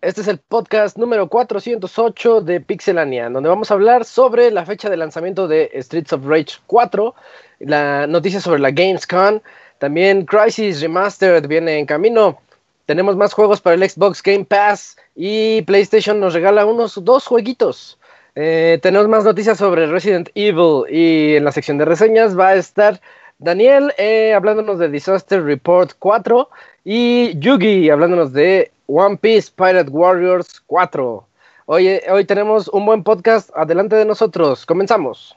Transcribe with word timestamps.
Este 0.00 0.20
es 0.20 0.28
el 0.28 0.38
podcast 0.38 0.96
número 0.96 1.28
408 1.28 2.42
de 2.42 2.60
Pixelania, 2.60 3.28
donde 3.30 3.48
vamos 3.48 3.70
a 3.70 3.74
hablar 3.74 4.04
sobre 4.04 4.52
la 4.52 4.64
fecha 4.64 4.88
de 4.88 4.96
lanzamiento 4.96 5.48
de 5.48 5.68
Streets 5.82 6.12
of 6.12 6.24
Rage 6.24 6.58
4, 6.68 7.14
la 7.58 8.06
noticia 8.06 8.40
sobre 8.40 8.60
la 8.60 8.70
Gamescom, 8.70 9.40
también 9.78 10.26
Crisis 10.26 10.80
Remastered 10.80 11.48
viene 11.48 11.78
en 11.80 11.86
camino, 11.86 12.38
tenemos 12.86 13.16
más 13.16 13.32
juegos 13.32 13.60
para 13.60 13.74
el 13.74 13.90
Xbox 13.90 14.22
Game 14.22 14.44
Pass 14.44 14.96
y 15.16 15.62
PlayStation 15.62 16.20
nos 16.20 16.34
regala 16.34 16.66
unos 16.66 17.02
dos 17.02 17.26
jueguitos. 17.26 17.98
Eh, 18.36 18.78
tenemos 18.82 19.08
más 19.08 19.24
noticias 19.24 19.58
sobre 19.58 19.86
Resident 19.86 20.28
Evil 20.34 20.84
y 20.90 21.36
en 21.36 21.44
la 21.44 21.52
sección 21.52 21.78
de 21.78 21.84
reseñas 21.84 22.38
va 22.38 22.48
a 22.48 22.54
estar 22.56 23.00
Daniel 23.38 23.92
eh, 23.98 24.32
hablándonos 24.32 24.78
de 24.78 24.88
Disaster 24.88 25.42
Report 25.44 25.92
4 25.98 26.48
y 26.84 27.38
Yugi 27.38 27.90
hablándonos 27.90 28.32
de 28.32 28.70
One 28.86 29.16
Piece 29.16 29.50
Pirate 29.54 29.90
Warriors 29.90 30.62
4. 30.66 31.26
Hoy, 31.66 32.00
hoy 32.10 32.24
tenemos 32.24 32.68
un 32.68 32.86
buen 32.86 33.02
podcast 33.02 33.50
adelante 33.56 33.96
de 33.96 34.04
nosotros. 34.04 34.64
Comenzamos. 34.64 35.36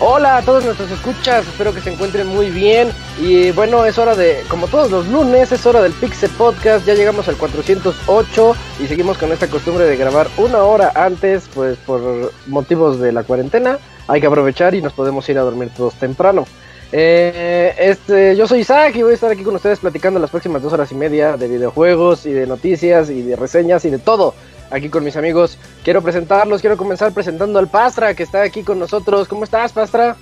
Hola 0.00 0.36
a 0.36 0.42
todos 0.42 0.64
nuestros 0.64 0.92
escuchas, 0.92 1.44
espero 1.44 1.74
que 1.74 1.80
se 1.80 1.92
encuentren 1.92 2.28
muy 2.28 2.50
bien. 2.50 2.88
Y 3.20 3.50
bueno, 3.50 3.84
es 3.84 3.98
hora 3.98 4.14
de, 4.14 4.44
como 4.48 4.68
todos 4.68 4.92
los 4.92 5.08
lunes, 5.08 5.50
es 5.50 5.66
hora 5.66 5.82
del 5.82 5.92
Pixel 5.92 6.30
Podcast. 6.30 6.86
Ya 6.86 6.94
llegamos 6.94 7.26
al 7.26 7.36
408 7.36 8.56
y 8.78 8.86
seguimos 8.86 9.18
con 9.18 9.32
esta 9.32 9.48
costumbre 9.48 9.86
de 9.86 9.96
grabar 9.96 10.28
una 10.36 10.62
hora 10.62 10.92
antes, 10.94 11.48
pues 11.52 11.76
por 11.78 12.32
motivos 12.46 13.00
de 13.00 13.10
la 13.10 13.24
cuarentena. 13.24 13.80
Hay 14.06 14.20
que 14.20 14.28
aprovechar 14.28 14.76
y 14.76 14.82
nos 14.82 14.92
podemos 14.92 15.28
ir 15.30 15.38
a 15.38 15.42
dormir 15.42 15.70
todos 15.76 15.94
temprano. 15.94 16.46
Eh, 16.92 17.74
este, 17.76 18.36
yo 18.36 18.46
soy 18.46 18.60
Isaac 18.60 18.94
y 18.94 19.02
voy 19.02 19.12
a 19.12 19.14
estar 19.14 19.32
aquí 19.32 19.42
con 19.42 19.56
ustedes 19.56 19.80
platicando 19.80 20.20
las 20.20 20.30
próximas 20.30 20.62
dos 20.62 20.72
horas 20.72 20.92
y 20.92 20.94
media 20.94 21.36
de 21.36 21.48
videojuegos 21.48 22.24
y 22.24 22.32
de 22.32 22.46
noticias 22.46 23.10
y 23.10 23.22
de 23.22 23.34
reseñas 23.34 23.84
y 23.84 23.90
de 23.90 23.98
todo 23.98 24.34
aquí 24.70 24.88
con 24.88 25.04
mis 25.04 25.16
amigos. 25.16 25.58
Quiero 25.84 26.02
presentarlos, 26.02 26.60
quiero 26.60 26.76
comenzar 26.76 27.12
presentando 27.12 27.58
al 27.58 27.68
Pastra 27.68 28.14
que 28.14 28.22
está 28.22 28.42
aquí 28.42 28.62
con 28.62 28.78
nosotros. 28.78 29.28
¿Cómo 29.28 29.44
estás, 29.44 29.72
Pastra? 29.72 30.16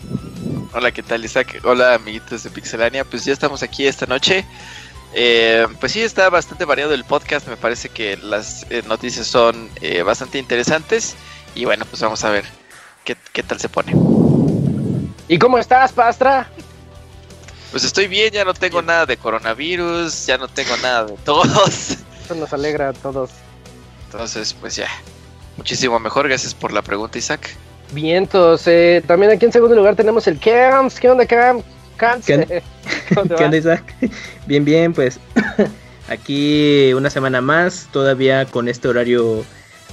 Hola, 0.73 0.93
¿qué 0.93 1.03
tal, 1.03 1.25
Isaac? 1.25 1.61
Hola, 1.65 1.95
amiguitos 1.95 2.43
de 2.43 2.51
Pixelania. 2.51 3.05
Pues 3.05 3.25
ya 3.25 3.33
estamos 3.33 3.63
aquí 3.63 3.87
esta 3.87 4.07
noche. 4.07 4.45
Eh, 5.15 5.67
pues 5.81 5.93
sí, 5.93 6.03
está 6.03 6.29
bastante 6.29 6.65
variado 6.65 6.93
el 6.93 7.05
podcast. 7.05 7.49
Me 7.49 7.57
parece 7.57 7.89
que 7.89 8.17
las 8.19 8.67
eh, 8.71 8.83
noticias 8.87 9.27
son 9.27 9.71
eh, 9.81 10.03
bastante 10.03 10.39
interesantes. 10.39 11.15
Y 11.55 11.65
bueno, 11.65 11.87
pues 11.87 12.03
vamos 12.03 12.23
a 12.25 12.31
ver 12.31 12.45
qué, 13.05 13.17
qué 13.33 13.43
tal 13.43 13.59
se 13.59 13.69
pone. 13.69 13.95
¿Y 15.29 15.39
cómo 15.39 15.59
estás, 15.59 15.93
Pastra? 15.93 16.51
Pues 17.71 17.85
estoy 17.85 18.07
bien, 18.07 18.33
ya 18.33 18.45
no 18.45 18.55
tengo 18.55 18.81
nada 18.83 19.07
de 19.07 19.17
coronavirus, 19.17 20.27
ya 20.27 20.39
no 20.39 20.49
tengo 20.49 20.77
nada 20.79 21.05
de 21.05 21.17
tos. 21.25 21.97
Eso 22.25 22.35
nos 22.35 22.53
alegra 22.53 22.91
a 22.91 22.93
todos. 22.93 23.31
Entonces, 24.07 24.55
pues 24.61 24.77
ya, 24.77 24.89
muchísimo 25.57 25.99
mejor. 25.99 26.29
Gracias 26.29 26.55
por 26.55 26.73
la 26.73 26.83
pregunta, 26.83 27.19
Isaac. 27.19 27.51
Vientos. 27.93 28.67
Eh, 28.67 29.03
también 29.07 29.33
aquí 29.33 29.45
en 29.45 29.53
segundo 29.53 29.77
lugar 29.77 29.97
tenemos 29.97 30.27
el 30.27 30.39
Camps. 30.39 30.99
¿Qué 30.99 31.11
onda, 31.11 31.27
Camps? 31.27 31.65
¿Qué, 32.27 32.63
¿Qué 33.37 33.45
onda, 33.45 33.57
Isaac? 33.57 33.95
Bien, 34.47 34.65
bien, 34.65 34.93
pues 34.93 35.19
aquí 36.09 36.93
una 36.93 37.11
semana 37.11 37.41
más, 37.41 37.89
todavía 37.93 38.45
con 38.47 38.69
este 38.69 38.87
horario 38.87 39.45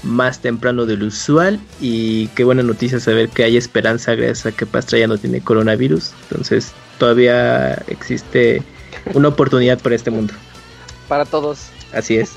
más 0.04 0.40
temprano 0.40 0.86
del 0.86 1.04
usual 1.04 1.60
y 1.80 2.28
qué 2.30 2.44
buena 2.44 2.62
noticia 2.62 3.00
saber 3.00 3.30
que 3.30 3.44
hay 3.46 3.58
esperanza 3.58 4.14
gracias 4.14 4.46
a 4.46 4.52
que 4.52 4.66
Pastra 4.66 5.00
ya 5.00 5.08
no 5.08 5.18
tiene 5.18 5.42
coronavirus. 5.42 6.12
Entonces 6.30 6.72
todavía 7.00 7.74
existe 7.88 8.62
una 9.14 9.30
oportunidad 9.30 9.80
para 9.80 9.96
este 9.96 10.12
mundo. 10.12 10.34
Para 11.08 11.26
todos. 11.26 11.70
Así 11.94 12.18
es. 12.18 12.32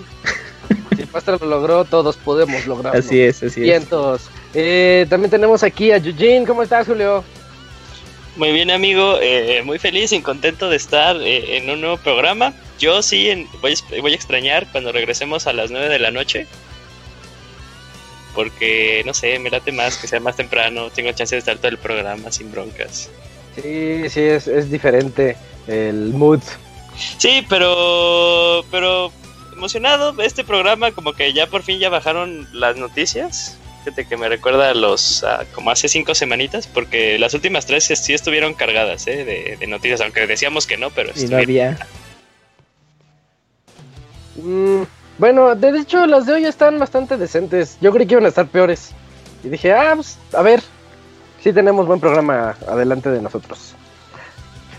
Si 0.96 1.04
Pastra 1.06 1.36
lo 1.40 1.46
logró, 1.46 1.84
todos 1.84 2.16
podemos 2.16 2.66
lograrlo. 2.66 2.98
Así 2.98 3.20
es, 3.20 3.42
así 3.42 3.60
es. 3.60 3.66
Vientos. 3.66 4.22
Eh, 4.54 5.06
también 5.08 5.30
tenemos 5.30 5.62
aquí 5.62 5.90
a 5.90 5.96
Eugene. 5.96 6.46
¿Cómo 6.46 6.62
estás, 6.62 6.86
Julio? 6.86 7.22
Muy 8.36 8.52
bien, 8.52 8.70
amigo. 8.70 9.18
Eh, 9.20 9.62
muy 9.64 9.78
feliz 9.78 10.12
y 10.12 10.20
contento 10.20 10.68
de 10.68 10.76
estar 10.76 11.16
eh, 11.16 11.58
en 11.58 11.70
un 11.70 11.80
nuevo 11.80 11.96
programa. 11.98 12.54
Yo 12.78 13.02
sí 13.02 13.30
en, 13.30 13.48
voy, 13.60 13.74
voy, 14.00 14.12
a 14.12 14.14
extrañar 14.14 14.70
cuando 14.72 14.92
regresemos 14.92 15.46
a 15.46 15.52
las 15.52 15.70
9 15.70 15.88
de 15.88 15.98
la 15.98 16.10
noche. 16.10 16.46
Porque, 18.34 19.02
no 19.06 19.14
sé, 19.14 19.38
me 19.38 19.50
late 19.50 19.72
más 19.72 19.96
que 19.96 20.06
sea 20.06 20.20
más 20.20 20.36
temprano. 20.36 20.90
Tengo 20.90 21.12
chance 21.12 21.34
de 21.34 21.38
estar 21.40 21.56
todo 21.56 21.68
el 21.68 21.78
programa 21.78 22.30
sin 22.30 22.52
broncas. 22.52 23.10
Sí, 23.54 24.08
sí, 24.10 24.20
es, 24.20 24.46
es 24.46 24.70
diferente 24.70 25.36
el 25.66 26.12
mood. 26.12 26.40
Sí, 27.18 27.44
pero, 27.48 28.64
pero 28.70 29.10
emocionado. 29.56 30.14
Este 30.22 30.44
programa 30.44 30.92
como 30.92 31.12
que 31.12 31.32
ya 31.32 31.46
por 31.46 31.62
fin 31.62 31.78
ya 31.78 31.88
bajaron 31.88 32.46
las 32.52 32.76
noticias. 32.76 33.58
Fíjate 33.84 34.06
que 34.06 34.16
me 34.16 34.28
recuerda 34.28 34.70
a 34.70 34.74
los 34.74 35.22
uh, 35.22 35.44
como 35.54 35.70
hace 35.70 35.88
cinco 35.88 36.14
semanitas, 36.14 36.66
porque 36.66 37.18
las 37.18 37.34
últimas 37.34 37.66
tres 37.66 37.84
sí 37.84 38.14
estuvieron 38.14 38.54
cargadas 38.54 39.06
¿eh? 39.06 39.24
de, 39.24 39.56
de, 39.56 39.66
noticias, 39.66 40.00
aunque 40.00 40.26
decíamos 40.26 40.66
que 40.66 40.76
no, 40.76 40.90
pero 40.90 41.12
y 41.14 41.24
no 41.26 41.38
había. 41.38 41.78
Mm, 44.36 44.82
bueno, 45.18 45.54
de 45.54 45.78
hecho 45.78 46.04
las 46.06 46.26
de 46.26 46.34
hoy 46.34 46.44
están 46.44 46.78
bastante 46.78 47.16
decentes. 47.16 47.78
Yo 47.80 47.92
creí 47.92 48.06
que 48.06 48.14
iban 48.14 48.26
a 48.26 48.28
estar 48.28 48.46
peores. 48.46 48.90
Y 49.44 49.48
dije, 49.48 49.72
ah, 49.72 49.92
pues, 49.94 50.18
a 50.32 50.42
ver, 50.42 50.62
sí 51.42 51.52
tenemos 51.52 51.86
buen 51.86 52.00
programa 52.00 52.56
adelante 52.66 53.10
de 53.10 53.22
nosotros. 53.22 53.74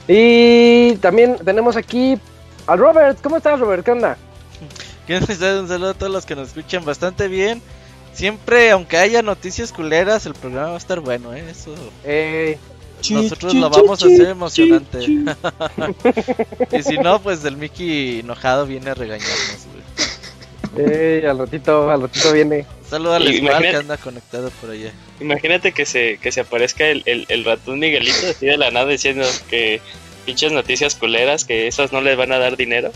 Y 0.07 0.95
también 0.97 1.37
tenemos 1.43 1.75
aquí 1.75 2.19
a 2.65 2.75
Robert. 2.75 3.19
¿Cómo 3.21 3.37
estás, 3.37 3.59
Robert? 3.59 3.83
¿Qué 3.83 3.91
onda? 3.91 4.17
¿Qué 5.07 5.19
tal? 5.21 5.61
Un 5.61 5.67
saludo 5.69 5.91
a 5.91 5.93
todos 5.93 6.11
los 6.11 6.25
que 6.25 6.35
nos 6.35 6.49
escuchan 6.49 6.83
bastante 6.83 7.27
bien. 7.27 7.61
Siempre, 8.13 8.71
aunque 8.71 8.97
haya 8.97 9.21
noticias 9.21 9.71
culeras, 9.71 10.25
el 10.25 10.33
programa 10.33 10.69
va 10.69 10.73
a 10.73 10.77
estar 10.77 10.99
bueno, 10.99 11.33
¿eh? 11.33 11.45
Eso. 11.49 11.73
Eh, 12.03 12.57
Nosotros 13.09 13.53
lo 13.53 13.69
vamos 13.69 14.03
a 14.03 14.07
hacer 14.07 14.27
emocionante. 14.27 14.99
y 16.71 16.83
si 16.83 16.97
no, 16.97 17.21
pues 17.21 17.45
el 17.45 17.57
Mickey 17.57 18.19
enojado 18.19 18.65
viene 18.65 18.89
a 18.89 18.95
regañarnos, 18.95 19.67
güey. 19.71 19.77
Eh, 20.79 21.25
al 21.27 21.37
ratito, 21.39 21.89
al 21.89 22.01
ratito 22.01 22.33
viene. 22.33 22.65
Saludos 22.89 23.15
al 23.15 23.33
Smart 23.33 23.61
que 23.61 23.75
anda 23.75 23.97
conectado 23.97 24.49
por 24.61 24.71
allá. 24.71 24.91
Imagínate 25.19 25.71
que 25.71 25.85
se, 25.85 26.17
que 26.17 26.31
se 26.31 26.41
aparezca 26.41 26.87
el, 26.87 27.03
el, 27.05 27.25
el 27.29 27.45
ratón 27.45 27.79
Miguelito 27.79 28.27
así 28.29 28.45
de 28.45 28.57
la 28.57 28.71
nada 28.71 28.87
diciendo 28.87 29.25
que 29.49 29.79
pinches 30.25 30.51
noticias 30.51 30.95
culeras, 30.95 31.45
que 31.45 31.67
esas 31.67 31.93
no 31.93 32.01
les 32.01 32.17
van 32.17 32.31
a 32.31 32.37
dar 32.37 32.57
dinero. 32.57 32.91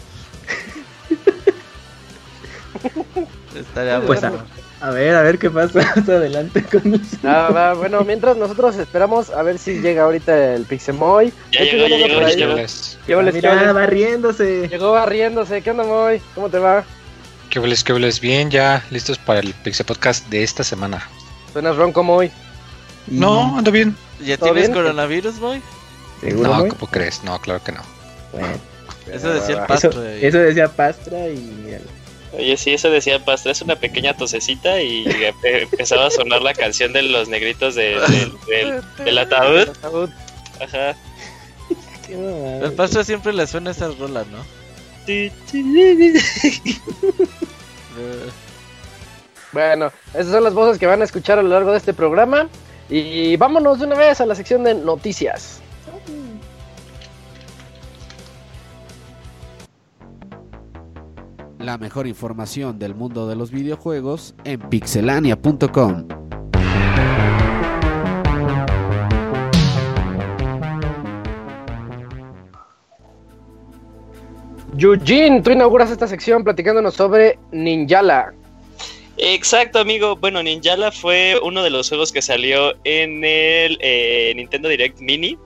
Estaría 3.55 4.01
pues 4.01 4.21
bueno. 4.21 4.37
A, 4.81 4.87
a, 4.87 4.91
ver, 4.91 5.15
a 5.15 5.21
ver 5.21 5.37
qué 5.37 5.49
pasa 5.49 5.79
más 5.95 6.09
adelante 6.09 6.63
con 6.63 6.93
eso. 6.95 7.17
Ah, 7.23 7.49
va, 7.53 7.73
bueno, 7.73 8.03
mientras 8.03 8.35
nosotros 8.37 8.75
esperamos 8.77 9.29
a 9.29 9.43
ver 9.43 9.59
si 9.59 9.79
llega 9.81 10.03
ahorita 10.03 10.55
el 10.55 10.65
Pixemoy. 10.65 11.31
Ya 11.51 11.61
llegó, 11.63 11.87
ya 11.87 11.97
llegó, 11.97 12.21
ya 12.21 12.29
llegó. 12.29 12.55
Llegó, 13.07 13.21
Mira, 13.31 13.73
barriéndose. 13.73 14.67
Llegó 14.67 14.91
barriéndose. 14.93 15.61
¿Qué 15.61 15.71
onda, 15.71 15.83
Moy? 15.83 16.21
¿Cómo 16.33 16.49
te 16.49 16.57
va? 16.59 16.83
¿Qué 17.49 17.59
hueles, 17.59 17.83
qué 17.83 17.93
hueles? 17.93 18.19
Bien, 18.21 18.49
ya 18.49 18.83
listos 18.91 19.17
para 19.17 19.41
el 19.41 19.53
Pixel 19.53 19.85
Podcast 19.85 20.27
de 20.29 20.41
esta 20.43 20.63
semana. 20.63 21.07
¿Suenas 21.51 21.75
ronco, 21.75 22.01
Moy? 22.01 22.31
No, 23.07 23.57
ando 23.57 23.71
bien. 23.71 23.95
¿Ya 24.23 24.37
tienes 24.37 24.69
bien? 24.69 24.73
coronavirus, 24.73 25.35
Moy? 25.39 25.61
No, 26.21 26.67
¿cómo 26.69 26.87
crees? 26.89 27.23
No, 27.23 27.39
claro 27.39 27.61
que 27.63 27.71
no. 27.73 27.81
Bueno. 28.31 28.47
Eso 29.11 29.33
decía 29.33 29.65
Pastra. 29.67 29.89
Eso, 29.89 30.03
y- 30.17 30.25
eso 30.25 30.37
decía 30.37 30.67
Pastra 30.69 31.27
y... 31.27 31.77
Oye, 32.33 32.55
sí, 32.57 32.73
eso 32.73 32.89
decía 32.89 33.23
Pastra, 33.23 33.51
es 33.51 33.61
una 33.61 33.75
pequeña 33.75 34.15
tosecita 34.15 34.81
y 34.81 35.03
empe- 35.05 35.63
empezaba 35.63 36.07
a 36.07 36.11
sonar 36.11 36.41
la 36.41 36.53
canción 36.53 36.93
de 36.93 37.01
los 37.01 37.27
negritos 37.27 37.75
de- 37.75 37.99
del- 37.99 38.31
del- 38.47 38.81
del 39.05 39.17
ataúd. 39.17 39.67
Ajá. 40.61 40.95
El 42.09 42.71
Pastra 42.73 43.03
siempre 43.03 43.33
le 43.33 43.45
suena 43.47 43.71
esas 43.71 43.97
rolas, 43.97 44.27
¿no? 44.27 44.43
Bueno, 49.51 49.91
esas 50.13 50.31
son 50.31 50.43
las 50.43 50.53
voces 50.53 50.77
que 50.79 50.85
van 50.87 51.01
a 51.01 51.05
escuchar 51.05 51.37
a 51.39 51.43
lo 51.43 51.49
largo 51.49 51.71
de 51.71 51.77
este 51.77 51.93
programa. 51.93 52.47
Y 52.89 53.35
vámonos 53.37 53.79
de 53.79 53.85
una 53.85 53.95
vez 53.95 54.21
a 54.21 54.25
la 54.25 54.35
sección 54.35 54.63
de 54.63 54.73
noticias. 54.75 55.59
La 61.61 61.77
mejor 61.77 62.07
información 62.07 62.79
del 62.79 62.95
mundo 62.95 63.27
de 63.27 63.35
los 63.35 63.51
videojuegos 63.51 64.33
en 64.45 64.59
pixelania.com. 64.61 66.07
Eugene, 74.75 75.41
tú 75.43 75.51
inauguras 75.51 75.91
esta 75.91 76.07
sección 76.07 76.43
platicándonos 76.43 76.95
sobre 76.95 77.37
Ninjala. 77.51 78.33
Exacto, 79.17 79.77
amigo. 79.77 80.15
Bueno, 80.15 80.41
Ninjala 80.41 80.91
fue 80.91 81.39
uno 81.43 81.61
de 81.61 81.69
los 81.69 81.89
juegos 81.89 82.11
que 82.11 82.23
salió 82.23 82.73
en 82.85 83.23
el 83.23 83.77
eh, 83.81 84.33
Nintendo 84.35 84.67
Direct 84.67 84.99
Mini 84.99 85.37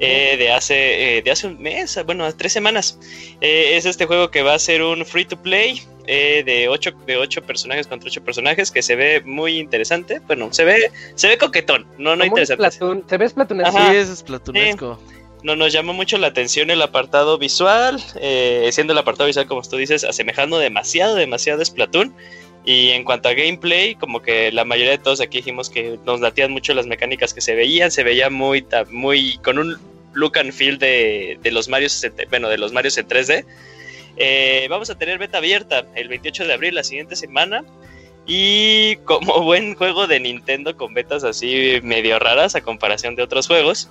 eh, 0.00 0.36
de, 0.36 0.50
hace, 0.50 1.18
eh, 1.18 1.22
de 1.22 1.30
hace 1.30 1.46
un 1.46 1.60
mes, 1.60 1.98
bueno, 2.04 2.30
tres 2.34 2.52
semanas. 2.52 2.98
Eh, 3.40 3.76
es 3.76 3.84
este 3.84 4.06
juego 4.06 4.30
que 4.30 4.42
va 4.42 4.54
a 4.54 4.58
ser 4.58 4.82
un 4.82 5.04
free 5.04 5.24
to 5.24 5.40
play 5.40 5.82
eh, 6.06 6.42
de, 6.44 6.68
ocho, 6.68 6.90
de 7.06 7.16
ocho 7.16 7.42
personajes 7.42 7.86
contra 7.86 8.08
ocho 8.08 8.24
personajes 8.24 8.70
que 8.70 8.82
se 8.82 8.96
ve 8.96 9.20
muy 9.24 9.58
interesante. 9.58 10.20
Bueno, 10.26 10.52
se 10.52 10.64
ve, 10.64 10.90
se 11.14 11.28
ve 11.28 11.38
coquetón, 11.38 11.86
no, 11.98 12.16
no 12.16 12.24
interesante. 12.24 12.70
Splatoon. 12.70 13.04
¿Se 13.08 13.16
ve 13.16 13.28
Splatoon? 13.28 13.64
Ajá. 13.64 13.90
Sí, 13.90 13.96
es 13.96 14.22
platunesco. 14.22 14.98
No, 15.42 15.56
nos 15.56 15.72
llamó 15.72 15.92
mucho 15.92 16.18
la 16.18 16.26
atención 16.26 16.70
el 16.70 16.82
apartado 16.82 17.38
visual, 17.38 18.02
eh, 18.20 18.68
siendo 18.72 18.92
el 18.92 18.98
apartado 18.98 19.26
visual, 19.26 19.46
como 19.46 19.62
tú 19.62 19.76
dices, 19.76 20.04
asemejando 20.04 20.58
demasiado, 20.58 21.14
demasiado 21.14 21.62
a 21.62 21.64
Splatoon. 21.64 22.14
Y 22.64 22.90
en 22.90 23.04
cuanto 23.04 23.28
a 23.28 23.32
gameplay, 23.32 23.94
como 23.94 24.20
que 24.20 24.52
la 24.52 24.64
mayoría 24.64 24.90
de 24.90 24.98
todos 24.98 25.20
aquí 25.20 25.38
dijimos 25.38 25.70
que 25.70 25.98
nos 26.04 26.20
latían 26.20 26.50
mucho 26.50 26.74
las 26.74 26.86
mecánicas 26.86 27.32
que 27.32 27.40
se 27.40 27.54
veían, 27.54 27.90
se 27.90 28.02
veía 28.02 28.28
muy, 28.28 28.66
muy 28.90 29.38
con 29.38 29.58
un 29.58 29.78
look 30.14 30.38
and 30.38 30.52
feel 30.52 30.78
de, 30.78 31.38
de 31.42 31.50
los 31.50 31.68
Mario, 31.68 31.88
bueno, 32.28 32.48
de 32.48 32.58
los 32.58 32.72
Marios 32.72 32.98
en 32.98 33.08
3D. 33.08 33.44
Eh, 34.16 34.66
vamos 34.68 34.90
a 34.90 34.98
tener 34.98 35.18
beta 35.18 35.38
abierta 35.38 35.86
el 35.94 36.08
28 36.08 36.46
de 36.46 36.52
abril, 36.52 36.74
la 36.74 36.84
siguiente 36.84 37.16
semana. 37.16 37.64
Y 38.26 38.96
como 39.04 39.40
buen 39.44 39.74
juego 39.74 40.06
de 40.06 40.20
Nintendo 40.20 40.76
con 40.76 40.94
betas 40.94 41.24
así 41.24 41.80
medio 41.82 42.18
raras 42.18 42.54
a 42.54 42.60
comparación 42.60 43.16
de 43.16 43.22
otros 43.22 43.46
juegos, 43.46 43.88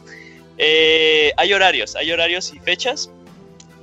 eh, 0.57 1.31
hay 1.38 1.54
horarios, 1.54 1.95
hay 1.95 2.12
horarios 2.12 2.54
y 2.54 2.60
fechas. 2.60 3.10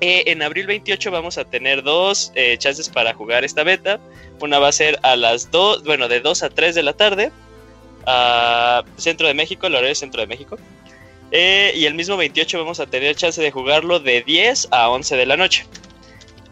Eh, 0.02 0.24
en 0.26 0.42
abril 0.42 0.66
28 0.66 1.10
vamos 1.10 1.38
a 1.38 1.44
tener 1.44 1.82
dos 1.82 2.30
chances 2.58 2.90
para 2.90 3.14
jugar 3.14 3.44
esta 3.44 3.64
beta. 3.64 3.98
Una 4.40 4.58
va 4.58 4.68
a 4.68 4.72
ser 4.72 4.98
a 5.02 5.16
las 5.16 5.50
2, 5.50 5.84
bueno, 5.84 6.08
de 6.08 6.20
2 6.20 6.42
a 6.42 6.50
3 6.50 6.74
de 6.74 6.82
la 6.82 6.92
tarde, 6.92 7.32
a 8.04 8.84
Centro 8.98 9.26
de 9.26 9.32
México, 9.32 9.66
el 9.66 9.74
horario 9.74 9.94
Centro 9.94 10.20
de 10.20 10.26
México. 10.26 10.58
Eh, 11.32 11.72
y 11.74 11.86
el 11.86 11.94
mismo 11.94 12.16
28 12.16 12.58
vamos 12.58 12.80
a 12.80 12.86
tener 12.86 13.16
chance 13.16 13.40
de 13.42 13.50
jugarlo 13.50 13.98
de 13.98 14.22
10 14.22 14.68
a 14.70 14.88
11 14.90 15.16
de 15.16 15.26
la 15.26 15.36
noche. 15.36 15.66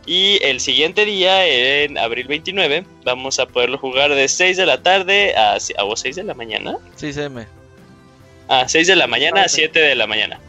Y 0.06 0.38
el 0.42 0.60
siguiente 0.60 1.04
día, 1.06 1.46
en 1.46 1.96
abril 1.96 2.26
29, 2.26 2.84
vamos 3.04 3.38
a 3.38 3.46
poderlo 3.46 3.78
jugar 3.78 4.14
de 4.14 4.28
6 4.28 4.56
de 4.56 4.66
la 4.66 4.82
tarde 4.82 5.34
a, 5.34 5.54
a 5.78 5.84
o 5.84 5.96
6 5.96 6.16
de 6.16 6.24
la 6.24 6.34
mañana. 6.34 6.76
Sí, 6.96 7.12
CM. 7.12 7.46
A 8.48 8.68
6 8.68 8.86
de 8.86 8.96
la 8.96 9.06
mañana 9.06 9.42
a 9.42 9.44
Ok. 9.44 9.50
7 9.50 9.78
de 9.80 9.94
la 9.94 10.06
mañana. 10.06 10.40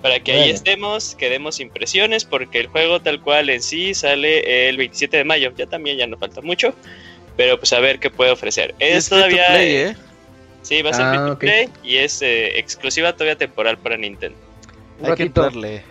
Para 0.00 0.18
que 0.20 0.32
ahí 0.32 0.50
estemos, 0.50 1.14
que 1.14 1.28
demos 1.28 1.60
impresiones, 1.60 2.24
porque 2.24 2.58
el 2.60 2.68
juego 2.68 3.00
tal 3.00 3.20
cual 3.20 3.50
en 3.50 3.60
sí 3.60 3.92
sale 3.92 4.68
el 4.70 4.78
27 4.78 5.18
de 5.18 5.24
mayo. 5.24 5.52
Ya 5.58 5.66
también 5.66 5.98
ya 5.98 6.06
no 6.06 6.16
falta 6.16 6.40
mucho. 6.40 6.72
Pero 7.36 7.58
pues 7.58 7.72
a 7.74 7.80
ver 7.80 7.98
qué 8.00 8.08
puede 8.08 8.30
ofrecer. 8.30 8.74
Es, 8.78 8.96
Es 8.96 9.08
free 9.10 9.18
to 9.18 9.26
todavía... 9.26 9.46
play. 9.48 9.96
Sí, 10.62 10.82
va 10.82 10.90
a 10.90 10.94
ser 10.94 11.04
Ah, 11.04 11.12
free 11.12 11.30
to 11.30 11.38
play 11.38 11.68
y 11.82 11.96
es 11.96 12.20
eh, 12.22 12.58
exclusiva 12.58 13.12
todavía 13.12 13.36
temporal 13.36 13.78
para 13.78 13.96
Nintendo. 13.96 14.38
Un 15.00 15.06
Hay 15.06 15.16
que 15.16 15.22
entrarle. 15.24 15.82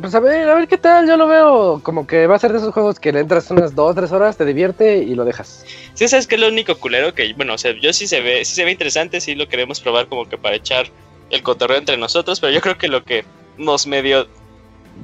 Pues 0.00 0.14
a 0.14 0.20
ver, 0.20 0.48
a 0.48 0.54
ver 0.54 0.68
qué 0.68 0.76
tal. 0.76 1.08
Yo 1.08 1.16
lo 1.16 1.26
veo 1.26 1.80
como 1.82 2.06
que 2.06 2.26
va 2.26 2.36
a 2.36 2.38
ser 2.38 2.52
de 2.52 2.58
esos 2.58 2.74
juegos 2.74 3.00
que 3.00 3.10
le 3.12 3.20
entras 3.20 3.50
unas 3.50 3.74
2 3.74 3.94
3 3.94 4.12
horas, 4.12 4.36
te 4.36 4.44
divierte 4.44 4.98
y 4.98 5.14
lo 5.14 5.24
dejas. 5.24 5.64
Sí, 5.94 6.06
sabes 6.08 6.26
que 6.26 6.34
es 6.34 6.40
lo 6.40 6.48
único 6.48 6.76
culero 6.76 7.14
que, 7.14 7.32
bueno, 7.34 7.54
o 7.54 7.58
sea, 7.58 7.72
yo 7.80 7.92
sí 7.92 8.06
se 8.06 8.20
ve, 8.20 8.44
sí 8.44 8.54
se 8.54 8.64
ve 8.64 8.72
interesante, 8.72 9.20
sí 9.20 9.34
lo 9.34 9.48
queremos 9.48 9.80
probar 9.80 10.08
como 10.08 10.28
que 10.28 10.36
para 10.36 10.56
echar 10.56 10.86
el 11.30 11.42
cotorreo 11.42 11.78
entre 11.78 11.96
nosotros, 11.96 12.38
pero 12.38 12.52
yo 12.52 12.60
creo 12.60 12.76
que 12.76 12.88
lo 12.88 13.02
que 13.04 13.24
nos 13.56 13.86
medio 13.86 14.28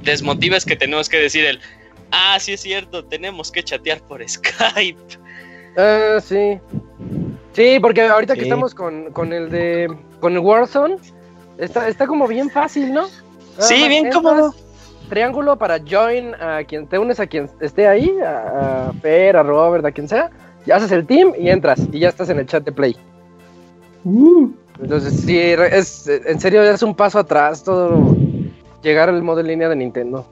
desmotiva 0.03 0.55
es 0.55 0.65
que 0.65 0.75
tenemos 0.75 1.09
que 1.09 1.17
decir 1.17 1.45
el, 1.45 1.59
ah, 2.11 2.39
sí 2.39 2.53
es 2.53 2.61
cierto, 2.61 3.03
tenemos 3.03 3.51
que 3.51 3.63
chatear 3.63 4.01
por 4.01 4.27
Skype. 4.27 5.01
Ah, 5.77 6.19
sí. 6.21 6.59
Sí, 7.53 7.79
porque 7.79 8.03
ahorita 8.03 8.35
que 8.35 8.43
estamos 8.43 8.73
con, 8.73 9.11
con 9.11 9.33
el 9.33 9.49
de. 9.49 9.93
con 10.19 10.33
el 10.33 10.39
Warzone, 10.39 10.97
está, 11.57 11.87
está 11.87 12.07
como 12.07 12.27
bien 12.27 12.49
fácil, 12.49 12.93
¿no? 12.93 13.01
Nada 13.01 13.61
Sí, 13.61 13.87
bien 13.87 14.05
entras, 14.05 14.23
cómodo. 14.23 14.55
Triángulo 15.09 15.57
para 15.57 15.79
join 15.79 16.35
a 16.35 16.63
quien 16.63 16.87
te 16.87 16.99
unes 16.99 17.19
a 17.19 17.27
quien 17.27 17.49
esté 17.59 17.87
ahí, 17.87 18.15
a, 18.23 18.89
a 18.89 18.93
Fer, 19.01 19.35
a 19.35 19.43
Robert, 19.43 19.83
a 19.85 19.91
quien 19.91 20.07
sea. 20.07 20.29
Y 20.65 20.71
haces 20.71 20.91
el 20.91 21.05
team 21.07 21.33
y 21.37 21.49
entras 21.49 21.81
y 21.91 21.99
ya 21.99 22.09
estás 22.09 22.29
en 22.29 22.39
el 22.39 22.45
chat 22.45 22.63
de 22.63 22.71
play. 22.71 22.95
Entonces, 24.81 25.21
sí, 25.25 25.37
es, 25.39 26.07
en 26.07 26.39
serio, 26.39 26.63
es 26.63 26.83
un 26.83 26.95
paso 26.95 27.19
atrás 27.19 27.63
todo 27.63 28.15
llegar 28.81 29.09
al 29.09 29.21
modo 29.23 29.41
en 29.41 29.47
línea 29.47 29.67
de 29.67 29.75
Nintendo. 29.75 30.25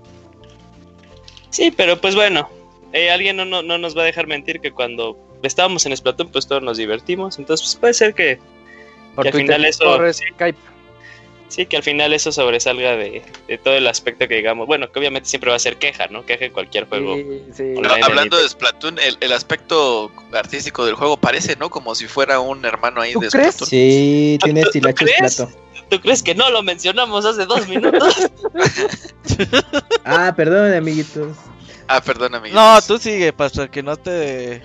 Sí, 1.49 1.71
pero 1.75 1.99
pues 1.99 2.15
bueno, 2.15 2.47
eh, 2.93 3.09
alguien 3.11 3.35
no, 3.37 3.45
no, 3.45 3.61
no 3.61 3.77
nos 3.77 3.97
va 3.97 4.03
a 4.03 4.05
dejar 4.05 4.27
mentir 4.27 4.59
que 4.59 4.71
cuando 4.71 5.17
estábamos 5.43 5.85
en 5.85 5.95
Splatoon, 5.95 6.29
pues 6.31 6.47
todos 6.47 6.61
nos 6.63 6.77
divertimos, 6.77 7.37
entonces 7.39 7.65
pues, 7.67 7.75
puede 7.79 7.93
ser 7.93 8.13
que, 8.13 8.39
Por 9.15 9.23
Que 9.23 9.29
al 9.29 9.35
final 9.35 9.65
eso- 9.65 9.83
por 9.85 10.13
Skype. 10.13 10.57
sí, 11.47 11.65
que 11.65 11.77
al 11.77 11.83
final 11.83 12.13
eso 12.13 12.31
sobresalga 12.31 12.95
de, 12.97 13.23
de 13.47 13.57
todo 13.57 13.73
el 13.75 13.87
aspecto 13.87 14.27
que 14.27 14.35
digamos, 14.35 14.67
bueno, 14.67 14.91
que 14.91 14.99
obviamente 14.99 15.27
siempre 15.29 15.49
va 15.49 15.55
a 15.55 15.59
ser 15.59 15.77
queja, 15.77 16.07
¿no? 16.07 16.25
Queja 16.25 16.45
en 16.45 16.51
cualquier 16.53 16.87
juego. 16.87 17.15
Sí, 17.15 17.43
sí. 17.55 17.63
Online. 17.63 17.81
No, 17.87 17.95
en 17.97 18.03
hablando 18.03 18.37
de 18.37 18.47
Splatoon, 18.47 18.99
el, 18.99 19.17
el 19.21 19.31
aspecto 19.31 20.11
artístico 20.33 20.85
del 20.85 20.95
juego 20.95 21.17
parece, 21.17 21.55
¿no? 21.55 21.69
Como 21.69 21.95
si 21.95 22.05
fuera 22.07 22.39
un 22.39 22.63
hermano 22.65 23.01
ahí 23.01 23.13
¿Tú 23.13 23.21
de 23.21 23.29
crees? 23.29 23.55
Splatoon. 23.55 23.69
Sí, 23.69 24.37
tiene 24.43 24.61
¿Tú- 24.61 24.65
tú 24.65 24.69
estilachos 24.69 25.09
crees? 25.17 25.35
plato. 25.35 25.51
¿Tú 25.89 26.01
crees 26.01 26.21
que 26.21 26.35
no 26.35 26.49
lo 26.51 26.61
mencionamos 26.63 27.25
hace 27.25 27.45
dos 27.45 27.67
minutos? 27.67 28.27
Ah, 30.03 30.33
perdón, 30.35 30.73
amiguitos. 30.73 31.35
Ah, 31.87 32.01
perdón, 32.01 32.35
amiguitos. 32.35 32.61
No, 32.61 32.81
tú 32.81 32.97
sigue, 33.01 33.31
Pastor, 33.33 33.69
que 33.69 33.83
no 33.83 33.95
te 33.97 34.63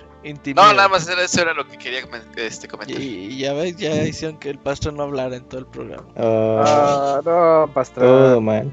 No, 0.55 0.73
nada 0.73 0.89
más 0.89 1.09
era- 1.09 1.23
eso 1.25 1.41
era 1.43 1.53
lo 1.55 1.67
que 1.67 1.77
quería 1.79 2.01
este, 2.37 2.69
comentar. 2.69 3.01
Y, 3.01 3.05
y 3.05 3.39
ya 3.39 3.53
ves, 3.55 3.77
ya 3.77 4.05
hicieron 4.05 4.39
que 4.39 4.51
el 4.51 4.59
Pastor 4.59 4.93
no 4.93 5.03
hablara 5.03 5.37
en 5.37 5.45
todo 5.45 5.61
el 5.61 5.67
programa. 5.67 6.05
Oh, 6.17 6.63
Ah, 6.65 7.21
no, 7.25 7.73
pastor. 7.73 8.03
todo 8.05 8.41
mal. 8.41 8.73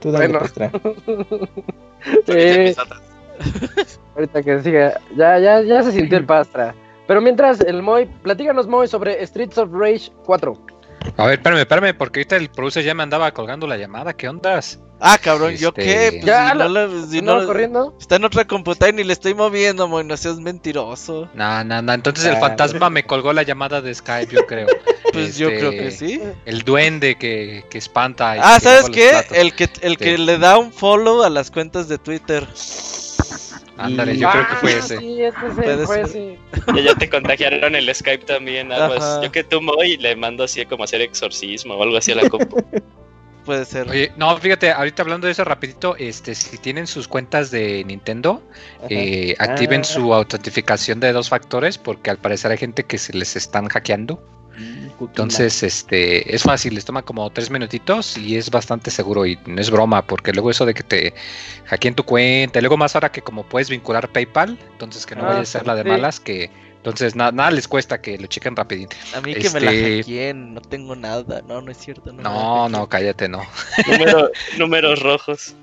Tú 0.00 0.10
dale, 0.12 0.26
Bueno. 0.28 0.38
Pastra. 0.40 0.70
Ahorita 2.28 2.84
Sí, 3.86 3.98
ahorita 4.14 4.42
que 4.42 4.60
siga. 4.62 5.00
Ya, 5.16 5.38
ya, 5.38 5.60
ya 5.62 5.82
se 5.82 5.92
sintió 5.92 6.18
el 6.18 6.26
pastra. 6.26 6.74
Pero 7.06 7.20
mientras, 7.20 7.60
el 7.60 7.82
Moy, 7.82 8.06
platícanos, 8.22 8.66
Moy, 8.68 8.86
sobre 8.88 9.24
Streets 9.26 9.58
of 9.58 9.70
Rage 9.72 10.10
4. 10.24 10.56
A 11.16 11.26
ver, 11.26 11.34
espérame, 11.38 11.58
espérame, 11.60 11.94
porque 11.96 12.20
ahorita 12.20 12.36
el 12.36 12.48
producer 12.48 12.84
ya 12.84 12.94
me 12.94 13.02
andaba 13.02 13.32
colgando 13.32 13.66
la 13.66 13.76
llamada. 13.76 14.12
¿Qué 14.12 14.28
ondas? 14.28 14.80
Ah, 15.04 15.18
cabrón, 15.18 15.56
¿yo 15.56 15.70
Este- 15.70 15.82
qué? 15.82 16.08
Pues 16.12 16.24
Ya 16.24 16.52
si 16.52 16.58
no 16.58 16.68
le- 16.68 17.06
si 17.08 17.22
¿No 17.22 17.40
no- 17.40 17.46
corriendo? 17.46 17.94
Está 18.00 18.16
en 18.16 18.24
otra 18.24 18.44
computadora 18.46 18.90
y 18.94 18.96
ni 18.98 19.04
le 19.04 19.12
estoy 19.12 19.34
moviendo, 19.34 19.88
moy, 19.88 20.04
no 20.04 20.16
seas 20.16 20.36
mentiroso. 20.38 21.28
No, 21.34 21.64
no, 21.64 21.82
no. 21.82 21.92
Entonces 21.92 22.24
el 22.26 22.36
Ah. 22.36 22.40
fantasma 22.40 22.88
me 22.88 23.02
colgó 23.04 23.32
la 23.32 23.42
llamada 23.42 23.80
de 23.80 23.92
Skype, 23.92 24.32
yo 24.32 24.46
creo. 24.46 24.66
Pues 25.12 25.36
yo 25.36 25.48
Este, 25.48 25.58
creo 25.58 25.70
que 25.72 25.90
sí. 25.90 26.22
El 26.46 26.62
duende 26.62 27.16
que, 27.16 27.64
que 27.68 27.76
espanta. 27.76 28.34
y 28.36 28.40
Ah, 28.42 28.54
que 28.58 28.64
¿sabes 28.64 28.88
qué? 28.90 29.08
platos. 29.10 29.36
El 29.36 29.54
que, 29.54 29.68
el 29.82 29.98
que 29.98 30.16
le 30.16 30.38
da 30.38 30.56
un 30.56 30.72
follow 30.72 31.22
a 31.22 31.28
las 31.28 31.50
cuentas 31.50 31.86
de 31.88 31.98
Twitter. 31.98 32.46
Ándale, 33.76 34.14
Y- 34.14 34.18
yo 34.18 34.30
creo 34.30 34.46
que 34.46 34.52
Ah, 34.54 34.58
fue 34.60 34.72
ese. 34.78 34.98
Sí, 34.98 35.22
este 35.22 35.86
fue 35.86 36.00
ese. 36.02 36.38
ya, 36.74 36.80
ya 36.80 36.94
te 36.94 37.10
contagiaron 37.10 37.74
el 37.74 37.94
Skype 37.94 38.24
también. 38.24 38.70
Ajá. 38.72 39.20
Yo 39.22 39.30
que 39.32 39.44
tú 39.44 39.60
y 39.84 39.96
le 39.98 40.14
mando 40.16 40.44
así 40.44 40.64
como 40.64 40.84
hacer 40.84 41.00
exorcismo 41.02 41.74
o 41.74 41.82
algo 41.82 41.96
así 41.98 42.12
a 42.12 42.14
la 42.14 42.28
compu. 42.30 42.56
Puede 43.44 43.64
ser. 43.64 43.88
Oye, 43.88 44.12
no, 44.16 44.36
fíjate, 44.38 44.70
ahorita 44.70 45.02
hablando 45.02 45.26
de 45.26 45.32
eso 45.32 45.44
rapidito, 45.44 45.96
este, 45.96 46.34
si 46.34 46.58
tienen 46.58 46.86
sus 46.86 47.08
cuentas 47.08 47.50
de 47.50 47.82
Nintendo, 47.84 48.42
eh, 48.88 49.34
activen 49.38 49.80
Ah. 49.80 49.84
su 49.84 50.14
autentificación 50.14 51.00
de 51.00 51.12
dos 51.12 51.28
factores, 51.28 51.76
porque 51.76 52.10
al 52.10 52.18
parecer 52.18 52.52
hay 52.52 52.58
gente 52.58 52.84
que 52.84 52.98
se 52.98 53.12
les 53.12 53.34
están 53.36 53.68
hackeando. 53.68 54.22
Entonces, 55.00 55.62
este, 55.62 56.34
es 56.34 56.42
fácil, 56.42 56.74
les 56.74 56.84
toma 56.84 57.02
como 57.02 57.28
tres 57.30 57.50
minutitos 57.50 58.16
y 58.18 58.36
es 58.36 58.50
bastante 58.50 58.90
seguro 58.90 59.24
y 59.26 59.38
no 59.46 59.60
es 59.60 59.70
broma, 59.70 60.06
porque 60.06 60.32
luego 60.32 60.50
eso 60.50 60.66
de 60.66 60.74
que 60.74 60.82
te 60.82 61.14
hackeen 61.66 61.94
tu 61.94 62.04
cuenta, 62.04 62.58
y 62.58 62.62
luego 62.62 62.76
más 62.76 62.94
ahora 62.94 63.10
que 63.10 63.22
como 63.22 63.44
puedes 63.44 63.70
vincular 63.70 64.10
PayPal, 64.12 64.58
entonces 64.72 65.06
que 65.06 65.16
no 65.16 65.22
Ah, 65.24 65.28
vaya 65.28 65.40
a 65.40 65.44
ser 65.46 65.66
la 65.66 65.74
de 65.74 65.84
malas, 65.84 66.20
que 66.20 66.50
entonces 66.82 67.14
nada, 67.14 67.30
nada 67.30 67.52
les 67.52 67.68
cuesta 67.68 68.00
que 68.00 68.18
lo 68.18 68.26
chequen 68.26 68.56
rapidito. 68.56 68.96
A 69.14 69.20
mí 69.20 69.34
que 69.34 69.48
me 69.50 69.60
la 69.60 69.72
Este- 69.72 70.02
hackeen, 70.02 70.54
no 70.54 70.60
tengo 70.60 70.96
nada. 70.96 71.40
No, 71.46 71.60
no 71.62 71.70
es 71.70 71.78
cierto. 71.78 72.12
No, 72.12 72.22
hackeen. 72.64 72.72
no, 72.72 72.88
cállate, 72.88 73.28
no. 73.28 73.42
Número- 73.86 74.30
números 74.58 75.00
rojos. 75.00 75.54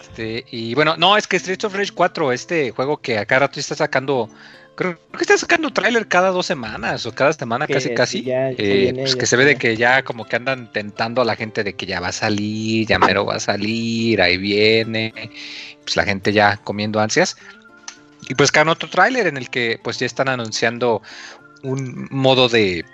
Este, 0.00 0.44
y 0.50 0.74
bueno, 0.74 0.96
no, 0.96 1.16
es 1.16 1.26
que 1.26 1.38
Streets 1.38 1.64
of 1.64 1.74
Rage 1.74 1.92
4, 1.92 2.32
este 2.32 2.70
juego 2.70 2.96
que 2.98 3.18
acá 3.18 3.38
rato 3.40 3.58
está 3.58 3.74
sacando, 3.74 4.30
creo, 4.76 4.92
creo 5.10 5.18
que 5.18 5.22
está 5.24 5.36
sacando 5.36 5.70
tráiler 5.72 6.06
cada 6.06 6.30
dos 6.30 6.46
semanas 6.46 7.04
o 7.06 7.12
cada 7.12 7.32
semana 7.32 7.66
Que 7.66 7.74
casi 7.74 7.94
casi. 7.94 8.22
ya- 8.22 8.50
ya 8.52 8.56
Eh, 8.56 8.76
viene, 8.78 9.00
pues 9.02 9.14
ya 9.14 9.18
que 9.18 9.26
se 9.26 9.36
ve 9.36 9.44
de 9.44 9.56
que 9.56 9.76
ya 9.76 10.04
como 10.04 10.24
que 10.26 10.36
andan 10.36 10.70
tentando 10.72 11.22
a 11.22 11.24
la 11.24 11.34
gente 11.36 11.64
de 11.64 11.74
que 11.74 11.86
ya 11.86 11.98
va 12.00 12.08
a 12.08 12.12
salir, 12.12 12.86
ya 12.86 12.98
mero 12.98 13.26
va 13.26 13.34
a 13.34 13.40
salir, 13.40 14.22
ahí 14.22 14.36
viene, 14.38 15.12
pues 15.82 15.96
la 15.96 16.04
gente 16.04 16.32
ya 16.32 16.56
comiendo 16.58 17.00
ansias. 17.00 17.36
Y 18.28 18.34
pues 18.34 18.50
cada 18.52 18.72
otro 18.72 18.88
tráiler 18.90 19.26
en 19.26 19.36
el 19.36 19.50
que 19.50 19.78
pues 19.82 19.98
ya 19.98 20.06
están 20.06 20.28
anunciando 20.28 21.02
un 21.62 22.08
modo 22.10 22.48
de, 22.48 22.84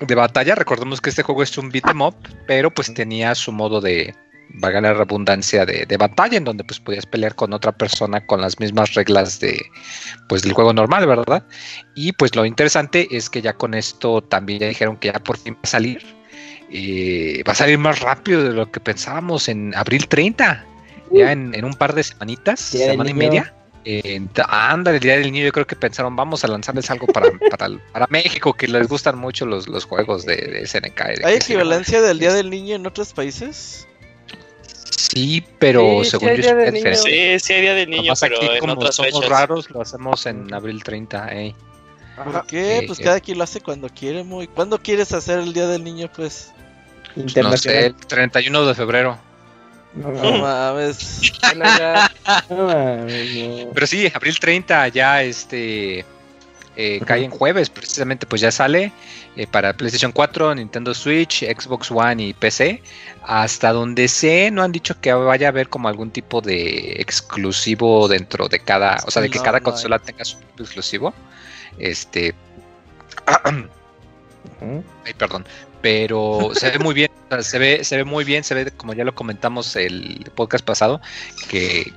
de 0.00 0.14
batalla. 0.14 0.54
Recordemos 0.54 1.00
que 1.00 1.10
este 1.10 1.22
juego 1.22 1.42
es 1.42 1.56
un 1.58 1.70
beat 1.70 1.88
'em 1.88 2.00
up, 2.02 2.16
pero 2.46 2.70
pues 2.72 2.92
tenía 2.94 3.34
su 3.34 3.52
modo 3.52 3.80
de, 3.80 4.14
valga 4.54 4.80
la 4.80 4.94
redundancia, 4.94 5.64
de, 5.64 5.86
de 5.86 5.96
batalla, 5.96 6.36
en 6.38 6.44
donde 6.44 6.64
pues 6.64 6.80
podías 6.80 7.06
pelear 7.06 7.34
con 7.36 7.52
otra 7.52 7.72
persona 7.72 8.24
con 8.26 8.40
las 8.40 8.58
mismas 8.60 8.94
reglas 8.94 9.38
de 9.40 9.60
pues 10.28 10.42
del 10.42 10.52
juego 10.52 10.72
normal, 10.72 11.06
¿verdad? 11.06 11.46
Y 11.94 12.12
pues 12.12 12.34
lo 12.34 12.44
interesante 12.44 13.08
es 13.16 13.30
que 13.30 13.42
ya 13.42 13.54
con 13.54 13.74
esto 13.74 14.22
también 14.22 14.60
ya 14.60 14.68
dijeron 14.68 14.96
que 14.96 15.08
ya 15.12 15.20
por 15.20 15.38
fin 15.38 15.54
va 15.54 15.60
a 15.64 15.66
salir. 15.68 16.02
eh, 16.72 17.42
va 17.48 17.52
a 17.52 17.56
salir 17.56 17.78
más 17.78 18.00
rápido 18.00 18.42
de 18.44 18.52
lo 18.52 18.70
que 18.70 18.80
pensábamos 18.80 19.48
en 19.48 19.74
abril 19.76 20.06
30. 20.08 20.64
Ya 21.12 21.32
en, 21.32 21.54
en 21.54 21.64
un 21.64 21.74
par 21.74 21.94
de 21.94 22.04
semanitas, 22.04 22.74
semana 22.88 23.10
y 23.10 23.14
media. 23.14 23.54
Eh, 23.84 24.20
anda, 24.46 24.90
el 24.90 25.00
día 25.00 25.14
del 25.14 25.22
niño, 25.32 25.44
yo 25.44 25.52
creo 25.52 25.66
que 25.66 25.74
pensaron, 25.76 26.14
vamos 26.14 26.44
a 26.44 26.48
lanzarles 26.48 26.90
algo 26.90 27.06
para, 27.06 27.30
para, 27.50 27.68
para 27.92 28.06
México, 28.08 28.52
que 28.52 28.68
les 28.68 28.86
gustan 28.88 29.18
mucho 29.18 29.46
los, 29.46 29.68
los 29.68 29.84
juegos 29.84 30.26
de, 30.26 30.36
de 30.36 30.66
SNK. 30.66 31.02
de 31.18 31.24
¿Hay 31.24 31.36
equivalencia 31.36 32.00
del 32.02 32.18
Día 32.18 32.32
del 32.32 32.50
Niño 32.50 32.76
en 32.76 32.86
otros 32.86 33.12
países? 33.12 33.86
Sí, 34.90 35.44
pero 35.58 36.04
Sí, 36.04 36.10
según 36.10 36.28
yo 36.28 36.34
Día 36.36 36.50
es 36.62 36.72
diferente. 36.72 36.94
Sí, 36.96 37.44
sí 37.46 37.52
hay 37.54 37.62
día 37.62 37.74
del 37.74 37.90
niño, 37.90 38.02
Nomás 38.04 38.20
pero 38.20 38.36
aquí, 38.36 38.46
en 38.46 38.58
como 38.60 38.72
otras 38.74 38.94
somos 38.94 39.12
fechas. 39.14 39.28
raros, 39.28 39.70
lo 39.70 39.80
hacemos 39.82 40.26
en 40.26 40.52
abril 40.54 40.84
30. 40.84 41.28
eh. 41.34 41.54
¿Por 42.22 42.46
qué? 42.46 42.78
Eh, 42.78 42.84
Pues 42.86 43.00
eh. 43.00 43.02
cada 43.04 43.20
quien 43.20 43.38
lo 43.38 43.44
hace 43.44 43.60
cuando 43.60 43.88
quiere, 43.88 44.22
muy. 44.22 44.46
¿Cuándo 44.46 44.78
quieres 44.78 45.12
hacer 45.12 45.38
el 45.40 45.52
Día 45.52 45.66
del 45.66 45.82
Niño, 45.82 46.10
pues? 46.14 46.52
Pues 47.14 47.34
no 47.36 47.56
sé, 47.56 47.86
el 47.86 47.94
31 47.94 48.66
de 48.66 48.74
febrero. 48.74 49.18
No, 49.94 50.12
No 50.12 50.38
mames, 50.38 51.32
no 52.48 52.66
mames. 52.66 53.66
Pero 53.74 53.86
sí, 53.86 54.10
abril 54.14 54.38
30 54.38 54.88
ya 54.88 55.22
este 55.22 56.04
eh, 56.76 57.00
cae 57.04 57.24
en 57.24 57.30
jueves, 57.30 57.68
precisamente 57.68 58.24
pues 58.26 58.40
ya 58.40 58.52
sale 58.52 58.92
eh, 59.36 59.46
para 59.46 59.72
PlayStation 59.72 60.12
4, 60.12 60.54
Nintendo 60.54 60.94
Switch, 60.94 61.44
Xbox 61.44 61.90
One 61.90 62.22
y 62.22 62.32
PC. 62.32 62.82
Hasta 63.24 63.72
donde 63.72 64.08
sé, 64.08 64.50
no 64.50 64.62
han 64.62 64.72
dicho 64.72 64.98
que 65.00 65.12
vaya 65.12 65.48
a 65.48 65.50
haber 65.50 65.68
como 65.68 65.88
algún 65.88 66.10
tipo 66.10 66.40
de 66.40 66.92
exclusivo 67.00 68.08
dentro 68.08 68.48
de 68.48 68.60
cada, 68.60 68.98
o 69.06 69.10
sea, 69.10 69.22
de 69.22 69.30
que 69.30 69.38
No, 69.38 69.44
cada 69.44 69.58
no 69.58 69.64
consola 69.64 69.98
tenga 69.98 70.24
su 70.24 70.38
propio 70.38 70.64
exclusivo. 70.64 71.14
Este. 71.78 72.34
Ay, 75.04 75.14
perdón. 75.18 75.44
Pero 75.82 76.50
se 76.54 76.70
ve 76.70 76.78
muy 76.78 76.94
bien, 76.94 77.10
se 77.40 77.58
ve, 77.58 77.84
se 77.84 77.96
ve 77.96 78.04
muy 78.04 78.24
bien, 78.24 78.44
se 78.44 78.54
ve 78.54 78.70
como 78.70 78.92
ya 78.92 79.04
lo 79.04 79.14
comentamos 79.14 79.76
el 79.76 80.30
podcast 80.34 80.64
pasado, 80.64 81.00
que, 81.48 81.90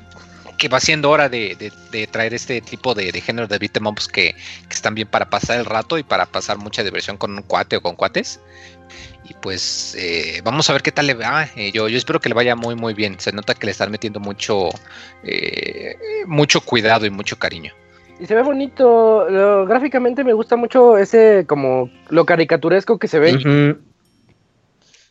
que 0.58 0.70
va 0.70 0.80
siendo 0.80 1.10
hora 1.10 1.28
de, 1.28 1.56
de- 1.92 2.08
traer 2.08 2.34
este 2.34 2.62
tipo 2.62 2.94
de, 2.96 3.12
de 3.12 3.22
género 3.22 3.48
de 3.48 3.58
beat'em 3.58 3.84
que 4.12 4.36
están 4.70 4.96
bien 4.96 5.08
para 5.08 5.30
pasar 5.30 5.60
el 5.60 5.66
rato 5.66 5.98
y 5.98 6.04
para 6.04 6.25
pasar 6.25 6.58
mucha 6.58 6.84
diversión 6.84 7.18
con 7.18 7.34
un 7.36 7.42
cuate 7.44 7.78
o 7.78 7.82
con 7.82 7.96
cuates. 7.96 8.40
Y 9.25 9.34
pues 9.36 9.96
eh, 9.98 10.42
vamos 10.44 10.70
a 10.70 10.74
ver 10.74 10.82
qué 10.82 10.92
tal 10.92 11.08
le 11.08 11.13
va. 11.13 11.48
Eh, 11.56 11.72
yo, 11.74 11.88
yo 11.88 11.98
espero 11.98 12.20
que 12.20 12.30
le 12.30 12.36
vaya 12.36 12.56
muy 12.56 12.75
muy 12.75 12.94
bien. 12.94 13.20
Se 13.20 13.32
nota 13.32 13.56
que 13.56 13.66
le 13.66 13.72
están 13.72 13.90
metiendo 13.92 14.20
mucho, 14.20 14.70
eh, 15.24 15.98
mucho 16.28 16.62
cuidado 16.62 17.06
y 17.06 17.10
mucho 17.10 17.38
cariño. 17.40 17.74
Y 18.20 18.25
se 18.25 18.36
ve 18.36 18.41
bonito. 18.43 19.29
lo- 19.29 19.65
gráficamente 19.65 20.24
me 20.24 20.34
gusta 20.34 20.55
mucho 20.55 20.98
ese 20.98 21.46
como 21.48 21.89
lo 22.10 22.25
caricaturesco 22.25 22.98
que 23.00 23.08
se 23.08 23.20
ve. 23.20 23.77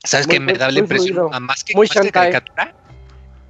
¿Sabes 0.05 0.27
Muy- 0.27 0.35
qué? 0.37 0.41
Me 0.41 0.53
da 0.55 0.71
la 0.71 0.79
impresión, 0.79 1.31
más 1.43 1.63
que, 1.65 1.75
Muy 1.75 1.87
más 1.89 2.01
que 2.01 2.11
caricatura, 2.11 2.75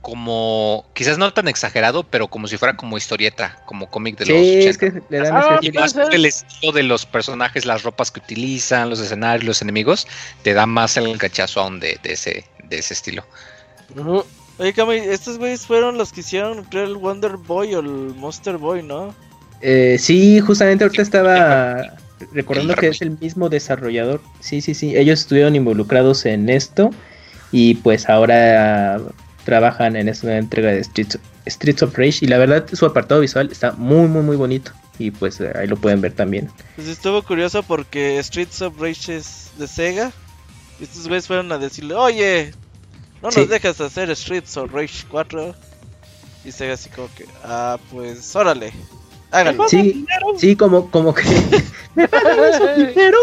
como, 0.02 0.84
quizás 0.94 1.16
no 1.16 1.32
tan 1.32 1.48
exagerado, 1.48 2.02
pero 2.02 2.28
como 2.28 2.46
si 2.48 2.56
fuera 2.58 2.76
como 2.76 2.96
historieta, 2.98 3.62
como 3.66 3.88
cómic 3.88 4.18
de 4.18 4.26
los 4.26 4.36
Sí, 4.36 4.58
80. 4.68 4.70
es 4.70 4.78
que 4.78 5.02
le 5.08 5.18
dan 5.18 5.36
Ah, 5.36 5.58
Y 5.62 5.70
más 5.72 5.94
por 5.94 6.12
el 6.14 6.26
estilo 6.26 6.72
de 6.72 6.82
los 6.82 7.06
personajes, 7.06 7.64
las 7.64 7.84
ropas 7.84 8.10
que 8.10 8.20
utilizan, 8.20 8.90
los 8.90 9.00
escenarios, 9.00 9.44
los 9.46 9.62
enemigos, 9.62 10.06
te 10.42 10.52
da 10.54 10.66
más 10.66 10.96
el 10.96 11.16
cachazo 11.18 11.60
aún 11.60 11.78
de, 11.80 11.98
de 12.02 12.12
ese, 12.14 12.44
de 12.64 12.78
ese 12.78 12.94
estilo. 12.94 13.24
Oye, 14.58 14.72
Cami, 14.74 14.96
estos 14.96 15.38
güeyes 15.38 15.66
fueron 15.66 15.96
los 15.96 16.12
que 16.12 16.20
hicieron, 16.20 16.64
creo, 16.64 16.84
el 16.84 16.96
Wonder 16.96 17.36
Boy 17.36 17.74
o 17.74 17.80
el 17.80 17.86
Monster 18.16 18.58
Boy, 18.58 18.82
¿no? 18.82 19.14
Eh, 19.62 19.96
sí, 19.98 20.40
justamente 20.40 20.84
ahorita 20.84 21.02
estaba 21.02 21.94
recordando 22.32 22.74
que 22.74 22.88
es 22.88 23.00
el 23.02 23.18
mismo 23.18 23.48
desarrollador. 23.48 24.20
Sí, 24.40 24.60
sí, 24.60 24.74
sí. 24.74 24.96
Ellos 24.96 25.20
estuvieron 25.20 25.56
involucrados 25.56 26.26
en 26.26 26.48
esto 26.48 26.90
y 27.52 27.74
pues 27.76 28.08
ahora 28.08 29.00
trabajan 29.44 29.96
en 29.96 30.08
esta 30.08 30.36
entrega 30.36 30.70
de 30.70 30.82
Streets, 30.84 31.18
Streets 31.46 31.82
of 31.82 31.96
Rage 31.96 32.18
y 32.24 32.26
la 32.28 32.38
verdad 32.38 32.66
su 32.72 32.86
apartado 32.86 33.20
visual 33.20 33.48
está 33.50 33.72
muy, 33.72 34.06
muy, 34.08 34.22
muy 34.22 34.36
bonito 34.36 34.70
y 34.98 35.10
pues 35.10 35.40
ahí 35.40 35.66
lo 35.66 35.76
pueden 35.76 36.00
ver 36.00 36.12
también. 36.12 36.48
Pues 36.76 36.86
estuvo 36.88 37.22
curioso 37.22 37.62
porque 37.62 38.22
Streets 38.22 38.62
of 38.62 38.80
Rage 38.80 39.16
es 39.16 39.50
de 39.58 39.66
Sega. 39.66 40.12
Y 40.80 40.84
estos 40.84 41.06
güeyes 41.06 41.26
fueron 41.26 41.50
a 41.52 41.58
decirle, 41.58 41.94
oye, 41.94 42.52
no 43.20 43.28
nos 43.28 43.34
Sí. 43.34 43.46
dejas 43.46 43.80
hacer 43.80 44.14
Streets 44.16 44.56
of 44.56 44.72
Rage 44.72 45.04
4. 45.08 45.54
Y 46.44 46.50
Sega 46.52 46.74
así 46.74 46.88
como 46.90 47.08
que, 47.14 47.24
ah, 47.44 47.78
pues 47.90 48.34
órale, 48.34 48.72
háganlo. 49.32 49.68
Sí, 49.68 50.06
sí, 50.38 50.56
como, 50.56 50.90
como 50.90 51.14
que... 51.14 51.24
¿Me 51.94 52.08
pagan 52.08 52.38
eso 52.44 52.66
dinero? 52.76 53.18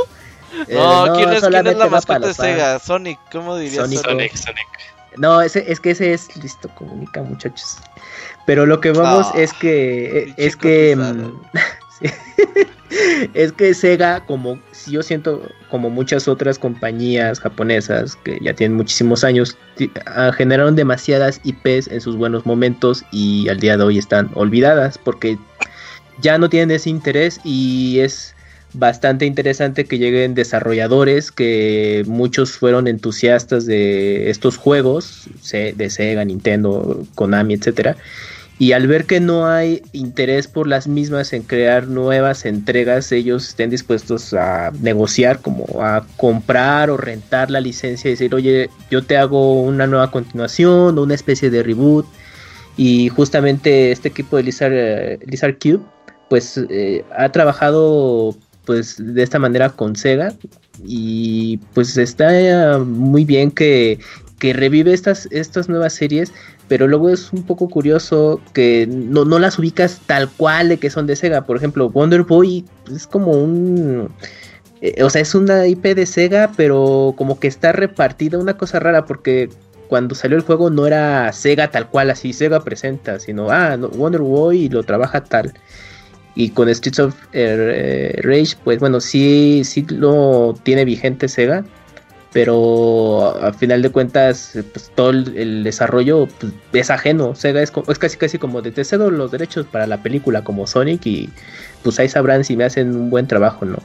Eh, 0.68 0.76
No, 0.76 1.04
¿quién, 1.04 1.14
es, 1.14 1.18
quién 1.18 1.30
es 1.34 1.40
solamente 1.42 1.80
la 1.80 1.86
va 1.86 1.92
mascota 1.92 2.20
para 2.20 2.28
de 2.28 2.34
fans. 2.34 2.50
Sega? 2.50 2.80
Sonic, 2.80 3.20
¿cómo 3.32 3.56
dirías? 3.56 3.84
Sonic. 3.84 4.04
Sonic? 4.04 4.36
Sonic. 4.36 4.68
No, 5.18 5.42
ese, 5.42 5.70
es 5.72 5.80
que 5.80 5.92
ese 5.92 6.14
es 6.14 6.36
listo, 6.38 6.70
comunica 6.76 7.22
muchachos. 7.22 7.78
Pero 8.46 8.66
lo 8.66 8.80
que 8.80 8.92
vamos 8.92 9.28
Ah, 9.34 9.40
es 9.40 9.54
que 9.54 10.24
pinche 10.26 10.46
es 10.46 10.56
que 10.56 10.96
mm, 10.96 11.32
es 13.34 13.52
que 13.52 13.74
Sega 13.74 14.26
como 14.26 14.60
si 14.72 14.92
yo 14.92 15.04
siento 15.04 15.42
como 15.70 15.90
muchas 15.90 16.28
otras 16.28 16.58
compañías 16.58 17.40
japonesas 17.40 18.16
que 18.24 18.40
ya 18.42 18.54
tienen 18.54 18.78
muchísimos 18.78 19.24
años 19.24 19.58
ah, 20.06 20.32
generaron 20.36 20.76
demasiadas 20.76 21.42
IPs 21.44 21.88
en 21.88 22.02
sus 22.02 22.16
buenos 22.16 22.46
momentos 22.46 23.04
y 23.12 23.50
al 23.50 23.60
día 23.60 23.78
de 23.78 23.84
hoy 23.84 23.98
están 23.98 24.32
olvidadas 24.36 24.98
porque 24.98 25.38
ya 26.22 26.38
no 26.38 26.50
tienen 26.50 26.72
ese 26.72 26.90
interés 26.90 27.40
y 27.44 28.00
es 28.00 28.36
bastante 28.74 29.26
interesante 29.26 29.86
que 29.86 29.98
lleguen 29.98 30.36
desarrolladores 30.36 31.32
que 31.32 32.04
muchos 32.08 32.52
fueron 32.52 32.88
entusiastas 32.88 33.66
de 33.66 34.30
estos 34.30 34.58
juegos 34.58 35.28
de 35.52 35.90
Sega, 35.90 36.24
Nintendo, 36.26 37.04
Konami, 37.16 37.56
etcétera. 37.56 37.98
Y 38.60 38.74
al 38.74 38.88
ver 38.88 39.06
que 39.06 39.22
no 39.22 39.48
hay 39.48 39.82
interés 39.94 40.50
por 40.50 40.68
las 40.68 40.86
mismas 40.86 41.32
en 41.32 41.44
crear 41.44 41.88
nuevas 41.88 42.46
entregas, 42.46 43.10
ellos 43.14 43.48
estén 43.48 43.70
dispuestos 43.70 44.34
a 44.34 44.72
negociar, 44.82 45.40
como 45.40 45.66
a 45.82 46.06
comprar 46.18 46.90
o 46.90 46.98
rentar 46.98 47.50
la 47.52 47.62
licencia 47.62 48.10
y 48.10 48.12
decir, 48.12 48.36
oye, 48.36 48.70
yo 48.92 49.02
te 49.02 49.16
hago 49.16 49.62
una 49.62 49.88
nueva 49.88 50.12
continuación 50.12 50.98
o 50.98 51.04
una 51.04 51.16
especie 51.16 51.50
de 51.50 51.64
reboot. 51.64 52.06
Y 52.76 53.08
justamente 53.08 53.94
este 53.94 54.10
equipo 54.10 54.36
de 54.36 54.44
Lizard, 54.44 54.74
eh, 54.74 55.20
Lizard 55.26 55.58
Cube, 55.58 55.80
pues 56.30 56.60
eh, 56.70 57.04
ha 57.18 57.30
trabajado 57.30 58.36
pues 58.66 58.96
de 59.00 59.24
esta 59.24 59.40
manera 59.40 59.70
con 59.70 59.96
Sega 59.96 60.34
y 60.84 61.58
pues 61.74 61.98
está 61.98 62.40
eh, 62.40 62.78
muy 62.78 63.26
bien 63.26 63.52
que, 63.52 64.00
que 64.38 64.54
revive 64.54 64.94
estas, 64.94 65.28
estas 65.32 65.70
nuevas 65.70 65.94
series, 65.94 66.32
pero 66.68 66.88
luego 66.88 67.10
es 67.10 67.34
un 67.34 67.44
poco 67.44 67.68
curioso 67.68 68.40
que 68.54 68.88
no, 68.88 69.26
no 69.26 69.40
las 69.40 69.58
ubicas 69.60 70.02
tal 70.06 70.30
cual 70.30 70.70
de 70.70 70.78
que 70.78 70.90
son 70.90 71.08
de 71.08 71.16
Sega. 71.16 71.46
Por 71.46 71.58
ejemplo, 71.58 71.90
Wonder 71.90 72.24
Boy 72.24 72.66
es 72.94 73.08
como 73.08 73.32
un... 73.32 74.10
eh, 74.82 75.04
o 75.04 75.10
sea, 75.10 75.22
es 75.22 75.34
una 75.36 75.68
IP 75.68 75.84
de 75.96 76.06
Sega, 76.06 76.52
pero 76.56 77.14
como 77.18 77.40
que 77.40 77.48
está 77.48 77.72
repartida, 77.72 78.38
una 78.38 78.56
cosa 78.56 78.80
rara, 78.80 79.06
porque 79.06 79.50
cuando 79.88 80.14
salió 80.14 80.38
el 80.38 80.44
juego 80.44 80.70
no 80.70 80.86
era 80.86 81.34
Sega 81.34 81.72
tal 81.72 81.90
cual, 81.90 82.12
así 82.12 82.34
Sega 82.34 82.64
presenta, 82.64 83.20
sino, 83.20 83.50
ah, 83.50 83.76
Wonder 83.78 84.22
Boy 84.22 84.70
lo 84.70 84.84
trabaja 84.84 85.24
tal. 85.24 85.54
Y 86.40 86.52
con 86.52 86.74
Streets 86.74 87.00
of 87.00 87.16
eh, 87.34 88.18
Rage, 88.24 88.56
pues 88.64 88.80
bueno, 88.80 89.02
sí, 89.02 89.64
sí 89.66 89.86
lo 89.90 90.56
tiene 90.64 90.86
vigente 90.86 91.28
Sega, 91.28 91.66
pero 92.32 93.38
a 93.44 93.52
final 93.52 93.82
de 93.82 93.90
cuentas, 93.90 94.58
pues 94.72 94.90
todo 94.96 95.10
el, 95.10 95.66
desarrollo 95.66 96.30
pues, 96.40 96.54
es 96.72 96.90
ajeno. 96.92 97.36
Sega 97.36 97.62
es, 97.62 97.74
es, 97.90 98.00
casi 98.00 98.16
casi 98.16 98.38
como 98.38 98.62
de 98.62 98.72
te 98.72 98.86
cedo 98.86 99.12
los 99.12 99.32
derechos 99.32 99.66
para 99.66 99.86
la 99.86 100.02
película 100.02 100.42
como 100.42 100.66
Sonic 100.66 101.06
y 101.08 101.30
pues 101.84 102.00
ahí 102.00 102.08
sabrán 102.08 102.46
si 102.46 102.56
me 102.56 102.64
hacen 102.64 102.96
un 102.96 103.10
buen 103.10 103.28
trabajo, 103.28 103.66
¿no? 103.66 103.80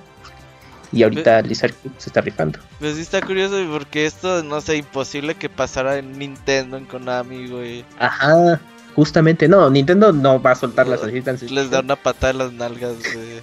Y 0.93 1.03
ahorita 1.03 1.43
Lizard 1.43 1.75
se 1.99 2.09
está 2.09 2.21
rifando. 2.21 2.61
Pues 2.79 2.95
sí 2.95 3.01
está 3.01 3.21
curioso 3.21 3.57
porque 3.69 4.07
esto, 4.07 4.45
no 4.45 4.61
sé, 4.61 4.77
imposible 4.77 5.35
que 5.35 5.49
pasara 5.49 5.97
en 5.97 6.17
Nintendo, 6.17 6.77
en 6.77 6.85
Konami, 6.85 7.49
güey. 7.49 7.85
Ajá, 7.99 8.61
justamente, 8.95 9.49
no, 9.49 9.69
Nintendo 9.71 10.13
no 10.13 10.41
va 10.41 10.53
a 10.53 10.55
soltar 10.55 10.87
las 10.87 11.03
así 11.03 11.49
Les 11.49 11.71
da 11.71 11.81
una 11.81 11.97
patada 11.97 12.31
en 12.31 12.39
las 12.39 12.53
nalgas, 12.53 12.95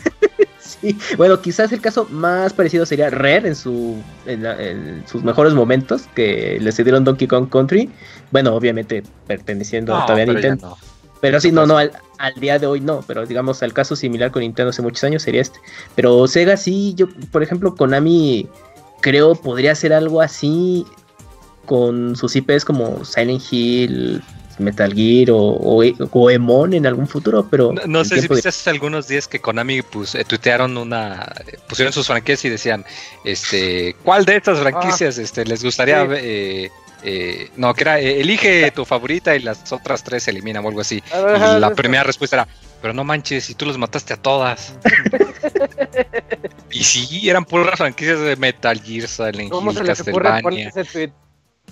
sí, 0.60 0.98
bueno, 1.18 1.42
quizás 1.42 1.72
el 1.72 1.82
caso 1.82 2.08
más 2.10 2.54
parecido 2.54 2.86
sería 2.86 3.10
Rare 3.10 3.48
en, 3.48 3.56
su, 3.56 3.98
en, 4.26 5.04
sus 5.08 5.24
mejores 5.24 5.54
momentos, 5.54 6.04
que 6.16 6.58
le 6.60 6.72
cedieron 6.72 7.04
Donkey 7.04 7.28
Kong 7.28 7.50
Country. 7.50 7.90
Bueno, 8.32 8.56
obviamente 8.56 9.04
perteneciendo 9.28 9.94
todavía 10.06 10.24
a 10.24 10.28
Nintendo. 10.28 10.78
Pero 11.20 11.40
sí, 11.40 11.52
no, 11.52 11.68
no, 11.68 11.78
al, 11.78 11.92
día 12.38 12.58
de 12.58 12.66
hoy 12.66 12.82
no, 12.82 13.04
pero 13.06 13.26
digamos, 13.28 13.62
al 13.62 13.74
caso 13.74 13.96
similar 13.96 14.32
con 14.32 14.42
Nintendo 14.42 14.72
hace 14.72 14.82
muchos 14.82 15.04
años 15.04 15.22
sería 15.22 15.42
este. 15.42 15.60
Pero 15.96 16.28
Sega 16.28 16.58
sí, 16.58 16.96
yo, 16.96 17.08
por 17.32 17.44
ejemplo, 17.44 17.76
Konami 17.76 18.48
creo 19.02 19.36
podría 19.36 19.74
hacer 19.74 19.94
algo 19.94 20.22
así 20.22 20.86
con 21.66 22.16
sus 22.16 22.36
IPs 22.36 22.66
como 22.66 23.06
Silent 23.06 23.42
Hill, 23.52 24.24
Metal 24.60 24.94
Gear 24.94 25.30
o, 25.32 26.30
Emon 26.30 26.74
en 26.74 26.86
algún 26.86 27.08
futuro, 27.08 27.48
pero... 27.50 27.74
No, 27.86 28.06
sé 28.06 28.22
si 28.22 28.28
viste 28.28 28.50
hace 28.50 28.70
algunos 28.70 29.08
días 29.08 29.28
que 29.28 29.40
Konami 29.40 29.82
pues, 29.82 30.16
eh, 30.16 30.24
tuitearon 30.24 30.78
una... 30.78 31.34
pusieron 31.68 31.94
sus 31.94 32.08
franquicias 32.08 32.46
y 32.46 32.50
decían, 32.50 32.86
este, 33.24 33.96
¿cuál 34.04 34.26
de 34.26 34.38
estas 34.38 34.60
franquicias 34.60 35.18
ah. 35.18 35.22
este, 35.22 35.46
les 35.46 35.64
gustaría... 35.64 36.08
Eh, 36.12 36.72
eh, 37.04 37.50
no, 37.56 37.74
que 37.74 37.84
era, 37.84 38.00
eh, 38.00 38.22
elige 38.22 38.70
tu 38.76 38.86
favorita 38.86 39.36
y 39.36 39.40
las 39.40 39.72
otras 39.72 40.04
tres 40.04 40.24
se 40.24 40.32
eliminan 40.32 40.64
o 40.64 40.68
algo 40.68 40.82
así. 40.82 41.02
y 41.14 41.60
la 41.60 41.74
primera 41.74 42.04
respuesta 42.04 42.38
era, 42.38 42.48
pero 42.82 42.94
no 42.94 43.04
manches, 43.04 43.46
si 43.46 43.56
tú 43.56 43.66
los 43.66 43.78
mataste 43.78 44.14
a 44.14 44.18
todas. 44.18 44.76
y 46.72 46.84
sí, 46.84 47.30
eran 47.30 47.46
puras 47.46 47.78
franquicias 47.78 48.20
de 48.20 48.36
Metal 48.36 48.80
Gear, 48.80 49.08
Silent 49.08 49.54
Hill, 49.54 49.86
Castlevania. 49.86 50.72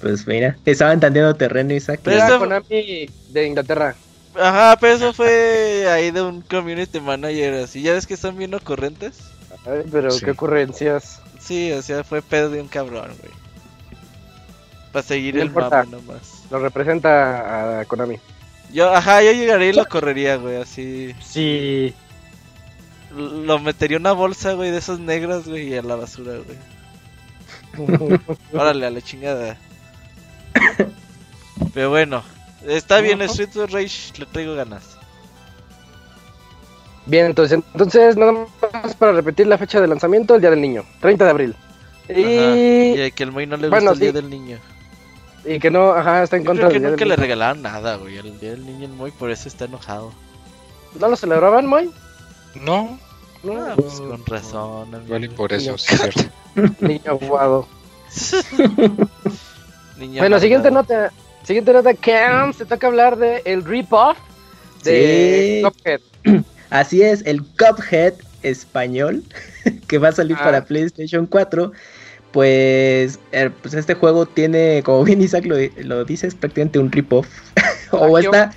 Pues 0.02 0.26
mira, 0.28 0.58
estaban 0.66 0.96
entendiendo 0.96 1.36
terreno, 1.36 1.74
Isaac. 1.74 2.00
Pero 2.04 2.24
eso... 2.24 2.40
Konami 2.40 3.10
de 3.30 3.48
Inglaterra. 3.48 3.96
Ajá, 4.36 4.78
pero 4.80 4.94
eso 4.96 5.14
fue 5.14 5.88
ahí 5.90 6.12
de 6.12 6.22
un 6.22 6.42
community 6.42 7.00
manager 7.00 7.56
así. 7.56 7.82
¿Ya 7.82 7.94
ves 7.94 8.08
que 8.08 8.14
están 8.14 8.38
bien 8.38 8.54
ocurrentes? 8.54 9.20
Ay, 9.66 9.84
pero 9.92 10.10
qué 10.18 10.32
ocurrencias. 10.32 11.22
Sí, 11.40 11.72
o 11.72 11.82
sea, 11.82 12.04
fue 12.04 12.22
pedo 12.22 12.50
de 12.50 12.62
un 12.62 12.68
cabrón, 12.68 13.12
güey. 13.20 13.34
Para 14.92 15.04
seguir 15.04 15.38
el 15.38 15.52
mapa 15.52 15.84
nomás. 15.84 16.44
Lo 16.50 16.60
representa 16.60 17.80
a 17.80 17.86
Konami. 17.86 18.18
Yo, 18.72 18.94
ajá, 18.94 19.24
yo 19.24 19.32
llegaría 19.32 19.70
y 19.70 19.74
lo 19.74 19.86
correría, 19.86 20.36
güey, 20.38 20.58
así. 20.58 21.14
Sí. 21.22 21.94
Lo 23.16 23.60
metería 23.60 23.98
en 23.98 24.04
una 24.04 24.12
bolsa, 24.12 24.54
güey, 24.54 24.72
de 24.72 24.78
esas 24.78 25.00
negras, 25.00 25.48
güey, 25.48 25.70
y 25.70 25.78
a 25.78 25.82
la 25.82 25.96
basura, 25.96 26.34
güey. 26.38 28.20
Órale, 28.54 28.86
a 28.86 28.92
la 28.92 29.02
chingada. 29.02 29.58
Pero 31.74 31.90
bueno, 31.90 32.24
está 32.66 33.02
bien, 33.02 33.22
Street 33.24 33.56
of 33.58 33.72
Rage, 33.72 34.14
le 34.18 34.26
traigo 34.26 34.56
ganas. 34.56 34.98
Bien, 37.06 37.26
entonces, 37.26 37.60
entonces 37.74 38.18
nada 38.18 38.34
más 38.34 38.96
para 38.96 39.14
repetir 39.14 39.48
la 39.48 39.58
fecha 39.58 39.82
de 39.82 39.88
lanzamiento, 39.88 40.36
el 40.36 40.42
Día 40.42 40.52
del 40.52 40.62
Niño, 40.62 40.84
30 41.02 41.26
de 41.26 41.32
abril. 41.32 41.56
Y... 42.08 43.12
que 43.12 43.24
el 43.24 43.32
Moy 43.32 43.48
no 43.48 43.58
le 43.58 43.70
gusta 43.70 43.92
el 43.92 44.00
Día 44.00 44.12
del 44.12 44.30
Niño. 44.30 44.60
Y 45.46 45.60
que 45.60 45.72
no, 45.72 45.92
ajá, 45.92 46.24
está 46.24 46.38
en 46.38 46.44
contra 46.44 46.68
creo 46.68 46.82
que 46.82 46.88
nunca 46.90 47.06
le 47.06 47.16
regalaron 47.16 47.62
nada, 47.62 47.96
güey. 47.96 48.18
El 48.18 48.40
día 48.40 48.52
del 48.52 48.66
niño 48.66 48.86
el 48.86 48.94
Moy 48.94 49.12
por 49.12 49.32
eso 49.32 49.48
está 49.48 49.66
enojado. 49.66 50.12
¿No 51.00 51.08
lo 51.08 51.16
celebraban, 51.16 51.66
Moy? 51.66 51.90
No. 52.56 53.00
No, 53.44 53.54
ah, 53.54 53.74
pues 53.76 54.02
con 54.02 54.26
razón. 54.26 54.90
Igual 55.06 55.24
y 55.24 55.30
por 55.30 55.54
eso, 55.54 55.76
Niño 56.82 57.02
aguado. 57.22 57.68
bueno, 60.18 60.40
siguiente 60.40 60.72
nota. 60.72 61.12
Siguiente 61.44 61.74
nota, 61.74 61.94
Cam, 61.94 62.54
se 62.54 62.66
toca 62.66 62.88
hablar 62.88 63.18
de 63.18 63.42
el 63.46 63.64
rip-off 63.64 64.18
de 64.84 65.62
Cuphead. 65.64 66.02
Así 66.70 67.02
es, 67.02 67.26
el 67.26 67.44
Cuphead 67.58 68.14
español 68.44 69.24
que 69.88 69.98
va 69.98 70.10
a 70.10 70.12
salir 70.12 70.38
ah. 70.40 70.44
para 70.44 70.66
PlayStation 70.66 71.26
4 71.26 71.72
pues, 72.32 73.20
er, 73.32 73.52
pues 73.52 73.74
este 73.74 73.96
juego 73.96 74.26
tiene, 74.26 74.84
como 74.84 75.04
bien 75.04 75.22
Isaac 75.22 75.46
lo, 75.46 76.06
dice, 76.06 76.28
es 76.28 76.36
prácticamente 76.36 76.80
un 76.80 76.92
rip-off. 76.92 77.28
o, 77.92 78.18
está, 78.20 78.52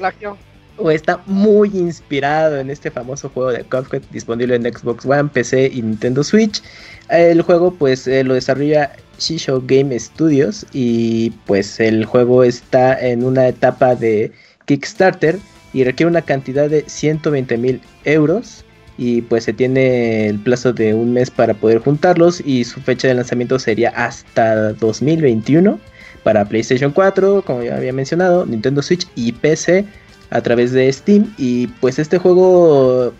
o 0.76 0.90
está 0.90 1.22
muy 1.26 1.70
inspirado 1.70 2.58
en 2.58 2.70
este 2.70 2.90
famoso 2.90 3.30
juego 3.30 3.50
de 3.50 3.64
Cuphead 3.64 4.02
disponible 4.10 4.56
en 4.56 4.62
Xbox 4.62 5.06
One, 5.06 5.30
PC 5.32 5.70
y 5.72 5.82
Nintendo 5.82 6.22
Switch. 6.22 6.62
El 7.08 7.42
juego 7.42 7.72
pues 7.72 8.06
eh, 8.06 8.24
lo 8.24 8.34
desarrolla 8.34 8.92
Shisho 9.22 9.62
Game 9.66 9.98
Studios 9.98 10.66
y 10.72 11.30
pues 11.46 11.80
el 11.80 12.04
juego 12.04 12.44
está 12.44 12.98
en 13.00 13.24
una 13.24 13.48
etapa 13.48 13.94
de 13.94 14.32
Kickstarter 14.66 15.38
y 15.72 15.84
requiere 15.84 16.10
una 16.10 16.22
cantidad 16.22 16.68
de 16.68 16.84
120 16.86 17.56
mil 17.56 17.80
euros 18.04 18.64
y 18.98 19.22
pues 19.22 19.44
se 19.44 19.52
tiene 19.52 20.26
el 20.26 20.38
plazo 20.38 20.72
de 20.72 20.94
un 20.94 21.12
mes 21.12 21.30
para 21.30 21.54
poder 21.54 21.78
juntarlos 21.78 22.42
y 22.44 22.64
su 22.64 22.80
fecha 22.80 23.08
de 23.08 23.14
lanzamiento 23.14 23.58
sería 23.58 23.90
hasta 23.90 24.72
2021 24.74 25.78
para 26.22 26.44
PlayStation 26.44 26.92
4, 26.92 27.42
como 27.42 27.62
ya 27.62 27.76
había 27.76 27.92
mencionado, 27.92 28.46
Nintendo 28.46 28.82
Switch 28.82 29.08
y 29.14 29.32
PC 29.32 29.86
a 30.30 30.40
través 30.40 30.72
de 30.72 30.92
Steam 30.92 31.34
y 31.36 31.66
pues 31.66 31.98
este 31.98 32.18
juego 32.18 33.12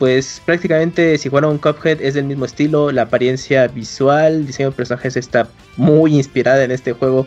pues 0.00 0.40
prácticamente 0.46 1.18
si 1.18 1.28
un 1.28 1.58
Cuphead 1.58 2.00
es 2.00 2.14
del 2.14 2.24
mismo 2.24 2.46
estilo, 2.46 2.90
la 2.90 3.02
apariencia 3.02 3.66
visual, 3.68 4.46
diseño 4.46 4.70
de 4.70 4.76
personajes 4.76 5.14
está 5.14 5.46
muy 5.76 6.16
inspirada 6.16 6.64
en 6.64 6.70
este 6.70 6.94
juego 6.94 7.26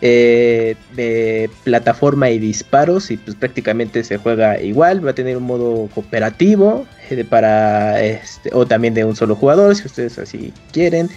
eh, 0.00 0.76
de 0.94 1.50
plataforma 1.64 2.30
y 2.30 2.38
disparos 2.38 3.10
y 3.10 3.18
pues 3.18 3.36
prácticamente 3.36 4.02
se 4.02 4.16
juega 4.16 4.58
igual 4.62 5.04
va 5.04 5.10
a 5.10 5.14
tener 5.14 5.36
un 5.36 5.42
modo 5.42 5.90
cooperativo 5.94 6.86
eh, 7.10 7.22
para 7.24 8.02
este, 8.02 8.48
o 8.54 8.64
también 8.64 8.94
de 8.94 9.04
un 9.04 9.14
solo 9.14 9.34
jugador 9.34 9.76
si 9.76 9.86
ustedes 9.86 10.18
así 10.18 10.54
quieren 10.72 11.10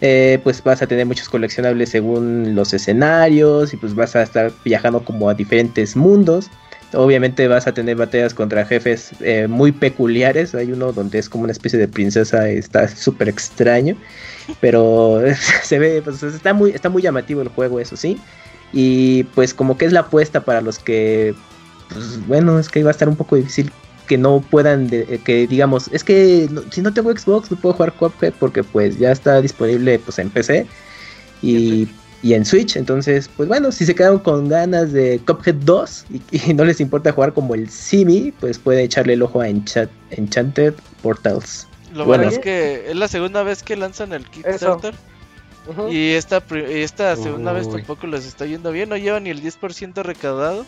eh, 0.00 0.38
pues 0.42 0.62
vas 0.62 0.80
a 0.80 0.86
tener 0.86 1.04
muchos 1.04 1.28
coleccionables 1.28 1.90
según 1.90 2.54
los 2.54 2.72
escenarios 2.72 3.74
y 3.74 3.76
pues 3.76 3.94
vas 3.94 4.16
a 4.16 4.22
estar 4.22 4.52
viajando 4.64 5.02
como 5.04 5.28
a 5.28 5.34
diferentes 5.34 5.96
mundos 5.96 6.50
obviamente 6.92 7.48
vas 7.48 7.66
a 7.66 7.74
tener 7.74 7.96
batallas 7.96 8.34
contra 8.34 8.64
jefes 8.64 9.12
muy 9.48 9.72
peculiares. 9.72 10.54
Hay 10.54 10.72
uno 10.72 10.92
donde 10.92 11.18
es 11.18 11.28
como 11.28 11.44
una 11.44 11.52
especie 11.52 11.78
de 11.78 11.88
princesa 11.88 12.48
está 12.48 12.88
súper 12.88 13.28
extraño 13.28 13.96
pero 14.60 15.22
se 15.62 15.78
ve, 15.78 16.02
pues 16.02 16.22
está 16.22 16.54
muy, 16.54 16.70
está 16.70 16.88
muy 16.88 17.02
llamativo 17.02 17.42
el 17.42 17.48
juego, 17.48 17.80
eso 17.80 17.96
sí. 17.96 18.18
Y 18.72 19.24
pues 19.34 19.54
como 19.54 19.78
que 19.78 19.86
es 19.86 19.92
la 19.92 20.00
apuesta 20.00 20.44
para 20.44 20.60
los 20.60 20.78
que, 20.78 21.34
pues 21.88 22.26
bueno, 22.26 22.58
es 22.58 22.68
que 22.68 22.82
va 22.82 22.90
a 22.90 22.92
estar 22.92 23.08
un 23.08 23.16
poco 23.16 23.36
difícil 23.36 23.70
que 24.06 24.18
no 24.18 24.40
puedan, 24.40 24.88
que 24.88 25.46
digamos, 25.48 25.88
es 25.92 26.04
que 26.04 26.48
si 26.70 26.80
no 26.80 26.92
tengo 26.92 27.10
Xbox 27.10 27.50
no 27.50 27.56
puedo 27.56 27.74
jugar 27.74 27.92
Cuphead 27.94 28.34
porque 28.38 28.62
pues 28.62 28.98
ya 28.98 29.10
está 29.10 29.40
disponible 29.40 29.98
pues 29.98 30.20
en 30.20 30.30
PC 30.30 30.66
y, 31.42 31.88
y 32.22 32.34
en 32.34 32.44
Switch, 32.44 32.76
entonces 32.76 33.30
pues 33.36 33.48
bueno, 33.48 33.70
si 33.70 33.84
se 33.86 33.94
quedan 33.94 34.18
con 34.18 34.48
ganas 34.48 34.92
de 34.92 35.20
Cuphead 35.26 35.56
2 35.56 36.06
y, 36.32 36.54
no 36.54 36.64
les 36.64 36.80
importa 36.80 37.12
jugar 37.12 37.32
como 37.32 37.54
el 37.54 37.68
Simi, 37.70 38.32
pues 38.40 38.58
puede 38.58 38.82
echarle 38.82 39.14
el 39.14 39.22
ojo 39.22 39.40
a 39.40 39.48
Enchanted 39.48 40.74
Portals. 41.02 41.68
Lo 41.94 42.04
bueno 42.04 42.24
es 42.24 42.38
que 42.38 42.90
es 42.90 42.96
la 42.96 43.08
segunda 43.08 43.42
vez 43.42 43.62
que 43.62 43.76
lanzan 43.76 44.12
el 44.12 44.28
Kickstarter. 44.28 44.94
Y 45.90 46.12
esta, 46.12 46.42
esta 46.68 47.16
segunda 47.16 47.52
vez 47.52 47.68
tampoco 47.68 48.06
les 48.06 48.26
está 48.26 48.46
yendo 48.46 48.70
bien, 48.70 48.88
no 48.88 48.96
llevan 48.96 49.24
ni 49.24 49.30
el 49.30 49.42
10% 49.42 50.02
recaudado. 50.02 50.64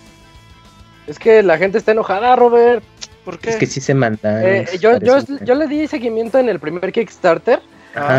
Es 1.07 1.19
que 1.19 1.43
la 1.43 1.57
gente 1.57 1.79
está 1.79 1.93
enojada, 1.93 2.35
Robert. 2.35 2.83
¿Por 3.25 3.39
qué? 3.39 3.51
Es 3.51 3.57
que 3.57 3.67
sí 3.67 3.81
se 3.81 3.95
mandan. 3.95 4.43
Eh, 4.45 4.67
yo, 4.81 4.99
yo, 4.99 5.19
yo, 5.45 5.55
le 5.55 5.67
di 5.67 5.87
seguimiento 5.87 6.39
en 6.39 6.49
el 6.49 6.59
primer 6.59 6.93
Kickstarter. 6.93 7.61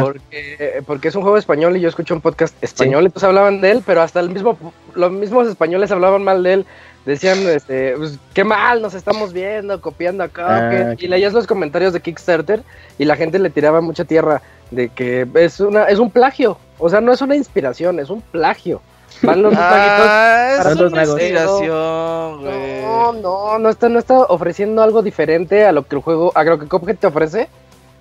Porque, 0.01 0.83
porque 0.85 1.07
es 1.07 1.15
un 1.15 1.21
juego 1.21 1.37
español 1.37 1.77
y 1.77 1.81
yo 1.81 1.89
escucho 1.89 2.13
un 2.13 2.21
podcast 2.21 2.55
español, 2.61 3.05
entonces 3.05 3.27
hablaban 3.27 3.61
de 3.61 3.71
él, 3.71 3.83
pero 3.85 4.01
hasta 4.01 4.19
el 4.19 4.29
mismo, 4.29 4.57
los 4.95 5.11
mismos 5.11 5.47
españoles 5.47 5.91
hablaban 5.91 6.23
mal 6.23 6.43
de 6.43 6.53
él 6.53 6.65
decían, 7.05 7.39
este, 7.47 7.95
pues, 7.97 8.17
qué 8.33 8.43
mal 8.43 8.81
nos 8.81 8.93
estamos 8.93 9.33
viendo, 9.33 9.79
copiando 9.81 10.23
acá. 10.23 10.69
Ah, 10.69 10.95
y 10.97 11.07
leías 11.07 11.33
los 11.33 11.47
comentarios 11.47 11.93
de 11.93 12.01
Kickstarter 12.01 12.61
y 12.97 13.05
la 13.05 13.15
gente 13.15 13.39
le 13.39 13.49
tiraba 13.49 13.81
mucha 13.81 14.05
tierra 14.05 14.41
de 14.71 14.89
que 14.89 15.27
es, 15.35 15.59
una, 15.59 15.85
es 15.85 15.99
un 15.99 16.11
plagio. 16.11 16.57
O 16.77 16.89
sea, 16.89 17.01
no 17.01 17.11
es 17.11 17.21
una 17.21 17.35
inspiración, 17.35 17.99
es 17.99 18.09
un 18.09 18.21
plagio. 18.21 18.81
Van 19.21 19.41
los 19.41 19.53
Ah, 19.57 20.59
es 20.71 20.75
una 20.79 21.03
inspiración, 21.03 22.41
güey. 22.41 22.81
No, 22.81 23.13
no, 23.13 23.59
no 23.59 23.69
está, 23.69 23.89
no 23.89 23.99
está 23.99 24.19
ofreciendo 24.19 24.81
algo 24.81 25.01
diferente 25.01 25.65
a 25.65 25.71
lo 25.71 25.85
que 25.87 25.95
el 25.95 26.01
juego, 26.01 26.31
a 26.35 26.43
lo 26.43 26.59
que 26.59 26.67
Cuphead 26.67 26.97
te 26.97 27.07
ofrece. 27.07 27.49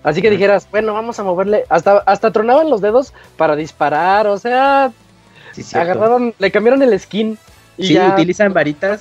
Así 0.02 0.22
que 0.22 0.30
dijeras, 0.30 0.68
bueno, 0.70 0.94
vamos 0.94 1.18
a 1.18 1.24
moverle. 1.24 1.64
Hasta, 1.68 1.98
hasta 2.06 2.30
tronaban 2.30 2.70
los 2.70 2.80
dedos 2.80 3.12
para 3.36 3.56
disparar. 3.56 4.26
O 4.26 4.38
sea, 4.38 4.92
Sí, 5.52 5.64
agarraron, 5.76 6.34
le 6.38 6.50
cambiaron 6.50 6.82
el 6.82 6.98
skin. 7.00 7.36
Y 7.76 7.88
Sí, 7.88 7.94
ya. 7.94 8.08
utilizan 8.12 8.52
varitas 8.52 9.00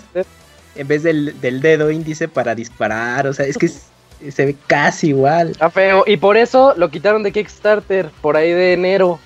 en 0.75 0.87
vez 0.87 1.03
del, 1.03 1.39
del 1.41 1.61
dedo 1.61 1.91
índice 1.91 2.27
para 2.27 2.55
disparar. 2.55 3.27
O 3.27 3.33
sea, 3.33 3.45
es 3.45 3.57
que 3.57 3.67
es- 3.67 3.87
se 4.33 4.45
ve 4.45 4.55
casi 4.65 5.09
igual. 5.09 5.51
Está 5.51 5.69
feo. 5.69 6.03
Y 6.07 6.17
por 6.17 6.37
eso 6.37 6.73
lo 6.77 6.89
quitaron 6.89 7.21
de 7.23 7.31
Kickstarter 7.31 8.09
por 8.21 8.35
ahí 8.35 8.51
de 8.51 8.73
enero, 8.73 9.19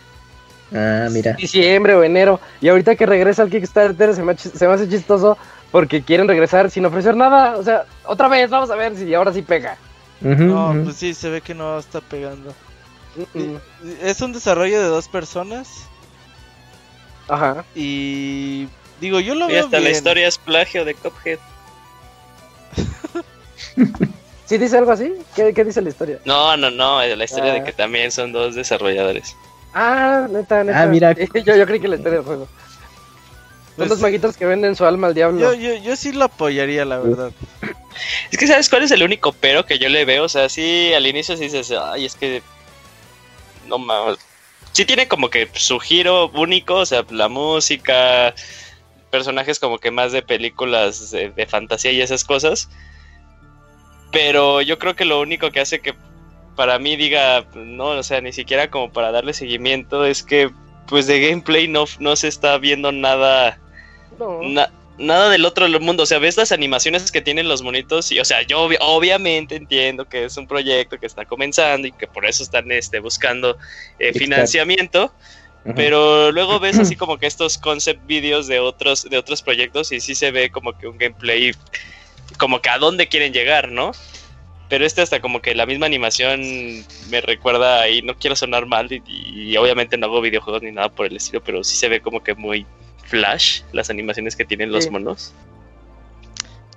Ah, 0.73 1.07
mira. 1.10 1.34
diciembre 1.34 1.95
o 1.95 2.03
enero. 2.03 2.39
Y 2.60 2.67
ahorita 2.69 2.95
que 2.95 3.05
regresa 3.05 3.43
al 3.43 3.49
Kickstarter 3.49 4.13
se 4.13 4.23
me, 4.23 4.38
se 4.38 4.67
me 4.67 4.73
hace 4.73 4.89
chistoso 4.89 5.38
porque 5.71 6.01
quieren 6.01 6.27
regresar 6.27 6.69
sin 6.69 6.86
ofrecer 6.86 7.15
nada. 7.15 7.55
O 7.57 7.63
sea, 7.63 7.86
otra 8.05 8.27
vez, 8.27 8.49
vamos 8.49 8.69
a 8.71 8.75
ver 8.75 8.95
si 8.97 9.13
ahora 9.13 9.31
sí 9.31 9.41
pega. 9.41 9.77
No, 10.21 10.75
pues 10.84 10.97
sí, 10.97 11.13
se 11.13 11.29
ve 11.29 11.41
que 11.41 11.53
no 11.55 11.77
está 11.79 11.99
pegando. 12.01 12.53
Es 14.01 14.21
un 14.21 14.31
desarrollo 14.34 14.79
de 14.79 14.88
dos 14.88 15.07
personas 15.10 15.67
Ajá. 17.27 17.65
y 17.75 18.67
digo, 19.01 19.19
yo 19.19 19.36
lo 19.36 19.49
Y 19.49 19.53
veo 19.53 19.65
hasta 19.65 19.79
la 19.79 19.89
historia 19.89 20.27
es 20.27 20.38
plagio 20.38 20.86
de 20.86 20.93
Cuphead. 20.95 21.39
¿Sí 24.45 24.57
dice 24.57 24.77
algo 24.77 24.91
así? 24.91 25.13
¿Qué, 25.36 25.53
qué 25.53 25.63
dice 25.63 25.81
la 25.81 25.89
historia? 25.89 26.19
No, 26.25 26.55
no, 26.57 26.69
no, 26.69 27.01
es 27.01 27.17
la 27.17 27.23
historia 27.23 27.51
Ah. 27.51 27.55
de 27.55 27.63
que 27.63 27.71
también 27.73 28.12
son 28.12 28.31
dos 28.31 28.55
desarrolladores. 28.55 29.36
Ah, 29.73 30.27
neta, 30.29 30.63
neta. 30.63 30.81
Ah, 30.84 30.86
mira. 30.88 31.13
Yo, 31.45 31.55
yo 31.55 31.65
creí 31.65 31.79
que 31.79 31.88
la 31.88 31.95
historia 31.95 32.17
del 32.19 32.25
juego. 32.25 32.47
Son 33.71 33.77
Pues 33.77 33.89
dos 33.89 33.97
sí. 33.99 34.03
maguitos 34.03 34.38
que 34.38 34.45
venden 34.45 34.75
su 34.75 34.86
alma 34.86 35.07
al 35.07 35.13
diablo. 35.13 35.39
Yo, 35.39 35.53
yo, 35.53 35.75
yo 35.75 35.95
sí 35.95 36.12
lo 36.12 36.25
apoyaría, 36.25 36.84
la 36.86 36.99
verdad. 36.99 37.31
Es 38.31 38.38
que 38.38 38.47
sabes 38.47 38.69
cuál 38.69 38.84
es 38.84 38.91
el 38.91 39.03
único 39.03 39.34
pero 39.34 39.65
que 39.65 39.79
yo 39.79 39.89
le 39.89 40.05
veo, 40.05 40.23
o 40.25 40.29
sea, 40.29 40.49
sí 40.49 40.93
al 40.93 41.05
inicio 41.07 41.36
sí 41.38 41.43
dices, 41.43 41.71
ay, 41.71 42.05
es 42.05 42.15
que 42.15 42.41
no 43.67 43.77
mames. 43.77 44.17
Sí 44.73 44.86
tiene 44.86 45.07
como 45.07 45.29
que 45.29 45.49
su 45.53 45.79
giro 45.79 46.29
único, 46.29 46.75
o 46.75 46.86
sea, 46.86 47.05
la 47.10 47.27
música, 47.27 48.34
personajes 49.10 49.60
como 49.60 49.79
que 49.79 49.91
más 49.91 50.12
de 50.12 50.21
películas 50.21 51.12
de, 51.12 51.31
de 51.31 51.45
fantasía 51.45 51.91
y 51.91 52.01
esas 52.01 52.23
cosas. 52.23 52.69
Pero 54.12 54.62
yo 54.62 54.77
creo 54.79 54.95
que 54.95 55.05
lo 55.05 55.19
único 55.21 55.51
que 55.51 55.62
hace 55.62 55.79
que 55.79 55.93
para 56.55 56.79
mí 56.79 56.97
diga, 56.97 57.45
no, 57.55 57.88
o 57.88 58.03
sea, 58.03 58.19
ni 58.21 58.34
siquiera 58.34 58.69
como 58.69 58.91
para 58.91 59.12
darle 59.12 59.34
seguimiento, 59.34 60.05
es 60.05 60.23
que 60.23 60.49
pues 60.88 61.07
de 61.07 61.21
gameplay 61.29 61.67
no, 61.69 61.86
no 61.99 62.15
se 62.17 62.27
está 62.27 62.57
viendo 62.57 62.91
nada 62.91 63.57
No. 64.21 64.41
Na- 64.43 64.71
nada 64.97 65.29
del 65.29 65.45
otro 65.45 65.67
mundo, 65.79 66.03
o 66.03 66.05
sea, 66.05 66.19
ves 66.19 66.38
las 66.38 66.51
animaciones 66.51 67.12
que 67.12 67.21
tienen 67.21 67.47
los 67.47 67.63
monitos 67.63 68.12
y, 68.12 68.19
o 68.19 68.25
sea, 68.25 68.43
yo 68.43 68.67
obvi- 68.69 68.77
obviamente 68.81 69.55
entiendo 69.55 70.05
que 70.05 70.25
es 70.25 70.38
un 70.38 70.45
proyecto 70.45 70.99
que 70.99 71.07
está 71.07 71.25
comenzando 71.25 71.88
y 71.88 71.91
que 71.91 72.05
por 72.05 72.25
eso 72.25 72.43
están 72.43 72.71
este, 72.71 72.99
buscando 72.99 73.57
eh, 73.97 74.13
financiamiento, 74.13 75.12
pero 75.75 76.31
luego 76.31 76.60
ves 76.60 76.77
así 76.77 76.95
como 76.95 77.17
que 77.17 77.25
estos 77.27 77.57
concept 77.57 78.05
videos 78.05 78.47
de 78.47 78.60
otros, 78.60 79.03
de 79.10 79.17
otros 79.17 79.41
proyectos 79.41 79.91
y 79.91 79.99
sí 80.01 80.13
se 80.13 80.29
ve 80.31 80.49
como 80.51 80.73
que 80.77 80.88
un 80.88 80.97
gameplay, 80.97 81.51
como 82.38 82.62
que 82.62 82.69
a 82.69 82.77
dónde 82.77 83.07
quieren 83.07 83.34
llegar, 83.34 83.71
¿no? 83.71 83.91
Pero 84.69 84.86
este 84.86 85.01
hasta 85.01 85.19
como 85.19 85.41
que 85.41 85.53
la 85.55 85.65
misma 85.65 85.86
animación 85.86 86.41
me 87.10 87.21
recuerda 87.21 87.89
y 87.89 88.01
no 88.01 88.15
quiero 88.17 88.36
sonar 88.36 88.65
mal 88.65 88.88
y, 88.91 89.01
y 89.07 89.57
obviamente 89.57 89.97
no 89.97 90.05
hago 90.07 90.21
videojuegos 90.21 90.62
ni 90.63 90.71
nada 90.71 90.89
por 90.89 91.07
el 91.07 91.15
estilo, 91.17 91.41
pero 91.43 91.63
sí 91.63 91.75
se 91.75 91.89
ve 91.89 92.01
como 92.01 92.23
que 92.23 92.34
muy 92.36 92.65
flash 93.12 93.62
las 93.74 93.89
animaciones 93.91 94.36
que 94.36 94.45
tienen 94.45 94.71
los 94.71 94.86
Sí. 94.86 94.89
monos. 94.89 95.34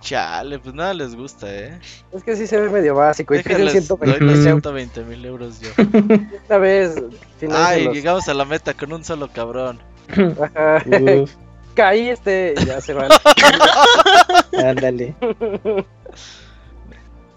Chale, 0.01 0.59
pues 0.59 0.75
nada 0.75 0.92
les 0.92 1.14
gusta, 1.16 1.47
¿eh? 1.51 1.81
Es 2.12 2.23
que 2.23 2.37
sí 2.37 2.47
se 2.47 2.61
ve 2.61 2.68
medio 2.68 2.94
básico. 2.94 3.33
Y 3.35 3.38
Déjales, 3.38 3.88
doy 3.88 4.07
120 4.11 4.20
los 4.20 4.35
euros 4.35 4.42
120 4.44 5.05
mil 5.05 5.25
euros 5.25 5.61
yo. 5.61 5.70
esta 6.37 6.59
vez. 6.59 7.03
Ay, 7.51 7.88
llegamos 7.88 8.29
a 8.29 8.35
la 8.35 8.44
meta 8.44 8.75
con 8.75 8.92
un 8.92 9.03
solo 9.03 9.29
cabrón. 9.33 9.81
Caí 11.75 12.11
este. 12.11 12.55
Ya 12.66 12.83
se 12.83 12.92
van. 12.92 13.11
ándale. 14.62 15.14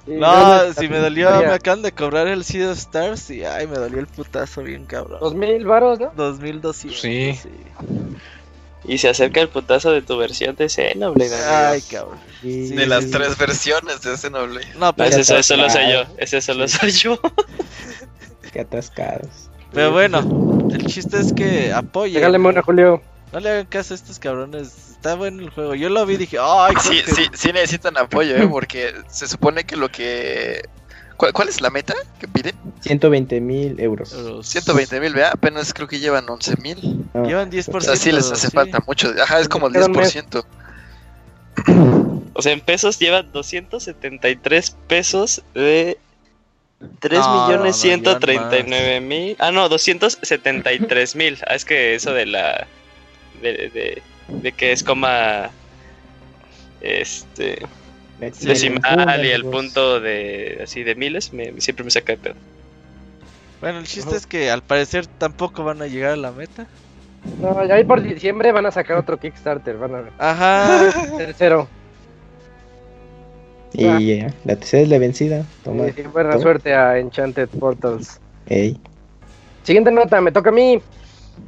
Y 0.06 0.12
No, 0.12 0.74
si 0.74 0.90
me 0.90 1.00
dolió, 1.00 1.30
me 1.40 1.46
acaban 1.48 1.82
de 1.82 1.94
cobrar 1.94 2.28
el 2.28 2.44
Sea 2.44 2.72
of 2.72 2.78
Stars 2.78 3.30
y 3.30 3.46
ay, 3.46 3.66
me 3.68 3.78
dolió 3.78 4.00
el 4.00 4.08
putazo 4.08 4.64
bien 4.64 4.86
cabrón. 4.86 5.20
Dos 5.22 5.36
mil 5.36 5.66
varos, 5.66 6.00
¿no? 6.00 6.12
2200. 6.16 7.00
Sí. 7.00 7.40
Y 8.86 9.00
se 9.00 9.10
acerca 9.10 9.42
el 9.42 9.50
putazo 9.50 9.92
de 9.92 10.02
tu 10.02 10.18
versión 10.18 10.56
de 10.56 10.70
Xenoblade. 10.70 11.34
amigo. 11.36 11.50
Ay, 11.52 11.82
cabrón. 11.82 12.20
Sí. 12.42 12.70
De 12.70 12.86
las 12.86 13.10
tres 13.10 13.38
versiones 13.38 14.02
de 14.02 14.16
Xenoblade. 14.18 14.68
No, 14.76 14.88
No, 14.88 14.94
pero, 14.96 15.10
ese, 15.10 15.24
Ya 15.34 15.40
ese 15.40 15.44
solo 15.56 15.70
soy 15.70 15.92
yo. 15.92 16.04
Ese 16.18 16.42
solo 16.42 16.68
soy 16.68 16.92
yo. 16.92 17.20
Qué 18.54 18.62
atascados. 18.62 19.50
pero 19.74 19.92
bueno, 19.92 20.20
el 20.72 20.86
chiste 20.86 21.20
es 21.20 21.34
que. 21.34 21.74
Regáleme 21.94 22.50
una, 22.50 22.62
Julio. 22.62 23.02
No 23.34 23.40
le 23.42 23.50
hagan 23.50 23.66
caso 23.66 23.94
a 23.94 23.96
estos 23.96 24.20
cabrones. 24.20 24.92
Está 24.92 25.16
bueno 25.16 25.42
el 25.44 25.50
juego. 25.50 25.76
Yo 25.76 25.90
lo 25.90 26.06
vi 26.06 26.14
y 26.14 26.18
dije, 26.18 26.38
ay, 26.42 26.74
Sí, 26.82 27.02
que- 27.04 27.12
sí, 27.14 27.24
sí 27.34 27.52
necesitan 27.52 27.98
apoyo, 27.98 28.36
¿eh? 28.38 28.48
Porque 28.48 28.94
se 29.10 29.28
supone 29.28 29.66
que 29.66 29.76
lo 29.76 29.90
que... 29.90 30.62
¿Cuál, 31.18 31.34
cuál 31.34 31.50
es 31.50 31.62
la 31.62 31.70
meta 31.70 31.96
que 32.20 32.28
piden? 32.28 32.56
120 32.82 33.42
mil 33.42 33.80
euros. 33.80 34.14
Pero 34.16 34.44
120 34.44 35.00
mil, 35.00 35.14
¿verdad? 35.14 35.32
Apenas 35.34 35.74
creo 35.74 35.88
que 35.88 36.00
llevan 36.00 36.30
11 36.30 36.56
mil. 36.62 37.06
Ah, 37.14 37.24
Llevan 37.24 37.52
10%. 37.52 37.76
O 37.76 37.82
sea, 37.82 37.96
sí 37.96 38.12
les 38.12 38.32
hace 38.32 38.48
sí. 38.48 38.54
falta 38.54 38.80
mucho. 38.86 39.12
Ajá, 39.22 39.40
es 39.40 39.50
como 39.50 39.68
el 39.68 39.74
Queda 39.74 39.88
un 39.88 39.94
mes. 39.94 40.16
10%. 40.16 40.46
O 42.34 42.42
sea, 42.42 42.54
en 42.54 42.62
pesos 42.62 43.00
llevan 43.00 43.32
273 43.32 44.76
pesos 44.88 45.42
de 45.56 45.98
3 47.00 47.20
No, 47.20 47.48
millones 47.48 47.62
no, 47.62 47.66
no, 47.68 47.74
139 47.74 49.02
mil. 49.02 49.36
Ah, 49.40 49.52
no, 49.52 49.68
273 49.70 51.16
mil. 51.16 51.40
Ah, 51.48 51.56
es 51.56 51.66
que 51.66 51.96
eso 51.96 52.14
de 52.14 52.28
la. 52.28 52.68
De, 53.42 53.70
de, 53.70 54.04
de 54.28 54.52
que 54.52 54.72
es 54.72 54.84
coma. 54.84 55.50
Este. 56.82 57.66
Decimal 58.20 59.26
y 59.26 59.30
el 59.30 59.46
punto 59.46 60.00
de. 60.00 60.60
Así 60.64 60.84
de 60.84 60.96
miles. 60.96 61.34
Me, 61.34 61.60
siempre 61.62 61.84
me 61.84 61.92
saca 61.92 62.14
de 62.14 62.18
pedo. 62.18 62.36
Bueno, 63.62 63.80
el 63.80 63.86
chiste 63.86 64.16
es 64.16 64.26
que 64.26 64.50
al 64.52 64.62
parecer 64.62 65.08
tampoco 65.08 65.64
van 65.64 65.82
a 65.82 65.88
llegar 65.88 66.12
a 66.12 66.16
la 66.16 66.32
meta. 66.32 66.68
No, 67.42 67.66
ya 67.66 67.76
ahí 67.76 67.84
por 67.84 68.02
diciembre 68.02 68.52
van 68.52 68.66
a 68.66 68.72
sacar 68.72 68.98
otro 68.98 69.20
Kickstarter. 69.20 69.78
Van 69.78 69.96
a 69.96 70.02
ver. 70.02 70.14
Ajá. 70.18 70.92
Tercero. 71.18 71.68
Y 73.74 74.12
eh, 74.12 74.34
la 74.46 74.56
tercera 74.56 74.84
es 74.84 74.90
la 74.90 74.98
vencida. 74.98 75.46
Toma. 75.64 75.86
Buena 76.12 76.32
Toma. 76.32 76.42
suerte 76.42 76.74
a 76.74 76.98
Enchanted 76.98 77.50
Portals. 77.50 78.20
Ey. 78.48 78.80
Siguiente 79.64 79.92
nota, 79.92 80.22
me 80.22 80.32
toca 80.32 80.50
a 80.50 80.54
mí. 80.54 80.82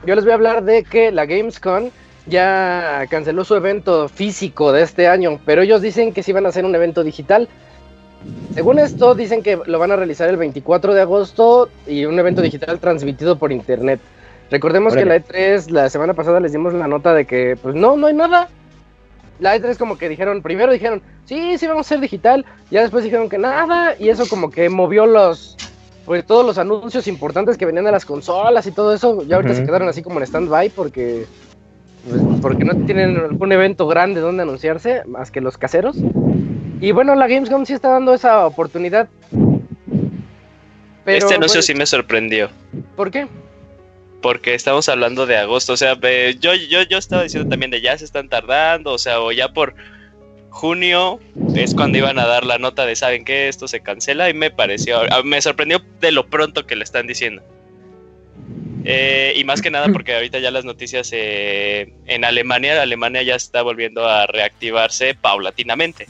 Yo 0.05 0.15
les 0.15 0.23
voy 0.23 0.31
a 0.31 0.35
hablar 0.35 0.63
de 0.63 0.83
que 0.83 1.11
la 1.11 1.25
Gamescom 1.25 1.89
ya 2.29 3.05
canceló 3.09 3.43
su 3.43 3.55
evento 3.55 4.07
físico 4.07 4.71
de 4.71 4.83
este 4.83 5.07
año, 5.07 5.39
pero 5.45 5.61
ellos 5.61 5.81
dicen 5.81 6.13
que 6.13 6.23
sí 6.23 6.31
van 6.31 6.45
a 6.45 6.49
hacer 6.49 6.65
un 6.65 6.75
evento 6.75 7.03
digital. 7.03 7.47
Según 8.53 8.79
esto, 8.79 9.15
dicen 9.15 9.43
que 9.43 9.59
lo 9.65 9.79
van 9.79 9.91
a 9.91 9.95
realizar 9.95 10.29
el 10.29 10.37
24 10.37 10.93
de 10.93 11.01
agosto 11.01 11.69
y 11.87 12.05
un 12.05 12.19
evento 12.19 12.41
digital 12.41 12.79
transmitido 12.79 13.37
por 13.37 13.51
internet. 13.51 13.99
Recordemos 14.51 14.93
que 14.93 15.05
la 15.05 15.15
Órale. 15.15 15.57
E3 15.57 15.69
la 15.69 15.89
semana 15.89 16.13
pasada 16.13 16.39
les 16.39 16.51
dimos 16.51 16.73
la 16.73 16.87
nota 16.87 17.13
de 17.13 17.25
que 17.25 17.57
pues 17.61 17.75
no, 17.75 17.95
no 17.95 18.07
hay 18.07 18.13
nada. 18.13 18.49
La 19.39 19.55
E3 19.55 19.77
como 19.77 19.97
que 19.97 20.09
dijeron, 20.09 20.41
primero 20.41 20.71
dijeron, 20.71 21.01
sí, 21.25 21.57
sí 21.57 21.67
vamos 21.67 21.85
a 21.85 21.89
ser 21.89 21.99
digital, 21.99 22.45
ya 22.71 22.81
después 22.81 23.03
dijeron 23.03 23.29
que 23.29 23.37
nada, 23.37 23.95
y 23.97 24.09
eso 24.09 24.27
como 24.27 24.49
que 24.49 24.67
movió 24.67 25.05
los, 25.05 25.55
pues 26.05 26.25
todos 26.25 26.45
los 26.45 26.57
anuncios 26.57 27.07
importantes 27.07 27.57
que 27.57 27.65
venían 27.65 27.85
de 27.85 27.91
las 27.91 28.03
consolas 28.03 28.67
y 28.67 28.71
todo 28.71 28.93
eso, 28.93 29.23
ya 29.23 29.37
ahorita 29.37 29.55
se 29.55 29.63
quedaron 29.63 29.87
así 29.87 30.03
como 30.03 30.19
en 30.19 30.25
stand-by 30.25 30.71
porque, 30.71 31.25
porque 32.41 32.65
no 32.65 32.75
tienen 32.85 33.37
un 33.39 33.51
evento 33.51 33.87
grande 33.87 34.21
donde 34.21 34.43
anunciarse, 34.43 35.03
más 35.05 35.31
que 35.31 35.41
los 35.41 35.57
caseros. 35.57 35.97
Y 36.81 36.91
bueno, 36.91 37.15
la 37.15 37.27
Gamescom 37.27 37.65
sí 37.65 37.73
está 37.73 37.89
dando 37.89 38.13
esa 38.13 38.45
oportunidad. 38.45 39.09
Pero, 41.05 41.17
este 41.17 41.35
anuncio 41.35 41.57
pues, 41.57 41.65
sí 41.65 41.73
me 41.73 41.85
sorprendió. 41.85 42.49
¿Por 42.95 43.11
qué? 43.11 43.27
Porque 44.21 44.53
estamos 44.53 44.87
hablando 44.89 45.25
de 45.25 45.37
agosto. 45.37 45.73
O 45.73 45.77
sea, 45.77 45.97
yo, 46.39 46.53
yo, 46.53 46.81
yo 46.83 46.97
estaba 46.97 47.23
diciendo 47.23 47.49
también 47.49 47.71
de 47.71 47.81
ya 47.81 47.97
se 47.97 48.05
están 48.05 48.29
tardando. 48.29 48.93
O 48.93 48.97
sea, 48.97 49.19
o 49.19 49.31
ya 49.31 49.49
por 49.49 49.75
junio 50.49 51.19
es 51.55 51.75
cuando 51.75 51.97
iban 51.97 52.17
a 52.19 52.25
dar 52.25 52.45
la 52.45 52.57
nota 52.57 52.85
de 52.85 52.95
saben 52.95 53.25
que 53.25 53.49
esto 53.49 53.67
se 53.67 53.81
cancela. 53.81 54.29
Y 54.29 54.33
me 54.33 54.51
pareció, 54.51 55.01
me 55.25 55.41
sorprendió 55.41 55.81
de 55.99 56.11
lo 56.11 56.27
pronto 56.27 56.65
que 56.65 56.75
le 56.75 56.83
están 56.83 57.07
diciendo. 57.07 57.41
Eh, 58.91 59.33
y 59.35 59.43
más 59.43 59.61
que 59.61 59.69
nada 59.69 59.87
porque 59.89 60.15
ahorita 60.15 60.39
ya 60.39 60.49
las 60.49 60.65
noticias 60.65 61.09
eh, 61.13 61.93
en 62.07 62.25
Alemania, 62.25 62.81
Alemania 62.81 63.21
ya 63.21 63.35
está 63.35 63.61
volviendo 63.61 64.07
a 64.07 64.25
reactivarse 64.25 65.13
paulatinamente. 65.13 66.07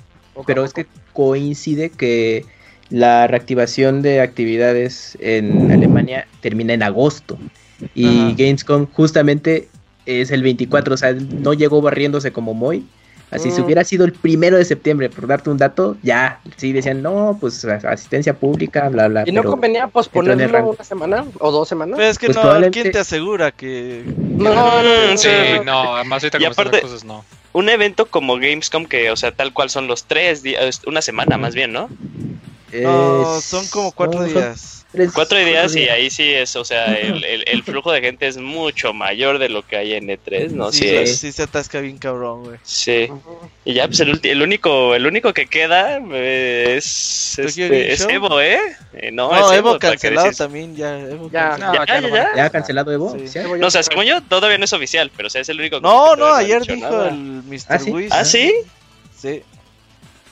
Pero 0.48 0.64
es 0.64 0.74
que 0.74 0.86
coincide 1.12 1.90
que 1.90 2.46
la 2.90 3.28
reactivación 3.28 4.02
de 4.02 4.22
actividades 4.22 5.18
en 5.20 5.72
Alemania 5.72 6.26
termina 6.40 6.74
en 6.74 6.84
agosto. 6.84 7.38
Y 7.94 8.08
Ajá. 8.08 8.36
Gamescom 8.38 8.88
justamente 8.88 9.68
es 10.06 10.32
el 10.32 10.42
24, 10.42 10.94
o 10.94 10.98
sea, 10.98 11.14
no 11.14 11.54
llegó 11.54 11.82
barriéndose 11.82 12.32
como 12.32 12.54
Moy. 12.54 12.86
Así, 13.32 13.52
si 13.52 13.62
mm. 13.62 13.66
hubiera 13.66 13.84
sido 13.84 14.06
el 14.06 14.12
primero 14.12 14.58
de 14.58 14.66
septiembre, 14.66 15.10
por 15.10 15.28
darte 15.28 15.50
un 15.50 15.58
dato, 15.58 15.98
ya, 16.02 16.40
sí 16.58 16.74
decían, 16.74 17.02
no, 17.04 17.38
pues 17.40 17.64
asistencia 17.64 18.34
pública, 18.34 18.90
bla, 18.90 19.08
bla. 19.08 19.24
¿Y 19.26 19.32
no 19.32 19.44
convenía 19.44 19.88
posponerlo 19.88 20.70
una 20.70 20.84
semana 20.84 21.26
o 21.40 21.52
dos 21.52 21.68
semanas? 21.68 21.98
Pues 21.98 22.10
es 22.10 22.18
que 22.18 22.28
pues 22.28 22.38
no, 22.38 22.72
¿quién 22.72 22.92
te 22.92 23.00
asegura 23.00 23.52
que.? 23.52 24.04
No, 24.18 24.54
no, 24.54 25.12
no. 25.12 25.18
Sí, 25.18 25.30
no, 25.64 25.96
además 25.96 26.24
ahorita 26.24 26.40
y 26.40 26.46
aparte, 26.46 26.82
cosas 26.82 27.04
no. 27.04 27.24
Un 27.52 27.70
evento 27.70 28.06
como 28.06 28.36
Gamescom, 28.36 28.86
que, 28.86 29.12
o 29.12 29.16
sea, 29.16 29.32
tal 29.32 29.54
cual 29.54 29.70
son 29.70 29.88
los 29.88 30.06
tres 30.06 30.44
días, 30.44 30.82
una 30.86 31.02
semana 31.02 31.38
más 31.38 31.56
bien, 31.56 31.74
¿no? 31.74 31.90
No, 32.74 33.42
son 33.42 33.68
como 33.68 33.92
cuatro 33.92 34.24
días. 34.24 34.80
Cuatro 35.14 35.38
días 35.38 35.76
y 35.76 35.88
ahí 35.88 36.10
sí 36.10 36.34
es, 36.34 36.56
o 36.56 36.66
sea, 36.66 36.86
el, 37.00 37.24
el, 37.24 37.64
flujo 37.64 37.92
de 37.92 38.02
gente 38.02 38.28
es 38.28 38.38
mucho 38.38 38.92
mayor 38.92 39.38
de 39.38 39.48
lo 39.48 39.66
que 39.66 39.78
hay 39.78 39.94
en 39.94 40.08
E3, 40.08 40.50
¿no? 40.50 40.72
Sí, 40.72 40.90
sí, 41.06 41.16
sí 41.16 41.32
se 41.32 41.44
atasca 41.44 41.80
bien 41.80 42.00
cabrón, 42.00 42.46
güey. 42.46 42.58
Sí. 42.64 43.08
Y 43.66 43.76
ya, 43.76 43.86
pues 43.86 44.00
el, 44.00 44.20
el, 44.24 44.42
único 44.42 44.96
el 44.96 45.06
único 45.06 45.32
que 45.32 45.46
queda 45.46 46.00
eh, 46.12 46.76
es, 46.78 47.38
este, 47.38 47.94
es 47.94 48.02
Evo, 48.10 48.42
¿eh? 48.42 48.60
eh 48.94 49.12
no, 49.12 49.32
no, 49.32 49.52
es 49.52 49.58
Evo, 49.58 49.78
cancelado 49.78 50.32
también, 50.32 50.76
ya. 50.76 51.00
Evo 51.00 51.30
ya, 51.30 51.50
cancelado. 51.50 51.86
ya, 51.86 52.02
ya, 52.02 52.10
ya, 52.10 52.36
ya, 52.36 52.50
cancelado 52.50 52.92
Evo. 52.92 53.16
No, 53.60 53.68
o 53.68 53.72
sea, 53.72 53.84
según 53.84 54.06
yo, 54.06 54.22
todavía 54.22 54.58
no 54.58 54.66
es 54.66 54.74
oficial, 54.74 55.12
pero 55.16 55.28
o 55.28 55.30
sea, 55.30 55.42
es 55.42 55.50
el 55.50 55.60
único 55.60 55.78
que 55.78 55.84
No, 55.84 56.16
no, 56.16 56.34
ayer 56.34 56.64
dijo 56.66 57.04
el 57.04 57.44
Mr. 57.44 57.66
¿Ah, 57.68 57.78
sí? 57.80 58.08
¿Ah, 58.10 58.26
sí? 58.26 58.54
Sí. 59.16 59.44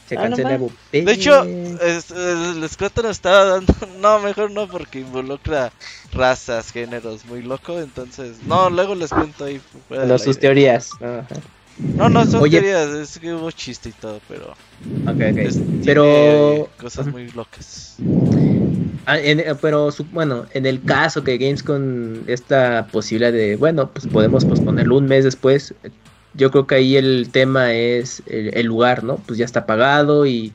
Se 0.08 0.15
ah, 0.17 0.22
cancela 0.22 0.58
De 0.91 1.12
hecho, 1.12 1.43
el 1.43 2.70
Scott 2.70 2.98
nos 2.98 3.12
estaba 3.12 3.46
dando. 3.46 3.74
No, 4.00 4.20
mejor 4.20 4.52
no, 4.52 4.67
porque 4.67 5.00
involucra 5.00 5.72
razas, 6.13 6.72
géneros 6.72 7.26
muy 7.26 7.41
loco. 7.41 7.80
Entonces, 7.80 8.38
no, 8.46 8.70
luego 8.70 8.96
les 8.96 9.10
cuento 9.10 9.46
ahí. 9.46 9.60
No, 9.89 10.17
sus 10.17 10.39
teorías. 10.39 10.91
No, 11.80 12.10
no 12.10 12.26
son 12.26 12.50
teorías, 12.50 12.89
es 12.89 13.20
que 13.20 13.34
hubo 13.34 13.52
chiste 13.52 13.89
y 13.89 13.91
todo, 13.91 14.22
pero. 14.28 14.52
Ok, 15.06 15.22
ok. 15.32 15.84
pero. 15.84 16.70
Cosas 16.80 17.08
muy 17.08 17.30
locas. 17.32 17.98
Ah, 19.06 19.17
pero 19.62 19.89
bueno, 20.12 20.46
en 20.54 20.65
el 20.65 20.84
caso 20.84 21.24
que 21.24 21.38
Games 21.38 21.63
con 21.63 22.24
esta 22.28 22.88
posibilidad 22.91 23.32
de, 23.32 23.56
bueno, 23.56 23.89
pues 23.91 24.06
podemos 24.08 24.43
posponerlo 24.43 24.98
un 24.98 25.06
mes 25.06 25.24
después, 25.24 25.74
yo 26.38 26.52
creo 26.52 26.67
que 26.67 26.76
ahí 26.76 26.95
el 26.95 27.30
tema 27.32 27.73
es 27.73 28.23
el, 28.28 28.65
lugar, 28.65 29.04
¿no? 29.04 29.17
Pues 29.17 29.38
ya 29.39 29.45
está 29.45 29.65
pagado 29.65 30.26
y, 30.26 30.54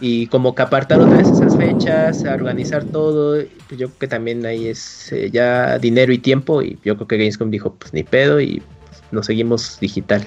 y 0.00 0.26
como 0.28 0.54
que 0.54 0.62
apartar 0.62 1.00
otra 1.00 1.18
vez 1.18 1.28
esas 1.28 1.56
fechas, 1.56 2.24
organizar 2.24 2.84
todo, 2.84 3.36
pues 3.68 3.78
yo 3.78 3.88
creo 3.88 3.98
que 3.98 4.08
también 4.08 4.44
ahí 4.46 4.66
es 4.68 5.12
eh, 5.12 5.30
ya 5.30 5.78
dinero 5.78 6.12
y 6.12 6.18
tiempo 6.18 6.62
y 6.62 6.78
yo 6.82 6.96
creo 6.96 7.06
que 7.06 7.18
Gamescom 7.18 7.50
dijo, 7.50 7.74
pues 7.74 7.92
ni 7.92 8.02
pedo 8.02 8.40
y 8.40 8.62
nos 9.10 9.26
seguimos 9.26 9.78
digital. 9.78 10.26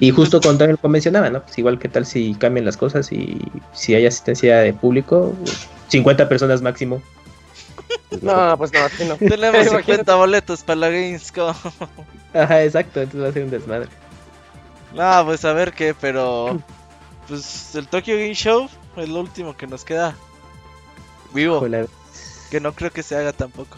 Y 0.00 0.10
justo 0.10 0.40
con 0.40 0.58
lo 0.58 0.88
mencionaba, 0.88 1.30
¿no? 1.30 1.42
Pues 1.42 1.58
igual 1.58 1.78
que 1.78 1.88
tal 1.88 2.04
si 2.04 2.34
cambian 2.34 2.64
las 2.66 2.76
cosas 2.76 3.12
y 3.12 3.38
si 3.72 3.94
hay 3.94 4.06
asistencia 4.06 4.58
de 4.58 4.72
público, 4.72 5.34
50 5.88 6.28
personas 6.28 6.62
máximo. 6.62 7.02
No, 8.22 8.56
pues 8.58 8.72
no, 8.72 8.80
así 8.80 9.04
no. 9.04 9.16
Tenemos 9.18 9.68
50 9.68 10.14
boletos 10.14 10.62
para 10.62 10.80
la 10.80 10.90
Gamescom. 10.90 11.54
Ajá, 12.34 12.64
exacto, 12.64 13.00
entonces 13.00 13.22
va 13.22 13.28
a 13.28 13.32
ser 13.32 13.44
un 13.44 13.50
desmadre. 13.50 13.88
No, 14.94 15.24
pues 15.24 15.44
a 15.44 15.52
ver 15.52 15.72
qué, 15.72 15.94
pero. 15.94 16.60
Pues 17.28 17.74
el 17.74 17.88
Tokyo 17.88 18.14
Game 18.14 18.34
Show 18.34 18.68
es 18.96 19.08
lo 19.08 19.20
último 19.20 19.56
que 19.56 19.66
nos 19.66 19.84
queda 19.84 20.14
vivo. 21.34 21.66
Que 22.50 22.60
no 22.60 22.72
creo 22.72 22.92
que 22.92 23.02
se 23.02 23.16
haga 23.16 23.32
tampoco. 23.32 23.76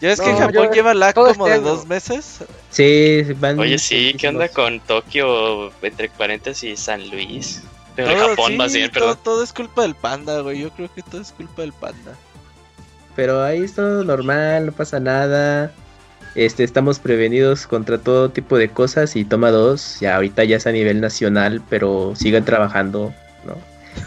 ¿Ya 0.00 0.12
es 0.12 0.20
que 0.20 0.32
Japón 0.32 0.70
lleva 0.72 0.94
la 0.94 1.12
como 1.12 1.46
de 1.46 1.58
dos 1.58 1.86
meses? 1.86 2.38
Sí, 2.70 3.22
van. 3.40 3.58
Oye, 3.58 3.78
sí, 3.78 4.14
¿qué 4.16 4.28
onda 4.28 4.48
con 4.48 4.78
Tokio, 4.78 5.72
entre 5.82 6.08
paréntesis, 6.08 6.78
San 6.78 7.10
Luis? 7.10 7.62
Todo, 7.96 8.28
Japón, 8.28 8.56
más 8.56 8.72
bien, 8.72 8.90
perdón. 8.92 9.18
todo 9.24 9.42
es 9.42 9.52
culpa 9.52 9.82
del 9.82 9.96
panda, 9.96 10.40
güey. 10.40 10.60
Yo 10.60 10.70
creo 10.70 10.88
que 10.94 11.02
todo 11.02 11.20
es 11.20 11.32
culpa 11.32 11.62
del 11.62 11.72
panda 11.72 12.16
pero 13.18 13.42
ahí 13.42 13.64
es 13.64 13.74
todo 13.74 14.04
normal, 14.04 14.66
no 14.66 14.70
pasa 14.72 15.00
nada. 15.00 15.72
Este, 16.36 16.62
estamos 16.62 17.00
prevenidos 17.00 17.66
contra 17.66 17.98
todo 17.98 18.28
tipo 18.30 18.56
de 18.56 18.68
cosas 18.68 19.16
y 19.16 19.24
toma 19.24 19.50
dos, 19.50 19.98
ya 20.00 20.14
ahorita 20.14 20.44
ya 20.44 20.58
es 20.58 20.68
a 20.68 20.70
nivel 20.70 21.00
nacional, 21.00 21.60
pero 21.68 22.12
sigan 22.14 22.44
trabajando, 22.44 23.12
¿no? 23.44 23.56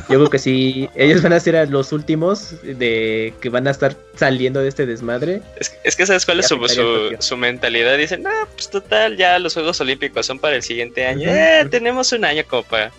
Yo 0.08 0.17
creo 0.17 0.30
que 0.30 0.39
sí, 0.39 0.89
ellos 0.95 1.21
van 1.24 1.34
a 1.34 1.41
ser 1.41 1.69
los 1.69 1.91
últimos 1.91 2.56
de 2.63 3.34
que 3.41 3.50
van 3.50 3.67
a 3.67 3.71
estar 3.71 3.97
saliendo 4.15 4.62
de 4.62 4.69
este 4.69 4.86
desmadre. 4.86 5.41
Es, 5.84 5.97
que 5.97 6.06
sabes 6.06 6.26
cuál 6.26 6.39
es 6.39 6.47
su, 6.47 7.36
mentalidad, 7.36 7.97
dicen, 7.97 8.26
ah, 8.26 8.47
pues 8.54 8.69
total, 8.69 9.17
ya 9.17 9.39
los 9.39 9.56
Juegos 9.56 9.82
Olímpicos 9.82 10.26
son 10.26 10.39
para 10.39 10.56
el 10.56 10.63
siguiente 10.63 11.06
año, 11.06 11.30
eh, 11.30 11.67
tenemos 11.69 12.13
un 12.13 12.24
año 12.24 12.43
como 12.47 12.63
para, 12.63 12.93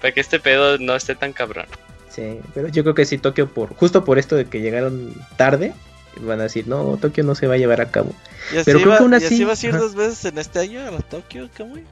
para 0.00 0.12
que 0.12 0.20
este 0.20 0.38
pedo 0.38 0.78
no 0.78 0.94
esté 0.94 1.16
tan 1.16 1.32
cabrón 1.32 1.66
pero 2.54 2.68
yo 2.68 2.82
creo 2.82 2.94
que 2.94 3.04
sí 3.04 3.18
Tokio 3.18 3.48
por 3.48 3.74
justo 3.74 4.04
por 4.04 4.18
esto 4.18 4.36
de 4.36 4.46
que 4.46 4.60
llegaron 4.60 5.12
tarde 5.36 5.74
van 6.20 6.40
a 6.40 6.44
decir, 6.44 6.66
"No, 6.66 6.96
Tokio 6.96 7.24
no 7.24 7.34
se 7.34 7.46
va 7.46 7.54
a 7.54 7.58
llevar 7.58 7.80
a 7.80 7.90
cabo." 7.90 8.12
pero 8.64 8.80
creo 8.80 8.96
que 8.96 9.02
aún 9.02 9.14
así 9.14 9.44
vas 9.44 9.62
a 9.62 9.66
ir 9.66 9.76
dos 9.76 9.94
veces 9.94 10.24
en 10.24 10.38
este 10.38 10.60
año 10.60 10.80
a 10.80 10.98
Tokio, 11.00 11.48
Kamui? 11.54 11.84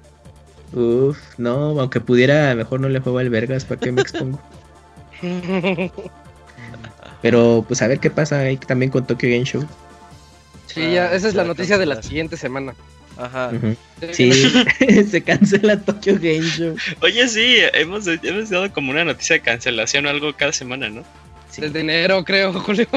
Uf, 0.73 1.19
no, 1.39 1.79
aunque 1.79 2.01
pudiera, 2.01 2.55
mejor 2.55 2.81
no 2.81 2.89
le 2.89 3.01
juego 3.01 3.19
al 3.19 3.31
Vergas, 3.31 3.65
¿para 3.65 3.81
qué 3.81 3.93
me 3.93 4.01
expongo? 4.03 4.41
Pero 7.23 7.65
pues 7.67 7.81
a 7.81 7.87
ver 7.87 8.01
qué 8.01 8.11
pasa 8.11 8.39
ahí 8.41 8.57
también 8.57 8.91
con 8.91 9.07
Tokyo 9.07 9.29
Game 9.29 9.45
Show. 9.45 9.65
Sí, 10.67 10.93
ya, 10.93 11.15
esa 11.15 11.29
es 11.29 11.35
la 11.35 11.45
noticia 11.45 11.79
de 11.79 11.87
la 11.87 12.03
siguiente 12.03 12.37
semana. 12.37 12.75
Ajá. 13.17 13.53
Sí, 14.13 14.33
se 15.11 15.23
cancela 15.23 15.81
Tokyo 15.81 16.15
Game 16.15 16.43
Show. 16.43 16.77
Oye, 17.01 17.29
sí, 17.29 17.57
hemos, 17.73 18.07
hemos 18.07 18.51
dado 18.51 18.73
como 18.73 18.91
una 18.91 19.05
noticia 19.05 19.35
de 19.35 19.43
cancelación 19.43 20.07
o 20.07 20.11
algo 20.11 20.35
cada 20.37 20.53
semana, 20.53 20.89
¿no? 20.89 21.05
Desde 21.57 21.81
enero, 21.81 22.25
creo, 22.25 22.53
Julio. 22.61 22.89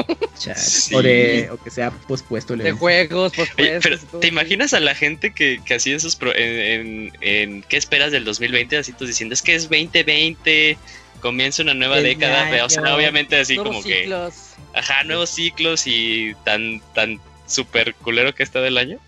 O, 0.92 1.02
de, 1.02 1.48
o 1.50 1.62
que 1.62 1.70
sea 1.70 1.90
pospuesto. 1.90 2.56
de 2.56 2.72
juegos, 2.72 3.32
pospuestos. 3.32 3.82
pero, 3.82 4.20
¿te 4.20 4.26
imaginas 4.28 4.74
a 4.74 4.80
la 4.80 4.94
gente 4.94 5.32
que, 5.32 5.60
que 5.64 5.74
hacía 5.74 5.96
esos. 5.96 6.18
en, 6.34 7.12
en, 7.20 7.62
¿Qué 7.62 7.76
esperas 7.76 8.12
del 8.12 8.24
2020? 8.24 8.78
Así 8.78 8.92
tú 8.92 9.06
diciendo, 9.06 9.34
es 9.34 9.42
que 9.42 9.54
es 9.54 9.68
2020, 9.68 10.76
comienza 11.20 11.62
una 11.62 11.74
nueva 11.74 12.00
década. 12.00 12.64
o 12.64 12.68
sea, 12.68 12.94
obviamente 12.94 13.36
así 13.38 13.56
como 13.56 13.82
ciclos. 13.82 14.34
que. 14.34 14.78
Ajá, 14.78 15.04
nuevos 15.04 15.30
ciclos 15.30 15.86
y 15.86 16.34
tan, 16.44 16.80
tan 16.94 17.20
super 17.46 17.94
culero 17.94 18.34
que 18.34 18.42
está 18.42 18.60
del 18.60 18.78
año. 18.78 18.98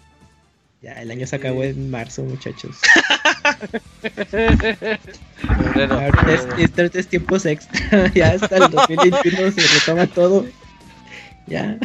Ya, 0.83 0.93
el 0.95 1.11
año 1.11 1.27
se 1.27 1.37
acabó 1.37 1.63
en 1.63 1.91
marzo, 1.91 2.23
muchachos. 2.23 2.79
Estos 6.59 6.95
es, 6.95 7.07
tiempos 7.07 7.45
extra. 7.47 8.11
ya 8.15 8.31
hasta 8.31 8.57
el 8.57 8.71
2021 8.71 9.53
se 9.53 9.61
retoma 9.61 10.07
todo. 10.07 10.47
Ya. 11.47 11.79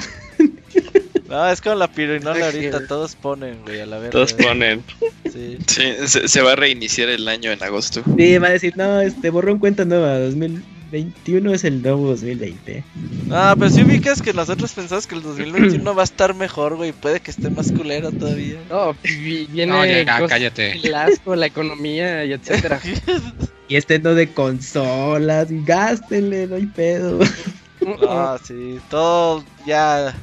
No, 1.27 1.49
es 1.49 1.59
como 1.59 1.75
la 1.75 1.91
pirinola 1.91 2.45
ahorita, 2.45 2.87
todos 2.87 3.15
ponen, 3.15 3.61
güey, 3.63 3.81
a 3.81 3.85
la 3.85 3.97
verdad. 3.97 4.11
Todos 4.11 4.33
ponen. 4.33 4.81
Sí. 5.29 5.57
se, 5.67 6.41
va 6.41 6.53
a 6.53 6.55
reiniciar 6.55 7.09
el 7.09 7.27
año 7.27 7.51
en 7.51 7.61
agosto. 7.63 8.01
Sí, 8.15 8.37
va 8.37 8.47
a 8.47 8.51
decir, 8.51 8.77
no, 8.77 9.01
este, 9.01 9.29
borrón 9.29 9.59
cuenta 9.59 9.83
nueva, 9.83 10.19
2000, 10.19 10.63
2021 10.95 11.53
es 11.53 11.63
el 11.63 11.81
nuevo 11.81 12.07
2020. 12.07 12.83
Ah, 13.31 13.55
pero 13.57 13.69
si 13.69 13.83
ubicas 13.83 14.21
que 14.21 14.33
nosotros 14.33 14.71
pensamos 14.73 15.07
que 15.07 15.15
el 15.15 15.21
2021 15.21 15.95
va 15.95 16.01
a 16.01 16.05
estar 16.05 16.33
mejor, 16.33 16.75
güey. 16.75 16.93
Puede 16.93 17.19
que 17.19 17.31
esté 17.31 17.49
más 17.49 17.71
culero 17.71 18.11
todavía. 18.11 18.59
No, 18.69 18.95
viene 19.03 20.05
no, 20.05 20.27
cállate. 20.27 20.71
el 20.71 20.95
asco, 20.95 21.35
la 21.35 21.47
economía 21.47 22.23
y 22.25 22.33
etcétera. 22.33 22.79
y 23.67 23.75
este 23.75 23.99
no 23.99 24.13
de 24.13 24.31
consolas, 24.31 25.47
gástenle, 25.65 26.47
no 26.47 26.55
hay 26.55 26.65
pedo. 26.65 27.19
Ah, 28.09 28.39
sí, 28.43 28.79
todo 28.89 29.43
ya 29.67 30.15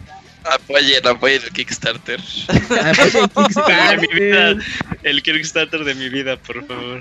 Apoyen, 0.45 1.07
apoyen 1.07 1.43
el 1.45 1.51
Kickstarter. 1.53 2.21
apoyen 2.49 3.23
el 3.23 3.31
Kickstarter. 3.31 4.01
mi 4.01 4.21
vida, 4.21 4.57
el 5.03 5.23
Kickstarter 5.23 5.85
de 5.85 5.95
mi 5.95 6.09
vida, 6.09 6.37
por 6.37 6.67
favor. 6.67 7.01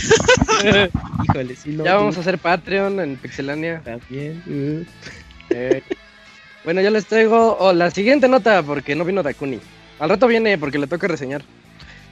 Híjole, 1.24 1.56
sí, 1.56 1.70
no. 1.70 1.84
Ya 1.84 1.96
vamos 1.96 2.16
a 2.16 2.20
hacer 2.20 2.38
Patreon 2.38 3.00
en 3.00 3.16
Pixelania. 3.16 3.80
También. 3.84 4.42
Uh. 4.46 4.84
Eh, 5.50 5.82
bueno, 6.64 6.80
ya 6.80 6.90
les 6.90 7.06
traigo 7.06 7.72
la 7.72 7.90
siguiente 7.90 8.28
nota 8.28 8.62
porque 8.62 8.94
no 8.94 9.04
vino 9.04 9.22
Dakuni. 9.22 9.60
Al 9.98 10.08
rato 10.08 10.26
viene 10.26 10.58
porque 10.58 10.78
le 10.78 10.86
toca 10.86 11.08
reseñar. 11.08 11.42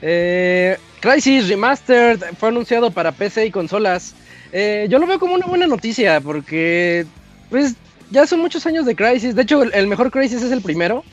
Eh, 0.02 0.76
Crisis 1.00 1.48
Remastered 1.48 2.20
fue 2.38 2.48
anunciado 2.48 2.90
para 2.90 3.12
PC 3.12 3.46
y 3.46 3.50
consolas. 3.50 4.14
Eh, 4.52 4.86
yo 4.88 4.98
lo 4.98 5.06
veo 5.06 5.18
como 5.18 5.34
una 5.34 5.46
buena 5.46 5.66
noticia 5.66 6.20
porque, 6.20 7.06
pues, 7.50 7.74
ya 8.10 8.26
son 8.26 8.40
muchos 8.40 8.66
años 8.66 8.86
de 8.86 8.96
Crisis. 8.96 9.34
De 9.34 9.42
hecho, 9.42 9.62
el, 9.62 9.86
mejor 9.86 10.10
Crisis 10.10 10.42
es 10.42 10.52
el 10.52 10.62
primero. 10.62 11.04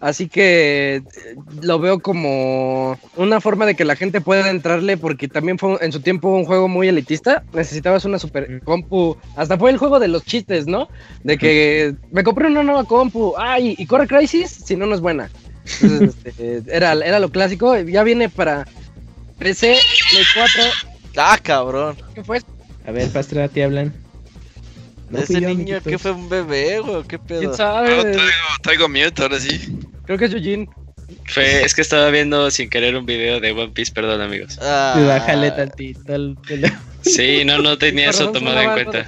Así 0.00 0.28
que 0.28 1.02
lo 1.62 1.78
veo 1.78 2.00
como 2.00 2.98
una 3.16 3.40
forma 3.40 3.64
de 3.64 3.74
que 3.74 3.86
la 3.86 3.96
gente 3.96 4.20
pueda 4.20 4.50
entrarle 4.50 4.96
porque 4.96 5.28
también 5.28 5.58
fue 5.58 5.78
en 5.80 5.92
su 5.92 6.00
tiempo 6.00 6.28
un 6.28 6.44
juego 6.44 6.68
muy 6.68 6.88
elitista. 6.88 7.42
Necesitabas 7.54 8.04
una 8.04 8.18
super 8.18 8.60
compu. 8.64 9.16
Hasta 9.36 9.56
fue 9.56 9.70
el 9.70 9.78
juego 9.78 9.98
de 10.00 10.08
los 10.08 10.24
chistes, 10.24 10.66
¿no? 10.66 10.88
De 11.22 11.38
que 11.38 11.94
me 12.10 12.22
compré 12.22 12.48
una 12.48 12.62
nueva 12.62 12.84
compu. 12.84 13.34
Ay, 13.38 13.74
y 13.78 13.86
corre 13.86 14.06
Crisis 14.06 14.50
si 14.50 14.76
no, 14.76 14.86
no 14.86 14.94
es 14.94 15.00
buena. 15.00 15.30
Entonces, 15.80 16.16
este, 16.24 16.62
era, 16.66 16.92
era 16.92 17.18
lo 17.18 17.30
clásico. 17.30 17.78
Ya 17.78 18.02
viene 18.02 18.28
para 18.28 18.66
PC, 19.38 19.78
Play 20.10 20.24
4. 20.34 20.62
Ah, 21.16 21.38
cabrón. 21.42 21.96
¿Qué 22.14 22.22
fue? 22.22 22.40
A 22.86 22.90
ver, 22.90 23.08
Pastra, 23.10 23.48
te 23.48 23.64
hablan. 23.64 24.03
No 25.14 25.20
Ese 25.20 25.40
niño, 25.40 25.78
¿qué 25.80 25.96
fue 25.96 26.10
un 26.10 26.28
bebé, 26.28 26.80
güey? 26.80 27.04
¿Qué 27.04 27.20
pedo? 27.20 27.38
¿Quién 27.38 27.54
sabe? 27.54 27.88
traigo, 28.02 28.22
traigo 28.62 28.88
mute 28.88 29.22
ahora 29.22 29.38
sí. 29.38 29.78
Creo 30.06 30.18
que 30.18 30.24
es 30.24 30.32
Eugene. 30.32 30.68
Fue, 31.26 31.62
es 31.62 31.72
que 31.72 31.82
estaba 31.82 32.10
viendo 32.10 32.50
sin 32.50 32.68
querer 32.68 32.96
un 32.96 33.06
video 33.06 33.38
de 33.38 33.52
One 33.52 33.68
Piece, 33.68 33.92
perdón 33.92 34.20
amigos. 34.20 34.58
Ah. 34.60 35.00
Bájale 35.06 35.52
tantito 35.52 36.14
el 36.16 36.36
Sí, 37.02 37.44
no, 37.44 37.58
no 37.58 37.78
tenía 37.78 38.10
eso 38.10 38.28
tomado 38.32 38.60
en 38.60 38.72
cuenta. 38.72 39.06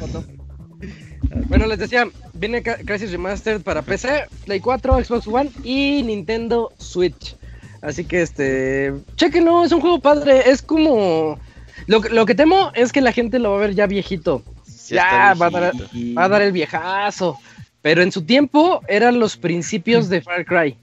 Bueno, 1.48 1.66
les 1.66 1.80
decía, 1.80 2.08
viene 2.34 2.62
Crisis 2.62 3.10
Remastered 3.10 3.62
para 3.62 3.82
PC, 3.82 4.26
Play 4.44 4.60
4, 4.60 5.04
Xbox 5.04 5.26
One 5.26 5.50
y 5.64 6.04
Nintendo 6.04 6.72
Switch. 6.78 7.34
Así 7.82 8.04
que 8.04 8.22
este, 8.22 8.92
chequenlo, 9.16 9.64
es 9.64 9.72
un 9.72 9.80
juego 9.80 10.00
padre, 10.00 10.48
es 10.48 10.62
como 10.62 11.40
lo, 11.88 11.98
lo 11.98 12.26
que 12.26 12.36
temo 12.36 12.70
es 12.74 12.92
que 12.92 13.00
la 13.00 13.10
gente 13.10 13.40
lo 13.40 13.50
va 13.50 13.56
a 13.56 13.60
ver 13.60 13.74
ya 13.74 13.86
viejito. 13.86 14.44
Ya 14.88 15.34
va 15.34 15.46
a, 15.46 15.50
dar, 15.50 15.72
va 15.74 16.24
a 16.24 16.28
dar 16.28 16.42
el 16.42 16.52
viejazo. 16.52 17.38
Pero 17.82 18.02
en 18.02 18.10
su 18.10 18.22
tiempo 18.22 18.82
eran 18.88 19.20
los 19.20 19.36
principios 19.36 20.08
de 20.08 20.20
Far 20.20 20.44
Cry. 20.44 20.76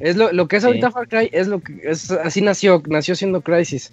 Es 0.00 0.16
lo, 0.16 0.32
lo 0.32 0.48
que 0.48 0.56
es 0.56 0.64
ahorita 0.64 0.90
Far 0.90 1.08
Cry, 1.08 1.30
es 1.32 1.46
lo 1.46 1.60
que 1.60 1.80
es, 1.84 2.10
así 2.10 2.40
nació, 2.40 2.82
nació 2.86 3.14
siendo 3.14 3.40
Crisis. 3.40 3.92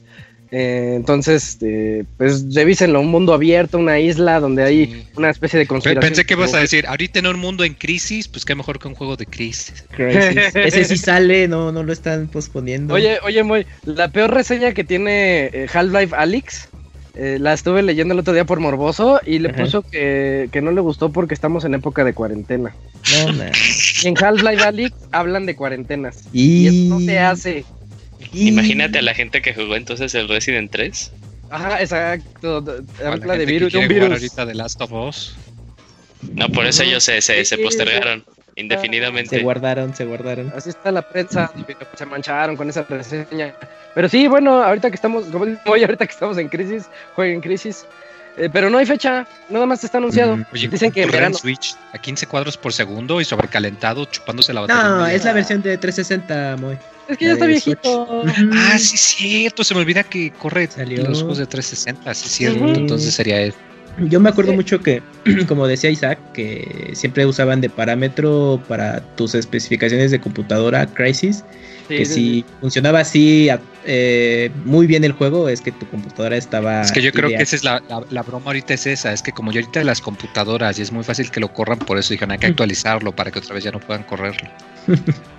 Eh, 0.52 0.94
entonces, 0.96 1.60
eh, 1.62 2.06
pues 2.18 2.54
revísenlo, 2.54 3.02
un 3.02 3.12
mundo 3.12 3.34
abierto, 3.34 3.78
una 3.78 4.00
isla 4.00 4.40
donde 4.40 4.64
hay 4.64 5.06
una 5.16 5.30
especie 5.30 5.60
de 5.60 5.68
conspiración. 5.68 6.02
Pensé 6.02 6.26
que 6.26 6.34
ibas 6.34 6.54
a 6.56 6.60
decir, 6.60 6.88
ahorita 6.88 7.20
en 7.20 7.28
un 7.28 7.40
mundo 7.40 7.64
en 7.64 7.76
crisis, 7.76 8.28
pues 8.28 8.46
qué 8.46 8.56
mejor 8.56 8.80
que 8.80 8.88
un 8.88 8.96
juego 8.96 9.16
de 9.16 9.28
crisis. 9.28 9.86
Ese 9.98 10.86
sí 10.86 10.98
sale, 10.98 11.48
no, 11.48 11.72
no 11.72 11.84
lo 11.84 11.94
están 11.94 12.28
posponiendo. 12.28 12.96
Oye, 12.96 13.20
oye, 13.24 13.44
muy, 13.44 13.68
la 13.84 14.08
peor 14.08 14.34
reseña 14.34 14.74
que 14.74 14.84
tiene 14.84 15.46
eh, 15.54 15.68
Half-Life 15.72 16.16
Alyx, 16.16 16.70
la 17.16 17.54
estuve 17.54 17.82
leyendo 17.82 18.14
el 18.14 18.20
otro 18.20 18.34
día 18.34 18.46
por 18.46 18.60
Morboso 18.60 19.20
y 19.26 19.40
le 19.40 19.50
puso 19.50 19.82
que, 19.82 20.50
que, 20.52 20.62
no 20.62 20.72
le 20.72 20.82
gustó 20.82 21.12
porque 21.12 21.34
estamos 21.34 21.66
en 21.66 21.74
época 21.74 22.04
de 22.04 22.14
cuarentena. 22.14 22.76
No. 23.26 23.44
En 24.04 24.24
Half-Life 24.24 24.64
Alyx 24.64 24.96
hablan 25.12 25.46
de 25.46 25.56
cuarentenas. 25.56 26.24
Y... 26.32 26.64
y 26.64 26.68
eso 26.68 26.96
no 26.96 27.00
se 27.00 27.20
hace. 27.20 27.66
Imagínate 28.34 29.00
a 29.00 29.02
la 29.02 29.14
gente 29.14 29.42
que 29.42 29.54
jugó 29.54 29.76
entonces 29.76 30.14
el 30.16 30.28
Resident 30.28 30.72
3. 30.72 31.12
Ajá, 31.50 31.82
exacto. 31.82 32.64
Habla 33.04 33.38
de 33.38 33.46
virus, 33.46 33.74
un 33.74 33.88
virus. 33.88 34.12
ahorita 34.12 34.46
de 34.46 34.56
Last 34.56 34.82
of 34.82 34.92
Us. 34.92 35.36
No, 36.34 36.50
por 36.50 36.66
eso 36.66 36.84
ellos 36.84 37.04
se, 37.04 37.22
se, 37.22 37.44
se 37.46 37.58
postergaron 37.58 38.24
indefinidamente. 38.60 39.38
Se 39.38 39.44
guardaron, 39.44 39.96
se 39.96 40.06
guardaron. 40.06 40.52
Así 40.56 40.70
está 40.70 40.92
la 40.92 41.02
prensa, 41.02 41.52
se 41.96 42.06
mancharon 42.06 42.56
con 42.56 42.70
esa 42.70 42.84
reseña. 42.84 43.54
Pero 43.96 44.10
sí, 44.10 44.28
bueno, 44.28 44.64
ahorita 44.64 44.90
que 44.90 44.96
estamos, 44.96 45.26
como 45.26 45.46
hoy 45.66 45.82
ahorita 45.82 46.06
que 46.06 46.14
estamos 46.14 46.38
en 46.38 46.50
crisis, 46.50 46.86
jueguen 47.16 47.42
crisis. 47.42 47.86
Eh, 48.38 48.50
pero 48.52 48.70
no 48.70 48.78
hay 48.78 48.86
fecha, 48.86 49.28
nada 49.50 49.66
más 49.66 49.84
está 49.84 49.98
anunciado. 49.98 50.38
Mm, 50.38 50.46
Dicen 50.54 50.92
que 50.92 51.04
en 51.04 51.12
verano. 51.12 51.36
Switch 51.36 51.76
a 51.94 51.98
15 51.98 52.28
cuadros 52.28 52.56
por 52.58 52.72
segundo 52.72 53.20
y 53.20 53.26
sobrecalentado, 53.26 54.06
chupándose 54.06 54.54
la 54.54 54.62
batería. 54.62 54.84
No, 54.84 55.06
es 55.08 55.26
la 55.26 55.34
versión 55.34 55.62
de 55.62 55.78
360, 55.78 56.58
muy. 56.58 56.78
Es 57.10 57.18
que 57.18 57.26
ya 57.26 57.34
está 57.34 57.48
viejito. 57.48 58.24
Ah, 58.54 58.78
sí, 58.78 58.96
es 58.96 59.02
cierto. 59.02 59.64
Se 59.64 59.74
me 59.74 59.82
olvida 59.82 60.04
que 60.04 60.32
corre 60.32 60.68
Salió. 60.68 61.04
los 61.04 61.20
juegos 61.20 61.40
de 61.40 61.48
360. 61.48 62.14
Sí, 62.14 62.26
es 62.26 62.32
cierto. 62.32 62.66
Entonces 62.68 63.14
sería 63.14 63.42
él. 63.42 63.54
Yo 64.08 64.20
me 64.20 64.30
acuerdo 64.30 64.54
mucho 64.54 64.80
que, 64.80 65.02
como 65.48 65.68
decía 65.68 65.90
Isaac, 65.90 66.20
que 66.34 66.92
siempre 66.94 67.26
usaban 67.26 67.62
de 67.62 67.70
parámetro 67.70 68.62
para 68.68 69.02
tus 69.16 69.36
especificaciones 69.36 70.12
de 70.12 70.20
computadora 70.20 70.86
Crisis. 70.88 71.44
que 71.88 72.06
si 72.06 72.46
funcionaba 72.62 73.00
así 73.00 73.50
eh, 73.86 74.52
muy 74.66 74.86
bien 74.86 75.04
el 75.04 75.14
juego, 75.14 75.50
es 75.50 75.62
que 75.62 75.72
tu 75.72 75.88
computadora 75.88 76.38
estaba. 76.38 76.82
Es 76.82 76.92
que 76.92 77.02
yo 77.02 77.12
creo 77.12 77.30
que 77.30 77.36
esa 77.36 77.56
es 77.56 77.64
la, 77.64 77.82
la, 78.10 78.22
broma 78.22 78.48
ahorita, 78.48 78.74
es 78.74 78.86
esa. 78.86 79.12
Es 79.12 79.22
que 79.22 79.32
como 79.32 79.52
yo 79.52 79.60
ahorita 79.62 79.84
las 79.84 80.02
computadoras 80.02 80.78
y 80.80 80.84
es 80.84 80.92
muy 80.92 81.04
fácil 81.04 81.32
que 81.32 81.40
lo 81.40 81.52
corran, 81.52 81.80
por 81.80 81.98
eso 81.98 82.14
dijeron 82.14 82.32
hay 82.32 82.40
que 82.40 82.48
actualizarlo 82.48 83.16
para 83.16 83.32
que 83.32 83.40
otra 83.40 83.56
vez 83.56 83.64
ya 83.64 83.72
no 83.72 83.80
puedan 83.80 84.04
correrlo. 84.04 84.50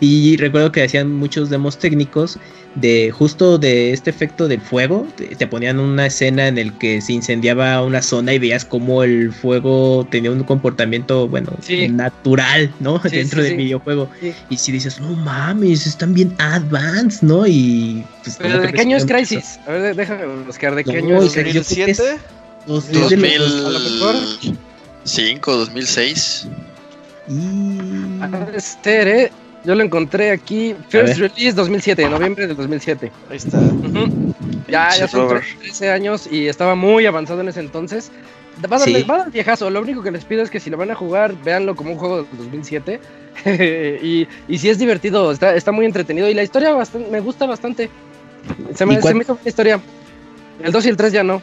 Y 0.00 0.36
recuerdo 0.36 0.72
que 0.72 0.82
hacían 0.82 1.12
muchos 1.12 1.50
demos 1.50 1.78
técnicos 1.78 2.38
de 2.76 3.10
justo 3.10 3.58
de 3.58 3.92
este 3.92 4.10
efecto 4.10 4.46
del 4.48 4.60
fuego. 4.60 5.06
Te, 5.16 5.46
ponían 5.46 5.80
una 5.80 6.06
escena 6.06 6.48
en 6.48 6.58
el 6.58 6.72
que 6.74 7.00
se 7.00 7.14
incendiaba 7.14 7.82
una 7.82 8.02
zona 8.02 8.34
y 8.34 8.38
veías 8.38 8.64
como 8.64 9.02
el 9.02 9.32
fuego 9.32 10.06
tenía 10.10 10.30
un 10.30 10.44
comportamiento, 10.44 11.26
bueno, 11.26 11.52
natural, 11.90 12.72
¿no? 12.80 12.98
Dentro 13.10 13.42
del 13.42 13.56
videojuego. 13.56 14.08
Y 14.50 14.56
si 14.56 14.72
dices, 14.72 15.00
no 15.00 15.12
mames, 15.12 15.86
están 15.86 16.12
bien 16.14 16.34
advanced, 16.38 17.22
¿no? 17.22 17.46
Y 17.46 18.04
pues, 18.22 18.36
Pero 18.36 18.60
de 18.60 18.72
qué 18.72 18.80
año 18.82 18.96
es 18.96 19.06
Crisis? 19.06 19.58
A 19.66 19.72
ver, 19.72 19.96
déjame 19.96 20.26
buscar 20.44 20.74
de 20.74 20.84
qué 20.84 20.98
año 20.98 21.22
es 21.22 21.32
Crisis. 21.32 22.02
¿2007? 22.66 22.66
2005, 22.66 25.56
2006. 25.56 26.48
Y... 27.28 27.78
Este, 28.54 29.30
yo 29.66 29.74
lo 29.74 29.82
encontré 29.82 30.30
aquí. 30.30 30.74
First 30.88 31.18
Release 31.18 31.52
2007, 31.52 32.08
noviembre 32.08 32.46
del 32.46 32.56
2007. 32.56 33.10
Ahí 33.28 33.36
está. 33.36 33.60
Ya, 34.68 34.96
ya 34.96 35.08
son 35.08 35.40
13 35.60 35.90
años 35.90 36.28
y 36.30 36.46
estaba 36.46 36.74
muy 36.74 37.04
avanzado 37.04 37.40
en 37.40 37.48
ese 37.48 37.60
entonces. 37.60 38.12
Va 38.64 38.76
a, 38.76 38.78
darle, 38.78 39.02
va 39.02 39.14
a 39.16 39.18
dar 39.18 39.30
viejazo. 39.30 39.68
Lo 39.68 39.80
único 39.80 40.02
que 40.02 40.10
les 40.10 40.24
pido 40.24 40.42
es 40.42 40.50
que 40.50 40.60
si 40.60 40.70
lo 40.70 40.76
van 40.76 40.90
a 40.90 40.94
jugar, 40.94 41.34
véanlo 41.42 41.74
como 41.74 41.90
un 41.92 41.98
juego 41.98 42.22
del 42.22 42.26
2007. 42.38 43.00
y, 44.02 44.26
y 44.48 44.58
si 44.58 44.70
es 44.70 44.78
divertido, 44.78 45.32
está, 45.32 45.54
está 45.54 45.72
muy 45.72 45.84
entretenido. 45.84 46.30
Y 46.30 46.34
la 46.34 46.44
historia 46.44 46.74
me 47.10 47.20
gusta 47.20 47.46
bastante. 47.46 47.90
Se 48.74 48.86
me, 48.86 49.02
se 49.02 49.14
me 49.14 49.22
hizo 49.22 49.32
una 49.32 49.48
historia. 49.48 49.80
El 50.62 50.72
2 50.72 50.86
y 50.86 50.88
el 50.88 50.96
3 50.96 51.12
ya 51.12 51.24
no. 51.24 51.42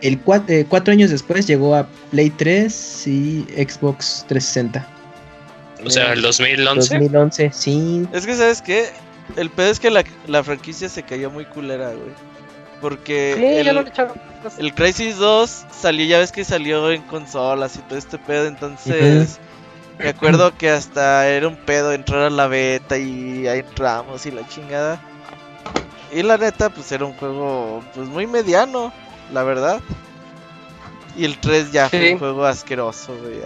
El 0.00 0.20
eh, 0.48 0.64
cuatro 0.68 0.92
años 0.92 1.10
después 1.10 1.46
llegó 1.46 1.74
a 1.74 1.88
Play 2.10 2.30
3 2.30 3.06
y 3.06 3.46
Xbox 3.56 4.24
360. 4.28 4.93
O 5.84 5.90
sea, 5.90 6.12
el 6.12 6.22
2011. 6.22 6.94
2011, 6.94 7.50
sí. 7.52 8.06
Es 8.12 8.26
que, 8.26 8.34
¿sabes 8.34 8.62
qué? 8.62 8.88
El 9.36 9.50
pedo 9.50 9.70
es 9.70 9.80
que 9.80 9.90
la, 9.90 10.04
la 10.26 10.44
franquicia 10.44 10.88
se 10.88 11.02
cayó 11.02 11.30
muy 11.30 11.44
culera, 11.44 11.88
güey. 11.88 12.12
Porque 12.80 13.34
sí, 13.36 13.44
el, 13.44 13.66
ya 13.66 13.72
lo 13.72 13.80
echaron. 13.80 14.20
el 14.58 14.74
Crisis 14.74 15.16
2 15.16 15.66
salió, 15.70 16.04
ya 16.04 16.18
ves 16.18 16.32
que 16.32 16.44
salió 16.44 16.90
en 16.90 17.02
consolas 17.02 17.76
y 17.76 17.78
todo 17.80 17.98
este 17.98 18.18
pedo, 18.18 18.46
entonces... 18.46 19.38
Me 19.98 20.08
acuerdo 20.08 20.56
que 20.56 20.70
hasta 20.70 21.28
era 21.28 21.46
un 21.46 21.56
pedo 21.56 21.92
entrar 21.92 22.22
a 22.22 22.30
la 22.30 22.48
beta 22.48 22.98
y 22.98 23.46
ahí 23.46 23.60
entramos 23.60 24.26
y 24.26 24.32
la 24.32 24.46
chingada. 24.48 25.00
Y 26.12 26.22
la 26.22 26.36
neta, 26.36 26.70
pues 26.70 26.90
era 26.92 27.04
un 27.04 27.12
juego 27.14 27.82
pues 27.94 28.08
muy 28.08 28.26
mediano, 28.26 28.92
la 29.32 29.44
verdad. 29.44 29.80
Y 31.16 31.24
el 31.24 31.38
3 31.38 31.72
ya 31.72 31.88
fue 31.88 32.12
un 32.14 32.18
juego 32.18 32.44
asqueroso, 32.44 33.16
güey. 33.22 33.38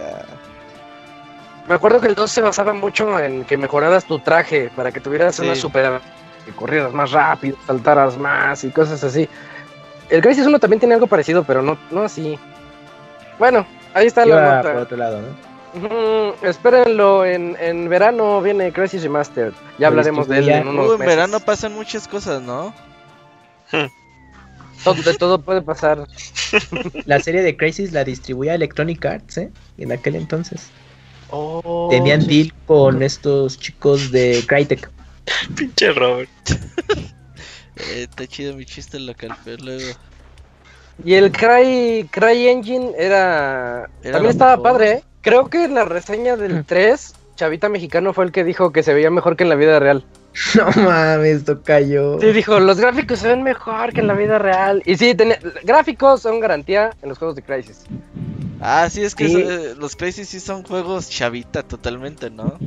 Me 1.69 1.75
acuerdo 1.75 2.01
que 2.01 2.07
el 2.07 2.15
2 2.15 2.31
se 2.31 2.41
basaba 2.41 2.73
mucho 2.73 3.19
en 3.19 3.45
que 3.45 3.55
mejoraras 3.55 4.05
tu 4.05 4.17
traje 4.17 4.71
para 4.75 4.91
que 4.91 4.99
tuvieras 4.99 5.37
una 5.37 5.53
super. 5.53 6.01
que 6.43 6.51
corrieras 6.51 6.91
más 6.93 7.11
rápido, 7.11 7.57
saltaras 7.67 8.17
más 8.17 8.63
y 8.63 8.71
cosas 8.71 9.03
así. 9.03 9.29
El 10.09 10.23
Crisis 10.23 10.47
1 10.47 10.57
también 10.57 10.79
tiene 10.79 10.95
algo 10.95 11.05
parecido, 11.05 11.43
pero 11.43 11.61
no, 11.61 11.77
no 11.91 12.01
así. 12.01 12.39
Bueno, 13.37 13.67
ahí 13.93 14.07
está 14.07 14.25
la 14.25 14.55
nota. 14.55 14.73
Por 14.73 14.81
otro 14.81 14.97
lado, 14.97 15.21
¿no? 15.21 15.49
espérenlo, 16.41 17.23
en, 17.23 17.55
en 17.59 17.87
verano 17.87 18.41
viene 18.41 18.73
Crisis 18.73 19.03
Remastered. 19.03 19.53
Ya 19.77 19.89
hablaremos 19.89 20.27
de 20.27 20.39
él 20.39 20.49
en 20.49 20.67
unos 20.67 20.99
En 20.99 21.05
verano 21.05 21.39
pasan 21.39 21.75
muchas 21.75 22.07
cosas, 22.07 22.41
¿no? 22.41 22.73
todo, 24.83 24.95
de 25.03 25.13
todo 25.13 25.39
puede 25.39 25.61
pasar. 25.61 26.03
La 27.05 27.19
serie 27.19 27.43
de 27.43 27.55
Crisis 27.55 27.91
la 27.91 28.03
distribuía 28.03 28.55
Electronic 28.55 29.05
Arts, 29.05 29.37
¿eh? 29.37 29.51
En 29.77 29.91
aquel 29.91 30.15
entonces. 30.15 30.71
Oh, 31.31 31.87
Tenían 31.91 32.25
deal 32.25 32.53
con 32.65 33.03
estos 33.03 33.59
chicos 33.59 34.11
de 34.11 34.43
Crytek. 34.47 34.89
Pinche 35.55 35.91
Robert. 35.91 36.29
eh, 37.77 38.07
está 38.09 38.25
chido 38.27 38.55
mi 38.55 38.65
chiste 38.65 38.99
local, 38.99 39.35
pero 39.43 39.63
luego. 39.63 39.93
Y 41.03 41.13
el 41.13 41.31
Cry, 41.31 42.09
Cry 42.11 42.47
Engine 42.47 42.91
era. 42.97 43.89
También 44.01 44.31
estaba 44.31 44.61
padre, 44.61 44.91
¿eh? 44.91 45.03
Creo 45.21 45.49
que 45.49 45.65
en 45.65 45.75
la 45.75 45.85
reseña 45.85 46.35
del 46.35 46.65
3, 46.65 47.13
Chavita 47.35 47.69
Mexicano 47.69 48.13
fue 48.13 48.25
el 48.25 48.31
que 48.31 48.43
dijo 48.43 48.71
que 48.71 48.83
se 48.83 48.93
veía 48.93 49.09
mejor 49.09 49.35
que 49.35 49.43
en 49.43 49.49
la 49.49 49.55
vida 49.55 49.79
real. 49.79 50.05
No 50.55 50.65
mames, 50.83 51.37
esto 51.37 51.61
cayó. 51.63 52.19
Sí, 52.19 52.31
dijo, 52.31 52.59
los 52.59 52.79
gráficos 52.79 53.19
se 53.19 53.29
ven 53.29 53.43
mejor 53.43 53.93
que 53.93 54.01
en 54.01 54.07
la 54.07 54.13
vida 54.13 54.39
real. 54.39 54.81
Y 54.85 54.95
sí, 54.95 55.15
gráficos 55.63 56.21
son 56.21 56.39
garantía 56.39 56.91
en 57.01 57.09
los 57.09 57.17
juegos 57.17 57.35
de 57.35 57.41
Crisis. 57.41 57.85
Ah, 58.61 58.89
sí, 58.89 59.03
es 59.03 59.15
que 59.15 59.25
eh, 59.25 59.75
los 59.77 59.95
Crazy 59.95 60.25
sí 60.25 60.39
son 60.39 60.63
juegos 60.63 61.09
chavita 61.09 61.63
totalmente, 61.63 62.29
¿no? 62.29 62.57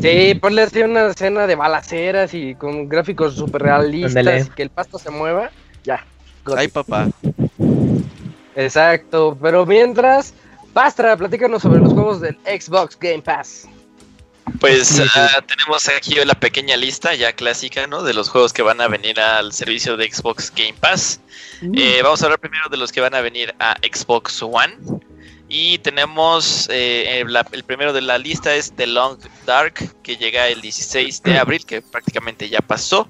Sí, 0.00 0.34
ponle 0.40 0.62
así 0.62 0.82
una 0.82 1.06
escena 1.06 1.46
de 1.46 1.56
balaceras 1.56 2.32
y 2.34 2.54
con 2.54 2.88
gráficos 2.88 3.34
super 3.34 3.62
realistas 3.62 4.46
y 4.46 4.50
que 4.50 4.62
el 4.62 4.70
pasto 4.70 4.98
se 4.98 5.10
mueva, 5.10 5.50
ya. 5.84 6.04
Ay, 6.56 6.68
papá. 6.68 7.08
Exacto, 8.54 9.36
pero 9.40 9.66
mientras, 9.66 10.34
Pastra, 10.72 11.16
platícanos 11.16 11.62
sobre 11.62 11.80
los 11.80 11.92
juegos 11.92 12.20
del 12.20 12.36
Xbox 12.44 12.96
Game 12.98 13.22
Pass. 13.22 13.68
Pues 14.60 14.98
uh, 14.98 15.42
tenemos 15.46 15.88
aquí 15.88 16.14
la 16.24 16.34
pequeña 16.34 16.76
lista 16.76 17.14
ya 17.14 17.32
clásica, 17.32 17.86
¿no? 17.86 18.02
De 18.02 18.14
los 18.14 18.28
juegos 18.28 18.52
que 18.52 18.62
van 18.62 18.80
a 18.80 18.88
venir 18.88 19.20
al 19.20 19.52
servicio 19.52 19.96
de 19.96 20.10
Xbox 20.10 20.52
Game 20.54 20.74
Pass. 20.74 21.20
Mm. 21.60 21.74
Eh, 21.76 22.00
vamos 22.02 22.22
a 22.22 22.26
hablar 22.26 22.40
primero 22.40 22.68
de 22.70 22.76
los 22.76 22.92
que 22.92 23.00
van 23.00 23.14
a 23.14 23.20
venir 23.20 23.54
a 23.58 23.76
Xbox 23.82 24.42
One. 24.42 24.76
Y 25.48 25.78
tenemos 25.78 26.68
eh, 26.70 27.24
el 27.52 27.64
primero 27.64 27.92
de 27.92 28.02
la 28.02 28.18
lista 28.18 28.54
es 28.54 28.72
The 28.76 28.86
Long 28.86 29.18
Dark, 29.46 30.02
que 30.02 30.16
llega 30.16 30.48
el 30.48 30.60
16 30.60 31.22
de 31.22 31.38
abril, 31.38 31.64
que 31.64 31.80
prácticamente 31.80 32.48
ya 32.48 32.60
pasó. 32.60 33.08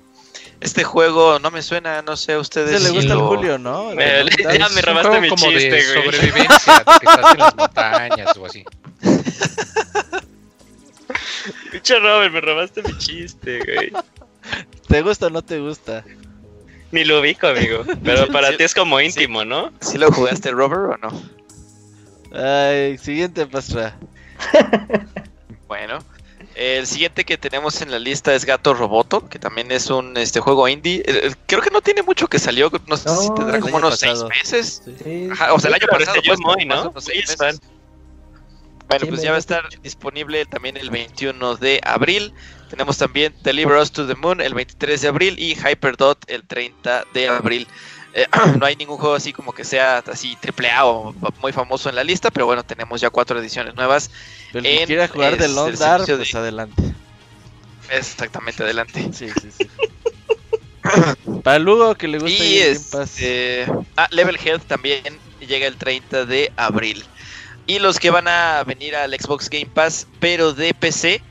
Este 0.61 0.83
juego 0.83 1.39
no 1.39 1.51
me 1.53 1.63
suena, 1.63 2.03
no 2.03 2.17
sé 2.17 2.33
a 2.33 2.39
ustedes. 2.41 2.83
Se 2.83 2.89
le 2.89 2.91
gusta 2.91 3.13
el 3.13 3.21
Julio, 3.21 3.59
¿no? 3.59 3.91
Me, 3.95 4.25
ya 4.59 4.69
me 4.71 4.83
robaste 4.83 5.21
mi 5.21 5.29
como 5.29 5.47
chiste, 5.51 5.71
de 5.71 5.85
güey. 5.85 6.05
sobrevivencia, 6.05 6.85
que 6.85 7.07
estás 7.07 7.33
en 7.33 7.39
las 7.39 7.57
montañas 7.57 8.37
o 8.37 8.47
así. 8.47 8.65
Pinche 11.71 11.99
Robert, 11.99 12.33
me 12.33 12.41
robaste 12.41 12.83
mi 12.83 12.97
chiste, 12.99 13.61
güey. 13.65 13.93
¿Te 14.89 15.03
gusta 15.03 15.27
o 15.27 15.31
no 15.31 15.43
te 15.43 15.59
gusta? 15.61 16.05
Ni 16.91 17.05
lo 17.05 17.21
ubico, 17.21 17.47
amigo. 17.49 17.85
Pero 18.03 18.27
para 18.33 18.57
ti 18.57 18.65
es 18.65 18.75
como 18.75 19.01
íntimo, 19.01 19.45
¿no? 19.45 19.73
¿Sí 19.81 19.99
lo 19.99 20.11
jugaste, 20.11 20.51
Robert, 20.51 20.95
o 20.95 20.97
no? 20.97 21.23
Ay, 22.33 22.99
siguiente 22.99 23.47
pastra. 23.47 23.97
Bueno, 25.69 25.99
el 26.55 26.87
siguiente 26.87 27.25
que 27.25 27.37
tenemos 27.37 27.83
en 27.83 27.91
la 27.91 27.99
lista 27.99 28.35
es 28.35 28.47
Gato 28.47 28.73
Roboto, 28.73 29.29
que 29.29 29.39
también 29.39 29.71
es 29.71 29.91
un 29.91 30.17
este 30.17 30.41
juego 30.41 30.67
indie. 30.67 31.03
Eh, 31.07 31.35
Creo 31.47 31.61
que 31.61 31.69
no 31.71 31.83
tiene 31.83 32.03
mucho 32.03 32.27
que 32.27 32.39
salió, 32.39 32.71
no 32.87 32.97
sé 32.97 33.11
si 33.11 33.35
tendrá 33.35 33.61
como 33.61 33.77
unos 33.77 33.99
seis 33.99 34.13
pasado. 34.13 34.29
meses. 34.31 34.83
Sí. 35.05 35.29
Ajá, 35.31 35.53
o 35.53 35.59
sea, 35.61 35.69
el 35.69 35.75
año 35.75 35.87
pasado. 35.91 36.17
este 36.17 36.27
yo 36.27 36.35
pues, 36.35 36.57
muy, 36.57 36.65
¿no? 36.65 36.89
unos 36.89 37.05
seis 37.05 37.29
meses. 37.39 37.61
Bueno, 38.89 39.07
pues 39.07 39.21
ya 39.23 39.31
va 39.31 39.37
a 39.37 39.41
estar 39.41 39.69
disponible 39.83 40.47
también 40.47 40.77
el 40.79 40.91
21 40.91 41.57
de 41.57 41.81
abril. 41.85 42.33
Tenemos 42.69 42.97
también 42.97 43.35
Deliver 43.43 43.77
Us 43.77 43.93
to 43.93 44.07
the 44.07 44.15
Moon 44.15 44.41
el 44.41 44.55
23 44.55 45.01
de 45.03 45.09
abril 45.09 45.39
y 45.39 45.55
Hyperdot 45.55 46.19
el 46.29 46.47
30 46.47 47.05
de 47.13 47.29
abril. 47.29 47.69
Eh, 48.15 48.27
no 48.59 48.65
hay 48.65 48.77
ningún 48.77 48.97
juego 48.97 49.15
así 49.15 49.33
como 49.33 49.53
que 49.53 49.65
sea 49.65 49.99
así 49.99 50.37
triple 50.41 50.71
A 50.71 50.87
o 50.87 51.13
muy 51.43 51.53
famoso 51.53 51.89
en 51.91 51.97
la 51.97 52.05
lista, 52.05 52.31
pero 52.31 52.47
bueno, 52.47 52.65
tenemos 52.65 53.01
ya 53.01 53.11
cuatro 53.11 53.39
ediciones 53.39 53.75
nuevas. 53.75 54.11
Pero 54.51 54.61
el 54.61 54.71
que 54.71 54.81
En, 54.81 54.87
quiera 54.87 55.09
jugar 55.09 55.37
de 55.37 55.45
es, 55.45 55.51
Long 55.51 55.69
el 55.69 55.77
Dark, 55.77 56.11
pues 56.17 56.33
de- 56.33 56.39
adelante. 56.39 56.95
Exactamente 57.89 58.63
adelante. 58.63 59.13
Sí, 59.13 59.35
sí, 59.41 59.51
sí. 59.51 59.67
Para 61.45 61.59
Lugo 61.59 61.95
que 61.97 62.09
le 62.09 62.19
gusta 62.19 62.45
Y 62.45 62.59
en 62.59 62.63
es, 62.63 62.73
Game 62.73 62.87
Pass. 62.91 63.15
eh, 63.19 63.67
ah, 63.97 64.09
Level 64.11 64.39
Health 64.43 64.65
también 64.67 65.21
llega 65.41 65.67
el 65.67 65.77
30 65.77 66.25
de 66.25 66.53
abril. 66.57 67.05
Y 67.69 67.79
los 67.79 68.01
que 68.01 68.11
van 68.11 68.27
a 68.27 68.65
venir 68.65 68.97
al 68.97 69.13
Xbox 69.13 69.49
Game 69.51 69.67
Pass, 69.73 70.07
pero 70.21 70.53
de 70.55 70.73
PC, 70.75 71.23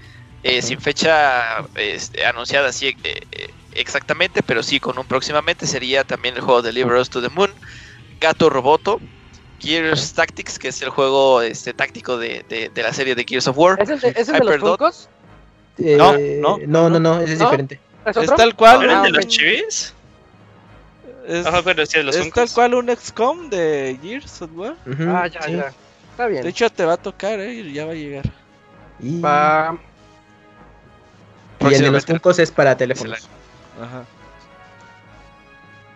eh, 0.43 0.61
sin 0.61 0.79
fecha 0.79 1.65
este, 1.75 2.25
anunciada 2.25 2.69
así 2.69 2.87
eh, 2.89 2.95
eh, 3.31 3.49
exactamente, 3.73 4.43
pero 4.43 4.61
sí 4.61 4.79
con 4.79 4.97
un 4.99 5.05
próximamente, 5.05 5.65
sería 5.65 6.03
también 6.03 6.35
el 6.35 6.41
juego 6.41 6.61
de 6.61 6.69
Deliver 6.69 6.93
Us 6.97 7.09
to 7.09 7.21
the 7.21 7.29
Moon, 7.29 7.51
Gato 8.21 8.49
Roboto, 8.51 9.01
Gears 9.59 10.13
Tactics, 10.13 10.59
que 10.59 10.67
es 10.67 10.79
el 10.83 10.89
juego 10.89 11.41
este, 11.41 11.73
táctico 11.73 12.17
de, 12.17 12.45
de- 12.47 12.69
de 12.69 12.83
la 12.83 12.93
serie 12.93 13.15
de 13.15 13.25
Gears 13.27 13.47
of 13.47 13.57
War. 13.57 13.81
¿Es 13.81 13.89
el 13.89 13.99
de, 13.99 14.09
¿es 14.09 14.29
el 14.29 14.37
de 14.39 14.45
los. 14.45 14.59
Funkos? 14.59 15.09
Eh, 15.79 15.97
No, 15.97 16.57
no, 16.59 16.59
no, 16.67 16.89
no, 16.91 16.99
no, 16.99 17.19
ese 17.21 17.33
es 17.33 17.39
¿No? 17.39 17.45
diferente. 17.45 17.79
¿Es 18.05 18.35
tal 18.35 18.55
cual. 18.55 18.87
Ah, 18.89 19.01
¿El 19.07 19.11
de 19.11 19.17
ok. 19.19 19.25
los 19.25 19.27
chivis? 19.27 19.93
Es, 21.27 21.45
Ajá, 21.47 21.61
bueno, 21.61 21.83
sí, 21.85 21.97
de 21.97 22.03
los 22.03 22.15
es 22.15 22.31
tal 22.31 22.49
cual 22.51 22.75
un 22.75 22.95
XCOM 22.95 23.49
de 23.49 23.97
Gears 24.01 24.41
of 24.43 24.51
War. 24.53 24.75
Ah, 25.09 25.27
ya, 25.27 25.41
sí. 25.41 25.51
ya. 25.53 25.73
Está 26.17 26.25
bien. 26.27 26.41
De 26.41 26.49
hecho, 26.49 26.67
te 26.71 26.83
va 26.83 26.93
a 26.93 26.97
tocar, 26.97 27.39
¿eh? 27.39 27.53
Y 27.53 27.73
ya 27.73 27.85
va 27.85 27.91
a 27.91 27.95
llegar. 27.95 28.25
Y, 28.99 29.21
Va- 29.21 29.77
y 31.59 31.73
el 31.75 31.81
de 31.83 31.91
los. 31.91 32.05
Funkos 32.07 32.39
es 32.39 32.49
para 32.51 32.75
teléfonos. 32.75 33.29
Ajá. 33.79 34.03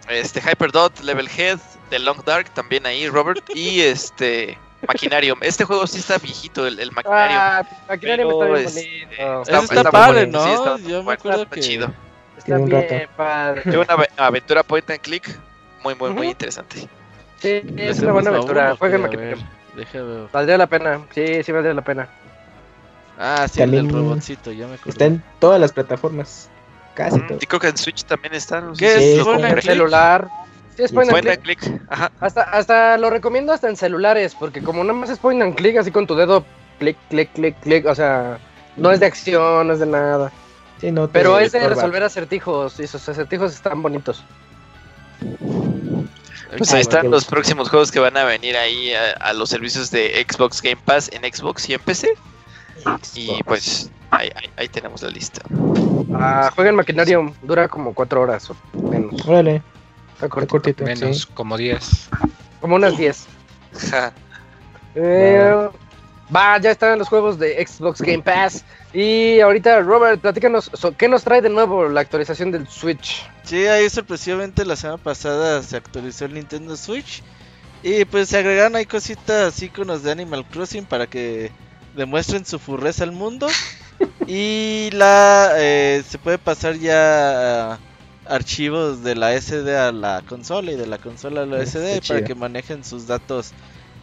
este 0.09 0.39
Hyperdot, 0.41 0.99
Level 0.99 1.27
Head, 1.35 1.57
The 1.89 1.97
Long 1.99 2.23
Dark, 2.23 2.49
también 2.53 2.85
ahí, 2.85 3.07
Robert, 3.09 3.43
y 3.55 3.81
este 3.81 4.57
Maquinarium. 4.87 5.39
Este 5.41 5.63
juego 5.63 5.87
sí 5.87 5.97
está 5.99 6.17
viejito, 6.19 6.67
el, 6.67 6.79
el 6.79 6.91
Maquinarium. 6.91 7.39
Ah, 7.41 7.63
Maquinaria 7.89 8.25
me 8.25 8.31
está 8.33 8.45
bien 8.45 8.57
este, 8.67 9.07
bonito. 9.17 9.41
Ese 9.41 9.51
está, 9.63 9.75
está 9.77 9.91
padre, 9.91 10.19
bonito. 10.25 10.37
¿no? 10.37 10.45
Sí, 10.45 10.51
está 10.53 10.89
Yo 10.89 11.03
me 11.03 11.13
acuerdo 11.13 11.43
está 11.43 11.55
que. 11.55 11.61
chido. 11.61 11.91
Está 12.37 12.57
un 12.59 12.65
bien 12.65 12.81
rato. 12.89 13.11
padre. 13.17 13.61
Es 13.65 13.75
una 13.75 13.85
ave- 13.95 14.09
aventura 14.17 14.61
point 14.63 14.87
and 14.91 14.99
click 15.01 15.39
muy, 15.83 15.95
muy, 15.95 16.09
muy 16.11 16.27
interesante. 16.27 16.87
Sí, 17.39 17.61
¿Le 17.63 17.89
es 17.89 17.99
una 18.01 18.11
buena 18.11 18.29
aventura. 18.29 18.65
uno? 18.67 18.77
Jueguen 18.77 19.01
Ver. 19.75 19.87
Valdría 20.31 20.57
la 20.57 20.67
pena. 20.67 21.01
Sí, 21.13 21.43
sí 21.43 21.51
valdría 21.51 21.73
la 21.73 21.81
pena. 21.81 22.07
Ah, 23.17 23.47
sí, 23.51 23.61
el 23.61 23.71
del 23.71 23.89
robotcito, 23.89 24.51
ya 24.51 24.67
me 24.67 24.73
acuerdo. 24.75 24.89
Está 24.91 25.05
en 25.05 25.23
todas 25.39 25.59
las 25.59 25.71
plataformas. 25.71 26.49
Casi 26.95 27.17
Mm, 27.19 27.27
todas. 27.27 27.43
Y 27.43 27.45
creo 27.45 27.59
que 27.59 27.67
en 27.69 27.77
Switch 27.77 28.03
también 28.03 28.33
está. 28.33 28.61
No 28.61 28.73
¿Qué 28.73 29.17
es? 29.17 29.23
click? 29.23 29.61
celular. 29.61 30.27
Sí, 30.75 30.83
es 30.83 30.91
point 30.91 31.09
and 31.09 31.19
Point 31.19 31.27
and 31.27 31.43
click. 31.43 31.59
click. 31.59 31.81
Ajá. 31.89 32.11
Hasta, 32.19 32.41
hasta 32.43 32.97
lo 32.97 33.09
recomiendo 33.09 33.53
hasta 33.53 33.69
en 33.69 33.75
celulares, 33.75 34.35
porque 34.35 34.61
como 34.61 34.83
nada 34.83 34.97
más 34.97 35.09
es 35.09 35.19
point 35.19 35.41
and 35.41 35.55
click, 35.55 35.77
así 35.77 35.91
con 35.91 36.07
tu 36.07 36.15
dedo, 36.15 36.45
clic, 36.79 36.97
clic, 37.09 37.29
clic, 37.33 37.55
clic, 37.59 37.85
o 37.85 37.93
sea, 37.95 38.39
no 38.77 38.91
es 38.91 38.99
de 38.99 39.05
acción, 39.05 39.67
no 39.67 39.73
es 39.73 39.79
de 39.79 39.85
nada. 39.85 40.31
Sí, 40.79 40.91
no 40.91 41.07
te 41.07 41.13
Pero 41.13 41.37
es 41.39 41.51
de 41.51 41.67
resolver 41.67 42.03
acertijos, 42.03 42.79
y 42.79 42.83
esos 42.83 43.07
acertijos 43.07 43.53
están 43.53 43.81
bonitos. 43.81 44.23
Pues 46.57 46.71
Ah, 46.71 46.75
ahí 46.75 46.81
están 46.81 47.09
los 47.09 47.25
próximos 47.25 47.69
juegos 47.69 47.91
que 47.91 47.99
van 47.99 48.17
a 48.17 48.23
venir 48.25 48.57
ahí 48.57 48.93
a, 48.93 49.11
a 49.13 49.33
los 49.33 49.49
servicios 49.49 49.89
de 49.91 50.25
Xbox 50.29 50.61
Game 50.61 50.77
Pass 50.83 51.09
en 51.13 51.21
Xbox 51.31 51.69
y 51.69 51.73
en 51.75 51.79
PC. 51.81 52.13
Y 53.15 53.41
pues 53.43 53.89
ahí, 54.09 54.29
ahí, 54.35 54.49
ahí 54.57 54.67
tenemos 54.69 55.01
la 55.01 55.09
lista. 55.09 55.41
Ah, 56.13 56.51
jueguen 56.55 56.75
Maquinarium, 56.75 57.33
dura 57.43 57.67
como 57.67 57.93
cuatro 57.93 58.21
horas 58.21 58.49
o 58.49 58.55
menos. 58.89 59.25
Órale, 59.27 59.55
Está 60.13 60.25
está 60.25 60.29
cortito, 60.29 60.51
cortito. 60.51 60.83
Menos, 60.83 61.21
sí. 61.21 61.27
como 61.33 61.57
10. 61.57 62.09
como 62.59 62.75
unas 62.75 62.97
10. 62.97 63.27
Ja. 63.89 64.13
Eh, 64.95 65.69
va, 66.33 66.57
ya 66.59 66.71
están 66.71 66.97
los 66.99 67.07
juegos 67.09 67.37
de 67.39 67.65
Xbox 67.65 68.01
Game 68.01 68.23
Pass. 68.23 68.63
Y 68.93 69.39
ahorita, 69.39 69.79
Robert, 69.81 70.19
platícanos, 70.21 70.69
so- 70.73 70.95
¿qué 70.95 71.07
nos 71.07 71.23
trae 71.23 71.41
de 71.41 71.49
nuevo 71.49 71.87
la 71.89 72.01
actualización 72.01 72.51
del 72.51 72.67
Switch? 72.67 73.25
Sí, 73.43 73.65
ahí 73.67 73.89
sorpresivamente 73.89 74.65
la 74.65 74.75
semana 74.75 74.97
pasada 74.97 75.61
se 75.63 75.77
actualizó 75.77 76.25
el 76.25 76.33
Nintendo 76.33 76.75
Switch. 76.75 77.23
Y 77.83 78.05
pues 78.05 78.29
se 78.29 78.37
agregaron 78.37 78.75
ahí 78.75 78.85
cositas, 78.85 79.61
iconos 79.61 80.03
de 80.03 80.11
Animal 80.11 80.45
Crossing 80.45 80.85
para 80.85 81.07
que 81.07 81.51
demuestren 81.95 82.45
su 82.45 82.59
furreza 82.59 83.03
al 83.03 83.11
mundo. 83.11 83.47
y 84.27 84.89
la 84.93 85.53
eh, 85.57 86.03
se 86.07 86.17
puede 86.17 86.37
pasar 86.37 86.75
ya 86.75 87.79
archivos 88.27 89.03
de 89.03 89.15
la 89.15 89.33
SD 89.39 89.75
a 89.77 89.91
la 89.91 90.21
consola 90.27 90.71
y 90.71 90.75
de 90.75 90.85
la 90.87 90.99
consola 90.99 91.41
a 91.41 91.45
la 91.45 91.65
SD 91.65 92.01
para 92.07 92.23
que 92.23 92.35
manejen 92.35 92.83
sus 92.83 93.07
datos 93.07 93.51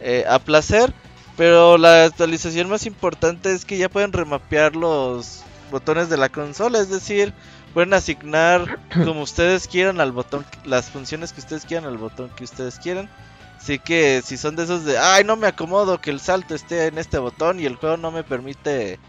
eh, 0.01 0.25
a 0.27 0.39
placer. 0.39 0.93
Pero 1.39 1.77
la 1.77 2.03
actualización 2.03 2.67
más 2.69 2.85
importante 2.85 3.53
es 3.53 3.63
que 3.63 3.77
ya 3.77 3.87
pueden 3.87 4.11
remapear 4.11 4.75
los 4.75 5.41
botones 5.71 6.09
de 6.09 6.17
la 6.17 6.27
consola, 6.27 6.79
es 6.79 6.89
decir, 6.89 7.33
pueden 7.73 7.93
asignar 7.93 8.77
como 9.05 9.21
ustedes 9.21 9.65
quieran 9.69 10.01
al 10.01 10.11
botón, 10.11 10.45
las 10.65 10.89
funciones 10.89 11.31
que 11.31 11.39
ustedes 11.39 11.63
quieran 11.63 11.85
al 11.85 11.97
botón 11.97 12.29
que 12.35 12.43
ustedes 12.43 12.77
quieran. 12.77 13.09
Así 13.57 13.79
que 13.79 14.21
si 14.21 14.35
son 14.35 14.57
de 14.57 14.63
esos 14.63 14.83
de, 14.83 14.97
ay, 14.97 15.23
no 15.23 15.37
me 15.37 15.47
acomodo 15.47 16.01
que 16.01 16.09
el 16.09 16.19
salto 16.19 16.55
esté 16.55 16.87
en 16.87 16.97
este 16.97 17.19
botón 17.19 17.61
y 17.61 17.65
el 17.65 17.77
juego 17.77 17.95
no 17.95 18.11
me 18.11 18.25
permite 18.25 18.99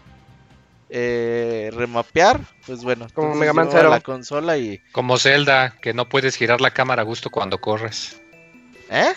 eh, 0.89 1.69
remapear, 1.73 2.39
pues 2.65 2.81
bueno, 2.81 3.07
Como 3.13 3.35
Mega 3.35 3.51
Man 3.51 3.67
Zero. 3.69 3.89
la 3.89 3.99
consola 3.99 4.57
y, 4.57 4.79
Como 4.93 5.17
Zelda, 5.17 5.75
que 5.81 5.93
no 5.93 6.07
puedes 6.07 6.37
girar 6.37 6.61
la 6.61 6.71
cámara 6.71 7.01
a 7.01 7.05
gusto 7.05 7.29
cuando 7.29 7.59
corres. 7.59 8.21
¿eh? 8.89 9.11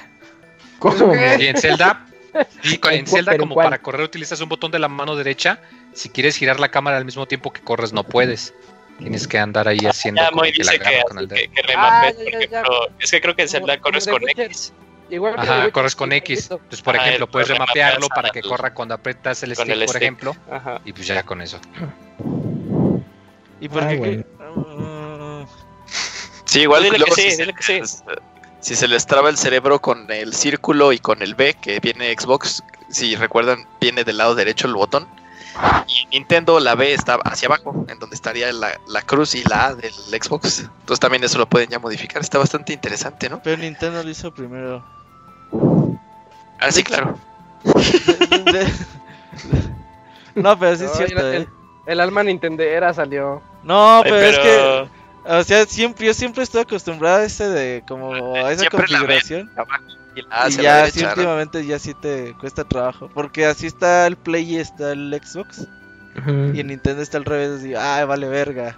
¿Eso 0.84 1.12
qué? 1.12 1.36
Y 1.38 1.46
en 1.46 1.56
Zelda, 1.56 2.06
en 2.64 2.72
¿En 2.72 2.80
cuál- 2.80 3.06
Zelda 3.06 3.38
como 3.38 3.54
cuál? 3.54 3.66
para 3.66 3.78
correr 3.80 4.02
utilizas 4.02 4.40
un 4.40 4.48
botón 4.48 4.70
de 4.70 4.78
la 4.78 4.88
mano 4.88 5.16
derecha. 5.16 5.60
Si 5.92 6.08
quieres 6.08 6.36
girar 6.36 6.58
la 6.60 6.70
cámara 6.70 6.96
al 6.96 7.04
mismo 7.04 7.26
tiempo 7.26 7.52
que 7.52 7.60
corres, 7.60 7.92
no 7.92 8.04
puedes. 8.04 8.52
Tienes 8.98 9.26
que 9.26 9.38
andar 9.38 9.66
ahí 9.68 9.78
haciendo 9.86 10.22
Ya 10.22 10.28
como 10.30 10.42
Moy 10.42 10.52
que 10.52 10.62
la 10.62 10.72
con 11.08 11.18
el 11.18 11.26
dedo. 11.28 11.40
que 11.52 11.62
Ah, 11.76 12.04
ya, 12.06 12.14
por 12.14 12.24
ya, 12.24 12.30
ya. 12.30 12.38
ejemplo. 12.60 12.88
Es 13.00 13.10
que 13.10 13.20
creo 13.20 13.34
que 13.36 13.42
en 13.42 13.48
Como- 13.48 13.58
Zelda 13.66 13.80
corres 13.80 14.06
con 14.06 14.22
Witcher. 14.22 14.46
X. 14.46 14.72
Igual 15.10 15.34
que 15.34 15.40
Ajá, 15.42 15.70
corres 15.70 15.94
con 15.96 16.12
X. 16.12 16.48
Entonces, 16.50 16.80
por 16.82 16.96
Ah, 16.96 17.02
ejemplo, 17.06 17.28
puedes 17.28 17.48
remapearlo 17.48 18.08
para 18.08 18.30
que 18.30 18.40
corra 18.40 18.72
cuando 18.72 18.94
aprietas 18.94 19.42
el 19.42 19.54
stick, 19.54 19.68
el 19.68 19.80
por 19.80 19.88
stick. 19.88 20.02
ejemplo. 20.02 20.36
Ajá. 20.50 20.80
Y 20.84 20.92
pues 20.92 21.06
ya 21.06 21.22
con 21.24 21.42
eso. 21.42 21.60
¿Y 23.60 23.68
por 23.68 23.82
Ah, 23.84 23.88
qué? 23.88 23.96
bueno. 23.96 25.48
Sí, 26.44 26.60
igual 26.62 26.84
Dile 26.84 27.04
que 27.04 27.10
sí, 27.10 27.36
dile 27.36 27.52
que 27.54 27.62
sí. 27.62 27.80
si 28.64 28.74
se 28.76 28.88
les 28.88 29.06
traba 29.06 29.28
el 29.28 29.36
cerebro 29.36 29.78
con 29.80 30.10
el 30.10 30.32
círculo 30.32 30.92
y 30.92 30.98
con 30.98 31.20
el 31.22 31.34
B 31.34 31.54
que 31.60 31.80
viene 31.80 32.14
Xbox, 32.18 32.62
si 32.88 33.14
recuerdan, 33.14 33.66
viene 33.80 34.04
del 34.04 34.16
lado 34.16 34.34
derecho 34.34 34.66
el 34.66 34.74
botón. 34.74 35.06
Y 35.86 36.02
en 36.04 36.10
Nintendo 36.10 36.58
la 36.60 36.74
B 36.74 36.94
está 36.94 37.16
hacia 37.24 37.46
abajo, 37.46 37.84
en 37.88 37.98
donde 37.98 38.16
estaría 38.16 38.50
la, 38.52 38.80
la 38.88 39.02
cruz 39.02 39.34
y 39.34 39.44
la 39.44 39.66
A 39.66 39.74
del 39.74 39.92
Xbox. 39.92 40.60
Entonces 40.60 40.98
también 40.98 41.22
eso 41.24 41.38
lo 41.38 41.46
pueden 41.46 41.68
ya 41.68 41.78
modificar. 41.78 42.22
Está 42.22 42.38
bastante 42.38 42.72
interesante, 42.72 43.28
¿no? 43.28 43.40
pero 43.42 43.58
Nintendo 43.58 44.02
lo 44.02 44.08
hizo 44.10 44.32
primero. 44.32 44.82
Ah, 46.58 46.72
sí, 46.72 46.82
claro. 46.82 47.18
De- 47.64 48.52
de- 48.52 48.72
no, 50.34 50.58
pero 50.58 50.74
sí 50.76 50.84
es 50.84 50.90
No, 50.90 50.96
cierto, 50.96 51.32
¿eh? 51.32 51.48
El 51.86 52.00
alma 52.00 52.22
Nintendera 52.22 52.94
salió. 52.94 53.42
No, 53.62 53.98
Ay, 53.98 54.10
pero, 54.10 54.26
es 54.26 54.38
que. 54.38 54.88
O 55.26 55.42
sea, 55.42 55.64
siempre, 55.66 56.06
yo 56.06 56.14
siempre 56.14 56.42
estoy 56.42 56.62
acostumbrado 56.62 57.18
a 57.18 57.24
ese 57.24 57.48
de 57.48 57.82
como 57.88 58.34
a 58.34 58.52
esa 58.52 58.60
Siempre 58.60 58.88
la 58.88 59.00
ven 59.00 59.20
configuración. 59.20 59.50
y 60.14 60.22
la 60.22 60.48
ya 60.48 61.08
últimamente 61.10 61.66
ya 61.66 61.78
sí 61.78 61.94
te 61.94 62.34
cuesta 62.38 62.64
trabajo. 62.64 63.10
Porque 63.12 63.46
así 63.46 63.66
está 63.66 64.06
el 64.06 64.16
Play 64.16 64.54
y 64.54 64.58
está 64.58 64.92
el 64.92 65.18
Xbox. 65.22 65.66
Y 66.52 66.60
en 66.60 66.66
Nintendo 66.68 67.02
está 67.02 67.18
al 67.18 67.24
revés. 67.24 67.64
Y, 67.64 67.74
ah, 67.74 68.04
vale 68.04 68.28
verga. 68.28 68.76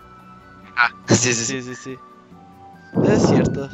Ah, 0.76 0.90
sí, 1.09 1.16
sí, 1.16 1.34
sí. 1.34 1.44
Sí, 1.44 1.62
sí, 1.62 1.74
sí. 1.74 1.99
Es 3.05 3.22
cierto. 3.28 3.68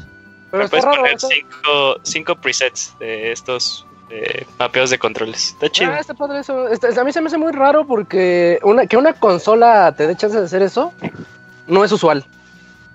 Pero 0.50 0.68
Puedes 0.68 0.84
raro. 0.84 1.02
poner 1.02 1.18
cinco, 1.20 1.96
cinco 2.02 2.34
presets 2.36 2.94
de 2.98 3.32
estos 3.32 3.86
eh, 4.10 4.44
mapeos 4.58 4.90
de 4.90 4.98
controles. 4.98 5.50
Está 5.50 5.70
chido. 5.70 5.92
Ah, 5.92 5.98
está 6.00 6.14
padre 6.14 6.40
eso. 6.40 6.68
Este, 6.68 6.98
a 6.98 7.04
mí 7.04 7.12
se 7.12 7.20
me 7.20 7.28
hace 7.28 7.38
muy 7.38 7.52
raro 7.52 7.86
porque 7.86 8.58
una, 8.62 8.86
que 8.86 8.96
una 8.96 9.12
consola 9.14 9.94
te 9.96 10.06
dé 10.06 10.16
chance 10.16 10.38
de 10.38 10.44
hacer 10.44 10.62
eso 10.62 10.92
no 11.66 11.84
es 11.84 11.92
usual. 11.92 12.26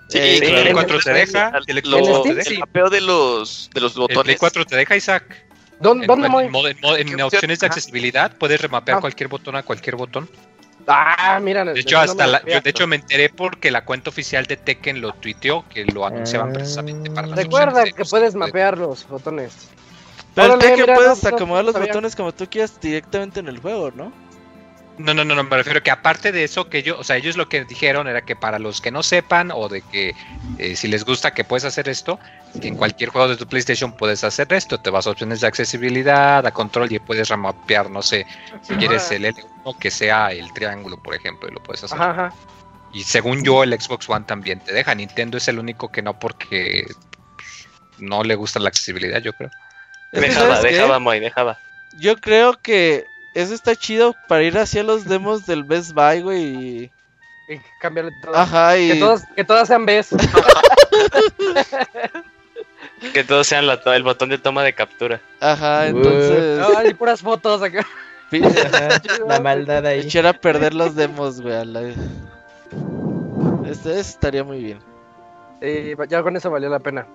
Sí, 0.09 0.17
Eh, 0.19 0.37
claro. 0.39 0.45
el 0.45 0.51
Play 0.53 0.67
en 0.67 0.73
4 0.73 0.99
te 0.99 1.13
deja, 1.13 1.51
el 1.67 1.75
Lo- 1.89 1.99
te 1.99 2.13
Steam, 2.21 2.35
deja. 2.35 2.49
el 2.51 2.59
mapeo 2.59 2.89
de 2.89 3.01
los, 3.01 3.69
de 3.73 3.81
los 3.81 3.91
El 3.91 4.05
Play 4.05 4.07
botones. 4.15 4.37
4 4.39 4.65
te 4.65 4.75
deja, 4.77 4.95
Isaac. 4.95 5.45
¿Dónde, 5.79 6.05
En, 6.05 6.07
dónde 6.07 6.25
en 6.27 6.31
modo- 6.31 6.67
en 6.67 6.79
modo- 6.81 6.97
en 6.97 7.15
¿Qué 7.15 7.23
opciones 7.23 7.59
de 7.59 7.65
accesibilidad 7.67 8.31
puedes 8.37 8.59
remapear 8.61 8.97
Ah. 8.97 9.01
cualquier 9.01 9.27
botón 9.27 9.55
a 9.57 9.63
cualquier 9.63 9.95
botón. 9.95 10.29
Ah, 10.87 11.39
mira. 11.41 11.65
De 11.65 11.79
hecho, 11.79 11.99
hasta 11.99 12.25
la- 12.25 12.41
yo, 12.45 12.61
de 12.61 12.69
hecho 12.69 12.87
me 12.87 12.95
enteré 12.95 13.27
porque 13.29 13.69
la 13.69 13.83
cuenta 13.83 14.09
oficial 14.09 14.45
de 14.45 14.55
Tekken 14.55 15.01
lo 15.01 15.11
tuiteó 15.13 15.65
que 15.67 15.83
lo 15.85 16.05
anunciaban 16.05 16.53
precisamente 16.53 17.11
para 17.11 17.27
las 17.27 17.37
Recuerda 17.37 17.83
que 17.83 18.05
puedes 18.05 18.33
mapear 18.35 18.77
los 18.77 19.05
botones. 19.07 19.53
Pero 20.33 20.53
el 20.53 20.59
Tekken 20.59 20.79
mira, 20.81 20.95
puedes 20.95 21.21
no, 21.23 21.29
no, 21.29 21.35
acomodar 21.35 21.63
no 21.63 21.67
los 21.67 21.73
sabía. 21.73 21.87
botones 21.89 22.15
como 22.15 22.31
tú 22.33 22.47
quieras 22.49 22.79
directamente 22.79 23.41
en 23.41 23.49
el 23.49 23.57
juego, 23.59 23.91
¿no? 23.93 24.13
No, 24.97 25.13
no, 25.13 25.23
no, 25.23 25.35
no, 25.35 25.43
me 25.43 25.57
refiero 25.57 25.83
que 25.83 25.91
aparte 25.91 26.31
de 26.31 26.43
eso, 26.43 26.69
que 26.69 26.79
ellos, 26.79 26.97
o 26.99 27.03
sea, 27.03 27.17
ellos 27.17 27.37
lo 27.37 27.47
que 27.47 27.63
dijeron 27.65 28.07
era 28.07 28.21
que 28.21 28.35
para 28.35 28.57
los 28.57 28.81
que 28.81 28.89
no 28.89 29.03
sepan 29.03 29.51
o 29.51 29.69
de 29.69 29.81
que 29.83 30.15
eh, 30.57 30.75
si 30.75 30.87
les 30.87 31.05
gusta 31.05 31.35
que 31.35 31.43
puedes 31.43 31.65
hacer 31.65 31.87
esto, 31.87 32.19
que 32.59 32.67
en 32.67 32.75
cualquier 32.75 33.11
juego 33.11 33.27
de 33.27 33.37
tu 33.37 33.45
PlayStation 33.45 33.91
puedes 33.91 34.23
hacer 34.23 34.51
esto, 34.53 34.79
te 34.79 34.89
vas 34.89 35.05
a 35.05 35.11
opciones 35.11 35.41
de 35.41 35.47
accesibilidad, 35.47 36.45
a 36.45 36.51
control 36.51 36.91
y 36.91 36.97
puedes 36.97 37.29
remapear, 37.29 37.91
no 37.91 38.01
sé, 38.01 38.25
si 38.63 38.73
quieres 38.75 39.11
el 39.11 39.25
L1 39.25 39.77
que 39.77 39.91
sea 39.91 40.31
el 40.31 40.51
triángulo, 40.53 40.97
por 41.01 41.13
ejemplo, 41.13 41.47
y 41.47 41.51
lo 41.51 41.61
puedes 41.61 41.83
hacer. 41.83 42.01
Ajá, 42.01 42.11
ajá. 42.11 42.33
Y 42.93 43.03
según 43.03 43.43
yo, 43.43 43.63
el 43.63 43.79
Xbox 43.79 44.09
One 44.09 44.25
también 44.25 44.59
te 44.61 44.73
deja. 44.73 44.95
Nintendo 44.95 45.37
es 45.37 45.47
el 45.47 45.59
único 45.59 45.91
que 45.91 46.01
no 46.01 46.17
porque 46.17 46.87
no 47.99 48.23
le 48.23 48.33
gusta 48.33 48.59
la 48.59 48.69
accesibilidad, 48.69 49.21
yo 49.21 49.33
creo. 49.33 49.51
Dejaba, 50.11 50.61
dejaba, 50.61 50.99
Moy, 50.99 51.19
dejaba. 51.19 51.59
Yo 51.99 52.15
creo 52.15 52.59
que 52.61 53.05
eso 53.41 53.53
está 53.53 53.75
chido 53.75 54.15
para 54.27 54.43
ir 54.43 54.57
hacia 54.57 54.83
los 54.83 55.05
demos 55.05 55.45
del 55.45 55.63
Best 55.63 55.93
Buy, 55.93 56.21
güey. 56.21 56.43
y- 56.45 56.91
Y 57.49 57.59
cambiarle 57.79 58.11
todo. 58.21 58.35
Ajá, 58.35 58.77
y. 58.77 58.89
Que, 58.91 58.95
todas, 58.99 59.23
que 59.35 59.43
todas 59.43 59.67
sean 59.67 59.85
Bs. 59.85 60.09
Que 63.13 63.23
todos 63.23 63.45
sean 63.47 63.67
la 63.67 63.79
el 63.95 64.03
botón 64.03 64.29
de 64.29 64.37
toma 64.37 64.63
de 64.63 64.73
captura. 64.73 65.21
Ajá, 65.39 65.87
entonces. 65.87 66.65
Ay, 66.75 66.93
puras 66.95 67.21
fotos 67.21 67.61
acá. 67.61 67.85
ajá, 68.31 69.01
La 69.27 69.39
maldad 69.39 69.85
ahí. 69.85 69.99
Echar 70.01 70.25
a 70.25 70.33
perder 70.33 70.73
los 70.73 70.95
demos, 70.95 71.39
güey. 71.41 71.63
la- 71.65 71.81
Este 73.69 73.91
eso 73.91 73.99
estaría 73.99 74.43
muy 74.43 74.63
bien. 74.63 74.79
Y 75.61 75.95
ya 76.07 76.23
con 76.23 76.35
eso 76.35 76.49
valió 76.49 76.69
la 76.69 76.79
pena. 76.79 77.05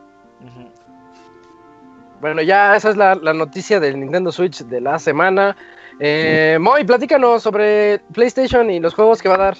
Bueno, 2.21 2.43
ya 2.43 2.77
esa 2.77 2.91
es 2.91 2.97
la, 2.97 3.17
la 3.17 3.33
noticia 3.33 3.81
del 3.81 3.99
Nintendo 3.99 4.31
Switch 4.31 4.59
de 4.65 4.81
la 4.81 4.99
semana. 5.01 5.57
Eh, 6.05 6.59
Moy, 6.61 6.83
platícanos 6.83 7.45
sobre 7.45 8.01
PlayStation 8.13 8.69
y 8.69 8.81
los 8.81 8.93
juegos 8.93 9.23
que 9.23 9.29
va 9.29 9.37
a 9.37 9.39
dar. 9.39 9.57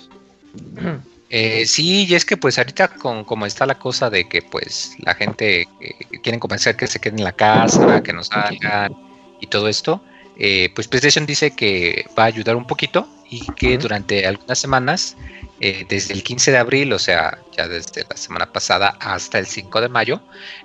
Eh, 1.31 1.65
sí, 1.67 2.05
y 2.05 2.15
es 2.17 2.25
que 2.25 2.37
pues 2.37 2.59
ahorita 2.59 2.89
con 2.89 3.23
como 3.23 3.47
está 3.47 3.65
la 3.65 3.79
cosa 3.79 4.11
de 4.11 4.29
que 4.29 4.43
pues 4.43 4.97
la 4.99 5.15
gente 5.15 5.69
eh, 5.81 5.95
quieren 6.21 6.41
convencer 6.41 6.77
que 6.77 6.89
se 6.89 6.99
queden 6.99 7.21
en 7.21 7.25
la 7.25 7.33
casa, 7.33 8.03
que 8.03 8.13
no 8.13 8.25
salgan 8.25 8.93
y 9.41 9.47
todo 9.47 9.69
esto, 9.69 10.03
eh, 10.37 10.69
pues 10.75 10.89
PlayStation 10.89 11.27
dice 11.27 11.53
que 11.53 12.07
va 12.19 12.25
a 12.25 12.27
ayudar 12.27 12.57
un 12.57 12.67
poquito 12.67 13.07
y 13.31 13.47
que 13.53 13.79
durante 13.79 14.27
algunas 14.27 14.59
semanas, 14.59 15.17
eh, 15.61 15.87
desde 15.89 16.13
el 16.13 16.25
15 16.25 16.51
de 16.51 16.59
abril, 16.59 16.93
o 16.93 16.99
sea, 16.99 17.39
ya 17.57 17.69
desde 17.69 18.05
la 18.11 18.17
semana 18.17 18.53
pasada 18.53 18.97
hasta 18.99 19.39
el 19.39 19.47
5 19.47 19.81
de 19.81 19.89
mayo, 19.89 20.21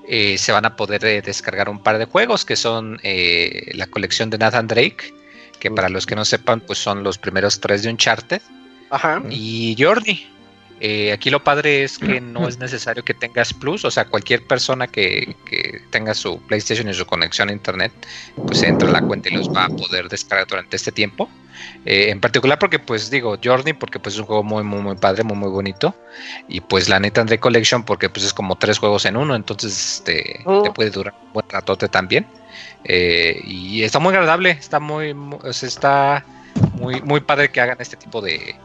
se 0.09 0.51
van 0.51 0.65
a 0.65 0.75
poder 0.75 1.23
descargar 1.23 1.69
un 1.69 1.83
par 1.83 1.99
de 1.99 2.05
juegos 2.05 2.45
que 2.45 2.55
son 2.55 2.99
la 3.03 3.85
colección 3.85 4.31
de 4.31 4.39
Nathan 4.39 4.67
Drake, 4.67 5.13
que 5.59 5.71
para 5.71 5.89
los 5.89 6.05
que 6.05 6.15
no 6.15 6.25
sepan, 6.25 6.61
pues 6.61 6.79
son 6.79 7.03
los 7.03 7.17
primeros 7.17 7.59
tres 7.59 7.83
de 7.83 7.89
Uncharted 7.89 8.41
Ajá. 8.89 9.21
y 9.29 9.75
Jordi. 9.79 10.27
eh, 10.79 11.11
aquí 11.11 11.29
lo 11.31 11.43
padre 11.43 11.83
es 11.83 11.97
que 11.97 12.21
no 12.21 12.47
es 12.47 12.59
necesario 12.59 13.03
que 13.03 13.13
tengas 13.15 13.53
Plus, 13.53 13.83
o 13.85 13.89
sea, 13.91 14.05
cualquier 14.05 14.45
persona 14.45 14.85
que, 14.87 15.35
que 15.45 15.81
tenga 15.89 16.13
su 16.13 16.39
PlayStation 16.43 16.87
y 16.87 16.93
su 16.93 17.05
conexión 17.05 17.49
a 17.49 17.51
Internet, 17.51 17.91
pues 18.45 18.61
entra 18.63 18.87
a 18.87 18.91
la 18.91 19.01
cuenta 19.01 19.29
y 19.29 19.33
los 19.33 19.49
va 19.49 19.65
a 19.65 19.69
poder 19.69 20.07
descargar 20.07 20.45
durante 20.47 20.75
este 20.75 20.91
tiempo. 20.91 21.29
Eh, 21.85 22.11
en 22.11 22.21
particular 22.21 22.59
porque, 22.59 22.77
pues 22.77 23.09
digo, 23.09 23.35
Journey, 23.43 23.73
porque 23.73 23.97
pues 23.99 24.13
es 24.13 24.19
un 24.19 24.27
juego 24.27 24.43
muy, 24.43 24.63
muy, 24.63 24.79
muy 24.79 24.95
padre, 24.95 25.23
muy, 25.23 25.35
muy 25.35 25.49
bonito. 25.49 25.95
Y 26.47 26.61
pues 26.61 26.87
la 26.87 26.99
neta 26.99 27.21
Andre 27.21 27.39
Collection, 27.39 27.83
porque 27.83 28.09
pues 28.09 28.25
es 28.27 28.33
como 28.33 28.55
tres 28.57 28.77
juegos 28.77 29.05
en 29.05 29.17
uno, 29.17 29.35
entonces 29.35 29.95
este, 29.95 30.41
Oh. 30.45 30.61
te 30.61 30.69
puede 30.71 30.91
durar 30.91 31.15
un 31.25 31.33
buen 31.33 31.49
ratote 31.49 31.87
también. 31.87 32.27
Eh, 32.83 33.41
y 33.43 33.83
está 33.83 33.99
muy 33.99 34.13
agradable, 34.13 34.51
está 34.51 34.79
muy, 34.79 35.13
mu- 35.13 35.39
o 35.43 35.53
sea, 35.53 35.67
está 35.67 36.25
muy, 36.73 37.01
muy 37.01 37.19
padre 37.19 37.51
que 37.51 37.59
hagan 37.59 37.77
este 37.79 37.97
tipo 37.97 38.21
de, 38.21 38.55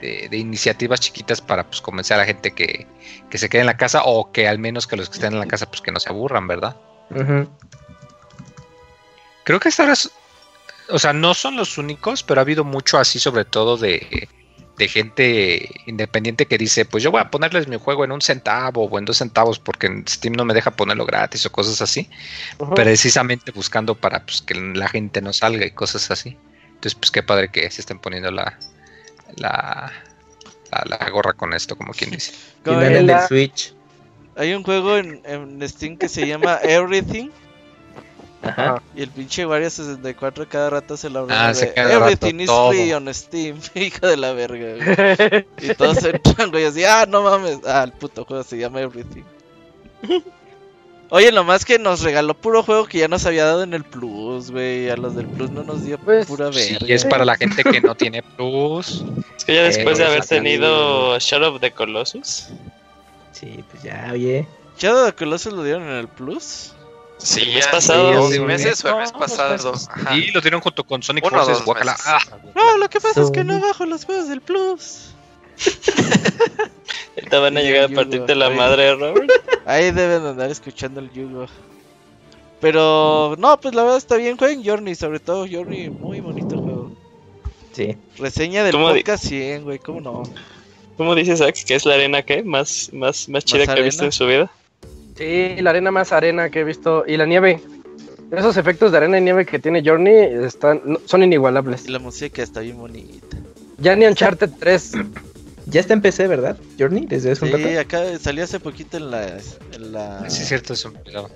de, 0.00 0.28
de 0.30 0.36
iniciativas 0.36 1.00
chiquitas 1.00 1.40
para 1.40 1.64
pues 1.64 1.80
convencer 1.80 2.14
a 2.16 2.20
la 2.20 2.26
gente 2.26 2.52
que, 2.52 2.86
que 3.30 3.38
se 3.38 3.48
quede 3.48 3.62
en 3.62 3.66
la 3.66 3.76
casa 3.76 4.02
o 4.04 4.30
que 4.30 4.46
al 4.46 4.58
menos 4.58 4.86
que 4.86 4.96
los 4.96 5.08
que 5.08 5.14
estén 5.14 5.32
en 5.32 5.40
la 5.40 5.46
casa 5.46 5.66
pues 5.66 5.80
que 5.80 5.90
no 5.92 5.98
se 6.00 6.08
aburran, 6.10 6.46
¿verdad? 6.46 6.76
Creo 9.44 9.58
que 9.58 9.68
esta 9.70 9.84
vez, 9.86 10.10
o 10.88 10.98
sea, 10.98 11.12
no 11.12 11.34
son 11.34 11.56
los 11.56 11.76
únicos, 11.78 12.22
pero 12.22 12.40
ha 12.40 12.42
habido 12.42 12.64
mucho 12.64 12.98
así, 12.98 13.18
sobre 13.18 13.44
todo 13.44 13.76
de, 13.76 14.28
de 14.76 14.88
gente 14.88 15.68
independiente 15.86 16.46
que 16.46 16.58
dice, 16.58 16.84
pues 16.84 17.02
yo 17.02 17.10
voy 17.10 17.20
a 17.20 17.30
ponerles 17.30 17.68
mi 17.68 17.76
juego 17.76 18.04
en 18.04 18.12
un 18.12 18.22
centavo 18.22 18.84
o 18.84 18.98
en 18.98 19.04
dos 19.04 19.18
centavos 19.18 19.58
porque 19.58 19.86
en 19.86 20.06
Steam 20.08 20.34
no 20.34 20.44
me 20.44 20.54
deja 20.54 20.70
ponerlo 20.70 21.04
gratis 21.04 21.44
o 21.46 21.52
cosas 21.52 21.82
así, 21.82 22.08
precisamente 22.74 23.52
buscando 23.52 23.94
para 23.94 24.24
pues, 24.24 24.42
que 24.42 24.54
la 24.54 24.88
gente 24.88 25.20
no 25.20 25.32
salga 25.32 25.66
y 25.66 25.70
cosas 25.72 26.10
así. 26.10 26.36
Entonces, 26.66 26.94
pues 26.94 27.10
qué 27.10 27.22
padre 27.22 27.48
que 27.48 27.70
se 27.70 27.82
estén 27.82 27.98
poniendo 27.98 28.30
la, 28.30 28.58
la, 29.36 29.92
la, 30.70 30.98
la 30.98 31.10
gorra 31.10 31.32
con 31.34 31.52
esto, 31.52 31.76
como 31.76 31.92
quien 31.92 32.10
dice. 32.10 32.32
Como 32.64 32.78
Tienen 32.78 33.10
el 33.10 33.20
Switch. 33.26 33.74
Hay 34.36 34.54
un 34.54 34.62
juego 34.62 34.96
en, 34.96 35.20
en 35.24 35.68
Steam 35.68 35.96
que 35.96 36.08
se 36.08 36.26
llama 36.26 36.58
Everything. 36.62 37.30
Ajá. 38.42 38.82
Y 38.96 39.02
el 39.02 39.10
pinche 39.10 39.46
Wario 39.46 39.70
64 39.70 40.48
cada 40.48 40.70
rato 40.70 40.96
se 40.96 41.08
lo 41.10 41.26
Ah, 41.30 41.54
se 41.54 41.66
rato 41.76 41.80
Everything 42.04 42.40
is 42.40 42.46
todo. 42.46 42.70
free 42.70 42.92
on 42.92 43.12
Steam. 43.14 43.58
Hijo 43.74 44.06
de 44.06 44.16
la 44.16 44.32
verga. 44.32 44.74
güey. 44.76 45.46
Y 45.70 45.74
todos 45.74 46.04
entran, 46.04 46.50
güey, 46.50 46.64
así, 46.66 46.84
ah, 46.84 47.06
no 47.08 47.22
mames. 47.22 47.58
Ah, 47.66 47.82
el 47.84 47.92
puto 47.92 48.24
juego 48.24 48.42
se 48.42 48.58
llama 48.58 48.80
Everything. 48.80 49.22
Oye, 51.14 51.30
nomás 51.30 51.66
que 51.66 51.78
nos 51.78 52.00
regaló 52.00 52.32
puro 52.32 52.62
juego 52.62 52.86
que 52.86 52.96
ya 52.98 53.06
nos 53.06 53.26
había 53.26 53.44
dado 53.44 53.64
en 53.64 53.74
el 53.74 53.84
Plus, 53.84 54.50
güey. 54.50 54.88
A 54.88 54.96
los 54.96 55.14
del 55.14 55.26
Plus 55.26 55.50
no 55.50 55.62
nos 55.62 55.84
dio 55.84 55.98
Pues, 55.98 56.26
pura 56.26 56.50
Sí, 56.54 56.72
verga. 56.72 56.94
es 56.94 57.04
para 57.04 57.26
la 57.26 57.36
gente 57.36 57.62
que 57.62 57.82
no 57.82 57.94
tiene 57.94 58.22
plus. 58.22 59.04
Es 59.36 59.44
que 59.44 59.54
ya 59.56 59.62
después 59.64 59.98
de 59.98 60.04
Eh, 60.04 60.06
haber 60.06 60.24
tenido 60.24 61.18
Shadow 61.18 61.54
of 61.54 61.60
the 61.60 61.70
Colossus. 61.70 62.48
Sí, 63.32 63.62
pues 63.70 63.82
ya, 63.82 64.08
oye. 64.12 64.48
¿Shadow 64.78 65.00
of 65.04 65.10
the 65.10 65.14
Colossus 65.16 65.52
lo 65.52 65.62
dieron 65.64 65.82
en 65.82 65.96
el 65.98 66.08
Plus? 66.08 66.72
Sí, 67.22 67.40
El 67.42 67.54
mes 67.54 67.66
pasado, 67.68 68.30
sí, 68.30 68.40
meses 68.40 68.84
o 68.84 68.88
el 68.88 68.94
no, 68.94 69.00
mes 69.00 69.12
no, 69.12 69.18
pasado. 69.20 69.74
Y 70.14 70.30
lo 70.32 70.40
dieron 70.40 70.60
junto 70.60 70.84
con 70.84 71.02
Sonic 71.02 71.24
Uno 71.24 71.44
Forces, 71.44 71.66
meses. 71.66 72.02
Ah, 72.06 72.18
No, 72.54 72.78
lo 72.78 72.88
que 72.90 73.00
pasa 73.00 73.22
es 73.22 73.30
que 73.30 73.44
no 73.44 73.60
bajo 73.60 73.86
los 73.86 74.04
juegos 74.04 74.28
del 74.28 74.40
Plus. 74.40 75.10
Ahorita 77.16 77.38
van 77.38 77.56
a 77.56 77.60
llegar 77.60 77.84
a 77.90 77.94
partirte 77.94 78.34
la 78.34 78.50
madre, 78.50 78.94
Robert. 78.94 79.30
Ahí 79.66 79.90
deben 79.92 80.26
andar 80.26 80.50
escuchando 80.50 81.00
el 81.00 81.10
yugo. 81.12 81.46
Pero 82.60 83.34
no, 83.38 83.60
pues 83.60 83.74
la 83.74 83.82
verdad 83.82 83.98
está 83.98 84.16
bien, 84.16 84.36
jueguen 84.36 84.64
Journey, 84.64 84.94
sobre 84.94 85.18
todo 85.20 85.46
Journey, 85.50 85.90
muy 85.90 86.20
bonito 86.20 86.56
juego. 86.58 86.92
Sí. 87.72 87.96
Reseña 88.18 88.62
del 88.64 88.72
¿Cómo 88.72 88.92
di- 88.92 89.00
podcast 89.00 89.24
100, 89.26 89.64
güey, 89.64 89.78
¿cómo 89.78 90.00
no? 90.00 90.22
¿Cómo 90.96 91.14
dices, 91.14 91.40
Ax? 91.40 91.64
¿Que 91.64 91.74
es 91.74 91.84
la 91.86 91.94
arena 91.94 92.22
qué? 92.22 92.42
¿Más, 92.44 92.90
más, 92.92 93.28
más 93.28 93.44
chida 93.44 93.64
que 93.64 93.70
ha 93.70 93.72
arena? 93.72 93.86
visto 93.86 94.04
en 94.04 94.12
su 94.12 94.26
vida? 94.26 94.50
Sí, 95.22 95.60
la 95.62 95.70
arena 95.70 95.90
más 95.92 96.10
arena 96.12 96.50
que 96.50 96.60
he 96.60 96.64
visto. 96.64 97.04
Y 97.06 97.16
la 97.16 97.26
nieve. 97.26 97.60
Esos 98.32 98.56
efectos 98.56 98.90
de 98.92 98.96
arena 98.98 99.18
y 99.18 99.20
nieve 99.20 99.44
que 99.46 99.58
tiene 99.58 99.82
Journey 99.84 100.44
están, 100.44 100.80
no- 100.84 101.00
son 101.04 101.22
inigualables. 101.22 101.84
Y 101.86 101.90
la 101.90 101.98
música 101.98 102.42
está 102.42 102.60
bien 102.60 102.78
bonita. 102.78 103.36
Ya 103.78 103.94
ni 103.94 104.06
Uncharted 104.06 104.50
3. 104.58 104.92
Ya 105.66 105.80
está 105.80 105.92
en 105.94 106.00
PC, 106.00 106.26
¿verdad? 106.26 106.56
Journey, 106.78 107.06
desde 107.06 107.32
hace 107.32 107.44
un 107.44 107.52
Sí, 107.52 107.62
rato. 107.76 107.80
acá 107.80 108.18
salió 108.18 108.42
hace 108.44 108.58
poquito 108.58 108.96
en 108.96 109.10
la. 109.10 109.38
En 109.72 109.92
la, 109.92 110.28
sí, 110.30 110.42
es 110.42 110.48
cierto, 110.48 110.72
eso 110.72 110.88
olvidaba. 110.88 111.28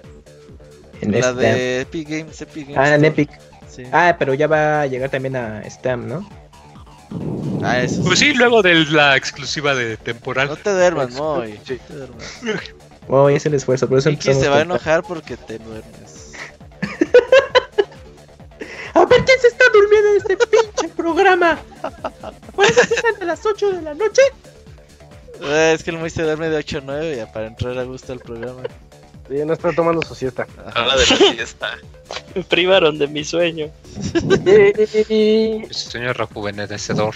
En 1.00 1.12
la 1.12 1.18
Steam. 1.18 1.36
de 1.36 1.80
Epic 1.82 2.08
Games. 2.08 2.40
Epic 2.40 2.68
Games 2.68 2.78
Ah, 2.78 2.88
en 2.96 3.04
Store. 3.04 3.08
Epic. 3.22 3.30
Sí. 3.70 3.82
Ah, 3.92 4.16
pero 4.18 4.34
ya 4.34 4.46
va 4.48 4.80
a 4.80 4.86
llegar 4.86 5.10
también 5.10 5.36
a 5.36 5.62
Steam, 5.70 6.08
¿no? 6.08 6.28
Ah, 7.62 7.80
eso 7.82 8.02
Pues 8.02 8.18
sí, 8.18 8.32
luego 8.34 8.62
de 8.62 8.74
la 8.86 9.16
exclusiva 9.16 9.74
de 9.74 9.96
temporal. 9.96 10.48
No 10.48 10.56
te 10.56 10.70
duermas, 10.70 11.12
Moy. 11.12 11.58
Sí. 11.64 11.78
No 11.80 11.86
te 11.86 11.94
duermas. 11.94 12.40
Moy 13.08 13.34
es 13.36 13.46
el 13.46 13.54
esfuerzo, 13.54 13.88
por 13.88 13.98
eso 13.98 14.08
empezamos 14.08 14.42
se 14.42 14.48
va 14.48 14.56
a 14.58 14.60
enojar 14.62 15.02
porque 15.02 15.36
te 15.36 15.58
duermes. 15.58 16.32
A 18.94 19.04
ver 19.04 19.24
quién 19.24 19.38
se 19.40 19.48
está 19.48 19.64
durmiendo 19.72 20.10
en 20.10 20.16
este 20.16 20.36
pinche 20.46 20.88
programa. 20.96 21.58
¿Por 22.54 22.64
eso 22.64 22.80
empiezan 22.80 23.14
a 23.20 23.24
las 23.26 23.44
8 23.44 23.72
de 23.72 23.82
la 23.82 23.94
noche? 23.94 24.22
Eh, 25.42 25.72
Es 25.76 25.84
que 25.84 25.90
el 25.90 25.98
Moy 25.98 26.08
se 26.08 26.22
duerme 26.22 26.48
de 26.48 26.56
8 26.56 26.78
a 26.78 26.80
9 26.80 27.16
ya 27.16 27.30
para 27.30 27.46
entrar 27.46 27.76
a 27.78 27.82
gusto 27.84 28.12
al 28.14 28.20
programa. 28.20 28.62
Sí, 29.28 29.34
no 29.44 29.52
está 29.52 29.72
tomando 29.72 30.00
su 30.02 30.14
siesta. 30.14 30.46
Habla 30.74 30.96
de 30.96 31.06
la 31.06 31.16
fiesta. 31.16 31.68
Me 32.34 32.42
privaron 32.48 32.98
de 32.98 33.06
mi 33.08 33.22
sueño. 33.24 33.70
Y 35.10 35.62
Sueño 35.70 36.12
rejuvenecedor. 36.14 37.14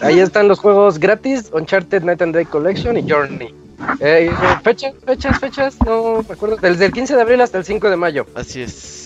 ahí 0.00 0.18
están 0.18 0.48
los 0.48 0.58
juegos 0.58 0.98
gratis: 0.98 1.50
Uncharted 1.52 2.02
Night 2.02 2.20
and 2.22 2.34
Day 2.34 2.46
Collection 2.46 2.96
y 2.98 3.08
Journey. 3.08 3.54
Eh, 4.00 4.30
y 4.30 4.64
fechas, 4.64 4.94
fechas, 5.04 5.38
fechas, 5.38 5.76
no 5.84 6.24
me 6.26 6.34
acuerdo. 6.34 6.56
Desde 6.56 6.86
el 6.86 6.92
15 6.92 7.16
de 7.16 7.22
abril 7.22 7.40
hasta 7.40 7.58
el 7.58 7.64
5 7.64 7.90
de 7.90 7.96
mayo. 7.96 8.26
Así 8.34 8.62
es. 8.62 9.04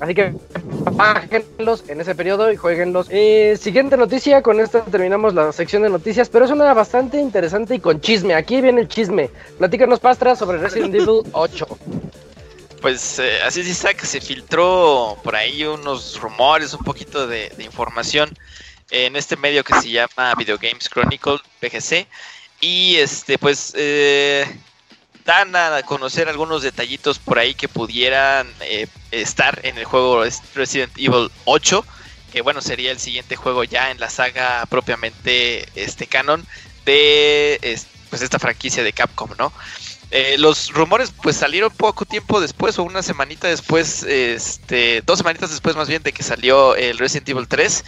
Así 0.00 0.14
que 0.14 0.34
bájenlos 0.92 1.84
en 1.88 2.00
ese 2.00 2.14
periodo 2.14 2.52
y 2.52 2.56
jueguenlos. 2.56 3.06
Eh, 3.10 3.56
siguiente 3.60 3.96
noticia, 3.96 4.42
con 4.42 4.60
esta 4.60 4.84
terminamos 4.84 5.34
la 5.34 5.52
sección 5.52 5.82
de 5.82 5.88
noticias, 5.88 6.28
pero 6.28 6.44
es 6.44 6.50
una 6.50 6.72
bastante 6.74 7.18
interesante 7.18 7.74
y 7.74 7.80
con 7.80 8.00
chisme. 8.00 8.34
Aquí 8.34 8.60
viene 8.60 8.82
el 8.82 8.88
chisme. 8.88 9.30
Platícanos, 9.58 10.00
Pastra, 10.00 10.36
sobre 10.36 10.58
Resident 10.58 10.94
Evil 10.94 11.22
8. 11.32 11.66
Pues 12.82 13.18
eh, 13.18 13.38
así 13.42 13.60
es, 13.60 13.68
Isaac, 13.68 14.04
se 14.04 14.20
filtró 14.20 15.16
por 15.24 15.34
ahí 15.34 15.64
unos 15.64 16.20
rumores, 16.20 16.74
un 16.74 16.84
poquito 16.84 17.26
de, 17.26 17.50
de 17.56 17.64
información 17.64 18.30
en 18.90 19.16
este 19.16 19.36
medio 19.36 19.64
que 19.64 19.74
se 19.80 19.88
llama 19.88 20.34
Video 20.36 20.58
Games 20.58 20.88
Chronicle, 20.90 21.38
PGC. 21.60 22.06
Y 22.64 22.96
este, 22.96 23.36
pues, 23.36 23.72
eh, 23.76 24.46
dan 25.26 25.54
a 25.54 25.82
conocer 25.82 26.30
algunos 26.30 26.62
detallitos 26.62 27.18
por 27.18 27.38
ahí 27.38 27.54
que 27.54 27.68
pudieran 27.68 28.50
eh, 28.60 28.86
estar 29.10 29.60
en 29.64 29.76
el 29.76 29.84
juego 29.84 30.24
Resident 30.54 30.92
Evil 30.96 31.30
8. 31.44 31.84
Que 32.32 32.40
bueno, 32.40 32.62
sería 32.62 32.90
el 32.90 32.98
siguiente 32.98 33.36
juego 33.36 33.64
ya 33.64 33.90
en 33.90 34.00
la 34.00 34.08
saga 34.08 34.64
propiamente 34.66 35.68
este 35.74 36.06
canon 36.06 36.46
de 36.86 37.58
es- 37.62 37.86
pues 38.08 38.22
esta 38.22 38.38
franquicia 38.38 38.82
de 38.82 38.92
Capcom, 38.94 39.30
¿no? 39.38 39.52
Eh, 40.10 40.36
los 40.38 40.70
rumores 40.72 41.12
pues 41.22 41.36
salieron 41.36 41.70
poco 41.70 42.04
tiempo 42.06 42.40
después 42.40 42.78
o 42.78 42.84
una 42.84 43.02
semanita 43.02 43.48
después, 43.48 44.04
este, 44.04 45.02
dos 45.04 45.18
semanitas 45.18 45.50
después 45.50 45.76
más 45.76 45.88
bien 45.88 46.02
de 46.02 46.12
que 46.12 46.22
salió 46.22 46.76
el 46.76 46.96
Resident 46.98 47.28
Evil 47.28 47.48
3 47.48 47.84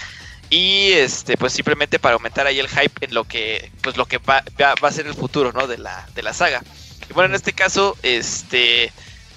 y 0.50 0.92
este 0.92 1.36
pues 1.36 1.52
simplemente 1.52 1.98
para 1.98 2.14
aumentar 2.14 2.46
ahí 2.46 2.58
el 2.58 2.68
hype 2.68 3.04
en 3.06 3.14
lo 3.14 3.24
que 3.24 3.72
pues 3.80 3.96
lo 3.96 4.06
que 4.06 4.18
va, 4.18 4.42
va- 4.60 4.76
va 4.76 4.88
a 4.88 4.92
ser 4.92 5.06
el 5.06 5.14
futuro, 5.14 5.52
¿no? 5.52 5.66
de 5.66 5.78
la 5.78 6.08
de 6.14 6.22
la 6.22 6.32
saga. 6.34 6.64
Y 7.08 7.12
bueno, 7.14 7.30
en 7.30 7.34
este 7.36 7.52
caso, 7.54 7.98
este 8.02 8.92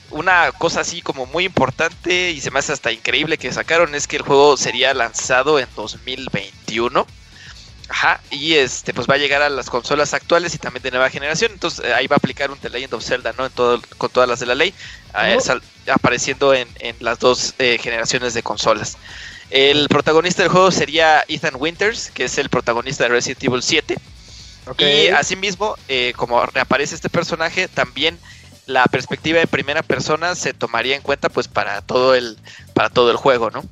una 0.09 0.51
cosa 0.53 0.81
así 0.81 1.01
como 1.01 1.25
muy 1.27 1.45
importante 1.45 2.31
y 2.31 2.41
se 2.41 2.51
me 2.51 2.59
hace 2.59 2.73
hasta 2.73 2.91
increíble 2.91 3.37
que 3.37 3.51
sacaron 3.53 3.93
es 3.95 4.07
que 4.07 4.17
el 4.17 4.23
juego 4.23 4.57
sería 4.57 4.93
lanzado 4.93 5.59
en 5.59 5.69
2021. 5.75 7.07
Ajá, 7.91 8.23
y 8.29 8.53
este 8.55 8.93
pues 8.93 9.07
va 9.09 9.15
a 9.15 9.17
llegar 9.17 9.41
a 9.41 9.49
las 9.49 9.69
consolas 9.69 10.13
actuales 10.13 10.53
y 10.53 10.59
también 10.59 10.83
de 10.83 10.91
nueva 10.91 11.09
generación. 11.09 11.51
Entonces 11.53 11.85
ahí 11.91 12.05
va 12.07 12.15
a 12.15 12.17
aplicar 12.17 12.51
un 12.51 12.59
The 12.59 12.69
Legend 12.69 12.93
of 12.93 13.03
Zelda, 13.03 13.33
¿no? 13.33 13.45
En 13.47 13.51
todo, 13.51 13.81
con 13.97 14.11
todas 14.11 14.29
las 14.29 14.39
de 14.39 14.45
la 14.45 14.55
ley, 14.55 14.75
eh, 15.15 15.37
sal- 15.41 15.63
apareciendo 15.87 16.53
en, 16.53 16.71
en 16.79 16.97
las 16.99 17.17
dos 17.19 17.55
eh, 17.57 17.79
generaciones 17.81 18.33
de 18.35 18.43
consolas. 18.43 18.99
El 19.49 19.87
protagonista 19.89 20.43
del 20.43 20.51
juego 20.51 20.71
sería 20.71 21.23
Ethan 21.27 21.55
Winters, 21.57 22.11
que 22.11 22.25
es 22.25 22.37
el 22.37 22.49
protagonista 22.49 23.05
de 23.05 23.09
Resident 23.09 23.43
Evil 23.43 23.63
7. 23.63 23.97
Ok. 24.67 24.81
Y 24.81 25.07
asimismo, 25.07 25.75
eh, 25.87 26.13
como 26.15 26.45
reaparece 26.45 26.93
este 26.95 27.09
personaje, 27.09 27.67
también 27.67 28.19
la 28.67 28.85
perspectiva 28.85 29.39
en 29.41 29.47
primera 29.47 29.81
persona 29.81 30.35
se 30.35 30.53
tomaría 30.53 30.95
en 30.95 31.01
cuenta 31.01 31.29
pues 31.29 31.47
para 31.47 31.81
todo 31.81 32.13
el, 32.13 32.37
para 32.75 32.89
todo 32.91 33.09
el 33.09 33.17
juego, 33.17 33.49
¿no? 33.49 33.63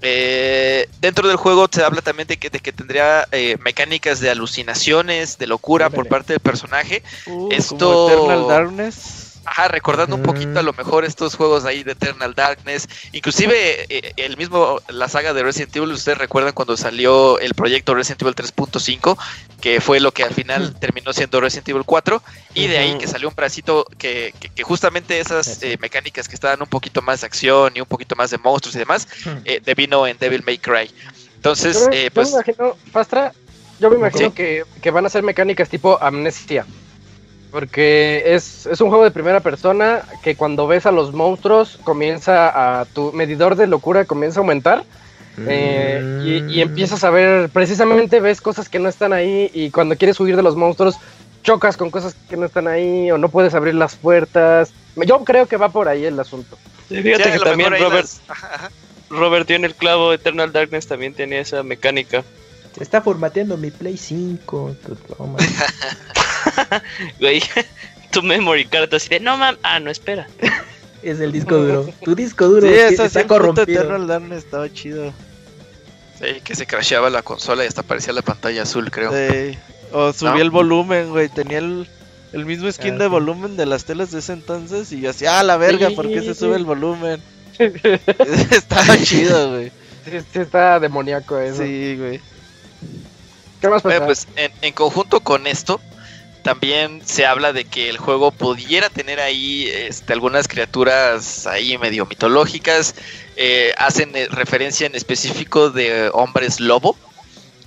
Eh, 0.00 0.88
dentro 1.00 1.26
del 1.26 1.36
juego 1.36 1.66
se 1.68 1.82
habla 1.82 2.00
también 2.02 2.28
de 2.28 2.36
que, 2.36 2.50
de 2.50 2.60
que 2.60 2.70
tendría 2.72 3.26
eh, 3.32 3.56
mecánicas 3.64 4.20
de 4.20 4.30
alucinaciones, 4.30 5.38
de 5.38 5.48
locura 5.48 5.90
por 5.90 6.06
parte 6.06 6.34
del 6.34 6.40
personaje. 6.40 7.02
Uh, 7.26 7.48
Esto- 7.50 7.76
como 7.76 8.08
Eternal 8.10 8.46
Darkness. 8.48 9.17
Ajá, 9.50 9.66
recordando 9.68 10.14
un 10.14 10.22
poquito 10.22 10.58
a 10.58 10.62
lo 10.62 10.74
mejor 10.74 11.06
estos 11.06 11.34
juegos 11.34 11.64
ahí 11.64 11.82
de 11.82 11.92
Eternal 11.92 12.34
Darkness, 12.34 12.86
inclusive 13.12 13.86
eh, 13.88 14.12
el 14.16 14.36
mismo, 14.36 14.78
la 14.88 15.08
saga 15.08 15.32
de 15.32 15.42
Resident 15.42 15.74
Evil, 15.74 15.92
ustedes 15.92 16.18
recuerdan 16.18 16.52
cuando 16.52 16.76
salió 16.76 17.38
el 17.38 17.54
proyecto 17.54 17.94
Resident 17.94 18.20
Evil 18.20 18.34
3.5, 18.34 19.16
que 19.62 19.80
fue 19.80 20.00
lo 20.00 20.12
que 20.12 20.22
al 20.22 20.34
final 20.34 20.78
terminó 20.78 21.14
siendo 21.14 21.40
Resident 21.40 21.66
Evil 21.70 21.84
4, 21.86 22.22
y 22.52 22.66
de 22.66 22.76
ahí 22.76 22.98
que 22.98 23.06
salió 23.08 23.26
un 23.28 23.34
pedacito 23.34 23.86
que, 23.96 24.34
que, 24.38 24.50
que 24.50 24.62
justamente 24.62 25.18
esas 25.18 25.62
eh, 25.62 25.78
mecánicas 25.80 26.28
que 26.28 26.34
estaban 26.34 26.60
un 26.60 26.68
poquito 26.68 27.00
más 27.00 27.22
de 27.22 27.26
acción 27.26 27.72
y 27.74 27.80
un 27.80 27.86
poquito 27.86 28.14
más 28.16 28.28
de 28.30 28.36
monstruos 28.36 28.76
y 28.76 28.80
demás, 28.80 29.08
eh, 29.46 29.62
devino 29.64 30.06
en 30.06 30.18
Devil 30.18 30.42
May 30.44 30.58
Cry. 30.58 30.90
Entonces, 31.36 31.80
Yo, 31.80 31.88
me- 31.88 31.96
eh, 31.96 32.04
yo 32.04 32.10
pues... 32.12 32.28
me 32.28 32.34
imagino, 32.34 32.76
Pastra, 32.92 33.32
yo 33.80 33.88
me 33.88 33.96
imagino 33.96 34.28
Sí. 34.28 34.34
que, 34.34 34.64
que 34.82 34.90
van 34.90 35.06
a 35.06 35.08
ser 35.08 35.22
mecánicas 35.22 35.70
tipo 35.70 35.98
amnesia. 36.02 36.66
Porque 37.50 38.22
es, 38.26 38.66
es 38.66 38.80
un 38.80 38.88
juego 38.88 39.04
de 39.04 39.10
primera 39.10 39.40
persona 39.40 40.02
que 40.22 40.36
cuando 40.36 40.66
ves 40.66 40.84
a 40.86 40.92
los 40.92 41.14
monstruos 41.14 41.78
comienza 41.82 42.80
a 42.80 42.84
tu 42.84 43.12
medidor 43.12 43.56
de 43.56 43.66
locura 43.66 44.04
comienza 44.04 44.40
a 44.40 44.42
aumentar 44.42 44.84
eh, 45.46 46.44
y, 46.48 46.58
y 46.58 46.60
empiezas 46.60 47.04
a 47.04 47.10
ver, 47.10 47.48
precisamente 47.48 48.20
ves 48.20 48.40
cosas 48.40 48.68
que 48.68 48.78
no 48.78 48.88
están 48.88 49.12
ahí 49.12 49.50
y 49.54 49.70
cuando 49.70 49.96
quieres 49.96 50.18
huir 50.20 50.36
de 50.36 50.42
los 50.42 50.56
monstruos 50.56 50.98
chocas 51.42 51.76
con 51.76 51.90
cosas 51.90 52.14
que 52.28 52.36
no 52.36 52.46
están 52.46 52.68
ahí 52.68 53.10
o 53.10 53.18
no 53.18 53.28
puedes 53.28 53.54
abrir 53.54 53.74
las 53.74 53.96
puertas. 53.96 54.72
Yo 54.96 55.24
creo 55.24 55.46
que 55.46 55.56
va 55.56 55.68
por 55.68 55.88
ahí 55.88 56.04
el 56.04 56.18
asunto. 56.18 56.58
Fíjate 56.88 57.24
sí, 57.24 57.30
que 57.30 57.38
también 57.38 57.70
Robert, 57.70 58.06
las-. 58.06 58.20
Robert 59.10 59.46
dio 59.46 59.56
en 59.56 59.64
el 59.64 59.74
clavo 59.74 60.12
Eternal 60.12 60.52
Darkness 60.52 60.86
también 60.86 61.14
tenía 61.14 61.40
esa 61.40 61.62
mecánica. 61.62 62.24
Se 62.76 62.82
está 62.82 63.00
formateando 63.00 63.56
mi 63.56 63.70
Play 63.70 63.96
5. 63.96 64.76
tu 64.86 64.94
toma. 64.94 65.38
Güey, 67.20 67.42
tu 68.10 68.22
memory 68.22 68.66
card 68.66 68.92
así 68.94 69.08
de 69.08 69.20
no 69.20 69.36
mam, 69.36 69.56
ah 69.62 69.80
no 69.80 69.90
espera. 69.90 70.26
es 71.02 71.20
el 71.20 71.32
disco 71.32 71.56
duro. 71.56 71.88
Tu 72.02 72.14
disco 72.14 72.46
duro 72.48 72.66
Sí, 72.66 72.74
sí, 72.74 72.94
esa 72.94 73.04
está 73.06 73.26
corrompido. 73.26 73.82
Eternal 73.82 74.06
Darkness 74.06 74.44
estaba 74.44 74.72
chido. 74.72 75.12
Sí, 76.18 76.40
que 76.42 76.54
se 76.56 76.66
crasheaba 76.66 77.10
la 77.10 77.22
consola 77.22 77.64
y 77.64 77.68
hasta 77.68 77.82
aparecía 77.82 78.12
la 78.12 78.22
pantalla 78.22 78.62
azul, 78.62 78.90
creo. 78.90 79.12
Sí. 79.12 79.56
O 79.92 80.12
subí 80.12 80.30
¿No? 80.30 80.40
el 80.40 80.50
volumen, 80.50 81.10
güey. 81.10 81.28
Tenía 81.28 81.58
el, 81.58 81.88
el 82.32 82.44
mismo 82.44 82.70
skin 82.72 82.94
Ah, 82.94 82.98
de 82.98 83.04
sí. 83.04 83.10
volumen 83.10 83.56
de 83.56 83.66
las 83.66 83.84
teles 83.84 84.10
de 84.10 84.18
ese 84.18 84.32
entonces. 84.32 84.90
Y 84.92 85.00
yo 85.00 85.10
así, 85.10 85.26
ah, 85.26 85.42
la 85.44 85.56
verga, 85.56 85.88
Sí. 85.90 85.94
¿por 85.94 86.08
qué 86.08 86.20
se 86.22 86.34
sube 86.34 86.56
el 86.56 86.64
volumen? 86.64 87.22
Estaba 88.50 88.96
chido, 89.02 89.50
güey. 89.52 89.70
Sí, 90.04 90.38
está 90.40 90.80
demoníaco 90.80 91.38
eso. 91.38 91.62
Sí, 91.62 91.96
güey. 91.98 92.20
¿Qué 93.60 93.68
más 93.68 93.82
Bueno, 93.82 94.00
pasa? 94.00 94.06
pues 94.06 94.28
en, 94.36 94.52
en 94.62 94.72
conjunto 94.72 95.20
con 95.20 95.46
esto, 95.46 95.80
también 96.42 97.02
se 97.04 97.26
habla 97.26 97.52
de 97.52 97.64
que 97.64 97.88
el 97.88 97.98
juego 97.98 98.30
pudiera 98.30 98.88
tener 98.90 99.20
ahí 99.20 99.68
este, 99.68 100.12
algunas 100.12 100.48
criaturas 100.48 101.46
ahí 101.46 101.78
medio 101.78 102.06
mitológicas. 102.06 102.94
eh, 103.36 103.72
hacen 103.78 104.16
eh, 104.16 104.26
referencia 104.30 104.86
en 104.86 104.94
específico 104.94 105.70
de 105.70 106.10
hombres 106.12 106.60
lobo. 106.60 106.96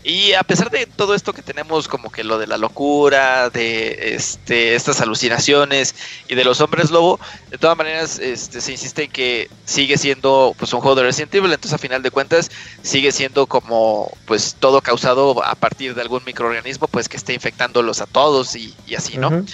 Y 0.04 0.34
a 0.34 0.42
pesar 0.44 0.72
de 0.72 0.88
todo 0.88 1.14
esto 1.14 1.32
que 1.32 1.44
tenemos 1.44 1.88
como 1.88 2.12
que 2.12 2.24
lo 2.24 2.40
de 2.40 2.48
la 2.48 2.58
locura, 2.58 3.50
de 3.50 4.16
este, 4.16 4.76
estas 4.76 5.00
alucinaciones 5.02 5.94
y 6.28 6.36
de 6.36 6.44
los 6.44 6.60
hombres 6.62 6.90
lobo, 6.90 7.20
de 7.52 7.58
todas 7.60 7.78
maneras 7.78 8.18
este, 8.18 8.62
se 8.62 8.72
insiste 8.72 9.04
en 9.04 9.12
que 9.12 9.50
sigue 9.66 9.98
siendo 9.98 10.56
pues 10.58 10.74
un 10.74 10.82
juego 10.82 10.96
de 10.96 11.04
Resident 11.04 11.36
Evil, 11.36 11.52
entonces 11.52 11.74
a 11.74 11.78
final 11.78 12.02
de 12.02 12.10
cuentas 12.10 12.50
sigue 12.82 13.12
siendo 13.12 13.46
como 13.46 14.12
pues 14.26 14.56
todo 14.60 14.82
causado 14.82 15.44
a 15.46 15.54
partir 15.54 15.94
de 15.94 16.02
algún 16.02 16.24
microorganismo 16.26 16.88
pues 16.88 17.08
que 17.08 17.18
esté 17.18 17.34
infectándolos 17.34 18.02
a 18.02 18.08
todos 18.08 18.56
y, 18.56 18.74
y 18.88 18.96
así, 18.96 19.18
¿no? 19.18 19.46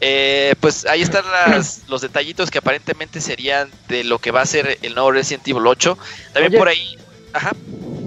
Eh, 0.00 0.54
pues 0.60 0.84
ahí 0.84 1.00
están 1.00 1.24
las, 1.30 1.82
los 1.88 2.02
detallitos 2.02 2.50
que 2.50 2.58
aparentemente 2.58 3.22
serían 3.22 3.70
de 3.88 4.04
lo 4.04 4.18
que 4.18 4.32
va 4.32 4.42
a 4.42 4.46
ser 4.46 4.78
el 4.82 4.94
nuevo 4.94 5.12
Resident 5.12 5.48
Evil 5.48 5.66
8. 5.66 5.96
También 6.34 6.52
Oye. 6.52 6.58
por 6.58 6.68
ahí, 6.68 6.98
ajá, 7.34 7.52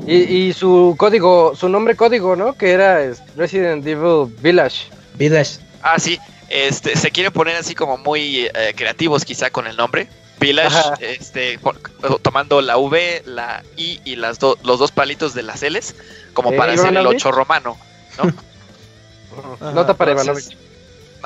Y, 0.08 0.16
y 0.16 0.54
su 0.54 0.96
código, 0.98 1.54
su 1.56 1.70
nombre 1.70 1.96
código, 1.96 2.36
¿no? 2.36 2.54
Que 2.58 2.72
era 2.72 3.04
es, 3.04 3.22
Resident 3.36 3.86
Evil 3.86 4.34
Village. 4.42 4.88
Vidas. 5.16 5.60
ah 5.84 6.00
sí, 6.00 6.18
este, 6.50 6.96
se 6.96 7.12
quieren 7.12 7.32
poner 7.34 7.56
así 7.58 7.76
como 7.76 7.98
muy 7.98 8.46
eh, 8.48 8.74
creativos 8.76 9.24
quizá 9.26 9.50
con 9.50 9.68
el 9.68 9.76
nombre. 9.78 10.08
Village, 10.40 10.78
Ajá. 10.78 10.94
este, 11.02 11.58
por- 11.60 11.80
tomando 12.22 12.62
la 12.62 12.78
V, 12.78 13.24
la 13.26 13.64
I 13.76 14.00
y 14.06 14.16
las 14.16 14.38
do- 14.40 14.58
los 14.64 14.78
dos 14.80 14.92
palitos 14.92 15.34
de 15.34 15.42
las 15.44 15.62
L's, 15.64 15.96
como 16.34 16.52
Eh, 16.54 16.58
para 16.58 16.74
hacer 16.74 16.86
el 16.88 16.94
Ivanovich. 16.94 17.18
8 17.26 17.32
romano. 17.32 17.78
Ajá, 18.18 19.72
Nota 19.74 19.96
para 19.96 20.12
Ivanovich. 20.12 20.56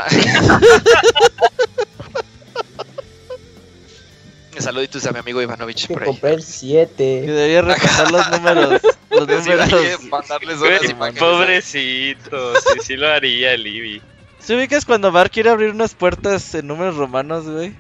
Saluditos 4.62 5.06
a 5.06 5.12
mi 5.12 5.20
amigo 5.20 5.42
Ivanovich 5.42 5.88
por 5.88 6.02
ahí. 6.04 6.08
compré 6.08 6.42
7. 6.42 7.04
debería 7.26 7.62
repasar 7.62 8.12
los 8.12 8.30
números. 8.32 8.82
Los 9.10 9.28
Sí, 9.44 9.50
números. 9.50 10.04
mandarles 10.10 10.60
Güey, 10.60 10.72
unas 10.80 10.90
imágenes. 10.90 11.20
pobrecito, 11.22 12.56
sí, 12.56 12.80
sí 12.84 12.96
lo 12.96 13.08
haría 13.10 13.54
el 13.54 13.64
Libby. 13.64 14.02
¿Se 14.40 14.56
ubicas 14.56 14.86
cuando 14.86 15.12
Bar 15.12 15.30
quiere 15.30 15.50
abrir 15.50 15.70
unas 15.72 15.94
puertas 15.94 16.54
en 16.56 16.68
números 16.68 16.96
romanos, 16.96 17.46
güey? 17.48 17.74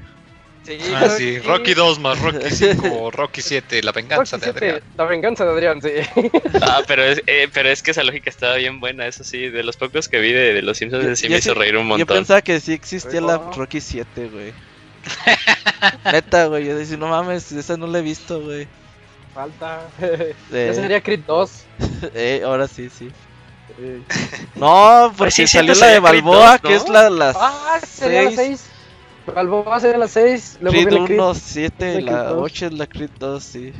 Sí, 0.63 0.77
Ah, 0.79 0.99
claro 0.99 1.17
sí, 1.17 1.39
Rocky 1.39 1.73
2 1.73 1.99
más 1.99 2.19
Rocky 2.19 2.49
5, 2.51 3.09
Rocky 3.11 3.41
7, 3.41 3.81
la 3.81 3.91
venganza 3.91 4.37
Rocky 4.37 4.45
de 4.45 4.51
siete, 4.51 4.65
Adrián. 4.69 4.83
La 4.95 5.05
venganza 5.05 5.45
de 5.45 5.51
Adrián, 5.51 5.81
sí. 5.81 5.89
Ah, 6.61 6.81
pero 6.87 7.03
es, 7.03 7.23
eh, 7.25 7.47
pero 7.51 7.69
es 7.69 7.81
que 7.81 7.89
esa 7.91 8.03
lógica 8.03 8.29
estaba 8.29 8.55
bien 8.57 8.79
buena, 8.79 9.07
eso 9.07 9.23
sí. 9.23 9.49
De 9.49 9.63
los 9.63 9.75
pocos 9.75 10.07
que 10.07 10.19
vi 10.19 10.31
de, 10.31 10.53
de 10.53 10.61
los 10.61 10.77
Simpsons, 10.77 11.17
sí 11.19 11.25
Yo 11.27 11.31
me 11.31 11.39
hizo 11.39 11.53
sí- 11.53 11.59
reír 11.59 11.77
un 11.77 11.83
Yo 11.83 11.87
montón. 11.97 12.17
pensaba 12.17 12.41
que 12.43 12.59
sí 12.59 12.73
existía 12.73 13.21
la. 13.21 13.37
Rocky 13.55 13.81
7, 13.81 14.29
güey. 14.31 14.53
Neta, 16.11 16.45
güey. 16.47 16.65
Yo 16.65 16.75
decía, 16.77 16.97
no 16.97 17.07
mames, 17.07 17.51
esa 17.51 17.77
no 17.77 17.87
la 17.87 17.99
he 17.99 18.01
visto, 18.01 18.41
güey. 18.41 18.67
Falta. 19.33 19.93
Eh, 19.99 20.35
Ya 20.67 20.73
sería 20.73 21.01
Creed 21.01 21.21
2. 21.25 21.67
eh, 22.13 22.41
ahora 22.45 22.67
sí, 22.67 22.89
sí. 22.89 23.15
No, 24.55 25.13
porque 25.17 25.31
sí, 25.31 25.47
salió 25.47 25.73
la 25.75 25.87
de 25.87 25.99
Balboa, 25.99 26.57
2, 26.57 26.59
que 26.59 26.73
¿no? 26.73 26.75
es 26.75 26.87
la, 26.89 27.09
la 27.09 27.33
Ah, 27.35 27.79
sería 27.85 28.23
la 28.23 28.31
seis. 28.31 28.61
6. 28.65 28.71
Balboa 29.25 29.79
sería 29.79 29.97
la 29.97 30.07
6. 30.07 30.57
Luego 30.61 30.77
Creed 30.77 30.87
viene 30.87 31.01
Creed. 31.01 31.19
1, 31.19 31.33
7, 31.35 32.01
Creed 32.01 32.01
la 32.01 32.23
2. 32.23 32.43
8 32.43 32.65
es 32.67 32.73
la 32.73 32.87
Creed 32.87 33.11
2, 33.17 33.43
sí. 33.43 33.73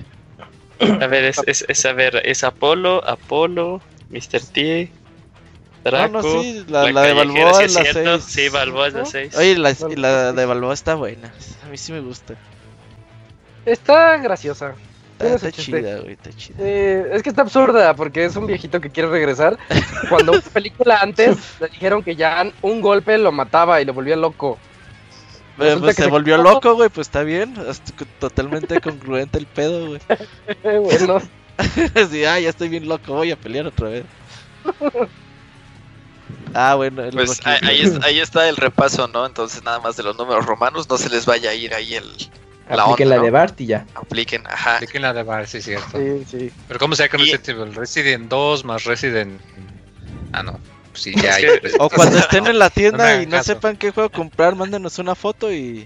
A 0.99 1.07
ver, 1.07 1.25
es, 1.25 1.43
es, 1.45 1.65
es, 1.67 1.85
a 1.85 1.93
ver, 1.93 2.21
es 2.25 2.43
Apolo, 2.43 3.03
Apolo, 3.07 3.81
Mr. 4.09 4.41
T, 4.51 4.91
Draco. 5.83 6.21
No, 6.21 6.21
no, 6.21 6.41
sí, 6.41 6.65
la- 6.67 6.91
la 6.91 7.01
de 7.01 7.13
Balboa 7.13 7.63
es 7.63 7.73
la 7.73 7.81
cierto, 7.83 8.19
seis. 8.19 8.33
Sí, 8.33 8.49
Balboa 8.49 8.87
es 8.87 8.93
la 8.93 8.99
¿No? 8.99 9.05
6. 9.05 9.35
Oye, 9.37 9.57
la, 9.57 9.73
la 9.95 10.33
de 10.33 10.45
Balboa 10.45 10.73
está 10.73 10.95
buena. 10.95 11.31
A 11.65 11.67
mí 11.69 11.77
sí 11.77 11.91
me 11.91 11.99
gusta. 12.01 12.35
Está 13.65 14.17
graciosa. 14.17 14.73
Está, 15.19 15.37
su 15.37 15.47
está 15.47 15.61
chida, 15.61 15.99
güey, 15.99 16.13
está 16.13 16.31
chida. 16.33 16.55
Eh, 16.59 17.09
es 17.13 17.21
que 17.21 17.29
está 17.29 17.43
absurda 17.43 17.95
porque 17.95 18.25
es 18.25 18.35
un 18.35 18.47
viejito 18.47 18.81
que 18.81 18.89
quiere 18.89 19.09
regresar. 19.09 19.57
Cuando 20.09 20.31
una 20.31 20.41
película 20.53 20.97
antes 20.99 21.37
le 21.59 21.67
dijeron 21.67 22.03
que 22.03 22.15
ya 22.15 22.51
un 22.63 22.81
golpe 22.81 23.17
lo 23.19 23.31
mataba 23.31 23.81
y 23.81 23.85
lo 23.85 23.93
volvía 23.93 24.15
loco. 24.15 24.57
Pues 25.57 25.79
que 25.79 25.93
se 25.93 26.03
se 26.03 26.09
volvió 26.09 26.37
loco, 26.37 26.73
güey, 26.73 26.89
pues 26.89 27.07
está 27.07 27.21
bien. 27.21 27.53
totalmente 28.19 28.81
congruente 28.81 29.37
el 29.37 29.45
pedo, 29.45 29.87
güey. 29.89 29.99
bueno, 30.63 31.19
sí, 32.09 32.25
ah, 32.25 32.39
ya 32.39 32.49
estoy 32.49 32.69
bien 32.69 32.87
loco, 32.87 33.13
voy 33.13 33.29
a 33.31 33.35
pelear 33.35 33.67
otra 33.67 33.89
vez. 33.89 34.05
Ah, 36.53 36.75
bueno, 36.75 37.03
el 37.03 37.11
Pues 37.13 37.39
ahí, 37.45 37.59
ahí 37.63 37.81
es- 37.81 37.99
ahí 38.03 38.19
está 38.19 38.47
el 38.49 38.57
repaso, 38.57 39.07
¿no? 39.07 39.25
Entonces 39.25 39.63
nada 39.63 39.79
más 39.79 39.95
de 39.97 40.03
los 40.03 40.17
números 40.17 40.45
romanos, 40.45 40.89
no 40.89 40.97
se 40.97 41.09
les 41.09 41.25
vaya 41.25 41.49
a 41.51 41.53
ir 41.53 41.73
ahí 41.73 41.95
el... 41.95 42.05
La 42.69 42.83
Apliquen 42.83 43.07
onda, 43.07 43.17
la 43.17 43.21
de 43.23 43.31
¿no? 43.31 43.37
Bart 43.37 43.59
y 43.61 43.65
ya. 43.65 43.85
Apliquen, 43.95 44.43
ajá. 44.47 44.79
De 44.79 44.87
que 44.87 44.99
la 44.99 45.13
de 45.13 45.23
Bar, 45.23 45.45
sí, 45.47 45.61
cierto. 45.61 45.97
sí, 45.97 46.25
sí. 46.29 46.51
Pero 46.69 46.79
¿cómo 46.79 46.95
se 46.95 47.05
llama 47.07 47.23
Y- 47.23 47.31
Resident 47.31 47.49
Evil? 47.49 47.75
Resident 47.75 48.29
2 48.29 48.63
más 48.65 48.83
Resident... 48.85 49.41
Ah, 50.31 50.41
no. 50.43 50.57
Sí, 50.93 51.13
ya 51.21 51.35
hay. 51.35 51.45
O 51.79 51.89
cuando 51.89 52.17
estén 52.19 52.47
en 52.47 52.59
la 52.59 52.65
No 52.65 52.71
tienda 52.71 53.21
y 53.21 53.25
no 53.25 53.31
caso. 53.37 53.53
sepan 53.53 53.75
qué 53.77 53.91
juego 53.91 54.09
comprar, 54.09 54.55
mándenos 54.55 54.99
una 54.99 55.15
foto 55.15 55.51
y 55.51 55.85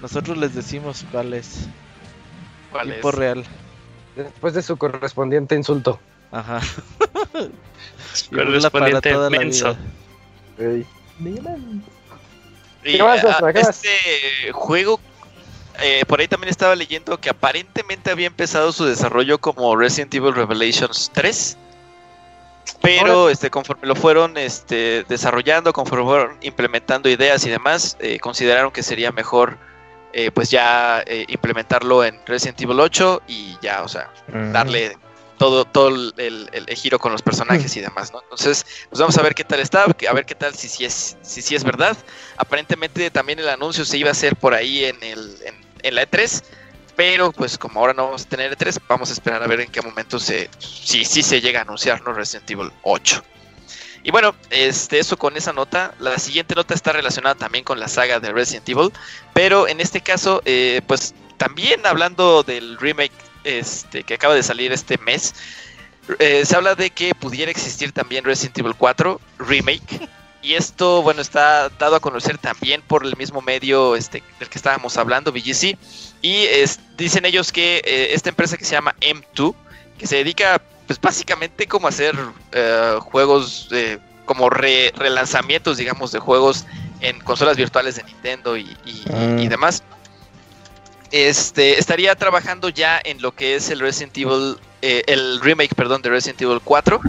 nosotros 0.00 0.36
les 0.36 0.54
decimos 0.54 1.04
cuál 1.12 1.34
es. 1.34 1.68
¿Cuál 2.72 2.92
es? 2.92 3.04
Real. 3.04 3.44
Después 4.16 4.54
de 4.54 4.62
su 4.62 4.76
correspondiente 4.76 5.54
insulto. 5.54 6.00
Ajá. 6.30 6.60
Correspondiente 8.34 9.16
menso. 9.30 9.76
vida. 10.56 10.74
Ey. 10.74 10.86
Y, 12.84 12.96
¿Qué 12.96 13.02
más, 13.02 13.24
ah, 13.24 13.38
más? 13.40 13.54
este 13.54 14.52
juego, 14.52 15.00
eh, 15.80 16.04
por 16.06 16.20
ahí 16.20 16.28
también 16.28 16.48
estaba 16.48 16.74
leyendo 16.74 17.18
que 17.18 17.28
aparentemente 17.28 18.10
había 18.10 18.26
empezado 18.26 18.72
su 18.72 18.84
desarrollo 18.84 19.38
como 19.38 19.76
Resident 19.76 20.14
Evil 20.14 20.34
Revelations 20.34 21.10
3. 21.12 21.56
Pero 22.80 23.28
este, 23.28 23.50
conforme 23.50 23.88
lo 23.88 23.96
fueron 23.96 24.36
este, 24.36 25.04
desarrollando, 25.08 25.72
conforme 25.72 26.04
fueron 26.04 26.36
implementando 26.42 27.08
ideas 27.08 27.44
y 27.44 27.50
demás, 27.50 27.96
eh, 27.98 28.20
consideraron 28.20 28.70
que 28.70 28.82
sería 28.82 29.10
mejor 29.10 29.58
eh, 30.12 30.30
pues 30.30 30.50
ya 30.50 31.02
eh, 31.06 31.24
implementarlo 31.28 32.04
en 32.04 32.18
Resident 32.26 32.60
Evil 32.60 32.80
8 32.80 33.22
y 33.26 33.56
ya, 33.60 33.82
o 33.82 33.88
sea, 33.88 34.10
darle 34.52 34.96
todo, 35.38 35.64
todo 35.64 35.88
el, 35.88 36.14
el- 36.52 36.76
giro 36.76 36.98
con 36.98 37.12
los 37.12 37.22
personajes 37.22 37.76
y 37.76 37.80
demás, 37.80 38.12
¿no? 38.12 38.20
Entonces, 38.22 38.66
pues 38.90 39.00
vamos 39.00 39.16
a 39.18 39.22
ver 39.22 39.34
qué 39.34 39.44
tal 39.44 39.60
está, 39.60 39.84
a 39.84 40.12
ver 40.12 40.26
qué 40.26 40.34
tal 40.34 40.54
si, 40.54 40.68
si 40.68 40.84
es, 40.84 41.16
si, 41.22 41.40
si 41.42 41.54
es 41.54 41.64
verdad. 41.64 41.96
Aparentemente 42.36 43.10
también 43.10 43.38
el 43.38 43.48
anuncio 43.48 43.84
se 43.84 43.96
iba 43.98 44.08
a 44.10 44.12
hacer 44.12 44.36
por 44.36 44.54
ahí 44.54 44.84
en, 44.84 45.02
el, 45.02 45.36
en 45.82 45.94
la 45.94 46.02
E3, 46.08 46.42
pero 46.96 47.32
pues 47.32 47.56
como 47.58 47.80
ahora 47.80 47.94
no 47.94 48.04
vamos 48.06 48.22
a 48.26 48.28
tener 48.28 48.56
E3, 48.56 48.78
vamos 48.88 49.10
a 49.10 49.12
esperar 49.12 49.42
a 49.42 49.46
ver 49.46 49.60
en 49.60 49.70
qué 49.70 49.80
momento 49.82 50.18
se, 50.18 50.50
si, 50.58 51.04
si 51.04 51.22
se 51.22 51.40
llega 51.40 51.60
a 51.60 51.62
anunciar, 51.62 52.02
¿no? 52.02 52.12
Resident 52.12 52.50
Evil 52.50 52.70
8. 52.82 53.22
Y 54.04 54.10
bueno, 54.10 54.34
este, 54.50 54.98
eso 55.00 55.16
con 55.16 55.36
esa 55.36 55.52
nota. 55.52 55.94
La 55.98 56.18
siguiente 56.18 56.54
nota 56.54 56.72
está 56.74 56.92
relacionada 56.92 57.34
también 57.34 57.64
con 57.64 57.80
la 57.80 57.88
saga 57.88 58.20
de 58.20 58.32
Resident 58.32 58.68
Evil, 58.68 58.92
pero 59.34 59.66
en 59.68 59.80
este 59.80 60.00
caso, 60.00 60.40
eh, 60.44 60.80
pues 60.86 61.14
también 61.36 61.84
hablando 61.86 62.42
del 62.42 62.78
remake 62.78 63.12
este, 63.48 64.02
que 64.04 64.14
acaba 64.14 64.34
de 64.34 64.42
salir 64.42 64.72
este 64.72 64.98
mes, 64.98 65.34
eh, 66.18 66.44
se 66.44 66.56
habla 66.56 66.74
de 66.74 66.90
que 66.90 67.14
pudiera 67.14 67.50
existir 67.50 67.92
también 67.92 68.24
Resident 68.24 68.58
Evil 68.58 68.74
4 68.76 69.20
Remake. 69.38 70.08
Y 70.40 70.54
esto, 70.54 71.02
bueno, 71.02 71.20
está 71.20 71.68
dado 71.80 71.96
a 71.96 72.00
conocer 72.00 72.38
también 72.38 72.80
por 72.80 73.04
el 73.04 73.16
mismo 73.16 73.42
medio 73.42 73.96
este, 73.96 74.22
del 74.38 74.48
que 74.48 74.56
estábamos 74.58 74.96
hablando, 74.96 75.32
VGC. 75.32 75.76
Y 76.22 76.44
es- 76.44 76.78
dicen 76.96 77.24
ellos 77.24 77.50
que 77.50 77.82
eh, 77.84 78.10
esta 78.14 78.28
empresa 78.28 78.56
que 78.56 78.64
se 78.64 78.70
llama 78.76 78.94
M2, 79.00 79.52
que 79.98 80.06
se 80.06 80.14
dedica 80.16 80.62
pues 80.86 81.00
básicamente 81.00 81.66
como 81.66 81.88
a 81.88 81.90
hacer 81.90 82.14
eh, 82.52 82.98
juegos, 83.00 83.66
eh, 83.72 83.98
como 84.26 84.48
re- 84.48 84.92
relanzamientos, 84.94 85.76
digamos, 85.76 86.12
de 86.12 86.20
juegos 86.20 86.66
en 87.00 87.18
consolas 87.20 87.56
virtuales 87.56 87.96
de 87.96 88.04
Nintendo 88.04 88.56
y, 88.56 88.62
y- 88.86 88.90
y- 88.90 89.42
y 89.42 89.46
Mm. 89.46 89.48
demás. 89.48 89.82
Este, 91.10 91.78
estaría 91.78 92.14
trabajando 92.14 92.68
ya 92.68 93.00
en 93.02 93.22
lo 93.22 93.32
que 93.34 93.54
es 93.56 93.70
el 93.70 93.80
Resident 93.80 94.16
Evil, 94.18 94.56
eh, 94.82 95.02
el 95.06 95.40
remake, 95.40 95.74
perdón, 95.74 96.02
de 96.02 96.10
Resident 96.10 96.42
Evil 96.42 96.60
4. 96.62 97.00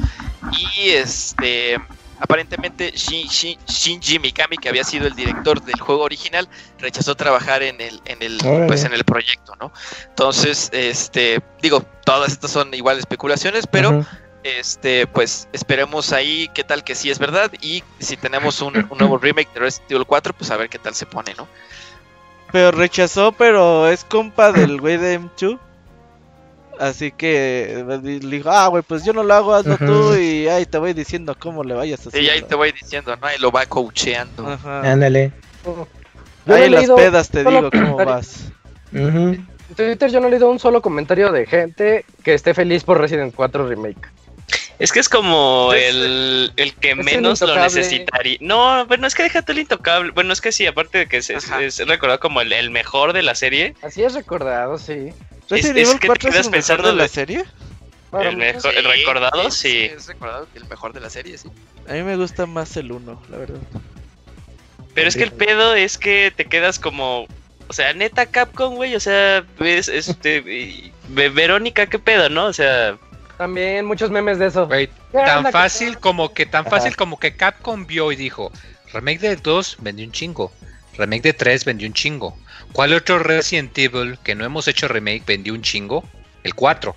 Y 0.52 0.90
este, 0.92 1.78
aparentemente 2.20 2.92
Shin- 2.94 3.28
Shin- 3.28 3.60
Shinji 3.68 4.20
Mikami, 4.20 4.58
que 4.58 4.70
había 4.70 4.84
sido 4.84 5.06
el 5.08 5.16
director 5.16 5.62
del 5.62 5.80
juego 5.80 6.04
original, 6.04 6.48
rechazó 6.80 7.16
trabajar 7.16 7.62
en 7.62 7.80
el, 7.82 8.02
en 8.06 8.22
el, 8.24 8.40
Órale. 8.46 8.68
pues 8.68 8.84
en 8.86 8.94
el 8.94 9.04
proyecto, 9.04 9.54
¿no? 9.60 9.72
Entonces, 10.08 10.70
este, 10.72 11.42
digo, 11.62 11.82
todas 12.06 12.32
estas 12.32 12.52
son 12.52 12.74
igual 12.74 13.00
especulaciones, 13.00 13.68
pero 13.68 14.06
este, 14.44 15.06
pues 15.08 15.50
esperemos 15.52 16.14
ahí 16.14 16.50
qué 16.54 16.64
tal 16.64 16.86
que 16.86 16.96
sí 16.96 17.12
es 17.12 17.20
verdad 17.20 17.52
y 17.62 17.84
si 18.00 18.16
tenemos 18.16 18.62
un, 18.62 18.78
un 18.90 18.98
nuevo 18.98 19.18
remake 19.18 19.54
de 19.54 19.60
Resident 19.60 19.92
Evil 19.92 20.06
4, 20.06 20.34
pues 20.34 20.50
a 20.52 20.56
ver 20.58 20.70
qué 20.70 20.80
tal 20.80 20.96
se 20.96 21.06
pone, 21.06 21.34
¿no? 21.38 21.48
Pero 22.52 22.72
rechazó, 22.72 23.32
pero 23.32 23.88
es 23.88 24.04
compa 24.04 24.52
del 24.52 24.80
güey 24.80 24.98
de 24.98 25.20
M2. 25.20 25.60
Así 26.80 27.12
que 27.12 27.80
eh, 27.80 28.00
le 28.02 28.38
dijo, 28.38 28.50
ah, 28.50 28.68
güey, 28.68 28.82
pues 28.84 29.04
yo 29.04 29.12
no 29.12 29.22
lo 29.22 29.34
hago, 29.34 29.54
hazlo 29.54 29.74
Ujú. 29.74 29.86
tú 29.86 30.16
y 30.16 30.48
ahí 30.48 30.66
te 30.66 30.78
voy 30.78 30.94
diciendo 30.94 31.36
cómo 31.38 31.64
le 31.64 31.74
vayas 31.74 32.06
a 32.06 32.10
hacer. 32.10 32.24
Y 32.24 32.30
ahí 32.30 32.42
te 32.42 32.56
voy 32.56 32.72
diciendo, 32.72 33.16
¿no? 33.18 33.28
Ahí 33.28 33.38
lo 33.38 33.52
va 33.52 33.66
coacheando. 33.66 34.48
Ajá. 34.48 34.90
Ándale. 34.90 35.34
Ahí 36.48 36.70
las 36.70 36.82
leído 36.82 36.96
pedas 36.96 37.30
te 37.30 37.44
digo 37.44 37.70
cómo 37.70 37.98
vas. 37.98 38.52
Ujú. 38.94 39.36
En 39.70 39.76
Twitter 39.76 40.10
yo 40.10 40.20
no 40.22 40.28
he 40.28 40.32
leído 40.32 40.50
un 40.50 40.58
solo 40.58 40.82
comentario 40.82 41.32
de 41.32 41.46
gente 41.46 42.06
que 42.24 42.34
esté 42.34 42.54
feliz 42.54 42.84
por 42.84 43.00
Resident 43.00 43.36
4 43.36 43.68
Remake. 43.68 44.10
Es 44.80 44.92
que 44.94 45.00
es 45.02 45.10
como 45.10 45.74
Es- 45.74 45.94
el, 45.94 46.54
el 46.56 46.74
que 46.76 46.92
el 46.92 47.04
menos 47.04 47.42
lo 47.42 47.54
necesitaría. 47.56 48.38
No, 48.40 48.86
bueno, 48.86 49.06
es 49.08 49.14
que 49.16 49.24
déjate 49.24 49.52
el 49.52 49.60
intocable. 49.60 50.12
Bueno, 50.12 50.32
es 50.34 50.40
que 50.42 50.52
sí, 50.54 50.66
aparte 50.66 51.00
de 51.00 51.08
que 51.08 51.18
es, 51.18 51.30
es- 51.30 51.52
es 51.60 51.78
recordado 51.88 52.20
como 52.20 52.40
el, 52.42 52.54
el 52.54 52.70
mejor 52.72 53.12
de 53.14 53.22
la 53.22 53.36
serie. 53.36 53.76
Así 53.82 54.04
es 54.04 54.14
recordado, 54.14 54.78
sí. 54.78 55.10
¿Resident 55.50 55.78
es 55.78 55.90
que 55.96 56.00
te 56.00 56.08
4 56.08 56.30
es 56.30 56.34
quedas 56.34 56.46
el 56.46 56.52
mejor 56.52 56.52
pensando 56.52 56.88
de 56.90 56.96
la 56.96 57.08
serie? 57.08 57.44
El 58.22 58.38
mejor, 58.38 58.74
el 58.76 58.86
recordado, 58.86 59.48
es- 59.48 59.54
sí. 59.54 59.92
Es 59.96 60.08
recordado 60.08 60.48
que 60.54 60.60
el 60.60 60.66
mejor 60.68 60.94
de 60.94 61.00
la 61.02 61.10
serie, 61.10 61.38
sí. 61.38 61.50
A 61.88 61.94
mí 61.94 62.04
me 62.04 62.16
gusta 62.16 62.46
más 62.46 62.76
el 62.78 62.92
1, 62.92 63.22
la 63.30 63.38
verdad. 63.38 63.60
Pero 64.96 65.08
es 65.10 65.16
que 65.16 65.24
el 65.24 65.32
pedo 65.32 65.76
es 65.76 65.98
que 65.98 66.32
te 66.36 66.46
quedas 66.46 66.80
como. 66.80 67.28
O 67.68 67.74
sea, 67.74 67.94
neta 67.94 68.26
Capcom, 68.26 68.76
güey. 68.76 68.96
O 68.96 69.00
sea, 69.00 69.44
ves, 69.60 69.88
este. 69.88 70.92
Verónica, 71.10 71.86
qué 71.88 72.00
pedo, 72.00 72.30
¿no? 72.30 72.46
O 72.46 72.54
sea, 72.54 72.98
También 73.40 73.86
muchos 73.86 74.12
memes 74.12 74.38
de 74.38 74.48
eso. 74.48 74.68
Güey, 74.68 74.88
¿Qué 75.14 75.18
tan 75.26 75.50
fácil 75.50 75.98
como 75.98 76.34
que 76.34 76.46
tan 76.46 76.68
Ajá. 76.68 76.72
fácil 76.72 76.98
como 76.98 77.18
que 77.18 77.38
Capcom 77.38 77.88
vio 77.88 78.12
y 78.12 78.18
dijo, 78.18 78.52
remake 78.92 79.20
de 79.22 79.36
2 79.38 79.78
vendió 79.80 80.06
un 80.06 80.12
chingo, 80.12 80.52
remake 80.98 81.22
de 81.22 81.32
3 81.34 81.64
vendió 81.64 81.88
un 81.88 81.94
chingo. 81.94 82.38
¿Cuál 82.74 82.94
otro 82.94 83.18
Resident 83.18 83.76
Evil 83.78 84.20
que 84.26 84.36
no 84.36 84.44
hemos 84.44 84.68
hecho 84.68 84.90
remake 84.90 85.24
vendió 85.26 85.54
un 85.54 85.62
chingo? 85.62 86.04
El 86.44 86.54
4. 86.54 86.94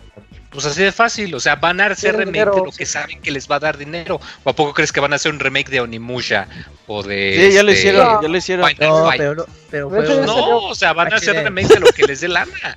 Pues 0.50 0.66
así 0.66 0.82
de 0.82 0.90
fácil, 0.90 1.32
o 1.36 1.38
sea, 1.38 1.54
van 1.54 1.80
a 1.80 1.86
hacer 1.86 2.16
remake 2.16 2.32
dinero, 2.32 2.54
de 2.56 2.64
lo 2.64 2.72
sí. 2.72 2.78
que 2.78 2.86
saben 2.86 3.20
que 3.22 3.30
les 3.30 3.48
va 3.48 3.56
a 3.56 3.60
dar 3.60 3.78
dinero. 3.78 4.20
¿O 4.42 4.50
a 4.50 4.52
poco 4.52 4.74
crees 4.74 4.90
que 4.90 4.98
van 4.98 5.12
a 5.12 5.16
hacer 5.16 5.30
un 5.32 5.38
remake 5.38 5.70
de 5.70 5.80
Onimusha 5.80 6.48
o 6.88 7.04
de 7.04 7.36
Sí, 7.50 7.54
ya 7.54 7.62
lo 7.62 7.70
este, 7.70 7.80
hicieron, 7.88 8.04
No. 8.14 8.22
ya 8.22 8.28
lo 8.28 8.36
hicieron. 8.36 8.70
No, 8.80 9.10
pero, 9.16 9.46
pero 9.70 9.90
salió- 9.92 10.26
No, 10.26 10.56
o 10.66 10.74
sea, 10.74 10.92
van 10.92 11.12
a 11.12 11.16
hacer 11.16 11.36
remake 11.44 11.68
de 11.68 11.78
lo 11.80 11.86
que 11.86 12.02
les 12.02 12.20
dé 12.20 12.26
lana. 12.26 12.76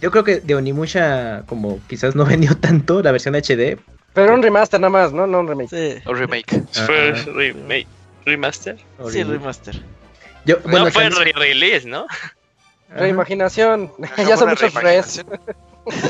Yo 0.00 0.10
creo 0.10 0.24
que 0.24 0.40
de 0.40 0.54
Onimusha, 0.54 1.42
como 1.46 1.80
quizás 1.88 2.14
no 2.16 2.24
vendió 2.26 2.56
tanto 2.56 3.02
la 3.02 3.12
versión 3.12 3.34
HD. 3.34 3.78
Pero 4.14 4.34
un 4.34 4.42
remaster 4.42 4.80
nada 4.80 4.90
más, 4.90 5.12
¿no? 5.12 5.26
No 5.26 5.40
un 5.40 5.48
remake. 5.48 5.70
Sí. 5.70 6.02
O 6.06 6.14
remake. 6.14 6.64
Fue 6.72 7.12
remake. 7.12 7.86
¿Remaster? 8.24 8.76
Sí, 9.08 9.22
remaster. 9.22 9.82
Yo, 10.44 10.58
bueno, 10.64 10.86
no 10.86 10.90
fue 10.90 11.08
re-release, 11.08 11.86
¿no? 11.86 12.06
Reimaginación. 12.90 13.92
Ya 14.18 14.36
son 14.36 14.50
muchos 14.50 14.74
reimaginación. 14.74 15.26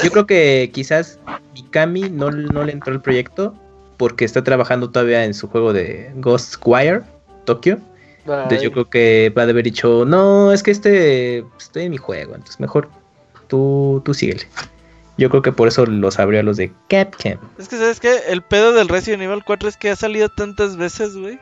yo 0.02 0.10
creo 0.10 0.26
que 0.26 0.70
quizás 0.72 1.18
Mikami 1.54 2.10
no, 2.10 2.30
no 2.30 2.64
le 2.64 2.72
entró 2.72 2.92
el 2.92 3.00
proyecto 3.00 3.54
porque 3.96 4.24
está 4.24 4.42
trabajando 4.42 4.90
todavía 4.90 5.24
en 5.24 5.34
su 5.34 5.46
juego 5.48 5.72
de 5.72 6.10
Ghostwire 6.16 7.02
Tokyo. 7.44 7.78
Entonces 8.24 8.62
yo 8.62 8.72
creo 8.72 8.88
que 8.88 9.32
va 9.36 9.42
a 9.42 9.44
haber 9.48 9.64
dicho, 9.64 10.04
no, 10.06 10.52
es 10.52 10.62
que 10.62 10.70
este 10.70 11.44
estoy 11.58 11.84
en 11.84 11.90
mi 11.90 11.96
juego, 11.96 12.34
entonces 12.34 12.60
mejor 12.60 12.88
tú, 13.50 14.00
tú 14.04 14.14
síguele. 14.14 14.46
Yo 15.18 15.28
creo 15.28 15.42
que 15.42 15.52
por 15.52 15.68
eso 15.68 15.84
los 15.84 16.18
abrió 16.18 16.40
a 16.40 16.42
los 16.42 16.56
de 16.56 16.72
Capcom. 16.88 17.36
Es 17.58 17.68
que, 17.68 17.76
¿sabes 17.76 18.00
qué? 18.00 18.20
El 18.28 18.40
pedo 18.40 18.72
del 18.72 18.88
Resident 18.88 19.22
Evil 19.22 19.44
4 19.44 19.68
es 19.68 19.76
que 19.76 19.90
ha 19.90 19.96
salido 19.96 20.30
tantas 20.30 20.78
veces, 20.78 21.14
güey. 21.14 21.38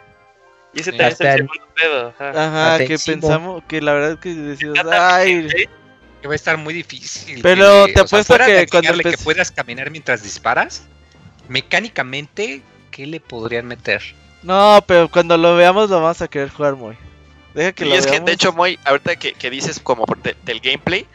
Y 0.75 0.81
ese 0.81 0.91
también 0.91 1.13
es 1.13 1.21
el 1.21 1.33
segundo 1.33 1.69
pedo. 1.77 2.15
ajá. 2.19 2.79
Que 2.79 2.99
pensamos, 2.99 3.63
que 3.69 3.81
la 3.81 3.93
verdad 3.93 4.19
que 4.19 4.35
decimos, 4.35 4.79
ay, 4.91 5.49
Que 6.21 6.27
va 6.27 6.33
a 6.33 6.37
estar 6.37 6.57
muy 6.57 6.75
difícil. 6.75 7.41
Pero 7.43 7.87
que- 7.87 7.93
te 7.93 8.01
o 8.01 8.09
sea, 8.09 8.19
apuesto 8.21 8.45
que 8.45 8.67
cuando 8.67 8.99
que 8.99 9.17
puedas 9.19 9.53
caminar 9.53 9.93
mientras 9.93 10.25
disparas, 10.25 10.83
mecánicamente, 11.49 12.63
¿qué 12.91 13.07
le 13.07 13.21
podrían 13.21 13.67
meter? 13.67 14.03
no, 14.43 14.83
pero 14.87 15.09
cuando 15.09 15.37
lo 15.37 15.57
veamos 15.57 15.91
lo 15.91 16.01
vamos 16.01 16.21
a 16.23 16.29
querer 16.29 16.49
jugar 16.49 16.75
muy. 16.75 16.97
Deja 17.59 17.73
que 17.73 17.85
Y 17.85 17.89
lo 17.89 17.95
es 17.97 18.07
que, 18.07 18.21
de 18.21 18.33
hecho, 18.33 18.53
muy, 18.53 18.79
ahorita 18.85 19.17
que, 19.17 19.33
que 19.35 19.51
dices 19.51 19.81
como 19.81 20.05
de- 20.23 20.37
del 20.45 20.61
gameplay, 20.61 21.07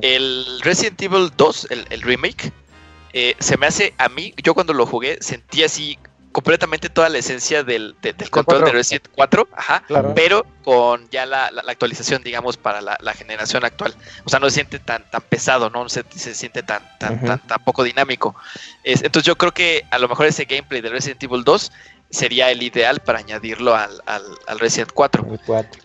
el 0.00 0.60
Resident 0.62 1.00
Evil 1.02 1.30
2, 1.36 1.66
el, 1.70 1.86
el 1.90 2.02
remake, 2.02 2.52
eh, 3.12 3.34
se 3.38 3.56
me 3.56 3.66
hace 3.66 3.92
a 3.98 4.08
mí, 4.08 4.32
yo 4.42 4.54
cuando 4.54 4.72
lo 4.72 4.86
jugué, 4.86 5.18
sentí 5.20 5.62
así 5.62 5.98
completamente 6.32 6.88
toda 6.88 7.08
la 7.08 7.18
esencia 7.18 7.64
del, 7.64 7.96
de- 8.00 8.12
del 8.12 8.30
control 8.30 8.58
de 8.60 8.64
4. 8.66 8.78
Resident 8.78 9.08
4, 9.14 9.48
ajá, 9.52 9.82
Claro. 9.86 10.12
pero 10.14 10.46
con 10.62 11.06
ya 11.10 11.26
la, 11.26 11.50
la- 11.50 11.62
la 11.64 11.72
actualización, 11.72 12.22
digamos, 12.22 12.56
para 12.56 12.80
la, 12.80 12.96
la 13.00 13.12
generación 13.14 13.64
actual. 13.64 13.94
O 14.24 14.28
sea, 14.30 14.38
no 14.38 14.48
se 14.48 14.54
siente 14.54 14.78
tan, 14.78 15.04
tan 15.10 15.20
pesado, 15.22 15.68
no 15.70 15.88
se, 15.88 16.04
se 16.14 16.34
siente 16.34 16.62
tan, 16.62 16.82
tan, 16.98 17.22
tan, 17.24 17.46
tan 17.46 17.62
poco 17.64 17.82
dinámico. 17.82 18.34
Es- 18.84 19.02
entonces 19.02 19.26
yo 19.26 19.36
creo 19.36 19.52
que 19.52 19.84
a 19.90 19.98
lo 19.98 20.08
mejor 20.08 20.26
ese 20.26 20.44
gameplay 20.46 20.80
de 20.80 20.88
Resident 20.88 21.22
Evil 21.22 21.44
2 21.44 21.72
sería 22.10 22.50
el 22.50 22.62
ideal 22.62 23.00
para 23.00 23.18
añadirlo 23.18 23.74
al, 23.74 24.00
al, 24.06 24.22
al 24.46 24.58
Resident 24.60 24.92
4. 24.92 25.26
El 25.32 25.40
4. 25.44 25.82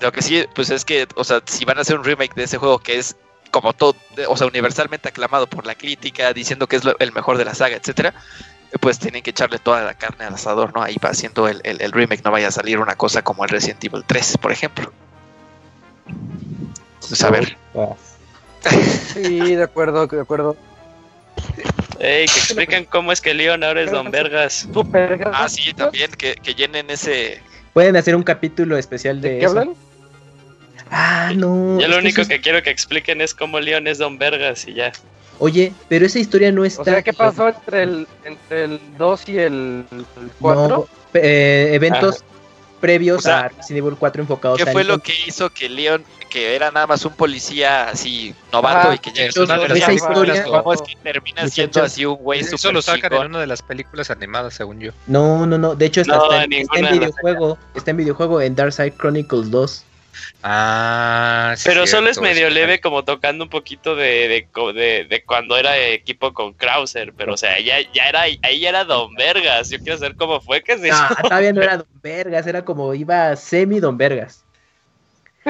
Lo 0.00 0.12
que 0.12 0.22
sí, 0.22 0.44
pues 0.54 0.70
es 0.70 0.84
que, 0.84 1.06
o 1.16 1.24
sea, 1.24 1.40
si 1.46 1.64
van 1.64 1.78
a 1.78 1.80
hacer 1.82 1.98
un 1.98 2.04
remake 2.04 2.34
de 2.34 2.44
ese 2.44 2.58
juego 2.58 2.78
que 2.78 2.98
es 2.98 3.16
como 3.50 3.72
todo, 3.72 3.94
o 4.28 4.36
sea, 4.36 4.46
universalmente 4.48 5.08
aclamado 5.08 5.46
por 5.46 5.64
la 5.66 5.74
crítica, 5.74 6.32
diciendo 6.32 6.66
que 6.66 6.76
es 6.76 6.84
lo- 6.84 6.98
el 6.98 7.12
mejor 7.12 7.38
de 7.38 7.44
la 7.44 7.54
saga, 7.54 7.76
etcétera, 7.76 8.12
pues 8.80 8.98
tienen 8.98 9.22
que 9.22 9.30
echarle 9.30 9.58
toda 9.60 9.82
la 9.82 9.94
carne 9.94 10.24
al 10.24 10.34
asador, 10.34 10.74
¿no? 10.74 10.82
Ahí 10.82 10.96
va 11.04 11.10
haciendo 11.10 11.46
el, 11.48 11.60
el- 11.64 11.80
el 11.80 11.92
remake, 11.92 12.24
no 12.24 12.32
vaya 12.32 12.48
a 12.48 12.50
salir 12.50 12.78
una 12.80 12.96
cosa 12.96 13.22
como 13.22 13.44
el 13.44 13.50
Resident 13.50 13.82
Evil 13.84 14.02
3, 14.06 14.36
por 14.38 14.50
ejemplo. 14.50 14.92
Pues 17.08 17.22
a 17.22 17.30
ver. 17.30 17.56
Sí, 19.12 19.54
de 19.54 19.62
acuerdo, 19.62 20.06
de 20.06 20.20
acuerdo. 20.20 20.56
Ey, 22.00 22.26
que 22.26 22.38
explican 22.38 22.84
cómo 22.86 23.12
es 23.12 23.20
que 23.20 23.34
Leon 23.34 23.62
ahora 23.62 23.82
es 23.82 23.90
Don 23.92 24.10
Vergas. 24.10 24.66
Super 24.72 25.28
Ah, 25.32 25.48
sí, 25.48 25.72
también, 25.74 26.10
que, 26.12 26.34
que 26.34 26.54
llenen 26.54 26.90
ese... 26.90 27.40
Pueden 27.74 27.96
hacer 27.96 28.16
un 28.16 28.22
capítulo 28.22 28.78
especial 28.78 29.20
de, 29.20 29.30
¿De 29.30 29.38
qué 29.40 29.44
eso. 29.44 29.58
hablan? 29.58 29.74
Ah, 30.90 31.32
no. 31.34 31.78
Yo 31.80 31.88
lo 31.88 31.98
único 31.98 32.22
eso 32.22 32.30
que 32.30 32.40
quiero 32.40 32.62
que 32.62 32.70
expliquen 32.70 33.20
es 33.20 33.34
cómo 33.34 33.60
Leon 33.60 33.86
es 33.86 33.98
Don 33.98 34.16
Vergas 34.16 34.66
y 34.66 34.74
ya. 34.74 34.92
Oye, 35.40 35.72
pero 35.88 36.06
esa 36.06 36.20
historia 36.20 36.52
no 36.52 36.64
está. 36.64 36.82
O 36.82 36.84
sea, 36.84 37.02
¿qué 37.02 37.12
pasó 37.12 37.48
entre 37.48 37.82
el, 37.82 38.06
entre 38.24 38.64
el 38.64 38.80
2 38.96 39.28
y 39.28 39.38
el 39.38 39.84
4? 40.40 40.68
No, 40.68 40.86
eh, 41.14 41.70
eventos 41.72 42.24
previos 42.80 43.18
O 43.18 43.22
sea, 43.22 43.40
a 43.40 43.48
Resident 43.48 43.84
Evil 43.86 43.96
4 43.98 44.22
enfocados 44.22 44.58
¿Qué 44.58 44.68
a 44.68 44.72
fue 44.72 44.84
lo 44.84 44.98
que 44.98 45.12
hizo 45.26 45.50
que 45.50 45.68
Leon, 45.68 46.04
que 46.34 46.56
era 46.56 46.72
nada 46.72 46.88
más 46.88 47.04
un 47.04 47.12
policía 47.14 47.90
así 47.90 48.34
novato 48.52 48.90
Ah, 48.90 48.94
y 48.96 48.98
que 48.98 49.12
llega 49.12 49.28
es 49.28 49.36
una 49.36 49.56
de 49.56 49.68
las 49.68 49.78
esa 49.78 49.86
películas 49.86 50.18
historia- 50.36 50.44
¿Cómo 50.44 50.72
es 50.72 50.82
que 50.82 50.96
termina 51.00 51.48
siendo 51.48 51.82
así 51.84 52.04
un 52.04 52.16
güey 52.16 52.40
Eso 52.40 52.58
súper 52.58 52.74
lo 52.74 52.82
sacan 52.82 53.12
en 53.12 53.26
una 53.26 53.38
de 53.38 53.46
las 53.46 53.62
películas 53.62 54.10
animadas, 54.10 54.52
según 54.54 54.80
yo. 54.80 54.90
No, 55.06 55.46
no, 55.46 55.58
no. 55.58 55.76
De 55.76 55.86
hecho, 55.86 56.00
está, 56.00 56.16
No, 56.16 56.24
está 56.24 56.42
en, 56.44 56.52
está 56.52 56.78
en 56.80 56.98
videojuego. 56.98 57.58
Está 57.76 57.90
en 57.92 57.96
videojuego 57.98 58.40
en 58.40 58.56
Darkside 58.56 58.92
Chronicles 58.96 59.48
2. 59.52 59.84
Ah, 60.42 61.54
sí, 61.56 61.62
Pero 61.66 61.86
solo 61.86 62.08
es 62.10 62.16
cierto, 62.16 62.22
medio 62.34 62.48
sí. 62.48 62.54
leve 62.54 62.80
como 62.80 63.04
tocando 63.04 63.44
un 63.44 63.50
poquito 63.50 63.94
de, 63.96 64.28
de, 64.28 64.72
de- 64.72 65.04
de 65.08 65.24
cuando 65.24 65.56
era 65.56 65.76
equipo 65.78 66.32
con 66.34 66.52
Krauser, 66.52 67.12
pero 67.16 67.34
o 67.34 67.36
sea, 67.36 67.58
ya, 67.60 67.76
ya 67.92 68.08
era, 68.08 68.22
ahí 68.22 68.60
ya 68.60 68.68
era 68.68 68.84
Don 68.84 69.14
Vergas. 69.14 69.70
Yo 69.70 69.78
quiero 69.78 69.98
saber 69.98 70.16
cómo 70.16 70.40
fue 70.40 70.62
que 70.62 70.78
se 70.78 70.88
hizo. 70.88 70.96
Ah, 70.98 71.16
todavía 71.22 71.52
no 71.52 71.62
era 71.62 71.76
Don 71.78 71.86
Vergas, 72.02 72.46
era 72.46 72.64
como 72.64 72.92
iba 72.94 73.34
semi 73.36 73.80
Don 73.80 73.96
Vergas. 73.96 74.43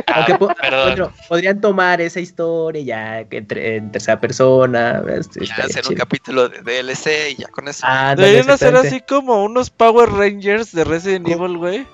Ah, 0.06 0.24
Aunque 0.28 0.34
bueno, 0.34 1.12
podrían 1.28 1.60
tomar 1.60 2.00
esa 2.00 2.18
historia 2.20 2.82
ya 2.82 3.20
entre- 3.30 3.76
en 3.76 3.92
tercera 3.92 4.20
persona. 4.20 5.02
este, 5.16 5.40
Ya 5.40 5.44
estaría 5.44 5.64
hacen 5.66 5.76
un 5.84 5.88
chido. 5.90 5.98
capítulo 5.98 6.48
de 6.48 6.60
DLC 6.62 7.30
y 7.30 7.36
ya 7.42 7.48
con 7.48 7.68
eso. 7.68 7.80
Ah, 7.86 8.14
Deberían 8.16 8.50
hacer 8.50 8.74
así 8.76 9.00
como 9.00 9.44
unos 9.44 9.70
Power 9.70 10.10
Rangers 10.10 10.72
de 10.72 10.84
Resident 10.84 11.28
Evil, 11.28 11.56
güey. 11.58 11.86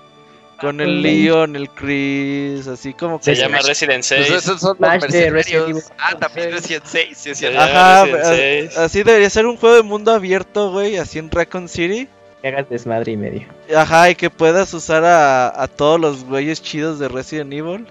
Con 0.61 0.79
el 0.83 1.01
Leon, 1.03 1.57
el 1.57 1.71
Chris, 1.71 2.67
así 2.67 2.93
como 2.93 3.19
que... 3.19 3.25
Se 3.25 3.35
llama 3.35 3.61
Resident 3.67 4.03
6. 4.03 4.27
Pues 4.29 4.43
esos 4.45 4.61
son 4.61 4.77
los 4.79 4.91
de. 5.11 5.31
Resident 5.31 5.69
Evil. 5.71 5.83
Ah, 5.99 6.15
también 6.19 6.53
Resident 6.53 6.85
6, 6.85 7.17
sí, 7.19 7.35
llama 7.35 7.65
Ajá, 7.65 8.05
Resident 8.05 8.25
a- 8.25 8.35
6. 8.37 8.77
así 8.79 9.03
debería 9.03 9.31
ser 9.31 9.47
un 9.47 9.57
juego 9.57 9.77
de 9.77 9.83
mundo 9.83 10.13
abierto, 10.13 10.71
güey, 10.71 10.99
así 10.99 11.19
en 11.19 11.31
Raccoon 11.31 11.67
City. 11.69 12.09
Que 12.43 12.49
hagas 12.49 12.69
desmadre 12.71 13.13
y 13.13 13.17
medio. 13.17 13.47
Ajá, 13.77 14.11
y 14.11 14.15
que 14.15 14.31
puedas 14.31 14.73
usar 14.75 15.05
a, 15.05 15.63
a 15.63 15.69
todos 15.69 16.01
los 16.01 16.25
güeyes 16.25 16.63
chidos 16.63 16.99
de 16.99 17.09
Resident 17.09 17.53
Evil. 17.53 17.87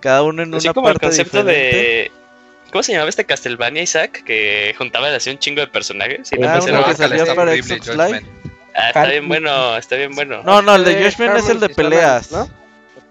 Cada 0.00 0.22
uno 0.22 0.42
en 0.44 0.54
Así 0.54 0.68
una 0.68 0.74
como 0.74 0.88
el 0.90 0.98
concepto 1.00 1.38
diferente. 1.42 1.76
de. 1.76 2.12
¿Cómo 2.70 2.82
se 2.82 2.92
llamaba 2.92 3.08
este 3.08 3.24
Castlevania 3.24 3.82
Isaac? 3.82 4.22
Que 4.24 4.74
juntaba 4.78 5.08
así 5.08 5.30
un 5.30 5.38
chingo 5.38 5.60
de 5.62 5.66
personajes. 5.68 6.30
Y 6.32 6.42
Ah, 6.44 6.54
Ah, 6.54 6.60
uno 6.62 6.84
que 6.84 6.90
está 6.92 7.34
para 7.34 7.52
Xbox 7.56 7.88
Judgment. 7.88 8.22
Live. 8.22 8.26
Ah, 8.74 8.88
está 8.88 9.06
bien 9.06 9.26
bueno, 9.26 9.76
está 9.76 9.96
bien 9.96 10.14
bueno. 10.14 10.42
No, 10.44 10.62
no, 10.62 10.76
el 10.76 10.84
de 10.84 10.92
Eh, 10.92 11.10
Judgment 11.10 11.36
es 11.38 11.48
el 11.48 11.58
de 11.60 11.66
Harmony 11.66 11.74
peleas. 11.74 12.30
¿no? 12.30 12.48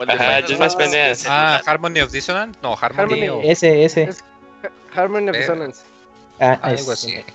Ajá, 0.07 0.41
más 0.59 0.75
peleas. 0.75 1.25
Ah, 1.27 1.61
Harmony 1.65 1.99
of 2.01 2.11
Dissonance. 2.11 2.57
No, 2.61 2.77
Harmony, 2.79 3.01
Harmony. 3.23 3.29
o 3.29 3.41
Ese, 3.41 3.83
ese. 3.83 4.03
Es- 4.03 4.23
Harmony 4.95 5.29
of 5.31 5.37
Dissonance. 5.37 5.81
Ah, 6.39 6.59
algo 6.61 6.93
ese. 6.93 7.19
así. 7.21 7.25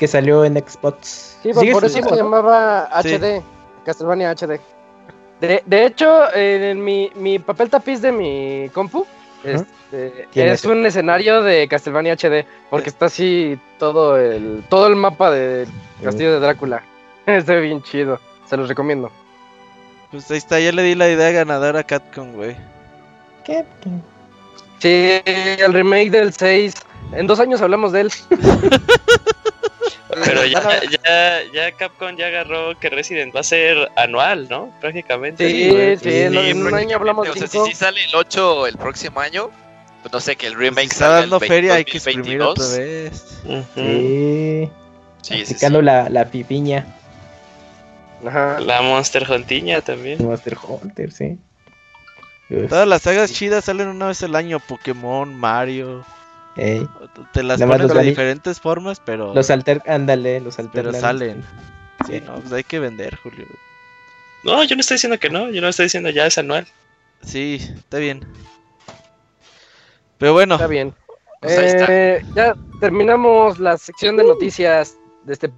Que 0.00 0.08
salió 0.08 0.44
en 0.44 0.54
Xbox. 0.54 1.36
Sí, 1.42 1.52
por 1.52 1.84
eso 1.84 2.02
se 2.02 2.16
llamaba 2.16 2.88
Sí. 3.02 3.14
HD, 3.14 3.42
Castlevania 3.84 4.34
HD. 4.34 4.58
De, 5.40 5.62
de 5.64 5.86
hecho, 5.86 6.34
en 6.34 6.82
mi, 6.82 7.12
mi 7.14 7.38
papel 7.38 7.70
tapiz 7.70 8.02
de 8.02 8.10
mi 8.10 8.68
compu 8.74 9.06
este, 9.44 10.26
es 10.34 10.64
un 10.64 10.84
escenario 10.84 11.42
de 11.42 11.66
Castlevania 11.68 12.14
HD, 12.14 12.46
porque 12.68 12.90
está 12.90 13.06
así 13.06 13.58
todo 13.78 14.18
el 14.18 14.62
todo 14.68 14.86
el 14.86 14.96
mapa 14.96 15.30
del 15.30 15.68
castillo 16.02 16.32
de 16.32 16.40
Drácula. 16.40 16.82
Está 17.26 17.54
bien 17.56 17.82
chido, 17.82 18.18
se 18.48 18.56
los 18.56 18.68
recomiendo. 18.68 19.10
Pues 20.10 20.30
ahí 20.30 20.38
está, 20.38 20.58
ya 20.58 20.72
le 20.72 20.82
di 20.82 20.94
la 20.94 21.08
idea 21.08 21.30
ganadora 21.30 21.80
a 21.80 21.84
Capcom, 21.84 22.32
güey. 22.32 22.56
¿Qué? 23.44 23.64
Sí, 24.80 25.20
el 25.24 25.72
remake 25.72 26.10
del 26.10 26.32
6. 26.32 26.74
En 27.12 27.26
dos 27.28 27.38
años 27.38 27.62
hablamos 27.62 27.92
de 27.92 28.00
él. 28.00 28.12
Pero 30.24 30.44
ya, 30.44 30.80
ya, 30.90 31.42
ya 31.52 31.72
Capcom 31.72 32.16
ya 32.16 32.26
agarró 32.26 32.78
que 32.78 32.90
Resident 32.90 33.34
va 33.34 33.40
a 33.40 33.44
ser 33.44 33.90
anual, 33.96 34.48
¿no? 34.48 34.72
Prácticamente. 34.80 35.48
Sí, 35.48 35.70
sí, 35.98 36.10
sí, 36.10 36.18
en, 36.22 36.36
en 36.36 36.66
un 36.66 36.74
año 36.74 36.96
hablamos 36.96 37.28
O 37.28 37.32
de 37.32 37.38
sea, 37.38 37.48
si, 37.48 37.52
cinco. 37.52 37.66
si 37.66 37.74
sale 37.74 38.04
el 38.04 38.14
8 38.14 38.66
el 38.66 38.76
próximo 38.76 39.20
año, 39.20 39.50
pues 40.02 40.12
no 40.12 40.20
sé, 40.20 40.36
que 40.36 40.46
el 40.46 40.54
remake 40.54 40.88
Si 40.88 40.92
está 40.92 41.06
salga 41.06 41.20
dando 41.20 41.36
el 41.40 41.46
feria, 41.48 41.74
hay 41.74 41.84
que 41.84 41.98
exprimir 41.98 42.38
2022. 42.38 42.50
otra 42.50 42.78
vez. 42.78 43.40
Sí. 43.74 44.70
Sí, 45.22 45.46
sí, 45.46 45.54
sí. 45.58 45.82
La, 45.82 46.08
la 46.08 46.24
pipiña. 46.26 46.86
Ajá. 48.26 48.60
La 48.60 48.82
Monster 48.82 49.30
Huntiña 49.30 49.80
también. 49.80 50.22
Monster 50.24 50.56
Hunter, 50.66 51.12
sí. 51.12 51.38
Todas 52.68 52.88
las 52.88 53.02
sagas 53.02 53.32
chidas 53.32 53.64
salen 53.64 53.88
una 53.88 54.08
vez 54.08 54.22
al 54.22 54.34
año. 54.34 54.58
Pokémon, 54.60 55.34
Mario. 55.34 56.04
Ey. 56.60 56.88
Te 57.32 57.42
las 57.42 57.58
Nada 57.60 57.72
ponen 57.72 57.88
de 57.88 58.02
diferentes 58.02 58.60
formas, 58.60 59.00
pero, 59.04 59.34
Los 59.34 59.50
alter, 59.50 59.82
ándale, 59.86 60.40
los 60.40 60.56
pero 60.56 60.68
alternan. 60.90 61.00
salen. 61.00 61.44
Sí, 62.06 62.14
Sí. 62.14 62.20
no, 62.26 62.34
pues 62.36 62.52
hay 62.52 62.64
que 62.64 62.78
vender, 62.78 63.16
Julio. 63.16 63.46
No, 64.44 64.62
yo 64.64 64.74
no 64.76 64.80
estoy 64.80 64.94
diciendo 64.96 65.18
que 65.18 65.28
no, 65.30 65.50
yo 65.50 65.60
no 65.60 65.68
estoy 65.68 65.84
diciendo 65.86 66.08
ya 66.10 66.26
es 66.26 66.38
anual. 66.38 66.66
Sí, 67.22 67.58
está 67.76 67.98
bien. 67.98 68.26
Pero 70.18 70.32
bueno, 70.32 70.54
Está 70.54 70.66
bien. 70.66 70.94
Pues 71.40 71.58
ahí 71.58 71.66
está. 71.66 71.86
Eh, 71.90 72.24
ya 72.34 72.54
terminamos 72.80 73.58
la 73.58 73.76
sección 73.78 74.16
de 74.16 74.24
noticias 74.24 74.96
de 75.24 75.32
este. 75.32 75.50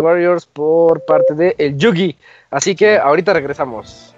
Warriors 0.00 0.46
por 0.46 1.04
parte 1.04 1.34
de 1.34 1.54
el 1.58 1.76
Yugi. 1.76 2.16
Así 2.50 2.74
que 2.74 2.98
ahorita 2.98 3.32
regresamos. 3.32 4.14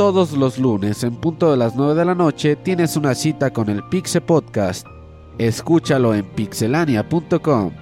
Todos 0.00 0.32
los 0.32 0.56
lunes 0.56 1.04
en 1.04 1.14
punto 1.14 1.50
de 1.50 1.58
las 1.58 1.76
9 1.76 1.94
de 1.94 2.06
la 2.06 2.14
noche 2.14 2.56
tienes 2.56 2.96
una 2.96 3.14
cita 3.14 3.52
con 3.52 3.68
el 3.68 3.82
Pixe 3.90 4.22
Podcast. 4.22 4.86
Escúchalo 5.36 6.14
en 6.14 6.24
pixelania.com. 6.24 7.79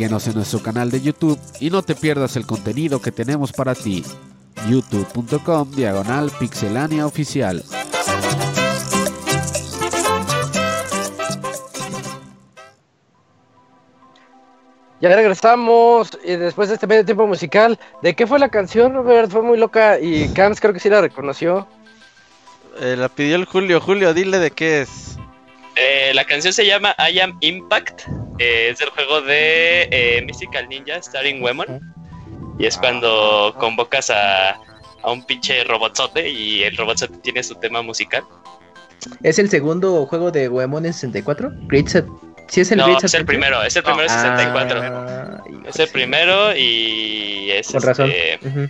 Síguenos 0.00 0.26
en 0.28 0.34
nuestro 0.36 0.62
canal 0.62 0.90
de 0.90 1.02
YouTube 1.02 1.38
y 1.60 1.68
no 1.68 1.82
te 1.82 1.94
pierdas 1.94 2.34
el 2.36 2.46
contenido 2.46 3.02
que 3.02 3.12
tenemos 3.12 3.52
para 3.52 3.74
ti. 3.74 4.02
youtube.com 4.66 5.70
diagonal 5.72 6.32
pixelania 6.40 7.04
oficial. 7.04 7.62
Ya 15.02 15.14
regresamos 15.14 16.18
y 16.24 16.36
después 16.36 16.70
de 16.70 16.76
este 16.76 16.86
medio 16.86 17.04
tiempo 17.04 17.26
musical. 17.26 17.78
¿De 18.00 18.14
qué 18.14 18.26
fue 18.26 18.38
la 18.38 18.48
canción, 18.48 18.94
Robert? 18.94 19.30
Fue 19.30 19.42
muy 19.42 19.58
loca 19.58 20.00
y 20.00 20.30
Camps 20.30 20.62
creo 20.62 20.72
que 20.72 20.80
sí 20.80 20.88
la 20.88 21.02
reconoció. 21.02 21.66
Eh, 22.80 22.96
la 22.96 23.10
pidió 23.10 23.36
el 23.36 23.44
Julio. 23.44 23.82
Julio, 23.82 24.14
dile 24.14 24.38
de 24.38 24.50
qué 24.50 24.80
es. 24.80 25.19
Eh, 25.80 26.12
la 26.14 26.24
canción 26.24 26.52
se 26.52 26.66
llama 26.66 26.94
I 27.10 27.20
Am 27.20 27.38
Impact. 27.40 28.02
eh, 28.38 28.68
es 28.70 28.78
del 28.78 28.90
juego 28.90 29.20
de 29.22 29.88
eh, 29.90 30.22
Mystical 30.26 30.68
Ninja 30.68 31.02
Starring 31.02 31.42
Women. 31.42 31.80
Y 32.58 32.66
es 32.66 32.76
cuando 32.76 33.54
convocas 33.58 34.10
a, 34.10 34.50
a 34.50 35.10
un 35.10 35.24
pinche 35.24 35.64
robotzote 35.64 36.28
y 36.28 36.62
el 36.64 36.76
robotzote 36.76 37.16
tiene 37.18 37.42
su 37.42 37.54
tema 37.54 37.80
musical. 37.82 38.22
¿Es 39.22 39.38
el 39.38 39.48
segundo 39.48 40.04
juego 40.06 40.30
de 40.30 40.48
Goemon 40.48 40.84
en 40.84 40.92
64? 40.92 41.50
Great 41.68 41.86
Set- 41.88 42.06
¿Sí 42.48 42.60
es 42.62 42.70
el 42.72 42.78
no, 42.78 42.86
Great 42.86 43.04
es 43.04 43.14
el 43.14 43.24
primero, 43.24 43.62
es 43.62 43.74
el 43.76 43.82
primero 43.82 44.02
de 44.02 44.08
64. 44.10 44.80
Ah, 44.82 45.42
es 45.66 45.78
el 45.78 45.88
primero 45.88 46.54
y 46.56 47.50
es 47.52 47.68
Con 47.68 47.80
razón. 47.82 48.10
este, 48.10 48.46
Ujú. 48.46 48.68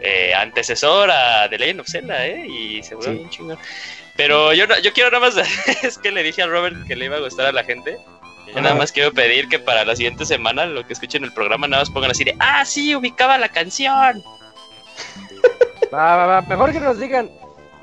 eh, 0.00 0.32
antecesor 0.32 1.10
a 1.10 1.48
The 1.50 1.58
Legend 1.58 1.80
of 1.80 1.88
Zelda, 1.90 2.24
¿eh? 2.26 2.46
Y 2.46 2.82
se 2.84 2.94
volvió 2.94 3.12
Sí. 3.12 3.18
bien 3.18 3.30
chingón. 3.30 3.58
Pero 4.16 4.52
yo, 4.54 4.66
no- 4.66 4.78
yo 4.80 4.92
quiero 4.92 5.10
nada 5.10 5.26
más, 5.26 5.36
es 5.82 5.98
que 5.98 6.10
le 6.10 6.22
dije 6.22 6.42
a 6.42 6.46
Robert 6.46 6.86
que 6.86 6.96
le 6.96 7.04
iba 7.06 7.16
a 7.16 7.20
gustar 7.20 7.46
a 7.46 7.52
la 7.52 7.64
gente. 7.64 7.98
Yo 8.54 8.60
nada 8.62 8.74
más 8.76 8.92
quiero 8.92 9.12
pedir 9.12 9.48
que 9.48 9.58
para 9.58 9.84
la 9.84 9.94
siguiente 9.96 10.24
semana, 10.24 10.64
lo 10.66 10.86
que 10.86 10.92
escuchen 10.94 11.24
el 11.24 11.32
programa, 11.32 11.66
nada 11.68 11.82
más 11.82 11.90
pongan 11.90 12.12
así 12.12 12.24
de, 12.24 12.34
ah, 12.38 12.64
sí, 12.64 12.94
ubicaba 12.94 13.36
la 13.38 13.48
canción. 13.48 14.22
Va, 15.94 16.16
va, 16.16 16.26
va. 16.26 16.40
Mejor 16.42 16.72
que 16.72 16.80
nos 16.80 16.98
digan. 16.98 17.30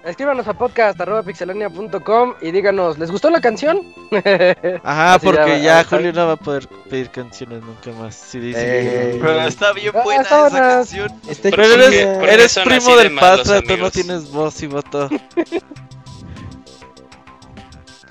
Escríbanos 0.04 0.46
a 0.50 0.54
podcast.pixelania.com 0.54 2.34
y 2.42 2.52
díganos, 2.52 2.98
¿les 3.00 3.10
gustó 3.10 3.30
la 3.30 3.40
canción? 3.40 3.82
Ajá, 4.84 5.14
Así 5.14 5.26
porque 5.26 5.52
ya, 5.52 5.58
ya, 5.60 5.80
ah, 5.80 5.84
Julio 5.90 6.12
no 6.12 6.28
va 6.28 6.34
a 6.34 6.36
poder 6.36 6.68
pedir 6.90 7.10
canciones 7.10 7.62
nunca 7.64 7.92
más. 7.92 8.14
Si 8.14 8.38
dice 8.40 8.60
Eh, 8.62 9.20
Pero 9.22 9.42
está 9.44 9.72
bien 9.72 9.94
Ah, 9.96 10.02
buena 10.04 10.22
está 10.24 10.36
esa 10.48 10.50
buena. 10.50 10.68
canción. 10.76 11.22
Está 11.30 11.50
Pero 11.52 11.64
Pero 11.64 11.74
¿por 12.20 12.28
eres, 12.30 12.58
eres 12.58 12.60
primo 12.66 12.98
de 12.98 13.04
del 13.04 13.14
malos, 13.14 13.48
Patra, 13.48 13.62
tú 13.62 13.78
no 13.78 13.92
tienes 13.92 14.30
voz 14.30 14.62
y 14.62 14.68
voto. 14.68 15.10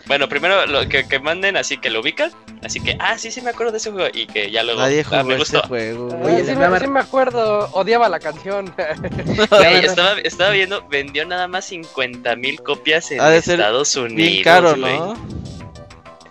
Bueno, 0.06 0.28
primero 0.28 0.66
lo 0.66 0.88
que, 0.88 1.06
que 1.06 1.18
manden 1.18 1.56
así 1.56 1.78
que 1.78 1.90
lo 1.90 2.00
ubican. 2.00 2.30
Así 2.62 2.80
que, 2.80 2.96
ah, 3.00 3.18
sí, 3.18 3.30
sí 3.30 3.40
me 3.40 3.50
acuerdo 3.50 3.72
de 3.72 3.78
ese 3.78 3.90
juego. 3.90 4.08
Y 4.12 4.26
que 4.26 4.50
ya 4.50 4.62
luego, 4.62 4.80
Nadie 4.80 5.04
ah, 5.10 5.22
me 5.22 5.34
este 5.34 5.56
gustó. 5.56 5.68
juego. 5.68 6.08
Ah. 6.12 6.26
Oye, 6.26 6.44
sí, 6.44 6.54
me, 6.54 6.78
sí 6.78 6.86
acuerdo, 6.96 7.68
odiaba 7.72 8.08
la 8.08 8.20
canción. 8.20 8.72
Güey, 9.50 9.84
estaba, 9.84 10.18
estaba 10.20 10.50
viendo, 10.50 10.86
vendió 10.88 11.24
nada 11.24 11.48
más 11.48 11.66
50 11.66 12.36
mil 12.36 12.62
copias 12.62 13.10
en 13.10 13.20
Ha 13.20 13.30
de 13.30 13.42
ser 13.42 13.60
Estados 13.60 13.94
Unidos. 13.96 14.16
Bien 14.16 14.44
caro. 14.44 14.76
¿no? 14.76 15.14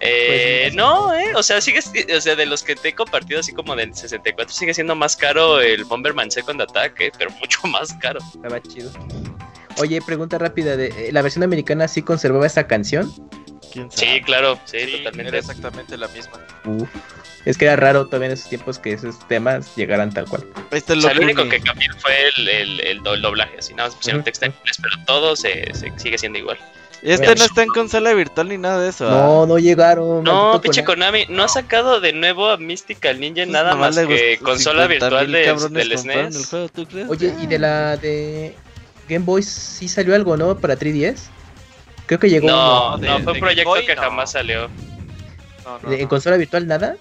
Eh, 0.04 0.64
Pues, 0.66 0.76
no, 0.76 1.14
eh, 1.14 1.32
o 1.36 1.44
sea, 1.44 1.62
sigue, 1.62 1.80
o 1.80 2.22
sea, 2.22 2.36
de 2.36 2.46
los 2.48 2.64
que 2.64 2.76
te 2.76 2.90
he 2.90 2.96
compartido 2.96 3.40
así 3.40 3.54
como 3.54 3.76
del 3.76 3.94
64 3.94 4.54
sigue 4.54 4.74
siendo 4.74 4.96
más 4.96 5.16
caro 5.16 5.62
el 5.62 5.84
Bomberman 5.86 6.32
Second 6.32 6.60
Attack, 6.62 7.00
eh, 7.02 7.12
pero 7.18 7.30
mucho 7.32 7.60
más 7.68 7.94
caro. 7.94 8.20
Estaba 8.34 8.60
chido. 8.62 8.92
Oye, 9.78 10.02
pregunta 10.02 10.38
rápida. 10.38 10.76
De, 10.76 10.88
eh, 10.88 11.12
¿La 11.12 11.22
versión 11.22 11.44
americana 11.44 11.88
sí 11.88 12.02
conservaba 12.02 12.46
esta 12.48 12.68
canción? 12.68 13.14
¿Quién 13.72 13.92
sabe? 13.92 14.14
Sí, 14.16 14.22
claro, 14.22 14.60
sí, 14.66 14.80
Sí, 14.80 14.92
totalmente. 14.98 15.30
era 15.30 15.38
exactamente 15.40 15.98
la 15.98 16.08
misma. 16.10 16.34
Uf. 16.66 16.90
Es 17.46 17.58
que 17.58 17.66
era 17.66 17.76
raro 17.76 18.06
todavía 18.06 18.28
en 18.28 18.34
esos 18.34 18.50
tiempos 18.50 18.78
que 18.78 18.94
esos 18.94 19.28
temas 19.28 19.76
llegaran 19.76 20.14
tal 20.14 20.26
cual. 20.26 20.46
Ahí 20.72 20.78
está 20.78 20.94
O 20.94 20.96
el 20.98 21.02
sea, 21.02 21.14
lo 21.14 21.22
Locuni. 21.22 21.34
único 21.34 21.50
que 21.50 21.60
cambió 21.62 21.90
fue 21.98 22.14
el, 22.38 22.48
el, 22.50 22.80
el 22.82 23.02
do- 23.04 23.16
el 23.16 23.22
doblaje, 23.24 23.58
así 23.58 23.74
nada 23.74 23.90
más 23.90 23.96
pusieron 23.96 24.24
texto 24.24 24.46
en 24.46 24.54
inglés, 24.60 24.78
pero 24.82 24.96
todo 25.08 25.36
se, 25.36 25.74
se 25.74 25.92
sigue 25.98 26.18
siendo 26.20 26.38
igual. 26.38 26.60
Y 27.04 27.12
este 27.14 27.34
no 27.34 27.44
está 27.44 27.64
en 27.64 27.70
consola 27.70 28.14
virtual 28.14 28.50
ni 28.50 28.60
nada 28.60 28.80
de 28.80 28.90
eso. 28.90 29.10
No, 29.10 29.42
¿ah? 29.42 29.46
no 29.48 29.58
llegaron. 29.58 30.24
No, 30.24 30.62
pinche 30.62 30.84
Konami. 30.84 31.26
No 31.30 31.44
ha 31.44 31.48
sacado 31.48 32.00
de 32.00 32.14
nuevo 32.14 32.48
a 32.48 32.58
Mystical 32.58 33.20
Ninja 33.20 33.38
Pues 33.42 33.50
nada 33.50 33.74
más 33.76 33.98
que 33.98 34.38
consola 34.38 34.84
50,000 34.88 34.88
virtual 35.32 35.32
de- 35.74 35.80
del 35.80 35.98
SNES. 35.98 36.48
juego, 36.48 36.70
¿tú 36.70 36.86
crees? 36.86 37.10
Oye, 37.10 37.34
y 37.42 37.48
de 37.48 37.58
la 37.58 37.98
de 37.98 38.56
Game 39.10 39.26
Boy 39.26 39.42
sí 39.42 39.88
salió 39.88 40.14
algo, 40.14 40.38
¿no? 40.38 40.56
Para 40.60 40.78
3DS. 40.78 41.22
Creo 42.06 42.20
que 42.20 42.30
llegó 42.30 42.48
No, 42.48 42.92
No, 42.92 42.98
de- 42.98 43.08
no, 43.08 43.20
fue 43.20 43.34
un 43.34 43.40
proyecto 43.40 43.70
Boy, 43.70 43.86
que 43.86 43.96
no. 43.96 44.02
jamás 44.02 44.32
salió. 44.32 44.68
No, 45.64 45.80
no, 45.80 45.80
uno. 45.84 45.94
¿En 45.94 46.02
no. 46.02 46.10
consola 46.10 46.38
virtual 46.38 46.68
nada? 46.68 46.96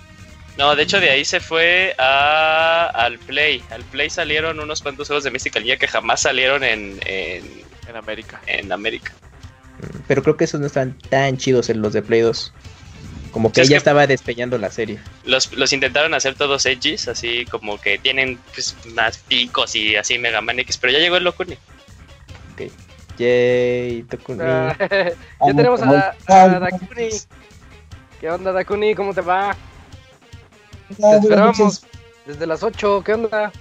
No, 0.59 0.77
de 0.77 0.83
hecho 0.83 1.01
de 1.01 1.11
ahí 1.11 1.25
se 1.25 1.41
fue 1.41 1.95
a, 1.99 2.87
al 2.95 3.19
Play. 3.19 3.63
Al 3.71 3.83
Play 3.85 4.11
salieron 4.11 4.61
unos 4.61 4.83
cuantos 4.83 5.07
juegos 5.09 5.25
de 5.25 5.31
Mystical 5.31 5.63
Ninja 5.63 5.79
que 5.79 5.89
jamás 5.89 6.21
salieron 6.23 6.63
en, 6.65 6.99
en, 7.07 7.45
En 7.89 7.97
América. 7.97 8.41
en 8.47 8.71
América. 8.71 9.13
Mm, 9.79 9.99
Pero 10.07 10.23
creo 10.23 10.37
que 10.37 10.45
esos 10.45 10.61
no 10.61 10.67
están 10.67 10.99
tan 11.09 11.39
chidos 11.39 11.71
en 11.71 11.81
los 11.81 11.93
de 11.93 12.03
Play 12.03 12.21
2. 12.21 12.53
Como 13.31 13.51
que 13.53 13.61
Sí, 13.61 13.63
es 13.63 13.69
ya 13.69 13.75
que- 13.75 13.79
estaba 13.79 14.07
despeñando 14.07 14.59
la 14.59 14.71
serie. 14.71 14.99
Los, 15.25 15.53
los 15.55 15.73
intentaron 15.73 16.13
hacer 16.15 16.35
todos 16.35 16.67
edgys, 16.67 17.07
así 17.09 17.45
como 17.47 17.81
que 17.81 17.97
tienen 17.99 18.39
pues, 18.53 18.77
más 18.95 19.19
picos 19.19 19.75
y 19.77 19.97
así 19.97 20.19
Mega 20.19 20.41
Man 20.43 20.59
X, 20.59 20.77
pero 20.79 20.93
ya 20.93 20.99
llegó 20.99 21.17
el 21.17 21.25
Locuni. 21.25 21.57
Yay, 23.19 24.03
Tokuni. 24.05 24.41
Ah, 24.43 24.77
ya 25.47 25.55
tenemos 25.55 25.83
a, 25.83 26.15
a 26.27 26.49
Dakuni. 26.59 27.09
¿Qué 28.21 28.31
onda, 28.31 28.53
Dakuni? 28.53 28.95
¿Cómo 28.95 29.15
te 29.15 29.21
va? 29.21 29.57
Te 30.97 31.17
esperábamos 31.17 31.85
desde 32.27 32.47
las 32.47 32.63
8. 32.63 33.03
¿Qué 33.05 33.15
onda? 33.15 33.53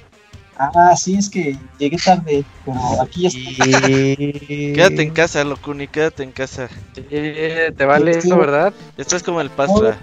Ah, 0.58 0.93
sí, 0.97 1.16
es 1.18 1.30
que 1.30 1.58
llegué 1.78 1.95
tarde, 1.97 2.43
pero 2.66 3.02
aquí 3.02 3.22
ya 3.22 3.28
estoy. 3.30 4.74
Quédate 4.76 5.02
en 5.04 5.12
casa, 5.12 5.43
Locuni, 5.45 5.88
quédate 5.88 6.24
en 6.24 6.32
casa. 6.34 6.68
Sí, 6.95 7.02
te 7.10 7.86
vale 7.86 8.14
Sí. 8.16 8.28
eso, 8.28 8.38
¿verdad? 8.38 8.74
Estás 8.97 9.24
como 9.24 9.39
el 9.39 9.50
Pastra. 9.50 9.97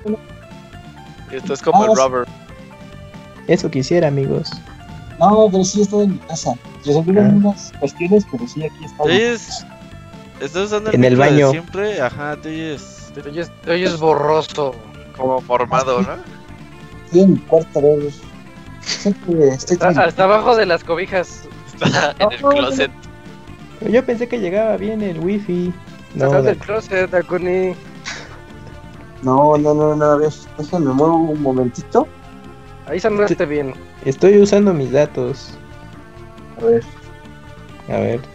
Esto 1.30 1.52
es 1.52 1.60
como 1.60 1.82
el 1.82 1.90
Vamos. 1.90 1.98
Robert. 1.98 2.28
Eso 3.48 3.70
quisiera, 3.70 4.08
amigos. 4.08 4.50
No, 5.18 5.48
pero 5.50 5.64
sí 5.64 5.82
estoy 5.82 6.04
en 6.04 6.12
mi 6.12 6.18
casa. 6.18 6.54
Resolví 6.84 7.16
Ah. 7.18 7.22
unas 7.22 7.72
cuestiones, 7.80 8.26
pero 8.30 8.46
sí, 8.46 8.64
aquí 8.64 8.78
¿Te 8.80 8.86
estoy. 8.86 9.12
oyes? 9.12 9.66
¿Estás 10.40 10.62
usando 10.64 10.90
el 10.90 10.96
En 10.96 11.04
el 11.04 11.16
baño. 11.16 11.50
siempre? 11.50 12.00
Ajá, 12.00 12.36
te 12.36 12.48
oyes. 12.50 13.10
Te 13.14 13.28
oyes, 13.28 13.50
te 13.64 13.70
oyes 13.72 13.98
borroso. 13.98 14.74
Como 15.16 15.40
mormado, 15.42 16.02
¿no? 16.02 16.08
Estoy 17.06 17.20
en 17.22 17.32
mi 17.32 17.38
cuarto. 17.38 17.80
Siempre 18.82 19.48
estoy 19.48 19.74
Está, 19.74 19.88
hasta 19.88 20.24
abajo 20.24 20.54
de 20.54 20.66
las 20.66 20.84
cobijas. 20.84 21.44
Está 21.80 22.14
en 22.18 22.32
el 22.32 22.38
closet. 22.38 22.90
Yo 23.90 24.04
pensé 24.04 24.28
que 24.28 24.38
llegaba 24.38 24.76
bien 24.76 25.02
el 25.02 25.18
wifi. 25.20 25.72
No, 26.14 26.30
Sal 26.30 26.44
del 26.44 26.58
closet, 26.58 27.10
Dakuni. 27.10 27.74
No, 29.22 29.56
no, 29.56 29.74
no, 29.74 29.94
no, 29.96 30.04
a 30.04 30.16
ver, 30.16 30.30
déjame 30.58 30.92
muevo 30.92 31.16
un 31.16 31.42
momentito. 31.42 32.06
Ahí 32.86 33.00
sonaste 33.00 33.44
bien. 33.46 33.74
Estoy 34.10 34.38
usando 34.40 34.72
mis 34.72 34.90
datos. 34.92 35.50
A 36.60 36.64
ver. 36.64 36.82
A 37.88 37.98
ver. 38.00 38.20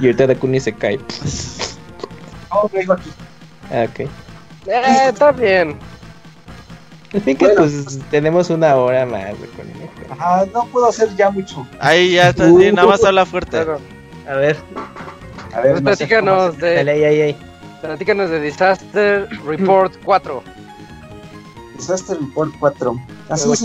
Y 0.00 0.06
ahorita 0.06 0.26
Dakuni 0.26 0.58
se 0.58 0.72
cae. 0.72 0.98
No, 2.50 2.68
vengo 2.72 2.94
aquí. 2.94 3.10
Ah, 3.70 3.86
ok. 3.88 4.00
Eh, 4.00 4.08
está 5.08 5.30
bien. 5.32 5.76
En 7.12 7.22
fin 7.22 7.36
que 7.36 7.44
Bueno. 7.44 7.60
pues 7.60 7.98
tenemos 8.10 8.48
una 8.50 8.74
hora 8.76 9.04
más 9.06 9.38
de. 9.38 9.48
Ajá, 10.10 10.46
no 10.52 10.64
puedo 10.66 10.88
hacer 10.88 11.14
ya 11.14 11.30
mucho. 11.30 11.66
Ahí 11.78 12.12
ya 12.14 12.30
estás 12.30 12.56
bien, 12.56 12.74
nada 12.74 12.88
más 12.88 13.04
habla 13.04 13.26
fuerte. 13.26 13.50
Claro. 13.50 13.78
A 14.28 14.34
ver, 14.34 14.56
A 15.54 15.60
ver, 15.60 15.72
Pues 15.72 15.74
no 15.74 15.84
platícanos 15.84 16.56
hacer. 16.56 16.76
dale 16.76 16.84
de, 16.84 16.90
ahí, 16.90 17.04
ahí, 17.04 17.20
ahí. 17.20 17.36
platícanos 17.82 18.30
de 18.30 18.40
Disaster 18.40 19.28
Report 19.46 19.94
4. 20.04 20.42
Disaster 21.76 22.18
Report 22.18 22.50
4. 22.58 22.96
Así 23.28 23.52
es, 23.52 23.60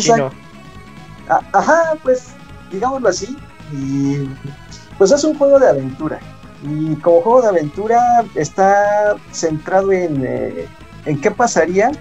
Ajá, 1.30 1.94
pues, 2.04 2.28
digámoslo 2.72 3.10
así. 3.10 3.38
Y 3.74 4.30
pues 4.98 5.12
es 5.12 5.24
un 5.24 5.38
juego 5.38 5.60
de 5.60 5.70
aventura. 5.70 6.20
Y 6.64 6.96
como 6.98 7.22
juego 7.22 7.42
de 7.44 7.48
aventura 7.50 8.02
está 8.36 9.16
centrado 9.32 9.92
en, 9.92 10.24
eh, 10.26 10.66
en 11.06 11.22
qué 11.22 11.30
pasaría 11.32 11.92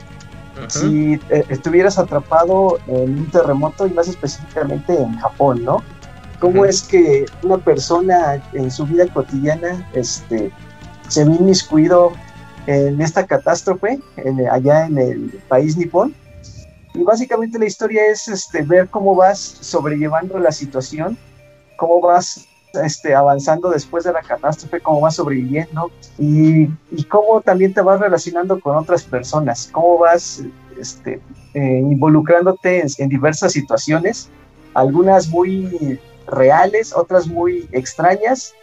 si 0.71 1.21
eh, 1.29 1.45
estuvieras 1.51 1.99
atrapado 1.99 2.79
en 2.87 3.19
un 3.19 3.31
terremoto 3.31 3.87
y 3.87 3.91
más 3.91 4.09
específicamente 4.09 4.95
en 4.99 5.19
Japón, 5.19 5.63
¿no? 5.65 5.83
¿Cómo 6.41 6.65
es 6.65 6.83
que 6.83 7.27
una 7.43 7.59
persona 7.59 8.43
en 8.55 8.71
su 8.71 8.87
vida 8.87 9.07
cotidiana 9.13 9.87
este, 9.93 10.51
se 11.09 11.25
ve 11.25 11.35
inmiscuido 11.35 12.13
en 12.67 13.01
esta 13.03 13.27
catástrofe 13.27 14.01
en- 14.17 14.49
allá 14.51 14.87
en 14.87 14.99
el 14.99 15.41
país 15.49 15.77
nipón? 15.77 16.15
Y 16.97 17.03
básicamente 17.03 17.59
la 17.59 17.67
historia 17.67 18.07
es 18.07 18.27
este, 18.27 18.63
ver 18.63 18.89
cómo 18.89 19.15
vas 19.15 19.39
sobrellevando 19.39 20.39
la 20.39 20.51
situación, 20.51 21.17
cómo 21.77 22.01
vas 22.01 22.47
este, 22.83 23.15
avanzando 23.15 23.71
después 23.71 24.05
de 24.05 24.13
la 24.13 24.23
catástrofe, 24.23 24.81
cómo 24.81 25.03
vas 25.03 25.17
sobreviviendo 25.17 25.91
y, 26.19 26.65
y 26.91 27.05
cómo 27.09 27.41
también 27.43 27.75
te 27.75 27.83
vas 27.83 28.01
relacionando 28.01 28.59
con 28.61 28.77
otras 28.77 29.03
personas, 29.03 29.69
cómo 29.73 29.99
vas 29.99 30.43
este, 30.79 31.21
eh, 31.55 31.79
involucrándote 31.79 32.81
en, 32.81 32.89
en 32.97 33.09
diversas 33.11 33.53
situaciones, 33.53 34.31
algunas 34.73 35.29
muy 35.29 35.99
reales, 36.27 36.95
otras 36.95 37.27
muy 37.27 37.69
extrañas 37.73 38.55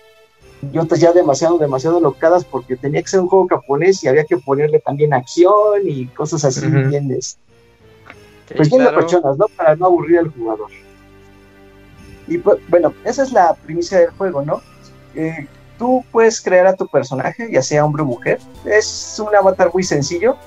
y 0.72 0.77
otras 0.77 0.99
ya 0.99 1.11
demasiado, 1.11 1.57
demasiado 1.57 1.99
locadas 1.99 2.45
porque 2.45 2.77
tenía 2.77 3.01
que 3.01 3.10
ser 3.10 3.19
un 3.19 3.27
juego 3.27 3.47
japonés 3.47 4.03
y 4.03 4.07
había 4.07 4.26
que 4.26 4.38
ponerle 4.38 4.80
también 4.80 5.14
acción 5.14 5.81
y 5.85 6.07
cosas 6.07 6.45
así 6.45 6.65
Ujú. 6.65 6.89
bien, 6.89 7.11
pues 8.55 8.69
claro. 8.69 8.91
locochonas, 8.91 9.38
¿no? 9.38 9.45
Para 9.47 9.75
no 9.75 9.88
aburrir 9.88 10.19
al 10.19 10.30
jugador. 10.30 10.69
Y 12.27 12.38
pues, 12.38 12.57
bueno, 12.69 12.93
esa 13.03 13.23
es 13.23 13.31
la 13.31 13.53
primicia 13.53 13.99
del 13.99 14.11
juego, 14.11 14.41
¿no? 14.41 14.61
Eh, 15.15 15.47
tú 15.77 16.03
puedes 16.11 16.41
crear 16.41 16.67
a 16.67 16.75
tu 16.75 16.88
personaje, 16.88 17.49
ya 17.51 17.61
sea 17.61 17.85
hombre 17.85 18.03
o 18.03 18.05
mujer. 18.05 18.39
Es 18.65 19.21
un 19.25 19.35
avatar 19.35 19.71
muy 19.73 19.84
sencillo. 19.84 20.38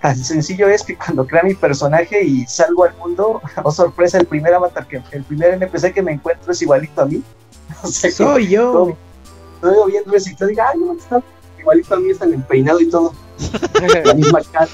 Tan 0.00 0.16
sencillo 0.16 0.68
es 0.68 0.82
que 0.82 0.96
cuando 0.96 1.26
crea 1.26 1.42
mi 1.42 1.54
personaje 1.54 2.24
y 2.24 2.46
salgo 2.46 2.84
al 2.84 2.96
mundo, 2.96 3.40
oh 3.62 3.70
sorpresa, 3.70 4.18
el 4.18 4.26
primer 4.26 4.54
avatar, 4.54 4.86
que 4.86 5.02
el 5.12 5.24
primer 5.24 5.54
NPC 5.54 5.92
que 5.92 6.02
me 6.02 6.12
encuentro 6.12 6.52
es 6.52 6.62
igualito 6.62 7.02
a 7.02 7.06
mí. 7.06 7.22
Soy 7.84 8.48
yo. 8.48 8.96
Estoy 9.56 9.92
viendo 9.92 10.14
eso 10.14 10.30
y 10.30 10.34
te 10.34 10.46
digo, 10.46 10.62
ay, 10.66 10.78
no, 10.78 10.92
está 10.94 11.22
igualito 11.58 11.94
a 11.94 12.00
mí, 12.00 12.10
el 12.10 12.42
peinado 12.44 12.80
y 12.80 12.88
todo. 12.88 13.12
la 14.04 14.14
misma 14.14 14.40
cara, 14.52 14.68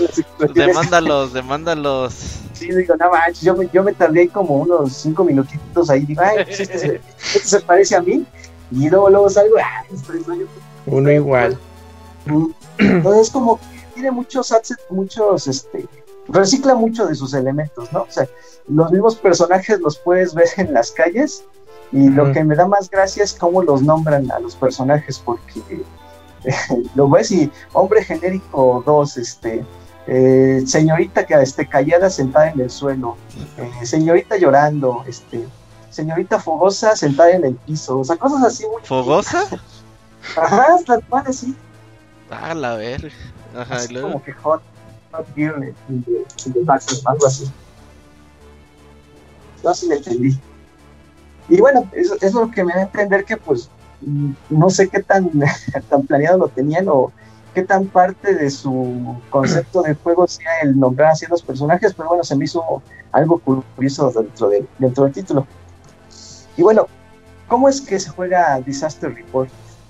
Demándalos, 0.55 1.33
demándalos. 1.33 2.15
Sí, 2.53 2.71
digo, 2.71 2.97
no 2.97 3.11
manches, 3.11 3.43
yo 3.43 3.55
me, 3.55 3.69
yo 3.73 3.83
me 3.83 3.93
tardé 3.93 4.29
como 4.29 4.57
unos 4.57 4.93
cinco 4.93 5.25
minutitos 5.25 5.91
ahí, 5.91 6.07
digo, 6.07 6.23
ay, 6.23 6.45
pues 6.45 6.61
este, 6.61 6.79
se, 6.79 7.01
este 7.35 7.39
se 7.41 7.61
parece 7.61 7.97
a 7.97 8.01
mí, 8.01 8.25
y 8.71 8.89
luego, 8.89 9.11
luego 9.11 9.29
salgo, 9.29 9.57
ay, 9.59 9.95
estoy, 9.95 10.47
Uno 10.87 11.11
igual. 11.11 11.59
Entonces, 12.79 13.31
como 13.31 13.59
que 13.59 13.67
tiene 13.95 14.11
muchos 14.11 14.53
assets, 14.53 14.83
muchos, 14.91 15.47
este, 15.47 15.87
recicla 16.29 16.75
mucho 16.75 17.07
de 17.07 17.15
sus 17.15 17.35
elementos, 17.35 17.93
¿no? 17.93 18.03
O 18.03 18.11
sea, 18.11 18.27
los 18.69 18.91
mismos 18.91 19.17
personajes 19.17 19.79
los 19.81 19.99
puedes 19.99 20.35
ver 20.35 20.49
en 20.57 20.73
las 20.73 20.91
calles, 20.91 21.45
y 21.93 22.09
lo 22.09 22.33
que 22.33 22.43
me 22.43 22.57
da 22.57 22.67
más 22.67 22.91
gracia 22.91 23.23
es 23.23 23.33
cómo 23.33 23.63
los 23.63 23.83
nombran 23.83 24.31
a 24.31 24.41
los 24.41 24.57
personajes, 24.57 25.21
porque 25.25 25.63
lo 26.95 27.09
ves 27.09 27.31
y 27.31 27.51
hombre 27.73 28.05
genérico 28.05 28.83
2, 28.87 29.17
este, 29.17 29.65
eh, 30.07 30.63
señorita 30.67 31.27
que 31.27 31.35
este, 31.35 31.69
callada 31.69 32.11
sentada 32.11 32.51
en 32.51 32.61
el 32.61 32.71
suelo, 32.71 33.17
eh, 33.59 33.87
señorita 33.87 34.37
llorando, 34.37 35.05
este, 35.07 35.47
señorita 35.91 36.39
fogosa 36.39 36.95
sentada 36.97 37.33
en 37.33 37.45
el 37.45 37.55
piso, 37.55 37.99
o 37.99 38.05
sea, 38.05 38.17
cosas 38.17 38.43
así 38.45 38.65
muy... 38.67 38.83
¿Fogosa? 38.83 39.45
Ajá, 40.37 40.67
tal 40.87 41.05
cual 41.09 41.25
así. 41.27 41.55
Ah, 42.31 42.55
la 42.55 42.75
ver. 42.75 43.13
Ajá, 43.55 43.77
así 43.77 43.95
como 43.95 44.23
que 44.23 44.33
hot, 44.33 44.63
hot 45.13 45.27
girl 45.35 45.75
algo 47.05 47.27
así. 47.27 47.51
No, 49.65 49.75
sí 49.75 49.89
me 49.89 49.97
entendí. 49.97 50.39
Y 51.49 51.61
bueno, 51.61 51.89
eso, 51.93 52.17
es 52.21 52.35
lo 52.35 52.51
que 52.51 52.65
me 52.65 52.73
da 52.75 52.81
a 52.81 52.83
entender 52.83 53.25
que 53.25 53.37
pues 53.37 53.71
no 54.51 54.71
sé 54.71 54.89
qué 54.89 55.03
tan, 55.03 55.31
tan 55.91 56.07
planeado 56.07 56.39
lo 56.39 56.49
tenían 56.49 56.89
o 56.89 57.13
qué 57.55 57.63
tan 57.63 57.87
parte 57.87 58.35
de 58.35 58.51
su 58.51 59.17
concepto 59.31 59.83
de 59.83 59.95
juego 59.95 60.29
sea 60.29 60.61
el 60.63 60.79
nombrar 60.79 61.13
a 61.13 61.29
los 61.31 61.43
personajes, 61.43 61.95
pero 61.95 62.11
bueno, 62.11 62.23
se 62.23 62.37
me 62.37 62.45
hizo 62.45 62.83
algo 63.13 63.39
curioso 63.39 64.11
dentro, 64.11 64.51
de, 64.51 64.67
dentro 64.79 65.05
del 65.05 65.15
título. 65.15 65.47
Y 66.57 66.63
bueno, 66.63 66.87
¿cómo 67.49 67.69
es 67.69 67.81
que 67.81 67.99
se 67.99 68.11
juega 68.11 68.61
Disaster 68.61 69.15
Report? 69.15 69.49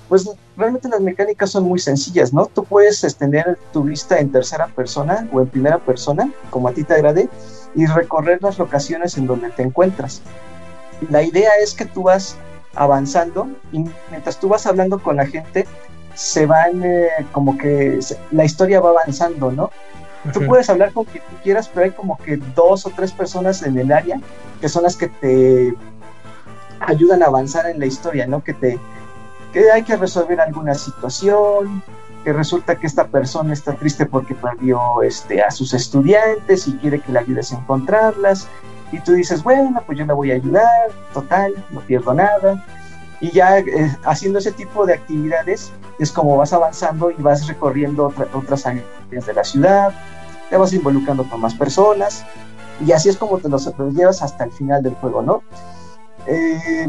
Pues 0.08 0.30
realmente 0.56 0.88
las 0.88 1.00
mecánicas 1.00 1.50
son 1.50 1.64
muy 1.64 1.80
sencillas, 1.80 2.32
¿no? 2.32 2.46
Tú 2.46 2.62
puedes 2.62 3.02
extender 3.02 3.58
tu 3.72 3.82
vista 3.82 4.20
en 4.20 4.30
tercera 4.30 4.68
persona 4.68 5.28
o 5.32 5.40
en 5.40 5.48
primera 5.48 5.78
persona, 5.78 6.32
como 6.50 6.68
a 6.68 6.72
ti 6.72 6.84
te 6.84 6.94
agrade, 6.94 7.28
y 7.74 7.86
recorrer 7.86 8.40
las 8.42 8.58
locaciones 8.58 9.18
en 9.18 9.26
donde 9.26 9.50
te 9.50 9.62
encuentras. 9.64 10.22
La 11.10 11.22
idea 11.22 11.50
es 11.60 11.74
que 11.74 11.84
tú 11.84 12.04
vas 12.04 12.36
avanzando 12.76 13.48
y 13.72 13.84
mientras 14.10 14.38
tú 14.38 14.48
vas 14.48 14.66
hablando 14.66 14.98
con 14.98 15.16
la 15.16 15.26
gente, 15.26 15.66
se 16.14 16.46
van 16.46 16.82
eh, 16.84 17.08
como 17.32 17.58
que 17.58 17.98
la 18.30 18.44
historia 18.44 18.80
va 18.80 18.90
avanzando, 18.90 19.52
¿no? 19.52 19.70
Tú 20.32 20.44
puedes 20.44 20.68
hablar 20.68 20.92
con 20.92 21.04
quien 21.04 21.22
tú 21.22 21.36
quieras, 21.44 21.68
pero 21.68 21.84
hay 21.84 21.92
como 21.92 22.18
que 22.18 22.36
dos 22.56 22.84
o 22.84 22.90
tres 22.90 23.12
personas 23.12 23.62
en 23.62 23.78
el 23.78 23.92
área 23.92 24.20
que 24.60 24.68
son 24.68 24.82
las 24.82 24.96
que 24.96 25.06
te 25.06 25.74
ayudan 26.80 27.22
a 27.22 27.26
avanzar 27.26 27.66
en 27.66 27.78
la 27.78 27.86
historia, 27.86 28.26
¿no? 28.26 28.42
Que 28.42 28.52
te 28.54 28.78
que 29.52 29.70
hay 29.70 29.84
que 29.84 29.96
resolver 29.96 30.40
alguna 30.40 30.74
situación, 30.74 31.82
que 32.24 32.32
resulta 32.32 32.76
que 32.76 32.86
esta 32.86 33.06
persona 33.06 33.52
está 33.52 33.74
triste 33.74 34.04
porque 34.04 34.34
perdió 34.34 35.00
este, 35.02 35.42
a 35.42 35.50
sus 35.50 35.72
estudiantes 35.72 36.66
y 36.66 36.76
quiere 36.78 37.00
que 37.00 37.12
le 37.12 37.20
ayudes 37.20 37.52
a 37.52 37.58
encontrarlas 37.58 38.48
y 38.92 39.00
tú 39.00 39.12
dices, 39.12 39.42
bueno, 39.42 39.82
pues 39.84 39.98
yo 39.98 40.06
le 40.06 40.12
voy 40.12 40.30
a 40.30 40.34
ayudar, 40.34 40.90
total, 41.12 41.54
no 41.70 41.80
pierdo 41.80 42.14
nada. 42.14 42.64
Y 43.20 43.30
ya 43.30 43.58
eh, 43.58 43.96
haciendo 44.04 44.38
ese 44.38 44.52
tipo 44.52 44.86
de 44.86 44.94
actividades 44.94 45.72
es 45.98 46.12
como 46.12 46.36
vas 46.36 46.52
avanzando 46.52 47.10
y 47.10 47.14
vas 47.14 47.46
recorriendo 47.46 48.12
otras 48.34 48.66
áreas 48.66 48.84
de 49.10 49.32
la 49.32 49.42
ciudad, 49.42 49.94
te 50.50 50.56
vas 50.56 50.72
involucrando 50.72 51.28
con 51.28 51.40
más 51.40 51.54
personas 51.54 52.24
y 52.84 52.92
así 52.92 53.08
es 53.08 53.16
como 53.16 53.38
te 53.38 53.48
los 53.48 53.66
llevas 53.94 54.22
hasta 54.22 54.44
el 54.44 54.52
final 54.52 54.82
del 54.82 54.94
juego, 54.94 55.22
¿no? 55.22 55.42
Eh, 56.26 56.88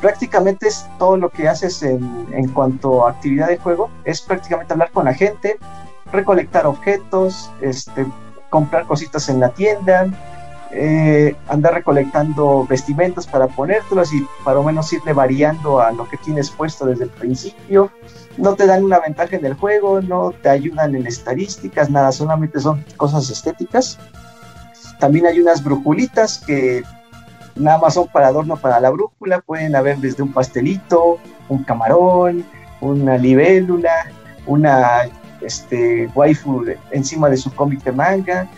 prácticamente 0.00 0.68
es 0.68 0.86
todo 0.98 1.16
lo 1.16 1.30
que 1.30 1.48
haces 1.48 1.82
en, 1.82 2.26
en 2.32 2.48
cuanto 2.48 3.06
a 3.06 3.10
actividad 3.10 3.48
de 3.48 3.58
juego, 3.58 3.90
es 4.04 4.20
prácticamente 4.20 4.72
hablar 4.72 4.90
con 4.90 5.04
la 5.04 5.14
gente, 5.14 5.58
recolectar 6.12 6.66
objetos, 6.66 7.50
este, 7.60 8.06
comprar 8.50 8.86
cositas 8.86 9.28
en 9.28 9.40
la 9.40 9.50
tienda, 9.50 10.06
eh, 10.70 11.34
andar 11.48 11.74
recolectando 11.74 12.66
vestimentas 12.68 13.26
para 13.26 13.46
ponértelas 13.46 14.12
y 14.12 14.26
para 14.44 14.58
o 14.58 14.64
menos 14.64 14.92
irle 14.92 15.12
variando 15.12 15.80
a 15.80 15.92
lo 15.92 16.08
que 16.08 16.16
tienes 16.18 16.50
puesto 16.50 16.86
desde 16.86 17.04
el 17.04 17.10
principio. 17.10 17.90
No 18.36 18.54
te 18.54 18.66
dan 18.66 18.84
una 18.84 19.00
ventaja 19.00 19.36
en 19.36 19.46
el 19.46 19.54
juego, 19.54 20.00
no 20.00 20.32
te 20.42 20.48
ayudan 20.48 20.94
en 20.94 21.06
estadísticas, 21.06 21.90
nada, 21.90 22.12
solamente 22.12 22.60
son 22.60 22.84
cosas 22.96 23.30
estéticas. 23.30 23.98
También 25.00 25.26
hay 25.26 25.40
unas 25.40 25.62
brujulitas 25.64 26.38
que 26.38 26.82
nada 27.56 27.78
más 27.78 27.94
son 27.94 28.08
para 28.08 28.28
adorno 28.28 28.56
para 28.56 28.80
la 28.80 28.90
brújula, 28.90 29.40
pueden 29.40 29.74
haber 29.74 29.98
desde 29.98 30.22
un 30.22 30.32
pastelito, 30.32 31.18
un 31.48 31.64
camarón, 31.64 32.44
una 32.80 33.16
libélula, 33.16 34.06
una 34.46 35.08
este, 35.40 36.08
waifu 36.14 36.64
encima 36.90 37.28
de 37.28 37.36
su 37.36 37.52
cómic 37.54 37.82
de 37.82 37.92
manga, 37.92 38.48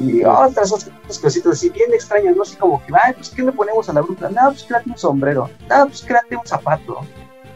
y 0.00 0.24
otras, 0.24 0.72
otras 0.72 1.18
cositas 1.18 1.52
así 1.52 1.70
bien 1.70 1.92
extrañas, 1.92 2.34
¿no? 2.36 2.42
Así 2.42 2.56
como 2.56 2.84
que, 2.84 2.92
ay, 3.02 3.12
pues, 3.14 3.30
¿qué 3.30 3.42
le 3.42 3.52
ponemos 3.52 3.88
a 3.88 3.92
la 3.92 4.00
bruja? 4.00 4.28
No, 4.28 4.48
pues 4.48 4.64
créate 4.64 4.90
un 4.90 4.98
sombrero, 4.98 5.48
no, 5.68 5.86
pues 5.86 6.02
créate 6.02 6.36
un 6.36 6.46
zapato, 6.46 6.98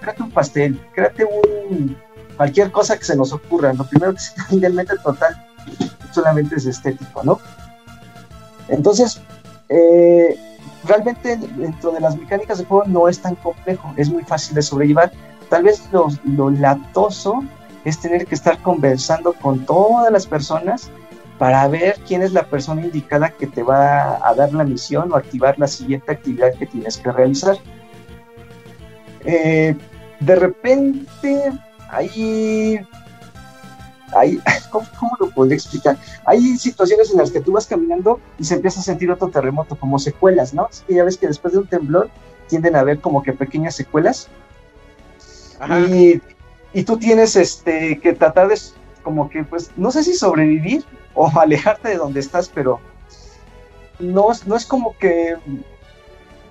créate 0.01 0.23
un 0.23 0.31
pastel, 0.31 0.81
créate 0.95 1.25
un. 1.25 1.97
cualquier 2.37 2.71
cosa 2.71 2.97
que 2.97 3.05
se 3.05 3.17
nos 3.17 3.33
ocurra. 3.33 3.73
Lo 3.73 3.85
primero 3.85 4.15
que 4.15 4.21
se 4.21 4.35
tiene 4.49 4.85
total 5.03 5.47
solamente 6.13 6.57
es 6.57 6.67
estético, 6.67 7.25
¿no? 7.25 7.41
Entonces, 8.69 9.21
eh, 9.69 10.39
realmente 10.85 11.37
dentro 11.37 11.91
de 11.93 12.01
las 12.01 12.17
mecánicas 12.17 12.59
de 12.59 12.65
juego 12.65 12.85
no 12.87 13.09
es 13.09 13.21
tan 13.21 13.35
complejo, 13.37 13.93
es 13.97 14.09
muy 14.09 14.23
fácil 14.23 14.55
de 14.55 14.63
sobrellevar. 14.63 15.13
Tal 15.49 15.65
vez 15.65 15.83
lo, 15.93 16.09
lo 16.25 16.51
latoso 16.51 17.43
es 17.85 17.99
tener 17.99 18.27
que 18.27 18.35
estar 18.35 18.61
conversando 18.63 19.33
con 19.33 19.65
todas 19.65 20.13
las 20.13 20.27
personas 20.27 20.91
para 21.39 21.67
ver 21.69 21.97
quién 22.07 22.23
es 22.23 22.33
la 22.33 22.45
persona 22.45 22.83
indicada 22.83 23.31
que 23.31 23.47
te 23.47 23.63
va 23.63 24.19
a 24.27 24.35
dar 24.35 24.53
la 24.53 24.65
misión 24.65 25.13
o 25.13 25.17
activar 25.17 25.59
la 25.59 25.69
siguiente 25.69 26.11
actividad 26.11 26.53
que 26.55 26.67
tienes 26.67 26.99
que 26.99 27.13
realizar. 27.13 27.57
Eh, 29.25 29.77
de 30.19 30.37
repente, 30.37 31.53
hay, 31.91 32.81
hay 34.13 34.41
¿cómo, 34.71 35.17
lo 35.21 35.31
podría 35.31 35.55
explicar? 35.55 35.97
Hay 36.25 36.57
situaciones 36.59 37.13
en 37.13 37.19
las 37.19 37.31
que 37.31 37.41
tú 37.41 37.53
vas 37.53 37.67
caminando 37.67 38.21
y 38.39 38.45
se 38.45 38.55
empieza 38.55 38.81
a 38.81 38.83
sentir 38.83 39.11
otro 39.11 39.29
terremoto, 39.29 39.77
como 39.77 39.99
secuelas, 40.01 40.53
¿no? 40.53 40.69
Es 40.71 40.83
que 40.87 40.95
ya 40.95 41.05
ves 41.05 41.17
que 41.17 41.29
después 41.29 41.53
de 41.53 41.61
un 41.61 41.67
temblor 41.69 42.11
tienden 42.49 42.75
a 42.75 42.81
haber 42.81 43.01
como 43.01 43.23
que 43.23 43.33
pequeñas 43.33 43.77
secuelas. 43.77 44.29
Y, 45.89 46.21
y, 46.73 46.85
tú 46.85 46.99
tienes 46.99 47.35
este 47.35 47.99
que 47.99 48.13
tratar 48.13 48.47
de 48.47 48.57
como 49.03 49.29
que 49.29 49.43
pues 49.43 49.73
no 49.77 49.91
sé 49.91 50.05
si 50.05 50.15
sobrevivir 50.15 50.85
o 51.19 51.31
alejarte 51.41 51.89
de 51.89 51.97
donde 51.97 52.21
estás, 52.21 52.49
pero 52.49 52.81
no, 53.99 54.29
no 54.47 54.57
es 54.57 54.65
como 54.65 54.97
que 54.97 55.37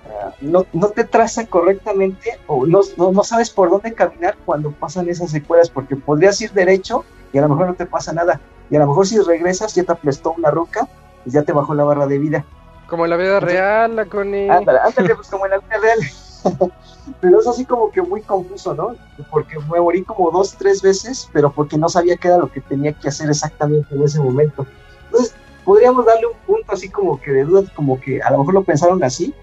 ah, 0.06 0.34
no, 0.42 0.64
te 0.64 1.06
traza 1.06 1.48
correctamente 1.48 2.38
o 2.48 2.66
no, 2.66 2.82
no, 2.98 3.24
sabes 3.24 3.50
por 3.50 3.70
dónde 3.70 3.94
caminar 3.94 4.36
cuando 4.46 4.72
pasan 4.72 5.10
esas 5.10 5.32
secuelas, 5.32 5.70
porque 5.70 5.96
podrías 5.96 6.40
ir 6.42 6.52
derecho 6.52 7.06
y 7.32 7.38
a 7.38 7.42
lo 7.42 7.50
mejor 7.50 7.68
no 7.68 7.74
te 7.76 7.86
pasa 7.86 8.12
nada. 8.14 8.42
Y 8.70 8.76
a 8.76 8.80
lo 8.80 8.88
mejor 8.88 9.08
si 9.08 9.18
regresas 9.20 9.74
ya 9.74 9.84
te 9.84 9.94
aplastó 9.94 10.34
una 10.38 10.52
roca 10.52 10.90
y 11.26 11.32
ya 11.32 11.44
te 11.44 11.54
bajó 11.54 11.74
la 11.74 11.86
barra 11.86 12.06
de 12.06 12.20
vida. 12.20 12.46
Como 12.90 13.06
en 13.06 13.12
la 13.12 13.18
vida 13.18 13.40
real, 13.40 13.96
la 13.96 14.06
Connie. 14.06 14.50
Ándale, 14.50 14.80
ándale, 14.80 15.16
pues 15.16 15.30
como 15.30 15.46
en 15.46 15.52
la 15.52 15.58
vida 15.60 15.78
real. 15.82 16.00
pero 17.22 17.40
es 17.40 17.48
así 17.48 17.66
como 17.66 17.92
que 17.92 18.02
muy 18.02 18.22
confuso, 18.22 18.74
¿no? 18.74 18.96
Porque 19.30 19.58
me 19.60 19.80
morí 19.80 20.04
como 20.04 20.32
dos, 20.32 20.56
tres 20.58 20.82
veces, 20.82 21.30
pero 21.34 21.52
porque 21.52 21.78
no 21.78 21.90
sabía 21.90 22.18
qué 22.18 22.28
era 22.28 22.38
lo 22.38 22.52
que 22.52 22.62
tenía 22.62 22.94
que 22.94 23.08
hacer 23.08 23.30
exactamente 23.30 23.94
en 23.94 24.04
ese 24.04 24.20
momento. 24.20 24.66
Entonces, 25.06 25.34
podríamos 25.64 26.06
darle 26.06 26.28
un 26.28 26.38
punto 26.46 26.72
así 26.72 26.90
como 26.90 27.20
que 27.20 27.32
de 27.32 27.44
duda, 27.44 27.64
como 27.76 28.00
que 28.00 28.22
a 28.22 28.32
lo 28.32 28.40
mejor 28.40 28.54
lo 28.54 28.64
pensaron 28.64 29.04
así, 29.04 29.34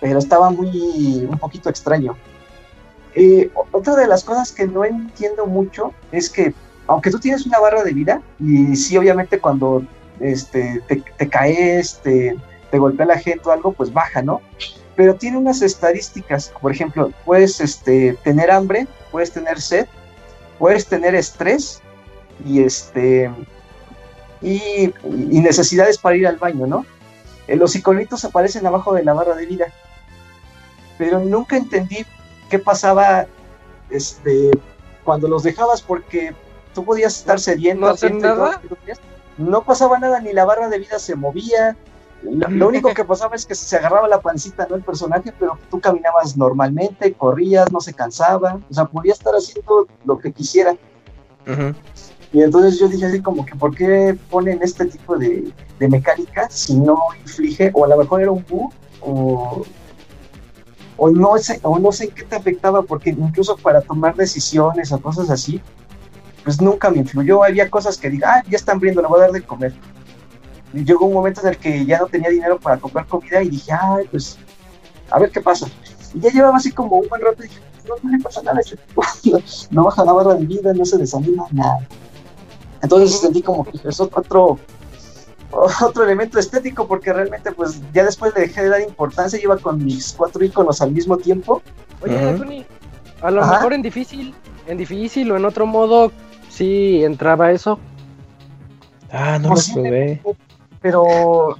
pero 0.00 0.18
estaba 0.18 0.50
muy, 0.50 1.26
un 1.28 1.38
poquito 1.38 1.70
extraño. 1.70 2.16
Eh, 3.14 3.50
otra 3.70 3.94
de 3.94 4.08
las 4.08 4.24
cosas 4.24 4.50
que 4.50 4.66
no 4.66 4.84
entiendo 4.84 5.46
mucho 5.46 5.92
es 6.10 6.28
que, 6.28 6.52
aunque 6.86 7.10
tú 7.10 7.18
tienes 7.18 7.46
una 7.46 7.60
barra 7.60 7.84
de 7.84 7.92
vida, 7.92 8.20
y 8.40 8.74
sí, 8.76 8.96
obviamente 8.96 9.38
cuando 9.38 9.84
este, 10.20 10.82
te, 10.88 11.28
caes, 11.28 12.00
te, 12.02 12.36
te 12.70 12.78
golpea 12.78 13.06
la 13.06 13.18
gente 13.18 13.48
o 13.48 13.52
algo, 13.52 13.72
pues 13.72 13.92
baja, 13.92 14.20
¿no? 14.20 14.40
Pero 14.96 15.14
tiene 15.14 15.38
unas 15.38 15.62
estadísticas, 15.62 16.52
por 16.60 16.72
ejemplo, 16.72 17.12
puedes 17.24 17.60
este, 17.60 18.16
tener 18.22 18.50
hambre, 18.50 18.86
puedes 19.10 19.32
tener 19.32 19.60
sed, 19.60 19.86
puedes 20.58 20.86
tener 20.86 21.14
estrés 21.14 21.80
y 22.44 22.62
este 22.62 23.30
y, 24.40 24.92
necesidades 25.02 25.98
para 25.98 26.16
ir 26.16 26.26
al 26.26 26.36
baño, 26.36 26.66
¿no? 26.66 26.86
Eh, 27.46 27.56
los 27.56 27.74
iconitos 27.74 28.24
aparecen 28.24 28.66
abajo 28.66 28.92
de 28.94 29.04
la 29.04 29.14
barra 29.14 29.34
de 29.34 29.46
vida, 29.46 29.66
pero 30.98 31.18
nunca 31.20 31.56
entendí 31.56 32.04
qué 32.50 32.58
pasaba 32.58 33.26
este, 33.90 34.50
cuando 35.02 35.28
los 35.28 35.42
dejabas 35.42 35.82
porque 35.82 36.34
tú 36.74 36.84
podías 36.84 37.16
estar 37.16 37.40
sediento. 37.40 37.94
¿No 38.10 38.50
no 39.36 39.64
pasaba 39.64 39.98
nada, 39.98 40.20
ni 40.20 40.32
la 40.32 40.44
barra 40.44 40.68
de 40.68 40.78
vida 40.78 40.98
se 40.98 41.16
movía. 41.16 41.76
Lo, 42.24 42.68
único 42.68 42.94
que 42.94 43.04
pasaba 43.04 43.36
es 43.36 43.44
que 43.44 43.54
se 43.54 43.76
agarraba 43.76 44.08
la 44.08 44.20
pancita, 44.20 44.66
¿no? 44.68 44.76
El 44.76 44.82
personaje, 44.82 45.32
pero 45.38 45.58
tú 45.70 45.80
caminabas 45.80 46.36
normalmente, 46.36 47.12
corrías, 47.12 47.70
no 47.70 47.80
se 47.80 47.92
cansaba, 47.92 48.60
o 48.68 48.74
sea, 48.74 48.86
podía 48.86 49.12
estar 49.12 49.34
haciendo 49.34 49.86
lo 50.04 50.18
que 50.18 50.32
quisiera. 50.32 50.74
Y 52.32 52.42
entonces 52.42 52.80
yo 52.80 52.88
dije 52.88 53.06
así 53.06 53.20
como 53.20 53.44
que, 53.44 53.54
¿por 53.54 53.76
qué 53.76 54.16
ponen 54.30 54.60
este 54.62 54.86
tipo 54.86 55.16
de, 55.16 55.52
mecánica 55.78 56.48
si 56.48 56.74
no 56.74 56.98
inflige, 57.20 57.70
o 57.74 57.84
a 57.84 57.88
lo 57.88 57.98
mejor 57.98 58.22
era 58.22 58.30
un 58.30 58.44
bug, 58.48 58.72
o, 59.02 59.62
o, 60.96 61.10
no 61.10 61.36
sé, 61.36 61.60
o 61.62 61.78
no 61.78 61.92
sé 61.92 62.08
qué 62.08 62.22
te 62.22 62.36
afectaba, 62.36 62.82
porque 62.82 63.10
incluso 63.10 63.56
para 63.56 63.82
tomar 63.82 64.16
decisiones 64.16 64.90
o 64.92 65.00
cosas 65.00 65.28
así, 65.28 65.60
pues 66.42 66.60
nunca 66.60 66.90
me 66.90 66.98
influyó. 66.98 67.44
Había 67.44 67.68
cosas 67.70 67.98
que 67.98 68.08
diga, 68.08 68.36
ah, 68.36 68.42
ya 68.48 68.56
están 68.56 68.76
abriendo, 68.76 69.02
le 69.02 69.08
voy 69.08 69.18
a 69.18 69.24
dar 69.24 69.32
de 69.32 69.42
comer. 69.42 69.74
Llegó 70.74 71.06
un 71.06 71.14
momento 71.14 71.40
en 71.42 71.48
el 71.48 71.58
que 71.58 71.86
ya 71.86 71.98
no 71.98 72.06
tenía 72.06 72.30
dinero 72.30 72.58
para 72.58 72.78
comprar 72.78 73.06
comida 73.06 73.42
y 73.42 73.48
dije, 73.48 73.72
ay, 73.72 74.06
pues, 74.10 74.38
a 75.10 75.18
ver 75.18 75.30
qué 75.30 75.40
pasa. 75.40 75.66
Y 76.12 76.20
ya 76.20 76.30
llevaba 76.30 76.56
así 76.56 76.72
como 76.72 76.96
un 76.96 77.08
buen 77.08 77.22
rato 77.22 77.44
y 77.44 77.48
dije, 77.48 77.60
no, 77.88 77.94
no 78.02 78.16
le 78.16 78.22
pasa 78.22 78.42
nada, 78.42 78.60
no 79.70 79.84
baja 79.84 80.04
la 80.04 80.12
barra 80.12 80.34
de 80.34 80.46
vida, 80.46 80.72
no 80.74 80.84
se 80.84 80.98
desanima, 80.98 81.46
nada. 81.52 81.86
Entonces 82.82 83.20
sentí 83.20 83.42
como 83.42 83.64
que 83.64 83.78
es 83.88 84.00
otro, 84.00 84.58
otro 85.50 86.04
elemento 86.04 86.38
estético 86.38 86.86
porque 86.86 87.12
realmente 87.12 87.52
pues 87.52 87.80
ya 87.92 88.04
después 88.04 88.34
le 88.34 88.42
dejé 88.42 88.64
de 88.64 88.68
dar 88.68 88.80
importancia, 88.80 89.40
iba 89.42 89.56
con 89.56 89.82
mis 89.82 90.12
cuatro 90.12 90.44
iconos 90.44 90.80
al 90.82 90.92
mismo 90.92 91.16
tiempo. 91.16 91.62
Oye, 92.02 92.66
a 93.22 93.30
lo 93.30 93.46
mejor 93.46 93.72
en 93.72 93.82
difícil, 93.82 94.34
en 94.66 94.76
difícil 94.76 95.30
o 95.32 95.36
en 95.36 95.44
otro 95.44 95.66
modo 95.66 96.12
sí 96.50 97.02
entraba 97.04 97.52
eso. 97.52 97.78
Ah, 99.10 99.38
no 99.38 99.54
lo 99.54 99.60
probé. 99.72 100.20
Pero 100.84 101.56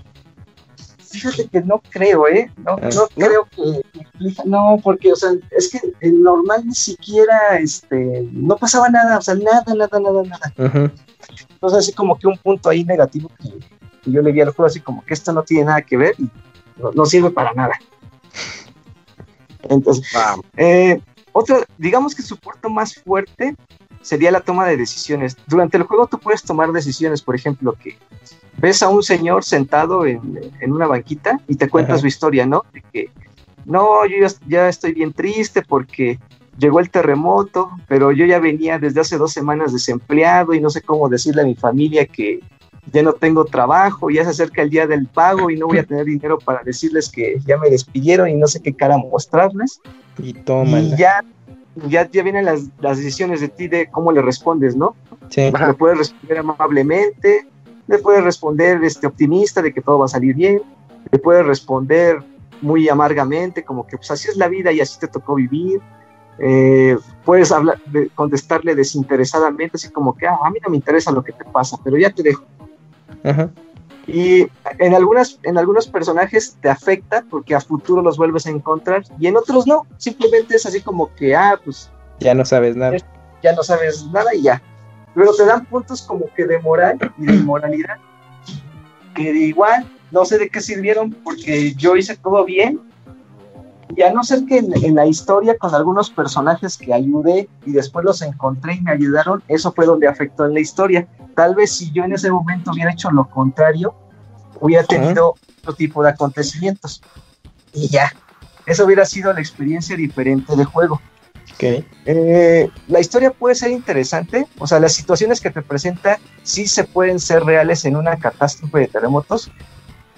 fíjate 0.98 1.48
que 1.48 1.62
no 1.62 1.80
creo, 1.88 2.28
¿eh? 2.28 2.52
No, 2.58 2.72
ah. 2.72 2.90
no 2.94 3.06
creo 3.14 3.48
que 3.56 3.80
no, 4.44 4.78
porque, 4.82 5.12
o 5.12 5.16
sea, 5.16 5.30
es 5.50 5.70
que 5.70 5.80
el 6.00 6.22
normal 6.22 6.66
ni 6.66 6.74
siquiera, 6.74 7.56
este, 7.58 8.28
no 8.32 8.54
pasaba 8.58 8.90
nada, 8.90 9.16
o 9.16 9.22
sea, 9.22 9.34
nada, 9.34 9.64
nada, 9.74 9.98
nada, 9.98 10.22
nada. 10.24 10.92
Entonces, 11.54 11.78
así 11.78 11.92
como 11.94 12.18
que 12.18 12.26
un 12.26 12.36
punto 12.36 12.68
ahí 12.68 12.84
negativo 12.84 13.30
que, 13.40 14.10
yo 14.10 14.20
le 14.20 14.30
vi 14.30 14.42
al 14.42 14.50
juego, 14.50 14.66
así 14.66 14.80
como 14.80 15.02
que 15.02 15.14
esto 15.14 15.32
no 15.32 15.42
tiene 15.42 15.64
nada 15.64 15.80
que 15.80 15.96
ver 15.96 16.14
y 16.18 16.28
no, 16.94 17.06
sirve 17.06 17.30
para 17.30 17.54
nada. 17.54 17.78
Entonces, 19.62 20.06
eh, 20.58 21.00
otro, 21.32 21.64
digamos 21.78 22.14
que 22.14 22.20
su 22.20 22.36
puerto 22.36 22.68
más 22.68 22.94
fuerte 22.96 23.56
sería 24.04 24.30
la 24.30 24.40
toma 24.40 24.66
de 24.66 24.76
decisiones. 24.76 25.36
Durante 25.48 25.78
el 25.78 25.84
juego 25.84 26.06
tú 26.06 26.18
puedes 26.18 26.42
tomar 26.42 26.70
decisiones, 26.70 27.22
por 27.22 27.34
ejemplo, 27.34 27.72
que 27.72 27.96
ves 28.58 28.82
a 28.82 28.88
un 28.88 29.02
señor 29.02 29.44
sentado 29.44 30.06
en, 30.06 30.22
una 30.68 30.86
banquita 30.86 31.40
y 31.48 31.56
te 31.56 31.68
cuenta 31.68 31.98
su 31.98 32.06
historia, 32.06 32.46
¿no? 32.46 32.62
De 32.72 32.82
que, 32.92 33.10
no, 33.64 34.06
yo 34.06 34.28
ya, 34.46 34.68
estoy 34.68 34.92
bien 34.92 35.12
triste 35.12 35.62
porque 35.62 36.18
llegó 36.58 36.80
el 36.80 36.90
terremoto, 36.90 37.70
pero 37.88 38.12
yo 38.12 38.26
ya 38.26 38.38
venía 38.38 38.78
desde 38.78 39.00
hace 39.00 39.16
dos 39.16 39.32
semanas 39.32 39.72
desempleado 39.72 40.52
y 40.52 40.60
no 40.60 40.70
sé 40.70 40.82
cómo 40.82 41.08
decirle 41.08 41.42
a 41.42 41.46
mi 41.46 41.54
familia 41.54 42.04
que 42.04 42.40
ya 42.92 43.02
no 43.02 43.14
tengo 43.14 43.46
trabajo, 43.46 44.10
ya 44.10 44.22
se 44.24 44.30
acerca 44.30 44.60
el 44.60 44.68
día 44.68 44.86
del 44.86 45.06
pago 45.06 45.48
y 45.50 45.56
no 45.56 45.66
voy 45.66 45.78
a 45.78 45.84
tener 45.84 46.04
dinero 46.04 46.38
para 46.38 46.62
decirles 46.62 47.08
que 47.08 47.38
ya 47.46 47.56
me 47.56 47.70
despidieron 47.70 48.28
y 48.28 48.34
no 48.34 48.46
sé 48.46 48.60
qué 48.60 48.74
cara 48.74 48.98
mostrarles. 48.98 49.80
Y 50.18 50.34
toma. 50.34 50.78
Y 50.78 50.94
ya 50.96 51.24
ya, 51.88 52.08
ya 52.10 52.22
vienen 52.22 52.44
las, 52.44 52.64
las, 52.80 52.98
decisiones 52.98 53.40
de 53.40 53.48
ti 53.48 53.68
de 53.68 53.90
cómo 53.90 54.12
le 54.12 54.22
respondes, 54.22 54.76
¿no? 54.76 54.94
Sí. 55.28 55.50
Le 55.50 55.74
puedes 55.74 55.98
responder 55.98 56.38
amablemente, 56.38 57.46
le 57.86 57.98
puedes 57.98 58.22
responder 58.22 58.82
este, 58.84 59.06
optimista 59.06 59.62
de 59.62 59.72
que 59.72 59.80
todo 59.80 59.98
va 59.98 60.04
a 60.06 60.08
salir 60.08 60.34
bien, 60.34 60.62
le 61.10 61.18
puedes 61.18 61.44
responder 61.44 62.22
muy 62.60 62.88
amargamente, 62.88 63.64
como 63.64 63.86
que 63.86 63.96
pues 63.96 64.10
así 64.10 64.28
es 64.28 64.36
la 64.36 64.48
vida 64.48 64.72
y 64.72 64.80
así 64.80 64.98
te 64.98 65.08
tocó 65.08 65.34
vivir. 65.34 65.80
Eh, 66.38 66.96
puedes 67.24 67.52
hablar, 67.52 67.78
de, 67.86 68.08
contestarle 68.10 68.74
desinteresadamente, 68.74 69.76
así 69.76 69.90
como 69.90 70.16
que 70.16 70.26
ah, 70.26 70.38
a 70.42 70.50
mí 70.50 70.58
no 70.62 70.70
me 70.70 70.76
interesa 70.76 71.12
lo 71.12 71.22
que 71.22 71.32
te 71.32 71.44
pasa, 71.44 71.76
pero 71.82 71.96
ya 71.96 72.10
te 72.10 72.22
dejo. 72.22 72.44
Ajá. 73.22 73.50
Y 74.06 74.46
en, 74.78 74.94
algunas, 74.94 75.38
en 75.42 75.56
algunos 75.56 75.86
personajes 75.86 76.56
te 76.60 76.68
afecta 76.68 77.24
porque 77.30 77.54
a 77.54 77.60
futuro 77.60 78.02
los 78.02 78.16
vuelves 78.16 78.46
a 78.46 78.50
encontrar 78.50 79.04
y 79.18 79.26
en 79.26 79.36
otros 79.36 79.66
no. 79.66 79.86
Simplemente 79.96 80.56
es 80.56 80.66
así 80.66 80.80
como 80.80 81.14
que, 81.14 81.34
ah, 81.34 81.58
pues. 81.64 81.90
Ya 82.20 82.34
no 82.34 82.44
sabes 82.44 82.76
nada. 82.76 82.96
Ya 83.42 83.52
no 83.52 83.62
sabes 83.62 84.06
nada 84.12 84.34
y 84.34 84.42
ya. 84.42 84.62
Pero 85.14 85.32
te 85.34 85.46
dan 85.46 85.64
puntos 85.66 86.02
como 86.02 86.26
que 86.34 86.44
de 86.44 86.58
moral 86.58 86.98
y 87.18 87.26
de 87.26 87.38
moralidad 87.38 87.98
que 89.14 89.32
de 89.32 89.38
igual 89.38 89.88
no 90.10 90.24
sé 90.24 90.38
de 90.38 90.48
qué 90.50 90.60
sirvieron 90.60 91.10
porque 91.10 91.74
yo 91.74 91.96
hice 91.96 92.16
todo 92.16 92.44
bien. 92.44 92.80
Y 93.96 94.02
a 94.02 94.12
no 94.12 94.22
ser 94.24 94.44
que 94.46 94.58
en, 94.58 94.72
en, 94.84 94.94
la 94.94 95.06
historia 95.06 95.56
con 95.58 95.74
algunos 95.74 96.10
personajes 96.10 96.76
que 96.76 96.92
ayudé 96.92 97.48
y 97.64 97.72
después 97.72 98.04
los 98.04 98.22
encontré 98.22 98.74
y 98.74 98.80
me 98.80 98.92
ayudaron, 98.92 99.42
eso 99.48 99.72
fue 99.72 99.86
donde 99.86 100.08
afectó 100.08 100.46
en 100.46 100.54
la 100.54 100.60
historia. 100.60 101.06
Tal 101.34 101.54
vez 101.54 101.72
si 101.72 101.90
yo 101.92 102.04
en 102.04 102.12
ese 102.12 102.30
momento 102.30 102.72
hubiera 102.72 102.92
hecho 102.92 103.10
lo 103.10 103.28
contrario, 103.28 103.94
hubiera 104.60 104.84
tenido 104.84 105.34
otro 105.60 105.74
tipo 105.74 106.02
de 106.02 106.10
acontecimientos. 106.10 107.02
Y 107.72 107.88
ya, 107.88 108.12
eso 108.66 108.84
hubiera 108.84 109.04
sido 109.04 109.32
la 109.32 109.40
experiencia 109.40 109.96
diferente 109.96 110.56
de 110.56 110.64
juego. 110.64 111.00
Okay. 111.54 111.86
Eh, 112.06 112.68
la 112.88 113.00
historia 113.00 113.30
puede 113.30 113.54
ser 113.54 113.70
interesante, 113.70 114.46
o 114.58 114.66
sea, 114.66 114.80
las 114.80 114.92
situaciones 114.92 115.40
que 115.40 115.50
te 115.50 115.62
presenta 115.62 116.18
sí 116.42 116.66
se 116.66 116.84
pueden 116.84 117.20
ser 117.20 117.44
reales 117.44 117.84
en 117.84 117.96
una 117.96 118.16
catástrofe 118.16 118.80
de 118.80 118.86
terremotos, 118.88 119.50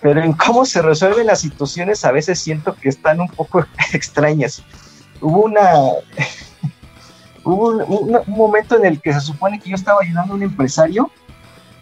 pero 0.07 0.23
en 0.23 0.35
cómo 0.35 0.65
se 0.65 0.81
resuelven 0.83 1.27
las 1.27 1.41
situaciones 1.41 2.05
a 2.05 2.13
veces 2.13 2.39
siento 2.39 2.77
que 2.77 2.89
están 2.89 3.21
un 3.21 3.27
poco 3.27 3.67
extrañas. 3.93 4.63
Hubo 5.21 5.41
una 5.41 5.69
hubo 7.45 7.71
un, 7.71 8.17
momento 8.29 8.77
en 8.77 8.85
el 8.87 9.01
que 9.01 9.13
se 9.13 9.21
supone 9.21 9.59
que 9.59 9.71
yo 9.71 9.75
estaba 9.75 10.03
ayudando 10.03 10.35
a 10.35 10.37
un 10.37 10.45
empresario 10.45 11.11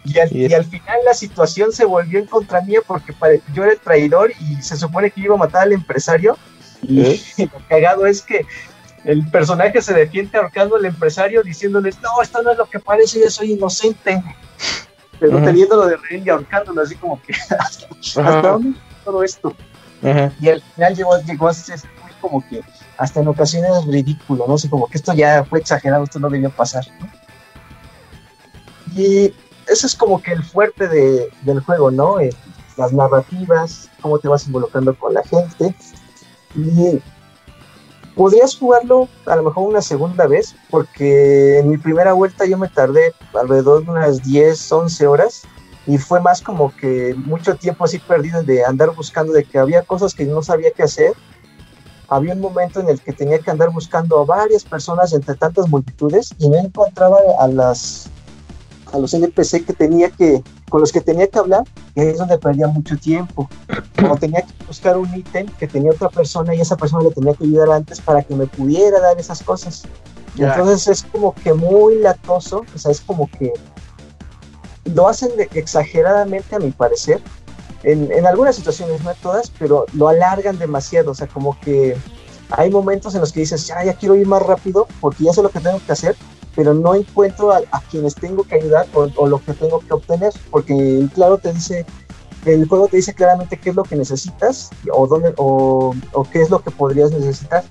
y 0.05 0.17
al, 0.17 0.65
final 0.65 0.97
la 1.05 1.13
situación 1.13 1.71
se 1.71 1.85
volvió 1.85 2.17
en 2.17 2.25
contra 2.25 2.61
mía 2.61 2.79
porque 2.87 3.13
yo 3.53 3.63
era 3.63 3.73
el 3.73 3.79
traidor 3.79 4.31
y 4.39 4.59
se 4.59 4.75
supone 4.75 5.11
que 5.11 5.21
iba 5.21 5.35
a 5.35 5.37
matar 5.37 5.61
al 5.61 5.73
empresario. 5.73 6.35
Y 6.81 7.21
lo 7.37 7.67
cagado 7.69 8.07
es 8.07 8.23
que 8.23 8.43
el 9.03 9.23
personaje 9.29 9.83
se 9.83 9.93
defiende 9.93 10.35
ahorcando 10.39 10.77
al 10.77 10.85
empresario 10.85 11.43
diciéndoles, 11.43 12.01
no, 12.01 12.09
esto 12.23 12.41
no 12.41 12.53
es 12.53 12.57
lo 12.57 12.65
que 12.65 12.79
parece, 12.79 13.19
yo 13.19 13.29
soy 13.29 13.51
inocente. 13.51 14.23
Pero 15.19 15.41
teniéndolo 15.43 15.87
de 15.87 15.97
rehén 15.97 16.23
y 16.25 16.29
ahorcándolo 16.29 16.81
así 16.81 16.95
como 16.95 17.21
que, 17.21 17.33
¿hasta, 17.59 18.41
dónde 18.41 18.77
todo 19.03 19.23
esto? 19.23 19.53
Y 20.39 20.49
al 20.49 20.61
final 20.61 20.95
llegó, 20.95 21.17
llegó 21.21 21.47
a 21.47 21.53
ser 21.53 21.79
como 22.21 22.47
que 22.47 22.61
hasta 22.97 23.21
en 23.21 23.27
ocasiones 23.27 23.71
es 23.79 23.85
ridículo, 23.85 24.45
¿no? 24.47 24.57
sé, 24.57 24.69
como 24.69 24.87
que 24.87 24.97
esto 24.97 25.13
ya 25.13 25.43
fue 25.43 25.59
exagerado, 25.59 26.03
esto 26.03 26.19
no 26.19 26.29
debió 26.29 26.49
pasar. 26.49 26.85
Y 28.95 29.33
eso 29.67 29.87
es 29.87 29.95
como 29.95 30.21
que 30.21 30.31
el 30.31 30.43
fuerte 30.43 30.87
de, 30.87 31.29
del 31.41 31.59
juego, 31.59 31.91
¿no? 31.91 32.19
Eh, 32.19 32.29
las 32.77 32.93
narrativas, 32.93 33.89
cómo 34.01 34.19
te 34.19 34.27
vas 34.27 34.47
involucrando 34.47 34.97
con 34.97 35.13
la 35.13 35.23
gente. 35.23 35.75
Y 36.55 37.01
podrías 38.15 38.57
jugarlo 38.57 39.07
a 39.25 39.35
lo 39.35 39.43
mejor 39.43 39.67
una 39.67 39.81
segunda 39.81 40.25
vez, 40.27 40.55
porque 40.69 41.59
en 41.59 41.69
mi 41.69 41.77
primera 41.77 42.13
vuelta 42.13 42.45
yo 42.45 42.57
me 42.57 42.69
tardé 42.69 43.13
alrededor 43.33 43.83
de 43.83 43.91
unas 43.91 44.23
10, 44.23 44.71
11 44.71 45.07
horas 45.07 45.43
y 45.85 45.97
fue 45.97 46.19
más 46.19 46.41
como 46.41 46.75
que 46.75 47.13
mucho 47.15 47.55
tiempo 47.55 47.83
así 47.83 47.99
perdido 47.99 48.41
de 48.43 48.65
andar 48.65 48.95
buscando 48.95 49.33
de 49.33 49.43
que 49.43 49.59
había 49.59 49.83
cosas 49.83 50.13
que 50.13 50.25
no 50.25 50.41
sabía 50.41 50.71
qué 50.71 50.83
hacer. 50.83 51.13
Había 52.07 52.33
un 52.33 52.41
momento 52.41 52.79
en 52.79 52.89
el 52.89 53.01
que 53.01 53.13
tenía 53.13 53.39
que 53.39 53.51
andar 53.51 53.71
buscando 53.71 54.19
a 54.19 54.25
varias 54.25 54.63
personas 54.63 55.13
entre 55.13 55.35
tantas 55.35 55.67
multitudes 55.67 56.33
y 56.39 56.49
no 56.49 56.57
encontraba 56.57 57.17
a 57.39 57.47
las 57.47 58.09
a 58.93 58.97
los 58.97 59.13
NPC 59.13 59.65
que 59.65 59.73
tenía 59.73 60.09
que 60.09 60.43
con 60.69 60.81
los 60.81 60.91
que 60.91 61.01
tenía 61.01 61.27
que 61.27 61.39
hablar 61.39 61.63
y 61.95 62.01
ahí 62.01 62.07
es 62.07 62.17
donde 62.17 62.37
perdía 62.37 62.67
mucho 62.67 62.97
tiempo. 62.97 63.49
O 64.09 64.17
tenía 64.17 64.41
que 64.41 64.53
buscar 64.67 64.97
un 64.97 65.13
ítem 65.15 65.47
que 65.57 65.67
tenía 65.67 65.91
otra 65.91 66.09
persona 66.09 66.53
y 66.53 66.61
esa 66.61 66.75
persona 66.75 67.03
le 67.03 67.11
tenía 67.11 67.33
que 67.33 67.45
ayudar 67.45 67.71
antes 67.71 68.01
para 68.01 68.21
que 68.23 68.35
me 68.35 68.45
pudiera 68.45 68.99
dar 68.99 69.17
esas 69.19 69.41
cosas. 69.41 69.83
Entonces 70.37 70.87
es 70.87 71.03
como 71.03 71.33
que 71.33 71.53
muy 71.53 71.99
latoso 71.99 72.65
o 72.75 72.77
sea 72.77 72.91
es 72.91 72.99
como 72.99 73.29
que 73.31 73.53
lo 74.93 75.07
hacen 75.07 75.31
exageradamente 75.53 76.55
a 76.55 76.59
mi 76.59 76.71
parecer 76.71 77.21
en, 77.83 78.11
en, 78.11 78.25
algunas 78.25 78.55
situaciones, 78.55 79.03
no 79.03 79.11
en 79.11 79.17
todas, 79.17 79.51
pero 79.59 79.85
lo 79.93 80.07
alargan 80.07 80.57
demasiado, 80.57 81.11
o 81.11 81.15
sea, 81.15 81.27
como 81.27 81.57
que 81.59 81.95
hay 82.49 82.69
momentos 82.71 83.13
en 83.15 83.21
los 83.21 83.31
que 83.31 83.41
dices, 83.41 83.67
ya, 83.67 83.83
ya 83.83 83.93
quiero 83.93 84.15
ir 84.15 84.27
más 84.27 84.41
rápido 84.41 84.87
porque 84.99 85.23
ya 85.23 85.33
sé 85.33 85.41
lo 85.41 85.49
que 85.49 85.59
tengo 85.59 85.79
que 85.85 85.91
hacer, 85.91 86.15
pero 86.55 86.73
no 86.73 86.95
encuentro 86.95 87.51
a, 87.51 87.61
quienes 87.91 88.15
tengo 88.15 88.43
que 88.43 88.55
ayudar 88.55 88.87
o, 88.93 89.27
lo 89.27 89.39
que 89.39 89.53
tengo 89.53 89.79
que 89.79 89.93
obtener, 89.93 90.33
porque 90.49 91.07
claro 91.13 91.37
te 91.37 91.51
dice, 91.53 91.85
el 92.45 92.67
juego 92.67 92.87
te 92.87 92.97
dice 92.97 93.13
claramente 93.13 93.57
qué 93.57 93.71
es 93.71 93.75
lo 93.75 93.83
que 93.83 93.95
necesitas 93.95 94.69
o, 94.91 95.05
dónde, 95.07 95.33
o, 95.37 95.93
o 96.13 96.23
qué 96.23 96.41
es 96.41 96.49
lo 96.49 96.61
que 96.61 96.71
podrías 96.71 97.11
necesitar, 97.11 97.63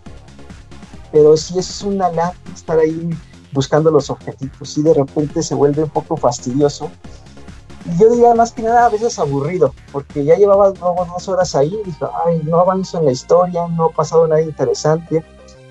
pero 1.12 1.36
si 1.36 1.59
es 1.59 1.82
una 1.82 2.11
lata 2.11 2.36
estar 2.52 2.78
ahí 2.78 3.11
buscando 3.52 3.90
los 3.90 4.11
objetivos 4.11 4.77
y 4.77 4.82
de 4.82 4.94
repente 4.94 5.43
se 5.43 5.55
vuelve 5.55 5.85
un 5.85 5.90
poco 5.90 6.16
fastidioso. 6.16 6.90
Y 7.86 7.98
yo 7.98 8.11
diría 8.11 8.35
más 8.35 8.52
que 8.52 8.62
nada 8.62 8.86
a 8.86 8.89
veces 8.89 9.19
aburrido, 9.19 9.73
porque 9.93 10.24
ya 10.24 10.36
llevaba 10.36 10.73
dos 10.73 11.28
horas 11.28 11.55
ahí 11.55 11.73
y 11.73 11.85
dije, 11.85 12.05
ay, 12.27 12.40
no 12.44 12.59
avanzo 12.59 12.98
en 12.98 13.06
la 13.06 13.12
historia, 13.12 13.69
no 13.69 13.86
ha 13.86 13.90
pasado 13.90 14.27
nada 14.27 14.40
interesante, 14.40 15.23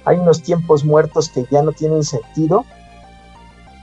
hay 0.06 0.18
unos 0.18 0.42
tiempos 0.42 0.86
muertos 0.86 1.30
que 1.30 1.46
ya 1.50 1.62
no 1.62 1.72
tienen 1.72 2.04
sentido 2.04 2.66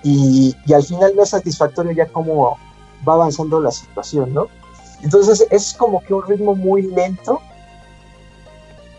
y, 0.02 0.55
y 0.66 0.72
al 0.72 0.82
final 0.82 1.12
no 1.16 1.22
es 1.22 1.31
satisfactorio 1.31 1.93
ya 1.93 2.06
cómo 2.06 2.59
va 3.06 3.14
avanzando 3.14 3.60
la 3.60 3.70
situación, 3.70 4.32
¿no? 4.35 4.48
Entonces 5.02 5.47
es 5.51 5.74
como 5.74 6.02
que 6.02 6.14
un 6.14 6.27
ritmo 6.27 6.55
muy 6.55 6.82
lento, 6.82 7.40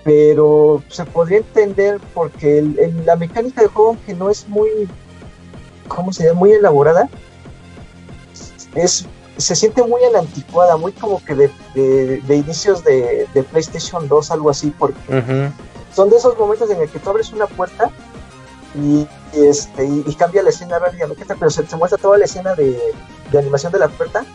pero 0.04 0.82
se 0.90 1.06
podría 1.06 1.40
entender 1.40 2.00
porque 2.14 2.62
la 3.06 3.16
mecánica 3.16 3.62
del 3.62 3.70
juego, 3.70 3.90
aunque 3.90 4.14
no 4.14 4.30
es 4.30 4.48
muy, 4.48 4.70
¿cómo 5.88 6.12
se 6.12 6.26
llama? 6.26 6.40
Muy 6.40 6.52
elaborada, 6.54 7.10
es 8.76 9.06
se 9.38 9.56
siente 9.56 9.84
muy 9.84 10.04
a 10.04 10.12
la 10.12 10.20
anticuada, 10.20 10.78
muy 10.78 10.92
como 10.92 11.24
que 11.24 11.36
de, 11.36 12.36
inicios 12.36 12.84
de, 12.84 13.46
PlayStation 13.52 14.08
2, 14.08 14.32
algo 14.32 14.50
así, 14.50 14.74
porque 14.78 15.52
son 15.94 16.10
de 16.10 16.18
esos 16.18 16.38
momentos 16.38 16.70
en 16.70 16.82
el 16.82 16.90
que 16.90 17.00
tú 17.00 17.10
abres 17.10 17.32
una 17.32 17.48
puerta 17.48 17.90
y, 18.76 19.08
este, 19.34 19.86
y, 19.86 20.16
cambia 20.16 20.44
la 20.44 20.50
escena 20.50 20.80
rápidamente, 20.80 21.26
pero 21.26 21.50
se 21.50 21.64
te 21.64 21.76
muestra 21.76 21.98
toda 21.98 22.18
la 22.18 22.26
escena 22.26 22.54
de, 22.56 22.78
animación 23.38 23.72
de 23.72 23.80
la 23.80 23.88
puerta. 23.88 24.26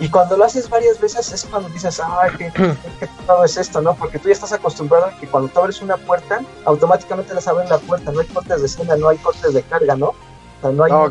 Y 0.00 0.08
cuando 0.08 0.36
lo 0.36 0.44
haces 0.44 0.68
varias 0.68 1.00
veces 1.00 1.32
es 1.32 1.44
cuando 1.44 1.68
dices, 1.68 2.00
ay, 2.04 2.30
qué, 2.36 2.52
qué, 2.52 2.74
es 3.44 3.56
esto, 3.56 3.80
¿no? 3.80 3.94
Porque 3.94 4.18
tú 4.18 4.28
ya 4.28 4.34
estás 4.34 4.52
acostumbrado 4.52 5.06
a 5.06 5.16
que 5.18 5.26
cuando 5.26 5.48
tú 5.48 5.60
abres 5.60 5.80
una 5.82 5.96
puerta, 5.96 6.40
automáticamente 6.64 7.32
las 7.34 7.46
abren 7.46 7.68
la 7.68 7.78
puerta, 7.78 8.10
no 8.10 8.20
hay 8.20 8.26
cortes 8.26 8.60
de 8.60 8.66
escena, 8.66 8.96
no 8.96 9.08
hay 9.08 9.18
cortes 9.18 9.54
de 9.54 9.62
carga, 9.62 9.96
¿no? 9.96 10.08
O 10.08 10.14
sea, 10.60 10.70
no 10.70 10.84
hay... 10.84 10.90
No, 10.92 11.08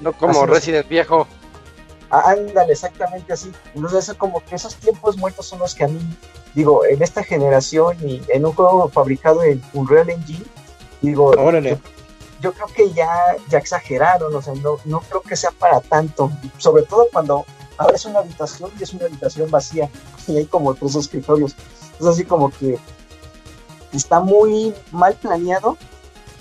no 0.00 0.12
como 0.14 0.46
Resident 0.46 0.88
Viejo. 0.88 1.26
Ah, 2.10 2.32
ándale, 2.32 2.72
exactamente 2.72 3.32
así. 3.32 3.52
Entonces, 3.74 4.04
eso 4.04 4.18
como 4.18 4.44
que 4.44 4.56
esos 4.56 4.74
tiempos 4.76 5.16
muertos 5.16 5.46
son 5.46 5.60
los 5.60 5.74
que 5.74 5.84
a 5.84 5.88
mí, 5.88 6.00
digo, 6.54 6.84
en 6.84 7.02
esta 7.02 7.22
generación 7.22 7.96
y 8.02 8.20
en 8.28 8.44
un 8.44 8.52
juego 8.52 8.88
fabricado 8.88 9.44
en 9.44 9.62
Unreal 9.72 10.10
Engine, 10.10 10.44
digo, 11.02 11.32
yo, 12.40 12.52
creo 12.52 12.66
que 12.68 12.92
ya, 12.92 13.08
ya 13.48 13.58
exageraron, 13.58 14.34
o 14.34 14.42
sea, 14.42 14.54
no, 14.54 14.78
no 14.84 15.00
creo 15.00 15.22
que 15.22 15.36
sea 15.36 15.50
para 15.52 15.80
tanto, 15.80 16.30
sobre 16.58 16.84
todo 16.84 17.08
cuando 17.12 17.44
abres 17.78 18.04
una 18.04 18.20
habitación 18.20 18.70
y 18.78 18.82
es 18.82 18.92
una 18.92 19.06
habitación 19.06 19.50
vacía 19.50 19.88
y 20.26 20.38
hay 20.38 20.46
como 20.46 20.74
tres 20.74 20.94
escritorios. 20.94 21.54
Es 21.98 22.06
así 22.06 22.24
como 22.24 22.50
que 22.50 22.78
está 23.92 24.20
muy 24.20 24.74
mal 24.92 25.14
planeado 25.14 25.76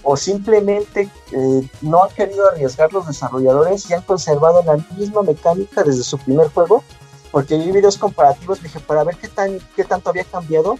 o 0.03 0.15
simplemente 0.15 1.09
eh, 1.31 1.69
no 1.81 2.03
han 2.03 2.09
querido 2.11 2.49
arriesgar 2.49 2.91
los 2.93 3.07
desarrolladores 3.07 3.89
y 3.89 3.93
han 3.93 4.01
conservado 4.01 4.63
la 4.63 4.77
misma 4.95 5.21
mecánica 5.23 5.83
desde 5.83 6.03
su 6.03 6.17
primer 6.17 6.47
juego, 6.49 6.83
porque 7.31 7.57
vi 7.57 7.71
videos 7.71 7.97
comparativos, 7.97 8.61
dije, 8.63 8.79
para 8.79 9.03
ver 9.03 9.17
qué, 9.17 9.27
tan, 9.27 9.59
qué 9.75 9.83
tanto 9.83 10.09
había 10.09 10.23
cambiado. 10.23 10.79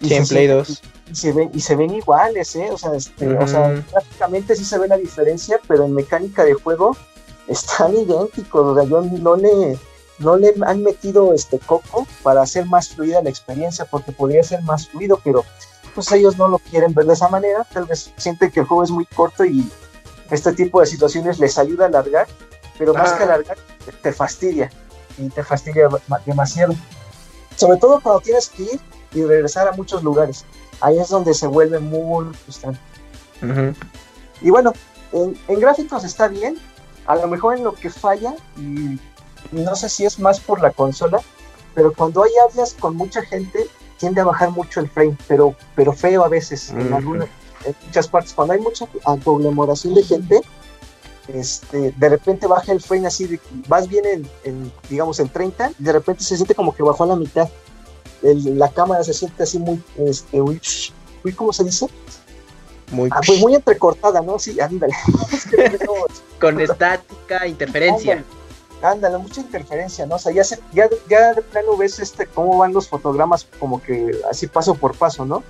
Y 0.00 0.18
Play 0.20 0.46
2. 0.46 0.82
Y 1.10 1.14
se, 1.14 1.32
ven, 1.32 1.50
y 1.52 1.60
se 1.60 1.74
ven 1.74 1.94
iguales, 1.94 2.54
¿eh? 2.54 2.68
O 2.70 2.78
sea, 2.78 2.94
este, 2.94 3.26
prácticamente 3.90 4.54
sí 4.54 4.64
se 4.64 4.78
ve 4.78 4.86
la 4.86 4.96
diferencia, 4.96 5.58
pero 5.66 5.84
en 5.84 5.94
mecánica 5.94 6.44
de 6.44 6.54
juego 6.54 6.96
están 7.48 7.96
idénticos. 7.96 8.64
O 8.64 8.74
sea, 8.74 8.84
yo 8.84 9.02
no 9.02 9.36
le, 9.36 9.76
no 10.20 10.36
le 10.36 10.54
han 10.64 10.82
metido 10.82 11.34
este 11.34 11.58
coco 11.58 12.06
para 12.22 12.42
hacer 12.42 12.66
más 12.66 12.90
fluida 12.90 13.22
la 13.22 13.30
experiencia, 13.30 13.84
porque 13.86 14.12
podría 14.12 14.42
ser 14.44 14.62
más 14.62 14.88
fluido, 14.88 15.20
pero 15.24 15.44
pues 15.94 16.12
ellos 16.12 16.38
no 16.38 16.48
lo 16.48 16.58
quieren 16.58 16.94
ver 16.94 17.06
de 17.06 17.14
esa 17.14 17.28
manera, 17.28 17.66
tal 17.72 17.84
vez 17.84 18.12
sienten 18.16 18.50
que 18.50 18.60
el 18.60 18.66
juego 18.66 18.84
es 18.84 18.90
muy 18.90 19.06
corto 19.06 19.44
y 19.44 19.68
este 20.30 20.52
tipo 20.52 20.80
de 20.80 20.86
situaciones 20.86 21.38
les 21.40 21.58
ayuda 21.58 21.86
a 21.86 21.88
alargar, 21.88 22.28
pero 22.78 22.94
más 22.94 23.12
que 23.14 23.24
alargar, 23.24 23.58
te 24.02 24.12
fastidia 24.12 24.70
y 25.18 25.28
te 25.28 25.42
fastidia 25.42 25.88
demasiado. 26.24 26.74
Sobre 27.56 27.78
todo 27.78 28.00
cuando 28.00 28.20
tienes 28.20 28.48
que 28.48 28.62
ir 28.62 28.80
y 29.12 29.24
regresar 29.24 29.68
a 29.68 29.72
muchos 29.72 30.02
lugares. 30.02 30.44
Ahí 30.80 30.98
es 30.98 31.08
donde 31.08 31.34
se 31.34 31.46
vuelve 31.46 31.78
muy 31.78 32.26
frustrante. 32.34 32.80
Y 34.42 34.50
bueno, 34.50 34.72
en, 35.12 35.36
gráficos 35.60 36.04
está 36.04 36.28
bien, 36.28 36.58
a 37.06 37.16
lo 37.16 37.28
mejor 37.28 37.56
en 37.56 37.64
lo 37.64 37.72
que 37.72 37.90
falla, 37.90 38.34
y 38.56 38.98
no 39.52 39.74
sé 39.74 39.88
si 39.88 40.04
es 40.04 40.18
más 40.18 40.40
por 40.40 40.60
la 40.60 40.70
consola, 40.70 41.20
pero 41.74 41.92
cuando 41.92 42.22
hay 42.22 42.30
hablas 42.48 42.74
con 42.74 42.96
mucha 42.96 43.22
gente, 43.22 43.66
tiende 43.98 44.20
a 44.20 44.24
bajar 44.24 44.50
mucho 44.50 44.80
el 44.80 44.88
frame, 44.88 45.16
pero, 45.28 45.54
pero 45.74 45.92
feo 45.92 46.24
a 46.24 46.28
veces, 46.28 46.70
en, 46.70 46.92
algunas, 46.92 47.28
en 47.64 47.74
muchas 47.86 48.08
partes. 48.08 48.32
Cuando 48.32 48.54
hay 48.54 48.60
mucha 48.60 48.86
aglomeración 49.04 49.94
de 49.94 50.02
gente, 50.02 50.40
este, 51.28 51.92
de 51.92 52.08
repente 52.08 52.46
baja 52.46 52.72
el 52.72 52.80
frame 52.80 53.06
así, 53.06 53.26
de, 53.26 53.40
vas 53.68 53.88
bien 53.88 54.28
en, 54.44 54.72
digamos, 54.88 55.20
en 55.20 55.28
30, 55.28 55.72
y 55.78 55.84
de 55.84 55.92
repente 55.92 56.24
se 56.24 56.36
siente 56.36 56.54
como 56.54 56.74
que 56.74 56.82
bajó 56.82 57.04
a 57.04 57.08
la 57.08 57.16
mitad. 57.16 57.48
La 58.22 58.68
cámara 58.70 59.02
se 59.04 59.14
siente 59.14 59.42
así 59.42 59.58
muy, 59.58 59.82
este, 59.98 60.40
muy, 60.40 60.60
¿cómo 61.34 61.52
se 61.52 61.64
dice? 61.64 61.86
Muy, 62.90 63.08
ah, 63.12 63.20
pues 63.24 63.40
muy 63.40 63.54
entrecortada, 63.54 64.20
¿no? 64.20 64.38
Sí, 64.38 64.58
ándale. 64.60 64.92
Con 66.40 66.60
estática, 66.60 67.46
interferencia 67.46 68.24
ándale, 68.82 69.18
mucha 69.18 69.40
interferencia, 69.40 70.06
¿no? 70.06 70.16
O 70.16 70.18
sea, 70.18 70.32
ya, 70.32 70.42
ya, 70.72 70.88
ya 71.08 71.34
de 71.34 71.42
plano 71.42 71.76
ves 71.76 71.98
este, 71.98 72.26
cómo 72.26 72.58
van 72.58 72.72
los 72.72 72.88
fotogramas 72.88 73.46
como 73.58 73.82
que 73.82 74.18
así 74.30 74.46
paso 74.46 74.74
por 74.74 74.94
paso, 74.94 75.24
¿no? 75.24 75.42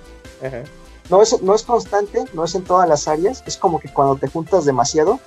No 1.09 1.21
es, 1.21 1.41
no 1.41 1.55
es 1.55 1.63
constante, 1.63 2.23
no 2.33 2.43
es 2.45 2.55
en 2.55 2.63
todas 2.63 2.87
las 2.87 3.07
áreas, 3.07 3.43
es 3.45 3.57
como 3.57 3.79
que 3.79 3.91
cuando 3.91 4.15
te 4.15 4.27
juntas 4.27 4.65
demasiado, 4.65 5.19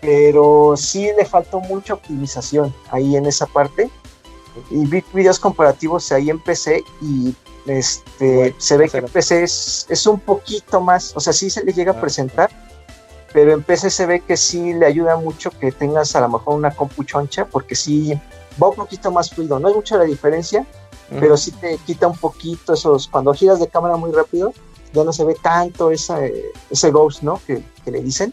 pero 0.00 0.74
sí 0.76 1.10
le 1.16 1.24
faltó 1.24 1.60
mucha 1.60 1.94
optimización 1.94 2.74
ahí 2.90 3.16
en 3.16 3.26
esa 3.26 3.46
parte. 3.46 3.90
Y 4.70 4.86
vi 4.86 5.04
videos 5.12 5.38
comparativos 5.38 6.10
ahí 6.12 6.30
en 6.30 6.38
PC 6.38 6.82
y 7.00 7.34
este 7.66 8.54
se 8.58 8.76
ve 8.76 8.88
que 8.88 8.98
en 8.98 9.06
PC 9.06 9.42
es, 9.42 9.86
es, 9.88 10.06
un 10.06 10.20
poquito 10.20 10.80
más, 10.80 11.12
o 11.16 11.20
sea, 11.20 11.32
sí 11.32 11.50
se 11.50 11.64
le 11.64 11.72
llega 11.72 11.92
a 11.92 11.96
ah, 11.96 12.00
presentar, 12.00 12.50
pero 13.32 13.52
en 13.52 13.62
PC 13.62 13.90
se 13.90 14.06
ve 14.06 14.20
que 14.20 14.36
sí 14.36 14.72
le 14.72 14.86
ayuda 14.86 15.16
mucho 15.16 15.50
que 15.50 15.72
tengas 15.72 16.14
a 16.16 16.20
lo 16.20 16.28
mejor 16.28 16.54
una 16.54 16.70
compu 16.70 17.04
choncha, 17.04 17.44
porque 17.44 17.74
sí 17.74 18.14
va 18.62 18.68
un 18.68 18.76
poquito 18.76 19.10
más 19.10 19.30
fluido, 19.30 19.58
no 19.58 19.68
es 19.68 19.74
mucha 19.74 19.96
la 19.96 20.04
diferencia, 20.04 20.66
pero 21.10 21.36
sí 21.36 21.52
te 21.52 21.78
quita 21.78 22.08
un 22.08 22.16
poquito 22.16 22.74
esos, 22.74 23.06
cuando 23.06 23.32
giras 23.32 23.60
de 23.60 23.68
cámara 23.68 23.96
muy 23.96 24.10
rápido, 24.12 24.52
ya 24.92 25.04
no 25.04 25.12
se 25.12 25.24
ve 25.24 25.36
tanto 25.40 25.90
esa, 25.90 26.18
ese 26.70 26.90
ghost, 26.90 27.22
¿no? 27.22 27.40
Que, 27.46 27.62
le 27.86 28.02
dicen. 28.02 28.32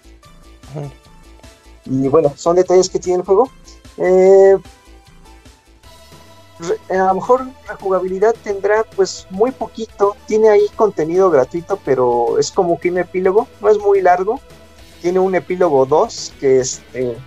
Y 1.86 2.08
bueno, 2.08 2.34
son 2.36 2.56
detalles 2.56 2.90
que 2.90 3.00
tiene 3.00 3.20
el 3.20 3.26
juego. 3.26 3.50
Eh, 3.98 4.58
a 6.90 7.08
lo 7.08 7.16
mejor 7.16 7.46
la 7.68 7.76
jugabilidad 7.76 8.36
tendrá 8.44 8.84
pues 8.84 9.28
muy 9.30 9.52
poquito, 9.52 10.16
tiene 10.28 10.50
ahí 10.50 10.68
contenido 10.76 11.30
gratuito, 11.30 11.80
pero 11.84 12.38
es 12.40 12.52
como 12.52 12.80
que 12.80 12.92
un 12.92 12.98
epílogo, 13.00 13.48
no 13.62 13.70
es 13.70 13.78
muy 13.80 14.02
largo, 14.02 14.40
tiene 15.02 15.20
un 15.20 15.36
epílogo 15.36 15.86
2 15.86 16.34
que 16.40 16.60
es, 16.60 16.82
eh, 16.94 17.18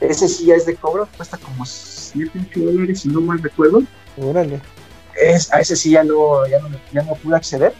ese 0.00 0.28
sí 0.28 0.46
ya 0.46 0.54
es 0.54 0.66
de 0.66 0.76
cobro, 0.76 1.08
cuesta 1.16 1.38
como 1.38 1.64
7 1.64 2.30
dólares 2.56 3.00
si 3.00 3.08
no 3.08 3.20
mal 3.20 3.42
recuerdo. 3.42 3.82
Órale. 4.20 4.60
Es, 5.20 5.52
a 5.52 5.60
ese 5.60 5.76
sí 5.76 5.90
ya 5.90 6.04
no, 6.04 6.46
ya 6.46 6.58
no, 6.58 6.68
ya 6.92 7.02
no 7.02 7.14
pude 7.14 7.36
acceder. 7.36 7.74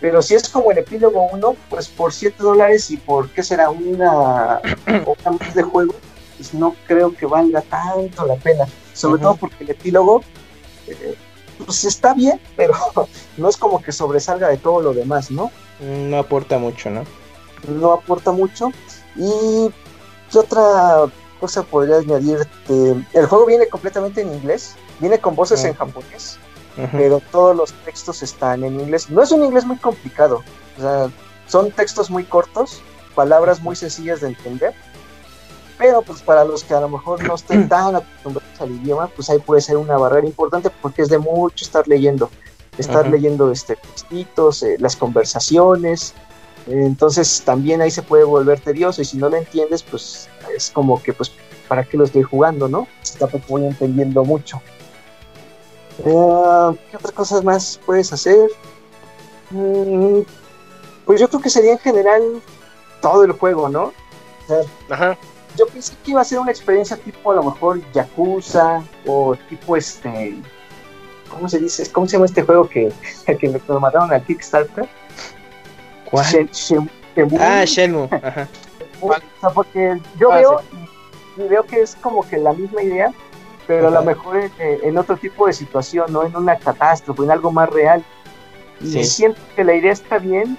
Pero 0.00 0.20
si 0.20 0.34
es 0.34 0.48
como 0.48 0.70
el 0.70 0.78
epílogo 0.78 1.28
1, 1.32 1.56
pues 1.70 1.88
por 1.88 2.12
7 2.12 2.36
dólares 2.38 2.90
y 2.90 2.96
por 2.96 3.30
qué 3.30 3.42
será 3.42 3.70
una 3.70 4.60
hora 5.06 5.30
más 5.40 5.54
de 5.54 5.62
juego, 5.62 5.94
pues 6.36 6.54
no 6.54 6.74
creo 6.86 7.14
que 7.14 7.26
valga 7.26 7.62
tanto 7.62 8.26
la 8.26 8.36
pena. 8.36 8.66
Sobre 8.92 9.20
todo 9.20 9.36
porque 9.36 9.64
el 9.64 9.70
epílogo 9.70 10.22
eh, 10.86 11.16
pues 11.64 11.84
está 11.84 12.14
bien, 12.14 12.40
pero 12.56 12.74
no 13.36 13.48
es 13.48 13.56
como 13.56 13.82
que 13.82 13.92
sobresalga 13.92 14.48
de 14.48 14.56
todo 14.56 14.80
lo 14.80 14.94
demás, 14.94 15.30
¿no? 15.30 15.50
No 15.80 16.18
aporta 16.18 16.58
mucho, 16.58 16.90
¿no? 16.90 17.04
no 17.68 17.92
aporta 17.92 18.32
mucho. 18.32 18.70
Y 19.16 19.70
¿qué 20.30 20.38
otra 20.38 21.06
cosa 21.40 21.62
podría 21.62 21.96
añadir? 21.96 22.46
el 22.68 23.26
juego 23.26 23.46
viene 23.46 23.68
completamente 23.68 24.22
en 24.22 24.32
inglés, 24.34 24.74
viene 25.00 25.18
con 25.18 25.34
voces 25.34 25.64
en 25.64 25.74
japonés, 25.74 26.38
pero 26.92 27.20
todos 27.30 27.56
los 27.56 27.72
textos 27.84 28.22
están 28.22 28.64
en 28.64 28.80
inglés. 28.80 29.10
No 29.10 29.22
es 29.22 29.30
un 29.30 29.44
inglés 29.44 29.64
muy 29.64 29.76
complicado, 29.76 30.42
son 31.46 31.70
textos 31.70 32.10
muy 32.10 32.24
cortos, 32.24 32.80
palabras 33.14 33.60
muy 33.60 33.76
sencillas 33.76 34.20
de 34.20 34.28
entender, 34.28 34.74
pero 35.78 36.02
pues 36.02 36.22
para 36.22 36.44
los 36.44 36.64
que 36.64 36.74
a 36.74 36.80
lo 36.80 36.88
mejor 36.88 37.22
no 37.24 37.34
estén 37.34 37.68
tan 37.68 37.96
acostumbrados 37.96 38.60
al 38.60 38.70
idioma, 38.70 39.08
pues 39.08 39.30
ahí 39.30 39.38
puede 39.38 39.60
ser 39.60 39.76
una 39.76 39.96
barrera 39.96 40.26
importante 40.26 40.70
porque 40.82 41.02
es 41.02 41.08
de 41.08 41.18
mucho 41.18 41.64
estar 41.64 41.86
leyendo, 41.88 42.30
estar 42.78 43.08
leyendo 43.08 43.50
este, 43.50 43.76
textitos, 43.76 44.62
eh, 44.62 44.76
las 44.78 44.96
conversaciones, 44.96 46.14
entonces 46.66 47.42
también 47.44 47.82
ahí 47.82 47.90
se 47.90 48.02
puede 48.02 48.24
volver 48.24 48.60
tedioso 48.60 49.02
y 49.02 49.04
si 49.04 49.18
no 49.18 49.28
lo 49.28 49.36
entiendes, 49.36 49.82
pues 49.82 50.28
es 50.56 50.70
como 50.70 51.02
que, 51.02 51.12
pues, 51.12 51.30
¿para 51.68 51.84
qué 51.84 51.96
lo 51.96 52.04
estoy 52.04 52.22
jugando, 52.22 52.68
no? 52.68 52.86
Si 53.02 53.18
tampoco 53.18 53.44
voy 53.48 53.66
entendiendo 53.66 54.24
mucho. 54.24 54.60
Eh, 55.98 56.78
¿Qué 56.90 56.96
otras 56.96 57.12
cosas 57.12 57.44
más 57.44 57.80
puedes 57.84 58.12
hacer? 58.12 58.50
Mm, 59.50 60.20
pues 61.04 61.20
yo 61.20 61.28
creo 61.28 61.40
que 61.40 61.50
sería 61.50 61.72
en 61.72 61.78
general 61.78 62.22
todo 63.02 63.24
el 63.24 63.32
juego, 63.32 63.68
¿no? 63.68 63.92
Ajá. 64.88 65.18
Yo 65.56 65.66
pensé 65.66 65.94
que 66.04 66.10
iba 66.10 66.20
a 66.20 66.24
ser 66.24 66.38
una 66.38 66.50
experiencia 66.50 66.96
tipo 66.96 67.30
a 67.30 67.36
lo 67.36 67.44
mejor 67.44 67.80
Yakuza 67.92 68.82
o 69.06 69.36
tipo 69.48 69.76
este. 69.76 70.36
¿Cómo 71.30 71.48
se 71.48 71.58
dice? 71.58 71.90
¿Cómo 71.92 72.06
se 72.06 72.14
llama 72.14 72.26
este 72.26 72.42
juego 72.42 72.68
que, 72.68 72.92
que 73.38 73.48
me 73.48 73.60
lo 73.66 73.80
mataron 73.80 74.12
al 74.12 74.22
Kickstarter? 74.24 74.88
ah, 77.40 77.64
Shenmue. 77.64 78.08
Ajá. 78.10 78.48
o 79.00 79.12
sea, 79.40 79.50
porque 79.50 80.00
yo 80.18 80.32
ah, 80.32 80.36
veo, 80.36 80.60
veo 81.48 81.62
que 81.64 81.82
es 81.82 81.96
como 81.96 82.26
que 82.28 82.38
la 82.38 82.52
misma 82.52 82.82
idea, 82.82 83.12
pero 83.66 83.88
a 83.88 83.90
lo 83.90 84.02
mejor 84.02 84.50
en, 84.58 84.98
otro 84.98 85.16
tipo 85.16 85.46
de 85.46 85.52
situación, 85.52 86.12
no 86.12 86.24
en 86.24 86.36
una 86.36 86.56
catástrofe, 86.56 87.22
en 87.22 87.30
algo 87.30 87.50
más 87.50 87.68
real. 87.70 88.04
Y 88.80 89.04
siento 89.04 89.40
que 89.56 89.64
la 89.64 89.74
idea 89.74 89.92
está 89.92 90.18
bien, 90.18 90.58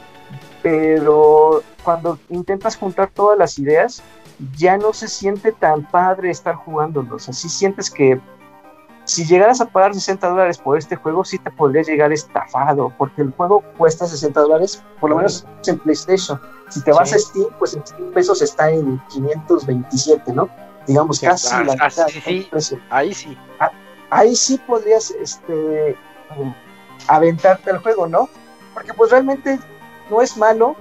pero 0.63 1.61
cuando 1.83 2.17
intentas 2.29 2.75
juntar 2.75 3.09
todas 3.13 3.37
las 3.37 3.59
ideas, 3.59 4.01
ya 4.57 4.77
no 4.77 4.93
se 4.93 5.07
siente 5.07 5.51
tan 5.51 5.89
padre 5.89 6.31
estar 6.31 6.55
jugándolos. 6.55 7.29
Así 7.29 7.49
sientes 7.49 7.89
que 7.89 8.19
si 9.05 9.23
llegaras 9.25 9.61
a 9.61 9.67
pagar 9.67 9.93
60 9.93 10.27
dólares 10.27 10.57
por 10.57 10.77
este 10.77 10.95
juego, 10.95 11.23
sí 11.23 11.37
te 11.37 11.51
podrías 11.51 11.87
llegar 11.87 12.11
estafado, 12.11 12.91
porque 12.97 13.21
el 13.21 13.31
juego 13.31 13.63
cuesta 13.77 14.07
60 14.07 14.41
dólares, 14.41 14.83
por 14.99 15.11
lo 15.11 15.17
menos 15.17 15.45
en 15.67 15.77
PlayStation. 15.79 16.39
Si 16.69 16.81
te 16.81 16.91
vas 16.91 17.13
a 17.13 17.19
Steam, 17.19 17.47
pues 17.59 17.75
en 17.75 17.85
100 17.85 18.11
pesos 18.13 18.41
está 18.41 18.71
en 18.71 18.99
527, 19.09 20.33
¿no? 20.33 20.49
Digamos, 20.87 21.19
casi 21.19 21.49
ah, 21.51 21.63
la 21.63 21.73
ah, 21.79 21.89
ahí 22.89 23.13
sí. 23.13 23.37
Ah, 23.59 23.71
ahí 24.09 24.35
sí 24.35 24.57
podrías 24.67 25.11
este, 25.11 25.95
aventarte 27.07 27.71
el 27.71 27.77
juego, 27.79 28.07
¿no? 28.07 28.27
Porque 28.73 28.93
pues 28.93 29.11
realmente 29.11 29.59
no 30.09 30.21
es 30.21 30.35
malo, 30.37 30.75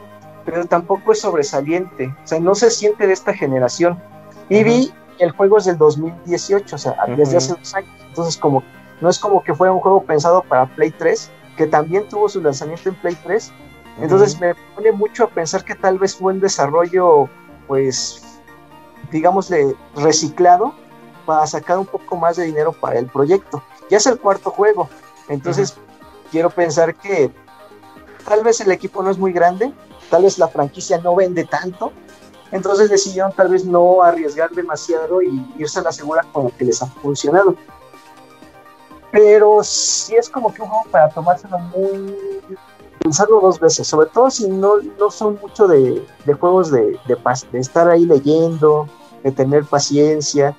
pero 0.44 0.64
tampoco 0.66 1.12
es 1.12 1.20
sobresaliente. 1.20 2.14
O 2.24 2.26
sea, 2.26 2.40
no 2.40 2.54
se 2.54 2.70
siente 2.70 3.06
de 3.06 3.12
esta 3.12 3.34
generación. 3.34 4.00
Y 4.48 4.62
vi 4.62 4.92
el 5.18 5.30
juego 5.30 5.58
es 5.58 5.64
del 5.64 5.78
2018, 5.78 6.74
o 6.74 6.78
sea, 6.78 6.96
desde 7.16 7.36
hace 7.36 7.54
dos 7.54 7.74
años. 7.74 7.90
Entonces, 8.08 8.36
como 8.36 8.62
no 9.00 9.08
es 9.08 9.18
como 9.18 9.42
que 9.42 9.54
fuera 9.54 9.72
un 9.72 9.80
juego 9.80 10.02
pensado 10.02 10.42
para 10.42 10.66
Play 10.66 10.90
3, 10.90 11.30
que 11.56 11.66
también 11.66 12.08
tuvo 12.08 12.28
su 12.28 12.40
lanzamiento 12.40 12.88
en 12.88 12.94
Play 12.96 13.16
3. 13.22 13.52
Entonces 14.00 14.40
me 14.40 14.54
pone 14.74 14.92
mucho 14.92 15.24
a 15.24 15.28
pensar 15.28 15.64
que 15.64 15.74
tal 15.74 15.98
vez 15.98 16.16
fue 16.16 16.32
un 16.32 16.40
desarrollo, 16.40 17.28
pues, 17.68 18.22
digámosle, 19.10 19.76
reciclado 19.96 20.74
para 21.26 21.46
sacar 21.46 21.78
un 21.78 21.86
poco 21.86 22.16
más 22.16 22.36
de 22.36 22.44
dinero 22.44 22.72
para 22.72 22.98
el 22.98 23.06
proyecto. 23.06 23.62
Ya 23.90 23.98
es 23.98 24.06
el 24.06 24.18
cuarto 24.18 24.50
juego, 24.50 24.88
entonces 25.28 25.76
quiero 26.30 26.50
pensar 26.50 26.94
que 26.94 27.30
tal 28.26 28.42
vez 28.42 28.60
el 28.60 28.72
equipo 28.72 29.02
no 29.02 29.10
es 29.10 29.18
muy 29.18 29.32
grande, 29.32 29.72
tal 30.14 30.22
vez 30.22 30.38
la 30.38 30.46
franquicia 30.46 30.98
no 30.98 31.16
vende 31.16 31.44
tanto, 31.44 31.90
entonces 32.52 32.88
decidieron 32.88 33.32
tal 33.32 33.48
vez 33.48 33.64
no 33.64 34.00
arriesgar 34.00 34.48
demasiado 34.52 35.20
y 35.20 35.44
irse 35.58 35.80
a 35.80 35.82
la 35.82 35.90
segura 35.90 36.24
con 36.32 36.44
lo 36.44 36.56
que 36.56 36.66
les 36.66 36.80
ha 36.80 36.86
funcionado. 36.86 37.56
Pero 39.10 39.64
sí 39.64 40.14
es 40.14 40.30
como 40.30 40.54
que 40.54 40.62
un 40.62 40.68
juego 40.68 40.84
para 40.92 41.08
tomárselo 41.08 41.58
muy. 41.58 42.16
pensarlo 43.00 43.40
dos 43.40 43.58
veces, 43.58 43.88
sobre 43.88 44.08
todo 44.10 44.30
si 44.30 44.48
no, 44.48 44.76
no 45.00 45.10
son 45.10 45.36
mucho 45.42 45.66
de, 45.66 46.06
juegos 46.38 46.70
de, 46.70 46.96
de, 47.08 47.18
de 47.50 47.58
estar 47.58 47.90
ahí 47.90 48.06
leyendo, 48.06 48.88
de 49.24 49.32
tener 49.32 49.64
paciencia, 49.64 50.56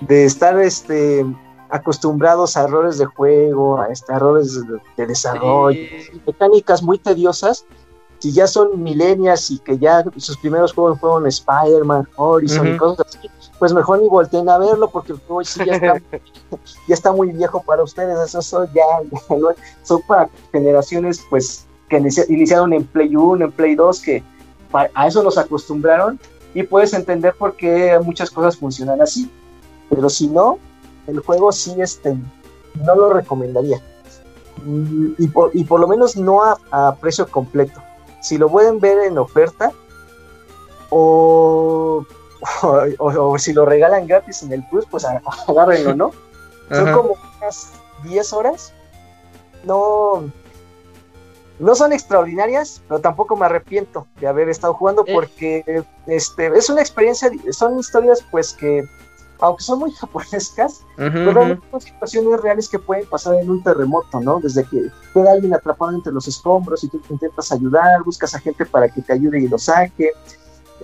de 0.00 0.24
estar 0.24 0.58
este 0.58 1.24
acostumbrados 1.70 2.56
a 2.56 2.64
errores 2.64 2.98
de 2.98 3.06
juego, 3.06 3.80
a 3.80 3.92
este, 3.92 4.12
errores 4.12 4.60
de, 4.96 5.06
desarrollo, 5.06 5.80
mecánicas 6.26 6.82
muy 6.82 6.98
tediosas 6.98 7.64
si 8.22 8.30
ya 8.30 8.46
son 8.46 8.80
milenias 8.80 9.50
y 9.50 9.58
que 9.58 9.76
ya 9.78 10.04
sus 10.16 10.36
primeros 10.36 10.72
juegos 10.72 11.00
fueron 11.00 11.26
Spider-Man, 11.26 12.06
Horizon 12.14 12.68
y 12.68 12.76
cosas 12.76 13.04
así, 13.04 13.28
pues 13.58 13.74
mejor 13.74 14.00
ni 14.00 14.08
volteen 14.08 14.48
a 14.48 14.58
verlo 14.58 14.88
porque 14.90 15.10
el 15.10 15.18
juego 15.18 15.42
sí 15.42 15.60
ya 15.66 15.74
está, 15.74 15.94
ya 16.86 16.94
está 16.94 17.10
muy 17.10 17.32
viejo 17.32 17.60
para 17.62 17.82
ustedes. 17.82 18.32
Eso 18.32 18.68
ya, 18.72 18.84
son 19.82 20.02
para 20.02 20.30
generaciones 20.52 21.20
pues 21.28 21.66
que 21.88 21.96
iniciaron 22.28 22.72
en 22.72 22.84
Play 22.84 23.16
1, 23.16 23.44
en 23.44 23.50
Play 23.50 23.74
2, 23.74 24.00
que 24.00 24.22
a 24.72 25.08
eso 25.08 25.24
los 25.24 25.36
acostumbraron 25.36 26.20
y 26.54 26.62
puedes 26.62 26.94
entender 26.94 27.34
por 27.34 27.56
qué 27.56 27.98
muchas 28.04 28.30
cosas 28.30 28.56
funcionan 28.56 29.02
así. 29.02 29.28
Pero 29.90 30.08
si 30.08 30.28
no, 30.28 30.60
el 31.08 31.18
juego 31.18 31.50
sí 31.50 31.74
este, 31.78 32.16
no 32.84 32.94
lo 32.94 33.14
recomendaría. 33.14 33.82
Y 35.18 35.26
por, 35.26 35.50
y 35.54 35.64
por 35.64 35.80
lo 35.80 35.88
menos 35.88 36.16
no 36.16 36.40
a 36.44 36.94
precio 37.00 37.26
completo 37.26 37.82
si 38.22 38.38
lo 38.38 38.48
pueden 38.48 38.80
ver 38.80 38.98
en 39.00 39.18
oferta 39.18 39.72
o, 40.90 42.04
o, 42.98 43.38
si 43.38 43.52
lo 43.52 43.66
regalan 43.66 44.06
gratis 44.06 44.42
en 44.42 44.52
el 44.52 44.66
Plus, 44.68 44.86
pues 44.90 45.04
agárrenlo, 45.48 45.94
¿no? 45.94 46.12
Son 46.70 46.92
como 46.92 47.16
unas 47.40 47.72
10 48.04 48.32
horas. 48.32 48.72
No, 49.64 50.24
no 51.58 51.74
son 51.74 51.92
extraordinarias, 51.92 52.82
pero 52.88 53.00
tampoco 53.00 53.36
me 53.36 53.46
arrepiento 53.46 54.06
de 54.20 54.26
haber 54.26 54.48
estado 54.48 54.74
jugando 54.74 55.04
eh. 55.06 55.12
porque 55.12 55.84
este, 56.06 56.46
es 56.46 56.68
una 56.70 56.80
experiencia, 56.80 57.30
son 57.50 57.78
historias 57.78 58.24
pues 58.30 58.54
que 58.54 58.84
aunque 59.42 59.64
son 59.64 59.80
muy 59.80 59.90
japonescas, 59.90 60.84
pero 60.96 61.58
son 61.72 61.80
situaciones 61.80 62.40
reales 62.40 62.68
que 62.68 62.78
pueden 62.78 63.06
pasar 63.06 63.34
en 63.34 63.50
un 63.50 63.60
terremoto, 63.60 64.20
¿no? 64.20 64.38
Desde 64.38 64.62
que 64.62 64.88
queda 65.12 65.32
alguien 65.32 65.52
atrapado 65.52 65.90
entre 65.90 66.12
los 66.12 66.28
escombros 66.28 66.84
y 66.84 66.88
tú 66.88 67.02
intentas 67.10 67.50
ayudar, 67.50 68.04
buscas 68.04 68.36
a 68.36 68.38
gente 68.38 68.64
para 68.64 68.88
que 68.88 69.02
te 69.02 69.12
ayude 69.12 69.40
y 69.40 69.48
lo 69.48 69.58
saque, 69.58 70.12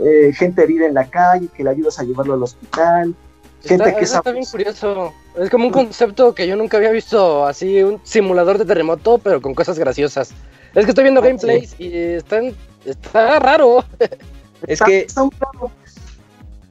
eh, 0.00 0.32
gente 0.34 0.64
herida 0.64 0.86
en 0.86 0.94
la 0.94 1.08
calle 1.08 1.48
que 1.56 1.62
le 1.62 1.70
ayudas 1.70 2.00
a 2.00 2.02
llevarlo 2.02 2.34
al 2.34 2.42
hospital. 2.42 3.14
Gente 3.62 3.94
que 3.94 4.04
está 4.04 4.32
bien 4.32 4.44
curioso. 4.44 5.12
Es 5.36 5.50
como 5.50 5.66
un 5.66 5.72
concepto 5.72 6.34
que 6.34 6.48
yo 6.48 6.56
nunca 6.56 6.78
había 6.78 6.90
visto 6.90 7.46
así, 7.46 7.80
un 7.84 8.00
simulador 8.02 8.58
de 8.58 8.64
terremoto, 8.64 9.18
pero 9.18 9.40
con 9.40 9.54
cosas 9.54 9.78
graciosas. 9.78 10.30
Es 10.74 10.84
que 10.84 10.90
estoy 10.90 11.04
viendo 11.04 11.22
gameplays 11.22 11.76
y 11.78 11.94
están, 11.94 12.52
está 12.84 13.38
raro. 13.38 13.84
Es 14.66 14.80
que 14.82 15.02
está 15.02 15.22
un 15.22 15.30
raro. 15.38 15.70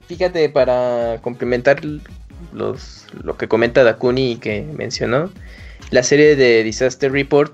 Fíjate, 0.07 0.49
para 0.49 1.19
complementar 1.21 1.81
los, 2.53 3.05
lo 3.23 3.37
que 3.37 3.47
comenta 3.47 3.83
Dakuni 3.83 4.37
que 4.37 4.61
mencionó, 4.61 5.29
la 5.91 6.03
serie 6.03 6.35
de 6.35 6.63
Disaster 6.63 7.11
Report 7.11 7.53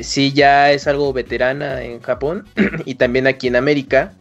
sí 0.00 0.32
ya 0.32 0.72
es 0.72 0.86
algo 0.86 1.12
veterana 1.12 1.82
en 1.82 2.00
Japón 2.00 2.44
y 2.84 2.96
también 2.96 3.26
aquí 3.26 3.46
en 3.48 3.56
América. 3.56 4.12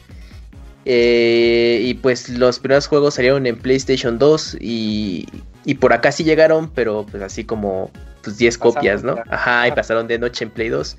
Eh, 0.86 1.80
y 1.82 1.94
pues 1.96 2.28
los 2.28 2.60
primeros 2.60 2.88
juegos 2.88 3.14
salieron 3.14 3.48
en 3.48 3.58
PlayStation 3.58 4.20
2 4.20 4.58
y, 4.60 5.26
y 5.64 5.76
por 5.76 5.94
acá 5.94 6.12
sí 6.12 6.26
llegaron, 6.26 6.70
pero 6.70 7.06
pues 7.10 7.24
así 7.24 7.46
como 7.46 7.90
pues 8.22 8.38
10 8.38 8.58
copias, 8.58 9.04
¿no? 9.04 9.16
Ajá, 9.30 9.68
y 9.68 9.72
pasaron 9.72 10.08
de 10.08 10.20
noche 10.20 10.46
en 10.46 10.52
Play 10.52 10.70
2. 10.70 10.98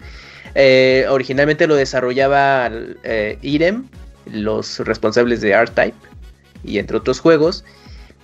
Eh, 0.54 1.06
originalmente 1.10 1.66
lo 1.66 1.74
desarrollaba 1.74 2.70
eh, 3.02 3.38
Irem, 3.42 3.88
los 4.32 4.78
responsables 4.80 5.40
de 5.40 5.50
R-Type 5.50 6.13
y 6.64 6.78
entre 6.78 6.96
otros 6.96 7.20
juegos. 7.20 7.64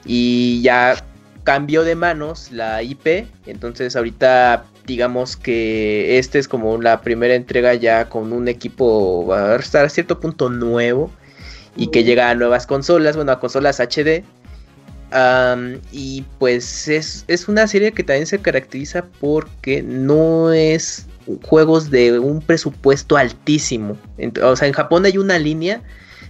Y 0.04 0.60
ya 0.62 1.04
cambió 1.44 1.84
de 1.84 1.94
manos 1.94 2.50
la 2.52 2.82
IP. 2.82 3.26
Entonces 3.46 3.96
ahorita 3.96 4.64
digamos 4.86 5.36
que 5.36 6.18
este 6.18 6.38
es 6.38 6.48
como 6.48 6.80
la 6.80 7.00
primera 7.00 7.34
entrega 7.34 7.74
ya 7.74 8.08
con 8.08 8.32
un 8.32 8.48
equipo 8.48 9.32
a 9.32 9.56
estar 9.56 9.84
a 9.84 9.88
cierto 9.88 10.20
punto 10.20 10.48
nuevo. 10.50 11.10
Y 11.76 11.88
que 11.88 12.02
llega 12.02 12.30
a 12.30 12.34
nuevas 12.34 12.66
consolas, 12.66 13.14
bueno, 13.14 13.30
a 13.32 13.38
consolas 13.38 13.78
HD. 13.78 14.24
y 15.92 16.24
pues 16.38 16.88
es, 16.88 17.24
es, 17.28 17.48
una 17.48 17.66
serie 17.68 17.92
que 17.92 18.02
también 18.02 18.26
se 18.26 18.40
caracteriza 18.40 19.04
porque 19.20 19.82
no 19.82 20.52
es 20.52 21.06
juegos 21.42 21.90
de 21.90 22.18
un 22.18 22.40
presupuesto 22.40 23.16
altísimo. 23.16 23.96
O 24.42 24.56
sea, 24.56 24.68
en 24.68 24.74
Japón 24.74 25.04
hay 25.04 25.18
una 25.18 25.38
línea 25.38 25.82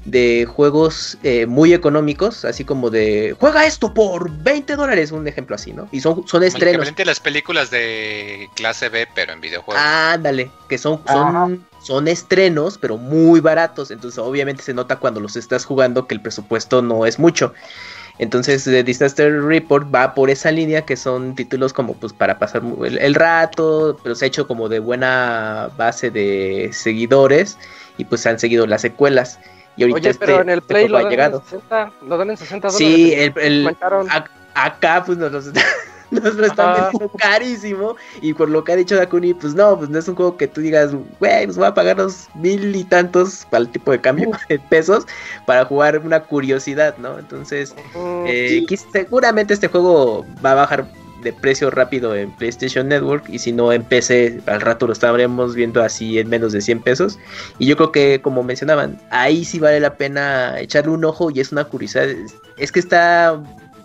de 0.05 0.47
juegos 0.47 1.18
eh, 1.22 1.47
muy 1.47 1.74
económicos, 1.74 2.44
así 2.44 2.64
como 2.64 2.90
de 2.90 3.36
juega 3.39 3.66
esto 3.66 3.93
por 3.93 4.31
20 4.31 4.77
dólares, 4.77 5.12
un 5.12 5.27
ejemplo 5.28 5.56
así, 5.56 5.72
¿no? 5.72 5.89
Y 5.93 6.01
son, 6.01 6.27
son 6.27 6.43
estrenos. 6.43 6.90
las 7.05 7.20
películas 7.20 7.70
de 7.70 8.48
clase 8.56 8.89
B, 8.89 9.06
pero 9.14 9.32
en 9.32 9.40
videojuegos. 9.40 9.82
Ándale, 9.82 10.51
que 10.68 10.78
son, 10.78 11.01
son, 11.06 11.66
son 11.82 12.09
estrenos, 12.09 12.78
pero 12.78 12.97
muy 12.97 13.40
baratos. 13.40 13.90
Entonces, 13.90 14.18
obviamente 14.18 14.62
se 14.62 14.74
nota 14.74 14.97
cuando 14.97 15.20
los 15.20 15.36
estás 15.36 15.64
jugando 15.64 16.06
que 16.06 16.14
el 16.14 16.22
presupuesto 16.22 16.82
no 16.82 17.05
es 17.05 17.18
mucho. 17.18 17.52
Entonces, 18.20 18.64
The 18.64 18.85
Disaster 18.85 19.43
Report 19.43 19.93
va 19.94 20.14
por 20.14 20.28
esa 20.28 20.51
línea 20.51 20.85
que 20.85 20.94
son 20.94 21.35
títulos 21.35 21.72
como 21.72 21.94
pues 21.94 22.12
para 22.12 22.39
pasar 22.39 22.62
el, 22.85 23.14
rato, 23.14 23.98
pero 24.02 24.14
se 24.14 24.27
ha 24.27 24.28
hecho 24.28 24.47
como 24.47 24.68
de 24.68 24.78
buena 24.78 25.70
base 25.78 26.10
de 26.10 26.68
seguidores 26.70 27.56
y 27.97 28.05
pues 28.05 28.27
han 28.27 28.39
seguido 28.39 28.66
las 28.66 28.82
secuelas. 28.82 29.39
Y 29.77 29.83
ahorita 29.83 30.09
Oye, 30.11 30.19
pero 30.19 30.33
este 30.33 30.43
en 30.43 30.51
el 30.51 30.63
Play 30.63 30.89
lo, 30.89 31.03
dan 31.03 31.35
en 31.35 31.43
60, 31.43 31.93
lo 32.07 32.19
dan 32.19 32.31
en 32.31 32.37
60 32.37 32.69
dólares. 32.69 32.79
Sí, 32.79 33.15
el, 33.15 33.33
el 33.39 33.77
acá 34.55 35.03
pues 35.05 35.17
nos, 35.17 35.33
nos 36.11 36.35
lo 36.35 36.47
están 36.47 36.75
vendiendo 36.75 37.09
carísimo. 37.17 37.97
Y 38.21 38.35
por 38.35 38.49
lo 38.49 38.65
que 38.65 38.73
ha 38.73 38.77
dicho 38.77 38.97
Dakuni, 38.97 39.35
pues 39.35 39.55
no, 39.55 39.77
pues 39.79 39.91
no 39.91 39.99
es 39.99 40.09
un 40.09 40.17
juego 40.17 40.37
que 40.37 40.49
tú 40.49 40.61
digas, 40.61 40.95
güey, 41.19 41.47
nos 41.47 41.61
va 41.61 41.69
a 41.69 41.75
pagar 41.75 41.99
los 41.99 42.29
mil 42.35 42.75
y 42.75 42.85
tantos 42.85 43.47
para 43.51 43.63
el 43.63 43.69
tipo 43.71 43.93
de 43.93 44.01
cambio 44.01 44.31
de 44.49 44.59
pesos 44.59 45.07
para 45.47 45.65
jugar 45.65 45.99
una 45.99 46.21
curiosidad, 46.21 46.97
¿no? 46.99 47.19
Entonces, 47.19 47.75
eh, 48.27 48.65
seguramente 48.93 49.55
este 49.55 49.69
juego 49.69 50.27
va 50.45 50.53
a 50.53 50.57
bajar 50.57 50.87
de 51.23 51.33
precio 51.33 51.71
rápido 51.71 52.15
en 52.15 52.31
PlayStation 52.37 52.89
Network 52.89 53.29
y 53.29 53.39
si 53.39 53.53
no 53.53 53.73
en 53.73 53.83
PC 53.83 54.41
al 54.47 54.61
rato 54.61 54.87
lo 54.87 54.93
estaremos 54.93 55.55
viendo 55.55 55.83
así 55.83 56.19
en 56.19 56.29
menos 56.29 56.53
de 56.53 56.61
100 56.61 56.81
pesos 56.83 57.19
y 57.59 57.67
yo 57.67 57.77
creo 57.77 57.93
que 57.93 58.21
como 58.21 58.43
mencionaban 58.43 58.99
ahí 59.11 59.45
sí 59.45 59.59
vale 59.59 59.81
la 59.81 59.97
pena 59.97 60.59
echarle 60.61 60.93
un 60.93 61.05
ojo 61.05 61.31
y 61.31 61.41
es 61.41 61.53
una 61.53 61.65
curiosidad 61.65 62.09
es 62.57 62.73
que 62.73 62.81
está 62.81 63.41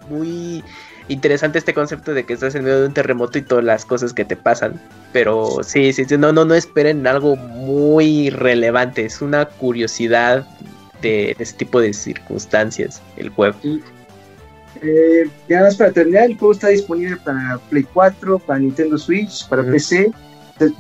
muy 0.10 0.64
interesante 1.08 1.60
este 1.60 1.74
concepto 1.74 2.14
de 2.14 2.26
que 2.26 2.34
estás 2.34 2.56
en 2.56 2.64
medio 2.64 2.82
de 2.82 2.88
un 2.88 2.94
terremoto 2.94 3.38
y 3.38 3.42
todas 3.42 3.64
las 3.64 3.86
cosas 3.86 4.14
que 4.14 4.26
te 4.26 4.36
pasan. 4.36 4.80
Pero 5.14 5.60
sí, 5.64 5.94
sí, 5.94 6.06
no, 6.18 6.32
no, 6.32 6.46
no 6.46 6.56
esperen 6.56 7.06
algo 7.08 7.36
muy 7.36 8.30
relevante. 8.30 9.06
Es 9.06 9.22
una 9.22 9.46
curiosidad 9.46 10.46
de, 11.02 11.36
ese 11.38 11.56
tipo 11.56 11.80
de 11.80 11.94
circunstancias, 11.94 13.02
el 13.18 13.30
juego. 13.30 13.58
Eh, 14.82 15.30
ya 15.48 15.62
más 15.62 15.76
para 15.76 15.92
terminar, 15.92 16.26
el 16.26 16.38
juego 16.38 16.54
está 16.54 16.70
disponible 16.70 17.18
para 17.18 17.60
Play 17.70 17.86
4, 17.94 18.40
para 18.40 18.60
Nintendo 18.60 18.98
Switch, 18.98 19.48
para 19.48 19.64
PC. 19.64 20.12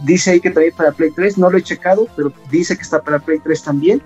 Dice 0.04 0.32
ahí 0.32 0.40
que 0.40 0.52
también 0.52 0.74
para 0.76 0.92
Play 0.92 1.12
3, 1.12 1.38
no 1.38 1.50
lo 1.50 1.58
he 1.58 1.62
checado, 1.62 2.08
pero 2.16 2.32
dice 2.50 2.76
que 2.76 2.84
está 2.84 3.02
para 3.02 3.20
Play 3.20 3.40
3 3.44 3.64
también. 3.64 4.02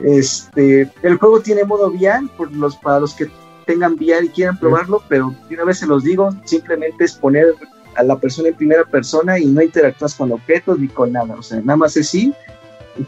Este, 0.00 0.90
el 1.02 1.16
juego 1.16 1.40
tiene 1.40 1.64
modo 1.64 1.88
VR 1.88 2.26
por 2.36 2.50
los, 2.52 2.76
para 2.76 3.00
los 3.00 3.14
que 3.14 3.30
tengan 3.66 3.94
VR 3.94 4.24
y 4.24 4.28
quieran 4.30 4.58
probarlo, 4.58 5.02
pero 5.08 5.34
una 5.50 5.64
vez 5.64 5.78
se 5.78 5.86
los 5.86 6.04
digo, 6.04 6.30
simplemente 6.44 7.04
es 7.04 7.12
poner 7.12 7.54
a 7.96 8.02
la 8.02 8.18
persona 8.18 8.48
en 8.48 8.54
primera 8.54 8.84
persona 8.84 9.38
y 9.38 9.46
no 9.46 9.60
interactúas 9.60 10.14
con 10.14 10.32
objetos 10.32 10.78
ni 10.78 10.88
con 10.88 11.12
nada, 11.12 11.34
o 11.34 11.42
sea, 11.42 11.60
nada 11.60 11.76
más 11.76 11.96
es 11.96 12.08
sí, 12.08 12.32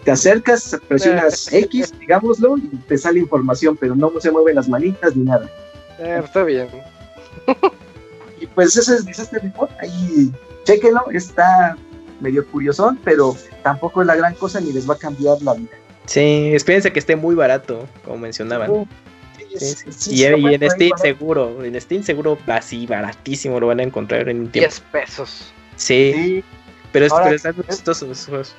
te 0.04 0.10
acercas, 0.10 0.76
presionas. 0.88 1.52
X, 1.52 1.92
digámoslo, 1.98 2.56
y 2.58 2.68
te 2.88 2.96
sale 2.96 3.20
información, 3.20 3.76
pero 3.76 3.94
no 3.94 4.12
se 4.20 4.30
mueven 4.30 4.56
las 4.56 4.68
manitas 4.68 5.16
ni 5.16 5.24
nada. 5.24 5.48
Eh, 5.98 6.20
está 6.24 6.44
bien. 6.44 6.68
y 8.40 8.46
pues 8.46 8.76
ese 8.76 8.94
es 8.96 9.06
Disaster 9.06 9.42
Report, 9.42 9.70
ahí 9.80 10.30
chequenlo, 10.64 11.04
está 11.12 11.76
medio 12.20 12.46
curioso, 12.46 12.96
pero 13.04 13.36
tampoco 13.62 14.02
es 14.02 14.06
la 14.06 14.16
gran 14.16 14.34
cosa 14.34 14.60
ni 14.60 14.72
les 14.72 14.88
va 14.88 14.94
a 14.94 14.98
cambiar 14.98 15.40
la 15.42 15.54
vida. 15.54 15.70
Sí, 16.06 16.52
espérense 16.54 16.92
que 16.92 16.98
esté 16.98 17.16
muy 17.16 17.34
barato, 17.34 17.86
como 18.04 18.18
mencionaban 18.18 18.86
y, 20.08 20.24
en 20.24 20.70
Steam 20.70 20.96
seguro, 20.96 21.64
en 21.64 21.80
Steam 21.80 22.02
seguro 22.02 22.38
así 22.46 22.86
baratísimo 22.86 23.60
lo 23.60 23.68
van 23.68 23.80
a 23.80 23.82
encontrar 23.82 24.28
en 24.28 24.40
un 24.40 24.48
tiempo. 24.48 24.70
10 24.70 24.80
pesos. 24.92 25.52
Sí, 25.76 26.44
pero, 26.92 27.06
es, 27.06 27.12
pero 27.12 27.34
están 27.34 27.54
esos 27.68 28.54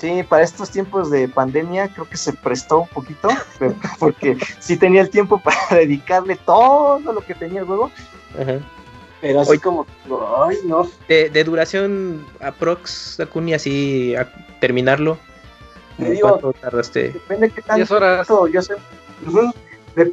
Sí, 0.00 0.22
para 0.22 0.42
estos 0.42 0.70
tiempos 0.70 1.10
de 1.10 1.28
pandemia 1.28 1.88
creo 1.92 2.08
que 2.08 2.16
se 2.16 2.32
prestó 2.32 2.80
un 2.80 2.88
poquito, 2.88 3.28
porque 3.98 4.38
sí 4.58 4.78
tenía 4.78 5.02
el 5.02 5.10
tiempo 5.10 5.38
para 5.44 5.80
dedicarle 5.80 6.36
todo 6.36 7.12
lo 7.12 7.20
que 7.20 7.34
tenía 7.34 7.60
el 7.60 7.66
juego. 7.66 7.90
Pero 9.20 9.40
así 9.42 9.58
como, 9.58 9.86
ay, 10.38 10.56
no. 10.64 10.88
De, 11.06 11.28
de 11.28 11.44
duración 11.44 12.26
aprox, 12.40 13.16
Dakuni, 13.18 13.52
así 13.52 14.16
a 14.16 14.32
terminarlo. 14.58 15.18
Me 15.98 16.12
digo, 16.12 16.54
tardaste? 16.58 17.10
Depende 17.10 17.48
de 17.48 17.52
qué 17.52 17.60
tanto. 17.60 17.94
horas. 17.94 18.26
Yo 18.50 18.62
sé, 18.62 18.76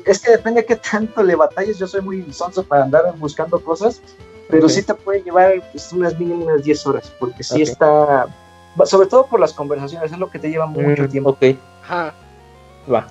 es 0.06 0.20
que 0.20 0.32
depende 0.32 0.62
de 0.62 0.68
qué 0.68 0.76
tanto 0.76 1.24
le 1.24 1.36
batalles. 1.36 1.78
Yo 1.78 1.88
soy 1.88 2.02
muy 2.02 2.34
sonso 2.34 2.64
para 2.64 2.84
andar 2.84 3.16
buscando 3.16 3.58
cosas, 3.62 4.02
pero 4.50 4.68
sí 4.68 4.84
te 4.84 4.94
puede 4.94 5.24
llevar 5.24 5.54
pues, 5.72 5.94
unas 5.94 6.20
mínimas 6.20 6.62
10 6.64 6.88
horas, 6.88 7.14
porque 7.18 7.42
sí 7.42 7.62
está. 7.62 8.28
Sobre 8.86 9.08
todo 9.08 9.26
por 9.26 9.40
las 9.40 9.54
conversaciones, 9.54 10.12
es 10.12 10.18
lo 10.18 10.30
que 10.30 10.40
te 10.40 10.50
lleva 10.50 10.66
mucho 10.66 11.04
mm, 11.04 11.10
tiempo. 11.10 11.30
Ok. 11.32 11.44
Va. 12.92 13.08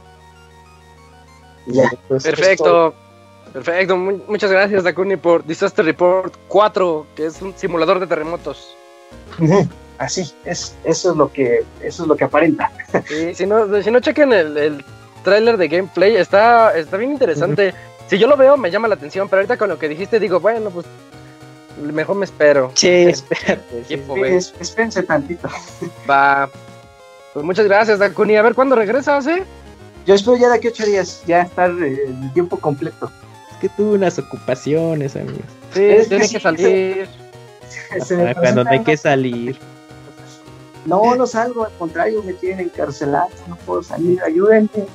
Pues, 2.09 2.25
Perfecto. 2.25 2.95
Perfecto. 3.53 3.97
muchas 3.97 4.51
gracias, 4.51 4.85
Dakuni, 4.85 5.17
por 5.17 5.45
Disaster 5.45 5.85
Report 5.85 6.35
4, 6.49 7.07
que 7.17 7.27
es 7.27 7.41
un 7.43 7.55
simulador 7.57 8.01
de 8.01 8.07
terremotos. 8.07 8.77
Así, 9.99 10.31
es, 10.45 10.77
eso 10.85 11.13
es 11.13 11.17
lo 11.17 11.33
que, 11.33 11.65
eso 11.81 12.03
es 12.03 12.09
lo 12.09 12.17
que 12.17 12.25
aparenta. 12.25 12.71
si 13.35 13.47
no, 13.47 13.83
si 13.83 13.91
no 13.91 14.01
chequen 14.01 14.33
el 14.33 14.85
tráiler 15.27 15.57
de 15.57 15.67
gameplay 15.67 16.17
está, 16.17 16.77
está 16.79 16.97
bien 16.97 17.11
interesante. 17.11 17.75
Si 18.07 18.17
yo 18.17 18.29
lo 18.29 18.37
veo, 18.37 18.57
me 18.57 18.71
llama 18.71 18.87
la 18.87 18.95
atención, 18.95 19.29
pero 19.29 19.41
ahorita 19.41 19.57
con 19.57 19.69
lo 19.69 19.79
que 19.79 19.89
dijiste 19.89 20.21
digo, 20.21 20.39
bueno, 20.39 20.71
pues 20.71 20.87
mejor 21.77 22.17
me 22.17 22.25
espero. 22.25 22.71
Sí, 22.75 22.89
espérate. 23.09 23.85
espérense 24.61 25.03
tantito. 25.03 25.49
Va. 26.11 26.49
Pues 27.33 27.45
muchas 27.45 27.67
gracias, 27.67 27.99
Dakuni. 27.99 28.37
A 28.37 28.43
ver 28.43 28.55
cuándo 28.55 28.77
regresas, 28.77 29.27
¿eh? 29.27 29.45
Yo 30.07 30.15
espero 30.15 30.37
ya 30.37 30.49
de 30.49 30.57
aquí 30.57 30.69
a 30.69 30.71
ocho 30.71 30.87
días, 30.87 31.23
ya 31.27 31.43
estar 31.43 31.71
eh, 31.71 32.07
el 32.07 32.33
tiempo 32.33 32.57
completo. 32.59 33.11
Es 33.51 33.57
que 33.59 33.69
tuve 33.71 33.97
unas 33.97 34.19
ocupaciones, 34.19 35.17
amigos. 35.17 35.45
Sí, 35.75 36.09
tiene 36.09 36.29
que, 36.29 36.41
salir. 36.41 37.09
cuando 38.41 38.65
hay 38.69 38.83
que 38.83 38.97
salir. 38.97 39.59
No, 40.87 41.17
no 41.17 41.27
salgo, 41.27 41.65
al 41.65 41.73
contrario, 41.73 42.23
me 42.23 42.33
tienen 42.35 42.67
encarcelado, 42.67 43.29
no 43.49 43.57
puedo 43.57 43.83
salir, 43.83 44.23
ayúdenme. 44.23 44.87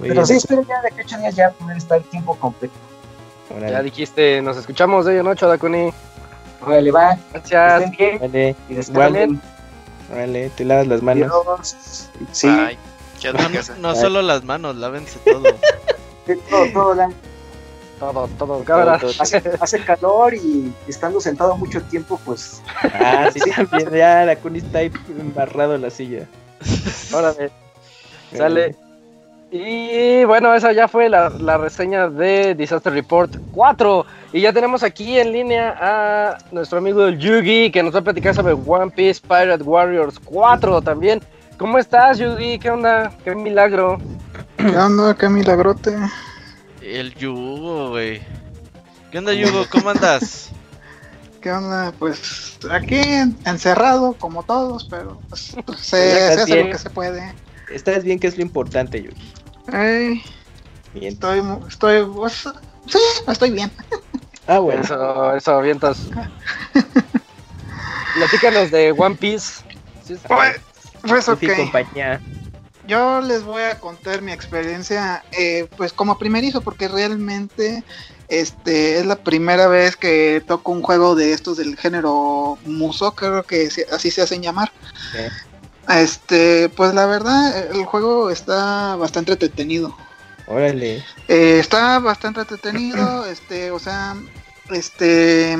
Pero 0.00 0.26
sí, 0.26 0.34
espero 0.34 0.62
ya 0.62 0.80
de 0.82 0.90
que 0.90 1.02
ocho 1.02 1.18
días 1.18 1.36
ya 1.36 1.50
poder 1.50 1.76
estar 1.76 2.02
tiempo 2.04 2.34
completo. 2.36 2.74
Ya 3.60 3.82
dijiste, 3.82 4.42
nos 4.42 4.56
escuchamos 4.56 5.06
de 5.06 5.22
noche, 5.22 5.46
Dakuni. 5.46 5.92
Órale, 6.64 6.90
va. 6.90 7.18
Gracias. 7.32 8.90
Vale. 8.90 9.38
Vale, 10.10 10.50
te 10.50 10.64
lavas 10.64 10.86
las 10.86 11.02
manos. 11.02 11.32
Sí. 12.32 12.48
Ay, 12.48 12.78
no, 13.32 13.78
no 13.78 13.94
solo 13.94 14.22
las 14.22 14.44
manos, 14.44 14.76
lávense 14.76 15.18
todo. 15.24 15.42
todo, 16.50 16.72
todo, 16.72 16.94
la... 16.94 17.10
Todo, 17.98 18.28
todo, 18.38 18.62
cabra. 18.62 19.00
Hace, 19.60 19.80
calor 19.80 20.34
y 20.34 20.70
estando 20.86 21.18
sentado 21.18 21.56
mucho 21.56 21.80
tiempo, 21.82 22.20
pues. 22.24 22.60
Ah, 22.82 23.30
sí, 23.32 23.40
también, 23.50 23.90
ya 23.90 24.24
la 24.26 24.36
Kuni 24.36 24.58
está 24.58 24.78
ahí 24.80 24.92
embarrado 25.18 25.74
en 25.74 25.82
la 25.82 25.90
silla. 25.90 26.26
Órale. 27.12 27.50
Sale. 28.36 28.76
Y 29.64 30.24
bueno, 30.24 30.54
esa 30.54 30.72
ya 30.72 30.88
fue 30.88 31.08
la, 31.08 31.30
la, 31.30 31.58
reseña 31.58 32.08
de 32.08 32.54
Disaster 32.54 32.92
Report 32.92 33.36
4. 33.52 34.06
Y 34.32 34.40
ya 34.40 34.52
tenemos 34.52 34.82
aquí 34.82 35.18
en 35.18 35.32
línea 35.32 35.76
a 35.80 36.38
nuestro 36.52 36.78
amigo 36.78 37.08
Yugi 37.08 37.70
que 37.70 37.82
nos 37.82 37.94
va 37.94 38.00
a 38.00 38.02
platicar 38.02 38.34
sobre 38.34 38.52
One 38.52 38.90
Piece 38.90 39.20
Pirate 39.20 39.62
Warriors 39.62 40.18
4 40.24 40.82
también. 40.82 41.22
¿Cómo 41.58 41.78
estás, 41.78 42.18
Yugi? 42.18 42.58
¿Qué 42.58 42.70
onda? 42.70 43.10
¿Qué 43.24 43.34
milagro? 43.34 43.98
¿Qué 44.58 44.76
onda? 44.76 45.14
¿Qué 45.14 45.28
milagrote? 45.28 45.96
El 46.82 47.14
Yugo, 47.14 47.90
güey. 47.90 48.20
¿Qué 49.10 49.18
onda, 49.18 49.32
Yugo? 49.32 49.64
¿Cómo 49.70 49.90
andas? 49.90 50.50
¿Qué 51.40 51.50
onda? 51.50 51.92
Pues 51.98 52.58
aquí 52.70 53.00
encerrado, 53.44 54.14
como 54.14 54.42
todos, 54.42 54.84
pero 54.90 55.18
pues, 55.30 55.56
pues 55.64 55.78
se, 55.80 56.24
hace 56.24 56.64
lo 56.64 56.70
que 56.70 56.78
se 56.78 56.90
puede. 56.90 57.34
Estás 57.72 58.04
bien, 58.04 58.18
que 58.18 58.26
es 58.26 58.36
lo 58.36 58.42
importante, 58.42 59.02
Yugi. 59.02 59.35
Bien. 59.66 60.22
Estoy, 61.14 61.42
estoy, 61.68 62.06
sí, 62.86 62.98
estoy 63.26 63.50
bien. 63.50 63.70
Ah, 64.48 64.60
bueno. 64.60 64.80
Eso, 64.80 65.34
eso, 65.34 65.60
vientos. 65.60 66.06
Platícanos 68.14 68.70
de 68.70 68.92
One 68.92 69.16
Piece. 69.16 69.64
pues, 70.28 70.60
pues 71.02 71.28
ok. 71.28 71.42
compañía 71.56 72.22
yo 72.86 73.20
les 73.20 73.42
voy 73.42 73.62
a 73.62 73.78
contar 73.78 74.22
mi 74.22 74.32
experiencia, 74.32 75.24
eh, 75.32 75.68
pues 75.76 75.92
como 75.92 76.18
primerizo, 76.18 76.60
porque 76.60 76.88
realmente 76.88 77.82
este 78.28 78.98
es 78.98 79.06
la 79.06 79.16
primera 79.16 79.68
vez 79.68 79.96
que 79.96 80.42
toco 80.46 80.72
un 80.72 80.82
juego 80.82 81.14
de 81.14 81.32
estos 81.32 81.56
del 81.56 81.76
género 81.76 82.58
muso, 82.64 83.14
creo 83.14 83.42
que 83.42 83.68
así 83.92 84.10
se 84.10 84.22
hacen 84.22 84.42
llamar. 84.42 84.70
Este, 85.88 86.68
pues 86.70 86.94
la 86.94 87.06
verdad, 87.06 87.70
el 87.74 87.84
juego 87.84 88.30
está 88.30 88.96
bastante 88.96 89.32
entretenido. 89.32 89.96
Órale. 90.46 91.04
Eh, 91.28 91.58
está 91.58 91.98
bastante 91.98 92.40
entretenido, 92.40 93.24
este, 93.30 93.70
o 93.70 93.78
sea, 93.78 94.16
este, 94.70 95.56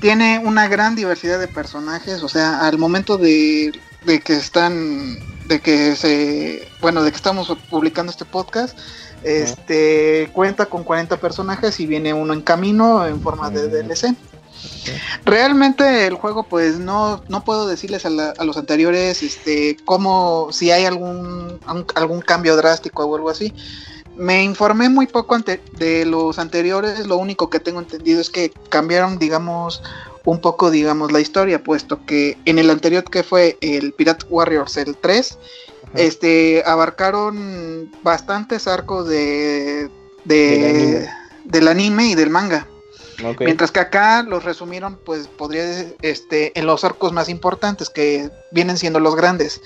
tiene 0.00 0.40
una 0.44 0.68
gran 0.68 0.94
diversidad 0.94 1.38
de 1.38 1.48
personajes, 1.48 2.22
o 2.22 2.28
sea, 2.28 2.66
al 2.66 2.78
momento 2.78 3.18
de, 3.18 3.72
de 4.04 4.20
que 4.20 4.34
están 4.34 5.18
de 5.48 5.60
que 5.60 5.96
se, 5.96 6.68
bueno, 6.80 7.02
de 7.02 7.10
que 7.10 7.16
estamos 7.16 7.50
publicando 7.70 8.12
este 8.12 8.24
podcast, 8.24 8.78
Este 9.24 10.30
cuenta 10.32 10.66
con 10.66 10.84
40 10.84 11.16
personajes 11.16 11.80
y 11.80 11.86
viene 11.86 12.14
uno 12.14 12.34
en 12.34 12.42
camino 12.42 13.04
en 13.04 13.20
forma 13.20 13.50
de 13.50 13.68
DLC. 13.68 14.14
Realmente 15.24 16.06
el 16.06 16.14
juego, 16.14 16.44
pues 16.44 16.78
no, 16.78 17.22
no 17.28 17.44
puedo 17.44 17.66
decirles 17.66 18.06
a, 18.06 18.10
los 18.10 18.56
anteriores, 18.56 19.22
este, 19.22 19.76
cómo, 19.84 20.48
si 20.52 20.70
hay 20.70 20.84
algún, 20.84 21.60
algún 21.94 22.20
cambio 22.20 22.56
drástico 22.56 23.04
o 23.04 23.16
algo 23.16 23.30
así. 23.30 23.52
Me 24.16 24.42
informé 24.42 24.88
muy 24.88 25.06
poco 25.06 25.34
ante, 25.34 25.60
de 25.78 26.04
los 26.04 26.38
anteriores, 26.38 27.06
lo 27.06 27.18
único 27.18 27.50
que 27.50 27.60
tengo 27.60 27.80
entendido 27.80 28.20
es 28.20 28.30
que 28.30 28.50
cambiaron, 28.68 29.18
digamos, 29.18 29.82
un 30.24 30.40
poco, 30.40 30.70
digamos, 30.70 31.12
la 31.12 31.20
historia, 31.20 31.62
puesto 31.62 32.04
que 32.04 32.36
en 32.44 32.58
el 32.58 32.70
anterior 32.70 33.04
que 33.04 33.22
fue 33.22 33.56
el 33.60 33.92
Pirate 33.92 34.26
Warriors, 34.28 34.76
el 34.76 34.96
3, 34.96 35.38
este, 35.94 36.62
abarcaron 36.66 37.90
bastantes 38.02 38.66
arcos 38.66 39.08
de, 39.08 39.88
de 40.24 41.08
del 41.44 41.68
anime 41.68 42.08
y 42.08 42.14
del 42.14 42.30
manga. 42.30 42.66
Mientras 43.40 43.70
que 43.72 43.80
acá 43.80 44.22
los 44.22 44.44
resumieron, 44.44 44.96
pues 45.04 45.26
podría, 45.26 45.64
este, 46.02 46.58
en 46.58 46.66
los 46.66 46.84
arcos 46.84 47.12
más 47.12 47.28
importantes 47.28 47.90
que 47.90 48.30
vienen 48.52 48.78
siendo 48.78 49.00
los 49.00 49.16
grandes, 49.16 49.60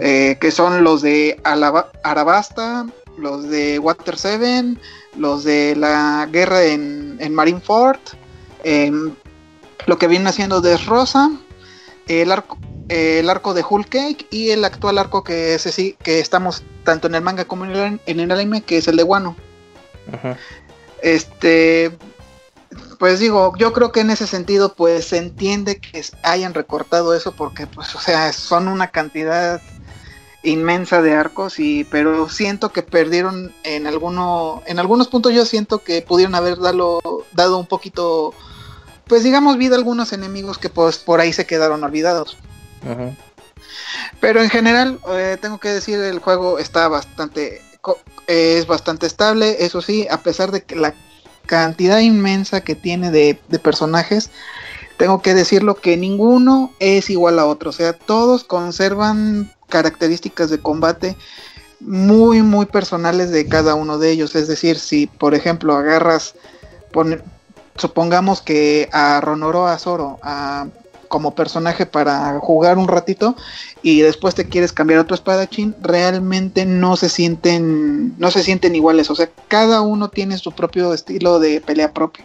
eh, 0.00 0.36
que 0.40 0.50
son 0.50 0.84
los 0.84 1.02
de 1.02 1.40
Arabasta, 1.42 2.86
los 3.18 3.48
de 3.48 3.78
Water 3.78 4.16
Seven, 4.16 4.78
los 5.16 5.44
de 5.44 5.74
la 5.76 6.28
guerra 6.30 6.62
en, 6.64 7.34
Marineford, 7.34 8.00
em, 8.62 9.14
lo 9.86 9.98
que 9.98 10.06
viene 10.06 10.28
haciendo 10.28 10.60
de 10.60 10.76
Rosa, 10.76 11.30
el 12.06 12.30
arco, 12.30 12.58
el 12.88 13.28
arco 13.28 13.54
de 13.54 13.64
Hulk 13.68 13.88
Cake 13.88 14.26
y 14.30 14.50
el 14.50 14.64
actual 14.64 14.98
arco 14.98 15.24
que, 15.24 15.58
sí 15.58 15.96
que 16.02 16.20
estamos 16.20 16.62
tanto 16.84 17.08
en 17.08 17.14
el 17.14 17.22
manga 17.22 17.44
como 17.44 17.64
en 17.64 17.72
el, 17.72 18.00
en 18.06 18.20
el 18.20 18.30
anime, 18.30 18.62
que 18.62 18.78
es 18.78 18.88
el 18.88 18.96
de 18.96 19.02
Wano. 19.02 19.36
Este, 21.02 21.92
pues 23.04 23.20
digo, 23.20 23.52
yo 23.58 23.74
creo 23.74 23.92
que 23.92 24.00
en 24.00 24.08
ese 24.08 24.26
sentido, 24.26 24.72
pues 24.72 25.08
se 25.08 25.18
entiende 25.18 25.76
que 25.76 26.02
hayan 26.22 26.54
recortado 26.54 27.12
eso 27.12 27.32
porque, 27.32 27.66
pues, 27.66 27.94
o 27.94 28.00
sea, 28.00 28.32
son 28.32 28.66
una 28.66 28.86
cantidad 28.86 29.60
inmensa 30.42 31.02
de 31.02 31.12
arcos 31.12 31.60
y, 31.60 31.84
pero 31.84 32.30
siento 32.30 32.72
que 32.72 32.80
perdieron 32.80 33.52
en 33.62 33.86
alguno, 33.86 34.62
en 34.64 34.78
algunos 34.78 35.08
puntos 35.08 35.34
yo 35.34 35.44
siento 35.44 35.80
que 35.80 36.00
pudieron 36.00 36.34
haber 36.34 36.58
dado, 36.58 37.02
dado 37.32 37.58
un 37.58 37.66
poquito, 37.66 38.32
pues 39.06 39.22
digamos, 39.22 39.58
vida 39.58 39.74
a 39.74 39.78
algunos 39.80 40.14
enemigos 40.14 40.56
que 40.56 40.70
pues 40.70 40.96
por 40.96 41.20
ahí 41.20 41.34
se 41.34 41.44
quedaron 41.44 41.84
olvidados. 41.84 42.38
Pero 44.18 44.42
en 44.42 44.48
general, 44.48 44.98
eh, 45.10 45.36
tengo 45.42 45.60
que 45.60 45.68
decir, 45.68 45.98
el 45.98 46.20
juego 46.20 46.58
está 46.58 46.88
bastante, 46.88 47.60
es 48.26 48.66
bastante 48.66 49.06
estable, 49.06 49.62
eso 49.62 49.82
sí, 49.82 50.06
a 50.10 50.22
pesar 50.22 50.52
de 50.52 50.62
que 50.62 50.74
la 50.74 50.94
cantidad 51.46 51.98
inmensa 52.00 52.62
que 52.62 52.74
tiene 52.74 53.10
de, 53.10 53.38
personajes, 53.62 54.30
tengo 54.96 55.22
que 55.22 55.34
decirlo 55.34 55.76
que 55.76 55.96
ninguno 55.96 56.72
es 56.78 57.10
igual 57.10 57.38
a 57.38 57.46
otro. 57.46 57.70
O 57.70 57.72
sea, 57.72 57.92
todos 57.92 58.44
conservan 58.44 59.52
características 59.68 60.50
de 60.50 60.60
combate 60.60 61.16
muy, 61.80 62.42
muy 62.42 62.66
personales 62.66 63.30
de 63.30 63.46
cada 63.46 63.74
uno 63.74 63.98
de 63.98 64.10
ellos. 64.10 64.34
Es 64.34 64.48
decir, 64.48 64.78
si 64.78 65.06
por 65.06 65.34
ejemplo 65.34 65.74
agarras, 65.76 66.34
supongamos 67.76 68.40
que 68.40 68.88
a 68.92 69.20
Ronoro 69.20 69.66
a 69.66 69.78
Zoro, 69.78 70.18
a 70.22 70.66
como 71.14 71.36
personaje 71.36 71.86
para 71.86 72.40
jugar 72.40 72.76
un 72.76 72.88
ratito 72.88 73.36
y 73.84 74.00
después 74.00 74.34
te 74.34 74.48
quieres 74.48 74.72
cambiar 74.72 74.98
a 74.98 75.04
tu 75.04 75.14
espadachín, 75.14 75.76
realmente 75.80 76.66
no 76.66 76.96
se 76.96 77.08
sienten, 77.08 78.18
no 78.18 78.32
se 78.32 78.42
sienten 78.42 78.74
iguales. 78.74 79.10
O 79.10 79.14
sea, 79.14 79.30
cada 79.46 79.80
uno 79.80 80.08
tiene 80.08 80.38
su 80.38 80.50
propio 80.50 80.92
estilo 80.92 81.38
de 81.38 81.60
pelea 81.60 81.92
propio. 81.92 82.24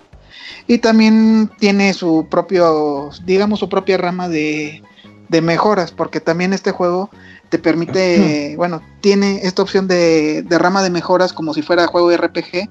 Y 0.66 0.80
también 0.80 1.52
tiene 1.60 1.94
su 1.94 2.26
propio, 2.32 3.12
digamos, 3.26 3.60
su 3.60 3.70
propia 3.70 4.00
rama 4.00 4.28
de, 4.28 4.82
de 5.28 5.42
mejoras, 5.42 5.92
porque 5.92 6.20
también 6.20 6.52
este 6.52 6.72
juego 6.72 7.12
te 7.50 7.60
permite, 7.60 8.56
bueno, 8.58 8.82
tiene 9.02 9.42
esta 9.44 9.62
opción 9.62 9.88
de, 9.88 10.42
de 10.42 10.58
rama 10.58 10.82
de 10.82 10.90
mejoras 10.90 11.32
como 11.32 11.54
si 11.54 11.62
fuera 11.62 11.86
juego 11.86 12.10
de 12.10 12.18
RPG 12.18 12.70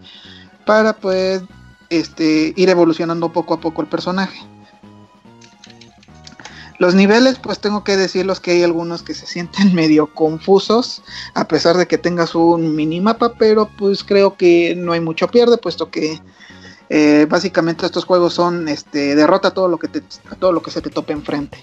para 0.66 0.94
pues 0.94 1.42
este, 1.90 2.54
ir 2.56 2.70
evolucionando 2.70 3.32
poco 3.32 3.54
a 3.54 3.60
poco 3.60 3.82
el 3.82 3.88
personaje. 3.88 4.36
Los 6.78 6.94
niveles, 6.94 7.40
pues 7.40 7.58
tengo 7.58 7.82
que 7.82 7.96
decirlos 7.96 8.38
que 8.38 8.52
hay 8.52 8.62
algunos 8.62 9.02
que 9.02 9.14
se 9.14 9.26
sienten 9.26 9.74
medio 9.74 10.14
confusos, 10.14 11.02
a 11.34 11.48
pesar 11.48 11.76
de 11.76 11.86
que 11.86 11.98
tengas 11.98 12.34
un 12.34 12.74
minimapa, 12.74 13.34
pero 13.34 13.68
pues 13.76 14.04
creo 14.04 14.36
que 14.36 14.74
no 14.76 14.92
hay 14.92 15.00
mucho 15.00 15.28
pierde, 15.28 15.58
puesto 15.58 15.90
que 15.90 16.20
eh, 16.88 17.26
básicamente 17.28 17.84
estos 17.84 18.04
juegos 18.04 18.34
son 18.34 18.68
este, 18.68 19.14
derrota 19.14 19.50
todo 19.50 19.68
lo 19.68 19.78
que 19.78 19.88
te, 19.88 20.02
todo 20.38 20.52
lo 20.52 20.62
que 20.62 20.70
se 20.70 20.80
te 20.80 20.90
tope 20.90 21.12
enfrente. 21.12 21.58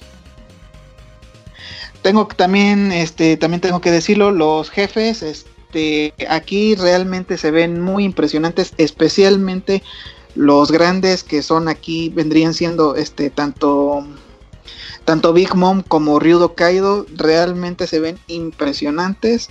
Tengo 2.02 2.28
también, 2.28 2.92
este, 2.92 3.36
también 3.38 3.62
tengo 3.62 3.82
que 3.82 3.90
decirlo, 3.90 4.30
los 4.30 4.70
jefes, 4.70 5.24
este, 5.24 6.14
aquí 6.30 6.76
realmente 6.76 7.38
se 7.38 7.50
ven 7.50 7.82
muy 7.82 8.04
impresionantes, 8.04 8.74
especialmente 8.78 9.82
los 10.36 10.72
grandes 10.72 11.24
que 11.24 11.42
son 11.42 11.68
aquí 11.68 12.10
vendrían 12.10 12.54
siendo, 12.54 12.96
este, 12.96 13.30
tanto 13.30 14.06
tanto 15.06 15.34
Big 15.34 15.56
Mom 15.56 15.84
como 15.88 16.20
Ryudo 16.20 16.56
Kaido 16.56 17.06
realmente 17.16 17.88
se 17.88 18.00
ven 18.00 18.20
impresionantes, 18.28 19.50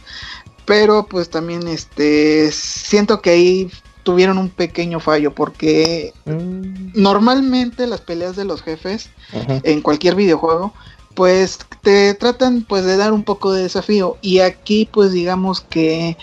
pero 0.66 1.06
pues 1.06 1.30
también 1.30 1.66
este 1.68 2.50
siento 2.52 3.22
que 3.22 3.30
ahí 3.30 3.70
tuvieron 4.02 4.36
un 4.36 4.50
pequeño 4.50 5.00
fallo 5.00 5.34
porque 5.34 6.12
mm. 6.26 7.00
normalmente 7.00 7.86
las 7.86 8.00
peleas 8.00 8.36
de 8.36 8.44
los 8.44 8.62
jefes 8.62 9.10
en 9.32 9.80
cualquier 9.80 10.14
videojuego 10.14 10.74
pues 11.14 11.58
te 11.82 12.12
tratan 12.14 12.62
pues 12.62 12.84
de 12.84 12.96
dar 12.96 13.12
un 13.12 13.24
poco 13.24 13.52
de 13.52 13.62
desafío 13.62 14.18
y 14.20 14.40
aquí 14.40 14.88
pues 14.92 15.12
digamos 15.12 15.60
que 15.60 16.18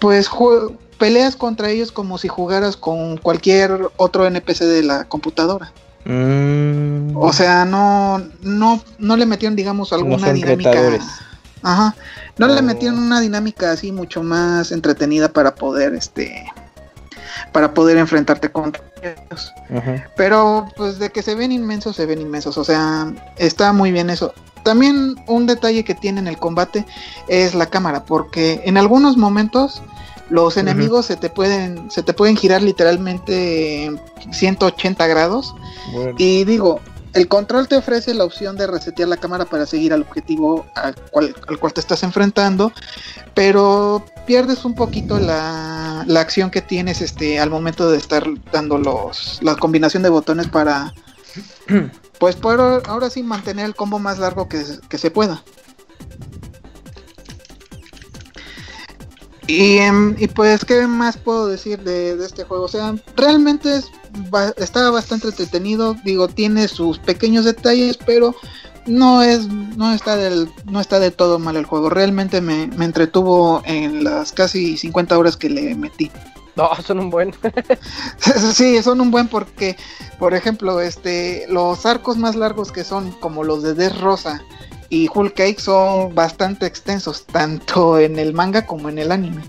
pues 0.00 0.28
peleas 0.98 1.36
contra 1.36 1.70
ellos 1.70 1.92
como 1.92 2.18
si 2.18 2.28
jugaras 2.28 2.76
con 2.76 3.16
cualquier 3.16 3.90
otro 3.96 4.26
NPC 4.26 4.60
de 4.60 4.82
la 4.82 5.08
computadora. 5.08 5.72
Mm. 6.08 7.14
O 7.16 7.32
sea, 7.34 7.66
no, 7.66 8.18
no, 8.40 8.82
no 8.98 9.16
le 9.16 9.26
metieron, 9.26 9.54
digamos, 9.54 9.92
alguna 9.92 10.32
dinámica. 10.32 10.98
Ajá. 11.62 11.94
No 12.38 12.48
le 12.48 12.60
oh. 12.60 12.62
metieron 12.62 12.98
una 12.98 13.20
dinámica 13.20 13.72
así 13.72 13.92
mucho 13.92 14.22
más 14.22 14.72
entretenida 14.72 15.28
para 15.28 15.54
poder, 15.54 15.94
este, 15.94 16.50
para 17.52 17.74
poder 17.74 17.98
enfrentarte 17.98 18.50
contra 18.50 18.82
ellos. 19.02 19.52
Pero, 20.16 20.68
pues, 20.76 20.98
de 20.98 21.10
que 21.10 21.22
se 21.22 21.34
ven 21.34 21.52
inmensos, 21.52 21.96
se 21.96 22.06
ven 22.06 22.22
inmensos. 22.22 22.56
O 22.56 22.64
sea, 22.64 23.12
está 23.36 23.74
muy 23.74 23.92
bien 23.92 24.08
eso. 24.08 24.32
También 24.62 25.16
un 25.26 25.46
detalle 25.46 25.84
que 25.84 25.94
tiene 25.94 26.20
en 26.20 26.26
el 26.26 26.38
combate 26.38 26.86
es 27.28 27.54
la 27.54 27.66
cámara, 27.66 28.04
porque 28.04 28.62
en 28.64 28.78
algunos 28.78 29.18
momentos 29.18 29.82
los 30.30 30.56
enemigos 30.56 31.06
se 31.06 31.16
te 31.16 31.30
pueden 31.30 31.90
se 31.90 32.02
te 32.02 32.12
pueden 32.12 32.36
girar 32.36 32.62
literalmente 32.62 33.90
180 34.30 35.06
grados. 35.06 35.54
Y 36.18 36.44
digo, 36.44 36.80
el 37.14 37.28
control 37.28 37.68
te 37.68 37.76
ofrece 37.76 38.14
la 38.14 38.24
opción 38.24 38.56
de 38.56 38.66
resetear 38.66 39.08
la 39.08 39.16
cámara 39.16 39.44
para 39.44 39.66
seguir 39.66 39.92
al 39.92 40.02
objetivo 40.02 40.66
al 40.74 40.94
cual, 40.94 41.34
al 41.48 41.58
cual 41.58 41.72
te 41.72 41.80
estás 41.80 42.02
enfrentando, 42.02 42.72
pero 43.34 44.04
pierdes 44.26 44.64
un 44.64 44.74
poquito 44.74 45.18
la, 45.18 46.04
la, 46.06 46.20
acción 46.20 46.50
que 46.50 46.60
tienes 46.60 47.00
este 47.00 47.40
al 47.40 47.50
momento 47.50 47.90
de 47.90 47.96
estar 47.96 48.24
dando 48.52 48.78
los 48.78 49.38
la 49.42 49.56
combinación 49.56 50.02
de 50.02 50.10
botones 50.10 50.48
para 50.48 50.92
pues 52.18 52.36
poder 52.36 52.82
ahora 52.86 53.10
sí 53.10 53.22
mantener 53.22 53.64
el 53.64 53.74
combo 53.74 53.98
más 53.98 54.18
largo 54.18 54.48
que, 54.48 54.62
que 54.88 54.98
se 54.98 55.10
pueda. 55.10 55.42
Em, 59.48 60.14
y, 60.18 60.28
pues, 60.28 60.62
¿qué 60.66 60.86
más 60.86 61.16
puedo 61.16 61.46
decir 61.46 61.82
de, 61.82 62.22
este 62.22 62.44
juego? 62.44 62.64
O 62.64 62.68
sea, 62.68 62.94
realmente 63.16 63.76
es, 63.76 63.90
está 64.58 64.90
bastante 64.90 65.28
entretenido. 65.28 65.96
Digo, 66.04 66.28
tiene 66.28 66.68
sus 66.68 66.98
pequeños 66.98 67.46
detalles, 67.46 67.96
pero 67.96 68.34
no 68.86 69.22
es 69.22 69.46
no 69.48 69.92
está 69.92 70.16
del 70.16 70.50
no 70.64 70.80
está 70.80 70.98
de 71.00 71.10
todo 71.10 71.38
mal 71.38 71.56
el 71.56 71.64
juego. 71.64 71.88
Realmente 71.88 72.42
me, 72.42 72.64
entretuvo 72.84 73.62
en 73.64 74.04
las 74.04 74.32
casi 74.32 74.76
50 74.76 75.16
horas 75.16 75.38
que 75.38 75.48
le 75.48 75.74
metí. 75.74 76.10
No, 76.54 76.68
son 76.86 76.98
un 76.98 77.08
buen. 77.08 77.34
sí, 78.52 78.82
son 78.82 79.00
un 79.00 79.10
buen 79.10 79.28
porque, 79.28 79.76
por 80.18 80.34
ejemplo, 80.34 80.82
este, 80.82 81.46
los 81.48 81.86
arcos 81.86 82.18
más 82.18 82.36
largos 82.36 82.70
que 82.70 82.84
son 82.84 83.12
como 83.12 83.44
los 83.44 83.62
de 83.62 83.72
Death 83.72 83.98
Rosa 83.98 84.42
y 84.90 85.08
Hulk 85.12 85.34
Cake 85.34 85.60
son 85.60 86.14
bastante 86.14 86.66
extensos, 86.66 87.26
tanto 87.26 87.98
en 87.98 88.18
el 88.18 88.32
manga 88.32 88.66
como 88.66 88.88
en 88.88 88.98
el 88.98 89.12
anime. 89.12 89.42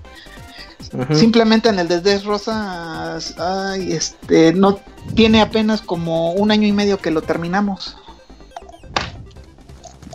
Simplemente 1.14 1.70
en 1.70 1.78
el 1.78 1.88
de 1.88 2.02
Death 2.02 2.24
Rosa, 2.24 3.20
ay, 3.38 3.92
este, 3.92 4.54
no 4.54 4.80
tiene 5.14 5.42
apenas 5.42 5.82
como 5.82 6.34
un 6.34 6.52
año 6.52 6.68
y 6.68 6.72
medio 6.72 6.98
que 6.98 7.12
lo 7.12 7.22
terminamos. 7.22 7.96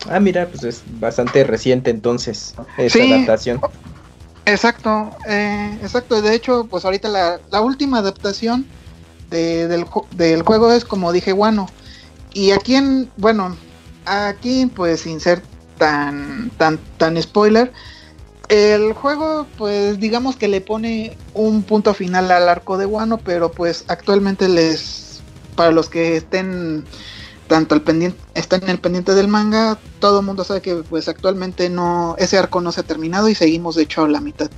Ah, 0.08 0.20
mira, 0.20 0.48
pues 0.48 0.64
es 0.64 0.82
bastante 0.98 1.44
reciente 1.44 1.90
entonces 1.90 2.54
esta 2.76 3.02
adaptación. 3.02 3.60
Exacto, 4.46 5.10
eh, 5.26 5.78
exacto. 5.82 6.20
De 6.20 6.34
hecho, 6.34 6.66
pues 6.68 6.84
ahorita 6.84 7.08
la, 7.08 7.40
la 7.50 7.60
última 7.60 7.98
adaptación 7.98 8.66
de, 9.30 9.68
del, 9.68 9.86
del, 10.16 10.42
juego 10.42 10.72
es 10.72 10.84
como 10.84 11.12
dije, 11.12 11.32
bueno. 11.32 11.68
Y 12.32 12.50
aquí 12.50 12.74
en, 12.74 13.08
bueno, 13.16 13.56
aquí 14.04 14.66
pues 14.66 15.00
sin 15.00 15.20
ser 15.20 15.42
tan, 15.78 16.50
tan, 16.56 16.78
tan 16.98 17.20
spoiler, 17.20 17.72
el 18.48 18.92
juego 18.92 19.46
pues 19.56 19.98
digamos 19.98 20.36
que 20.36 20.48
le 20.48 20.60
pone 20.60 21.16
un 21.32 21.62
punto 21.62 21.94
final 21.94 22.30
al 22.30 22.48
arco 22.48 22.78
de 22.78 22.86
Wano, 22.86 23.18
pero 23.18 23.50
pues 23.50 23.84
actualmente 23.88 24.48
les, 24.48 25.20
para 25.56 25.70
los 25.70 25.88
que 25.88 26.16
estén 26.16 26.84
tanto 27.46 27.74
el 27.74 27.82
pendiente, 27.82 28.18
están 28.34 28.62
en 28.64 28.70
el 28.70 28.78
pendiente 28.78 29.14
del 29.14 29.28
manga, 29.28 29.78
todo 29.98 30.20
el 30.20 30.26
mundo 30.26 30.44
sabe 30.44 30.62
que 30.62 30.76
pues 30.76 31.08
actualmente 31.08 31.68
no, 31.68 32.16
ese 32.18 32.38
arco 32.38 32.60
no 32.60 32.72
se 32.72 32.80
ha 32.80 32.84
terminado 32.84 33.28
y 33.28 33.34
seguimos 33.34 33.76
de 33.76 33.82
hecho 33.82 34.04
a 34.04 34.08
la 34.08 34.20
mitad. 34.20 34.50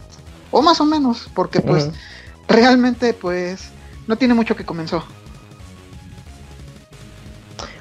O 0.51 0.63
más 0.63 0.81
o 0.81 0.85
menos, 0.85 1.29
porque 1.35 1.61
pues 1.61 1.91
realmente 2.49 3.13
pues 3.13 3.65
no 4.07 4.17
tiene 4.17 4.35
mucho 4.35 4.57
que 4.57 4.65
comenzó. 4.65 5.05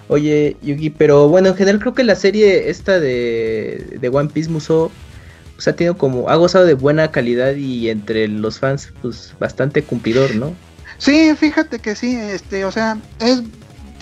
Oye, 0.08 0.58
Yugi, 0.62 0.92
pero 0.92 1.30
bueno, 1.30 1.50
en 1.50 1.56
general 1.56 1.80
creo 1.80 1.94
que 1.94 2.04
la 2.04 2.16
serie 2.16 2.70
esta 2.70 3.00
de, 3.00 3.98
de 4.00 4.10
One 4.10 4.30
Piece 4.30 4.50
Muso 4.50 4.92
pues, 5.56 5.68
ha 5.68 5.76
tenido 5.76 5.98
como, 5.98 6.30
ha 6.30 6.36
gozado 6.36 6.66
de 6.66 6.76
buena 6.76 7.12
calidad 7.12 7.56
y 7.56 7.90
entre 7.90 8.28
los 8.28 8.60
fans, 8.60 8.90
pues 9.02 9.34
bastante 9.40 9.84
cumplidor, 9.84 10.36
¿no? 10.36 10.54
Sí, 10.98 11.34
fíjate 11.36 11.80
que 11.80 11.96
sí, 11.96 12.16
este, 12.16 12.66
o 12.66 12.72
sea, 12.72 12.98
es, 13.20 13.42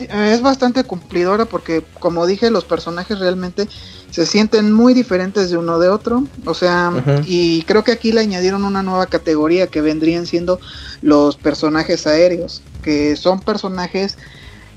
es 0.10 0.42
bastante 0.42 0.84
cumplidora 0.84 1.46
porque, 1.46 1.84
como 2.00 2.26
dije, 2.26 2.52
los 2.52 2.66
personajes 2.66 3.20
realmente 3.20 3.68
se 4.12 4.26
sienten 4.26 4.72
muy 4.72 4.94
diferentes 4.94 5.50
de 5.50 5.58
uno 5.58 5.80
de 5.80 5.90
otro, 5.90 6.24
o 6.46 6.54
sea, 6.54 6.92
y 7.26 7.64
creo 7.64 7.84
que 7.84 7.94
aquí 7.94 8.12
le 8.12 8.22
añadieron 8.22 8.64
una 8.64 8.84
nueva 8.84 9.08
categoría 9.08 9.68
que 9.68 9.82
vendrían 9.82 10.28
siendo 10.28 10.60
los 11.02 11.36
personajes 11.36 12.06
aéreos, 12.06 12.62
que 12.84 13.16
son 13.16 13.40
personajes 13.40 14.18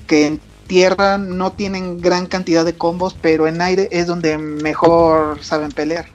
que 0.06 0.38
tierra 0.66 1.18
no 1.18 1.52
tienen 1.52 2.00
gran 2.00 2.26
cantidad 2.26 2.64
de 2.64 2.76
combos, 2.76 3.16
pero 3.20 3.46
en 3.46 3.60
aire 3.60 3.88
es 3.92 4.06
donde 4.06 4.38
mejor 4.38 5.42
saben 5.42 5.72
pelear. 5.72 6.06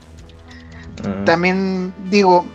Ah. 1.04 1.22
También 1.24 1.92
digo, 2.10 2.46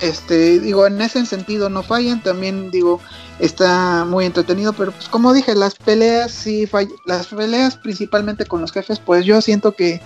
este, 0.00 0.60
digo, 0.60 0.86
en 0.86 1.00
ese 1.00 1.24
sentido 1.26 1.68
no 1.68 1.82
fallan, 1.82 2.22
también 2.22 2.70
digo, 2.70 3.00
está 3.38 4.04
muy 4.04 4.24
entretenido, 4.24 4.72
pero 4.72 4.92
pues 4.92 5.08
como 5.08 5.32
dije, 5.32 5.54
las 5.54 5.74
peleas 5.74 6.32
sí 6.32 6.66
fallan, 6.66 6.92
las 7.06 7.26
peleas 7.26 7.76
principalmente 7.76 8.46
con 8.46 8.60
los 8.60 8.72
jefes, 8.72 8.98
pues 8.98 9.24
yo 9.24 9.40
siento 9.40 9.72
que 9.72 10.00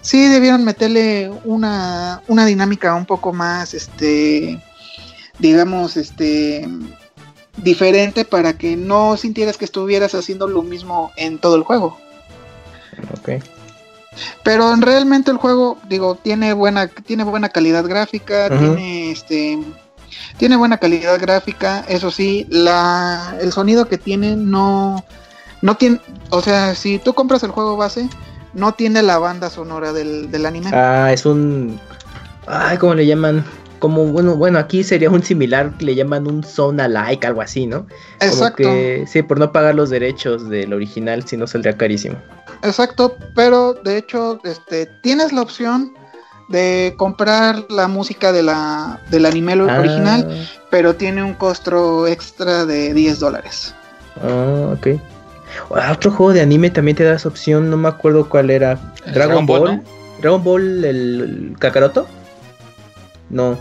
sí 0.00 0.28
debieron 0.28 0.64
meterle 0.64 1.30
una, 1.44 2.22
una 2.28 2.46
dinámica 2.46 2.94
un 2.94 3.06
poco 3.06 3.32
más, 3.32 3.74
este, 3.74 4.62
digamos, 5.38 5.96
este, 5.96 6.68
diferente 7.62 8.24
para 8.24 8.56
que 8.56 8.76
no 8.76 9.16
sintieras 9.16 9.56
que 9.56 9.64
estuvieras 9.64 10.14
haciendo 10.14 10.48
lo 10.48 10.62
mismo 10.62 11.12
en 11.16 11.38
todo 11.38 11.56
el 11.56 11.62
juego. 11.62 11.98
Ok. 13.18 13.42
Pero 14.42 14.74
realmente 14.76 15.30
el 15.30 15.36
juego, 15.36 15.78
digo, 15.88 16.16
tiene 16.16 16.52
buena, 16.52 16.88
tiene 16.88 17.24
buena 17.24 17.48
calidad 17.50 17.84
gráfica, 17.84 18.48
tiene 18.48 19.10
este 19.10 19.58
tiene 20.38 20.56
buena 20.56 20.78
calidad 20.78 21.20
gráfica, 21.20 21.84
eso 21.88 22.10
sí, 22.10 22.46
la 22.48 23.36
el 23.40 23.52
sonido 23.52 23.88
que 23.88 23.98
tiene 23.98 24.36
no 24.36 25.04
no 25.60 25.76
tiene, 25.76 26.00
o 26.30 26.40
sea, 26.40 26.74
si 26.74 26.98
tú 26.98 27.14
compras 27.14 27.42
el 27.42 27.50
juego 27.50 27.76
base, 27.76 28.08
no 28.54 28.72
tiene 28.72 29.02
la 29.02 29.18
banda 29.18 29.50
sonora 29.50 29.92
del, 29.92 30.30
del 30.30 30.46
anime. 30.46 30.70
Ah, 30.72 31.12
es 31.12 31.26
un 31.26 31.78
ay, 32.46 32.78
¿cómo 32.78 32.94
le 32.94 33.06
llaman? 33.06 33.44
Como 33.78 34.06
bueno, 34.06 34.36
bueno, 34.36 34.58
aquí 34.58 34.82
sería 34.84 35.10
un 35.10 35.22
similar, 35.22 35.72
le 35.80 35.94
llaman 35.94 36.26
un 36.26 36.42
zone 36.42 36.82
alike, 36.82 37.26
algo 37.26 37.40
así, 37.40 37.66
¿no? 37.66 37.86
Exacto. 38.20 38.68
sí, 39.06 39.22
por 39.22 39.38
no 39.38 39.52
pagar 39.52 39.74
los 39.74 39.90
derechos 39.90 40.48
del 40.48 40.72
original, 40.72 41.26
si 41.26 41.36
no 41.36 41.46
saldría 41.46 41.76
carísimo. 41.76 42.16
Exacto, 42.62 43.16
pero 43.34 43.74
de 43.74 43.98
hecho, 43.98 44.40
este, 44.44 44.86
tienes 45.02 45.32
la 45.32 45.42
opción 45.42 45.92
de 46.48 46.94
comprar 46.96 47.66
la 47.68 47.88
música 47.88 48.32
de 48.32 48.42
la, 48.42 49.00
del 49.10 49.26
anime 49.26 49.52
ah. 49.52 49.78
original, 49.78 50.48
pero 50.70 50.94
tiene 50.94 51.22
un 51.22 51.34
costo 51.34 52.06
extra 52.06 52.64
de 52.66 52.94
10 52.94 53.20
dólares. 53.20 53.74
Ah, 54.22 54.74
ok. 54.74 55.00
Ah, 55.74 55.92
otro 55.92 56.10
juego 56.10 56.32
de 56.32 56.40
anime 56.40 56.70
también 56.70 56.96
te 56.96 57.04
da 57.04 57.14
esa 57.14 57.28
opción, 57.28 57.70
no 57.70 57.76
me 57.76 57.88
acuerdo 57.88 58.28
cuál 58.28 58.50
era. 58.50 58.78
Dragon, 59.12 59.46
Ball. 59.46 59.82
Dragon 60.20 60.42
Ball, 60.42 60.84
el 60.84 61.56
Kakaroto. 61.58 62.06
No. 63.30 63.58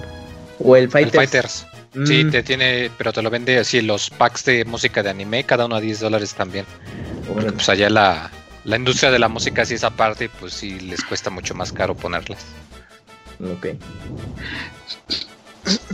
O 0.59 0.75
el 0.75 0.89
Fighters. 0.89 1.13
El 1.13 1.19
Fighters. 1.19 1.67
Sí, 2.05 2.23
mm. 2.23 2.31
te 2.31 2.43
tiene, 2.43 2.91
pero 2.97 3.11
te 3.11 3.21
lo 3.21 3.29
vende 3.29 3.57
así 3.57 3.81
los 3.81 4.09
packs 4.09 4.45
de 4.45 4.65
música 4.65 5.01
de 5.01 5.09
anime, 5.09 5.43
cada 5.43 5.65
uno 5.65 5.75
a 5.75 5.81
10 5.81 5.99
dólares 5.99 6.33
también. 6.33 6.65
pues 7.33 7.69
allá 7.69 7.89
la, 7.89 8.29
la 8.65 8.75
industria 8.75 9.09
de 9.11 9.19
la 9.19 9.29
música 9.29 9.65
sí 9.65 9.73
esa 9.75 9.89
parte, 9.89 10.29
pues 10.29 10.53
sí 10.53 10.79
les 10.79 11.03
cuesta 11.03 11.29
mucho 11.29 11.55
más 11.55 11.71
caro 11.71 11.95
ponerlas. 11.95 12.45
Ok. 13.39 13.67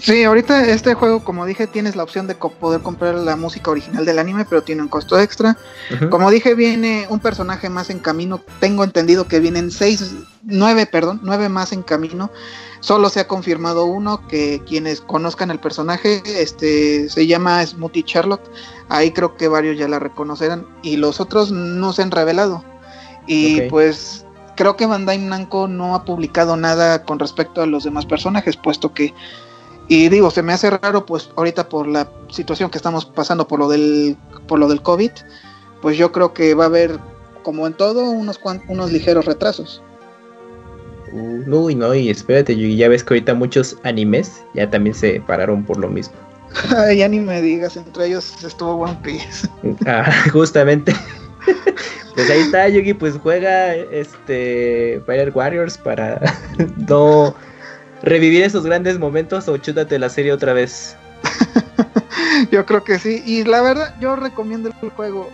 Sí, 0.01 0.23
ahorita 0.23 0.67
este 0.67 0.93
juego, 0.93 1.23
como 1.23 1.45
dije, 1.45 1.65
tienes 1.67 1.95
la 1.95 2.03
opción 2.03 2.27
de 2.27 2.35
poder 2.35 2.81
comprar 2.81 3.15
la 3.15 3.35
música 3.35 3.71
original 3.71 4.05
del 4.05 4.19
anime, 4.19 4.45
pero 4.45 4.61
tiene 4.61 4.81
un 4.81 4.87
costo 4.87 5.19
extra. 5.19 5.57
Como 6.09 6.29
dije, 6.29 6.55
viene 6.55 7.07
un 7.09 7.19
personaje 7.19 7.69
más 7.69 7.89
en 7.89 7.99
camino. 7.99 8.41
Tengo 8.59 8.83
entendido 8.83 9.27
que 9.27 9.39
vienen 9.39 9.71
seis, 9.71 10.13
nueve, 10.43 10.85
perdón, 10.85 11.21
nueve 11.23 11.49
más 11.49 11.71
en 11.71 11.83
camino. 11.83 12.29
Solo 12.81 13.09
se 13.09 13.21
ha 13.21 13.27
confirmado 13.27 13.85
uno 13.85 14.27
que 14.27 14.61
quienes 14.67 14.99
conozcan 14.99 15.51
el 15.51 15.59
personaje, 15.59 16.21
este, 16.25 17.09
se 17.09 17.25
llama 17.27 17.65
Smoothie 17.65 18.03
Charlotte. 18.03 18.45
Ahí 18.89 19.11
creo 19.11 19.37
que 19.37 19.47
varios 19.47 19.77
ya 19.77 19.87
la 19.87 19.99
reconocerán 19.99 20.67
y 20.81 20.97
los 20.97 21.21
otros 21.21 21.51
no 21.51 21.93
se 21.93 22.01
han 22.01 22.11
revelado. 22.11 22.63
Y 23.25 23.61
pues 23.69 24.25
creo 24.55 24.75
que 24.75 24.85
Bandai 24.85 25.17
Namco 25.17 25.67
no 25.67 25.95
ha 25.95 26.03
publicado 26.03 26.57
nada 26.57 27.03
con 27.03 27.19
respecto 27.19 27.61
a 27.61 27.65
los 27.65 27.85
demás 27.85 28.05
personajes, 28.05 28.57
puesto 28.57 28.93
que 28.93 29.13
y 29.87 30.09
digo, 30.09 30.31
se 30.31 30.41
me 30.41 30.53
hace 30.53 30.69
raro 30.69 31.05
pues 31.05 31.29
ahorita 31.35 31.69
por 31.69 31.87
la 31.87 32.09
situación 32.29 32.69
que 32.69 32.77
estamos 32.77 33.05
pasando 33.05 33.47
por 33.47 33.59
lo 33.59 33.67
del 33.67 34.17
por 34.47 34.59
lo 34.59 34.67
del 34.67 34.81
COVID, 34.81 35.11
pues 35.81 35.97
yo 35.97 36.11
creo 36.11 36.33
que 36.33 36.53
va 36.53 36.65
a 36.65 36.67
haber 36.67 36.99
como 37.43 37.67
en 37.67 37.73
todo 37.73 38.09
unos 38.09 38.39
unos 38.67 38.91
ligeros 38.91 39.25
retrasos. 39.25 39.81
No, 41.13 41.69
y 41.69 41.75
no, 41.75 41.93
y 41.93 42.09
espérate, 42.09 42.55
ya 42.75 42.89
ves 42.89 43.03
que 43.03 43.13
ahorita 43.13 43.35
muchos 43.35 43.77
animes 43.83 44.43
ya 44.55 44.67
también 44.69 44.95
se 44.95 45.21
pararon 45.21 45.63
por 45.63 45.77
lo 45.77 45.87
mismo. 45.87 46.15
ya 46.95 47.07
ni 47.07 47.19
me 47.19 47.41
digas, 47.41 47.77
entre 47.77 48.07
ellos 48.07 48.43
estuvo 48.43 48.75
One 48.75 48.97
Piece. 49.03 49.47
ah, 49.85 50.11
justamente. 50.31 50.93
pues 52.15 52.29
ahí 52.29 52.39
está, 52.39 52.67
Yugi, 52.67 52.93
pues 52.93 53.15
juega 53.21 53.75
este 53.75 55.01
Fire 55.05 55.31
Warriors 55.35 55.77
para 55.77 56.19
no 56.87 57.35
revivir 58.03 58.43
esos 58.43 58.65
grandes 58.65 58.99
momentos 58.99 59.47
o 59.47 59.57
chútate 59.57 59.97
la 59.97 60.09
serie 60.09 60.31
otra 60.31 60.53
vez. 60.53 60.95
yo 62.51 62.65
creo 62.65 62.83
que 62.83 62.99
sí, 62.99 63.23
y 63.25 63.43
la 63.43 63.61
verdad, 63.61 63.95
yo 63.99 64.15
recomiendo 64.15 64.69
el 64.81 64.89
juego. 64.91 65.29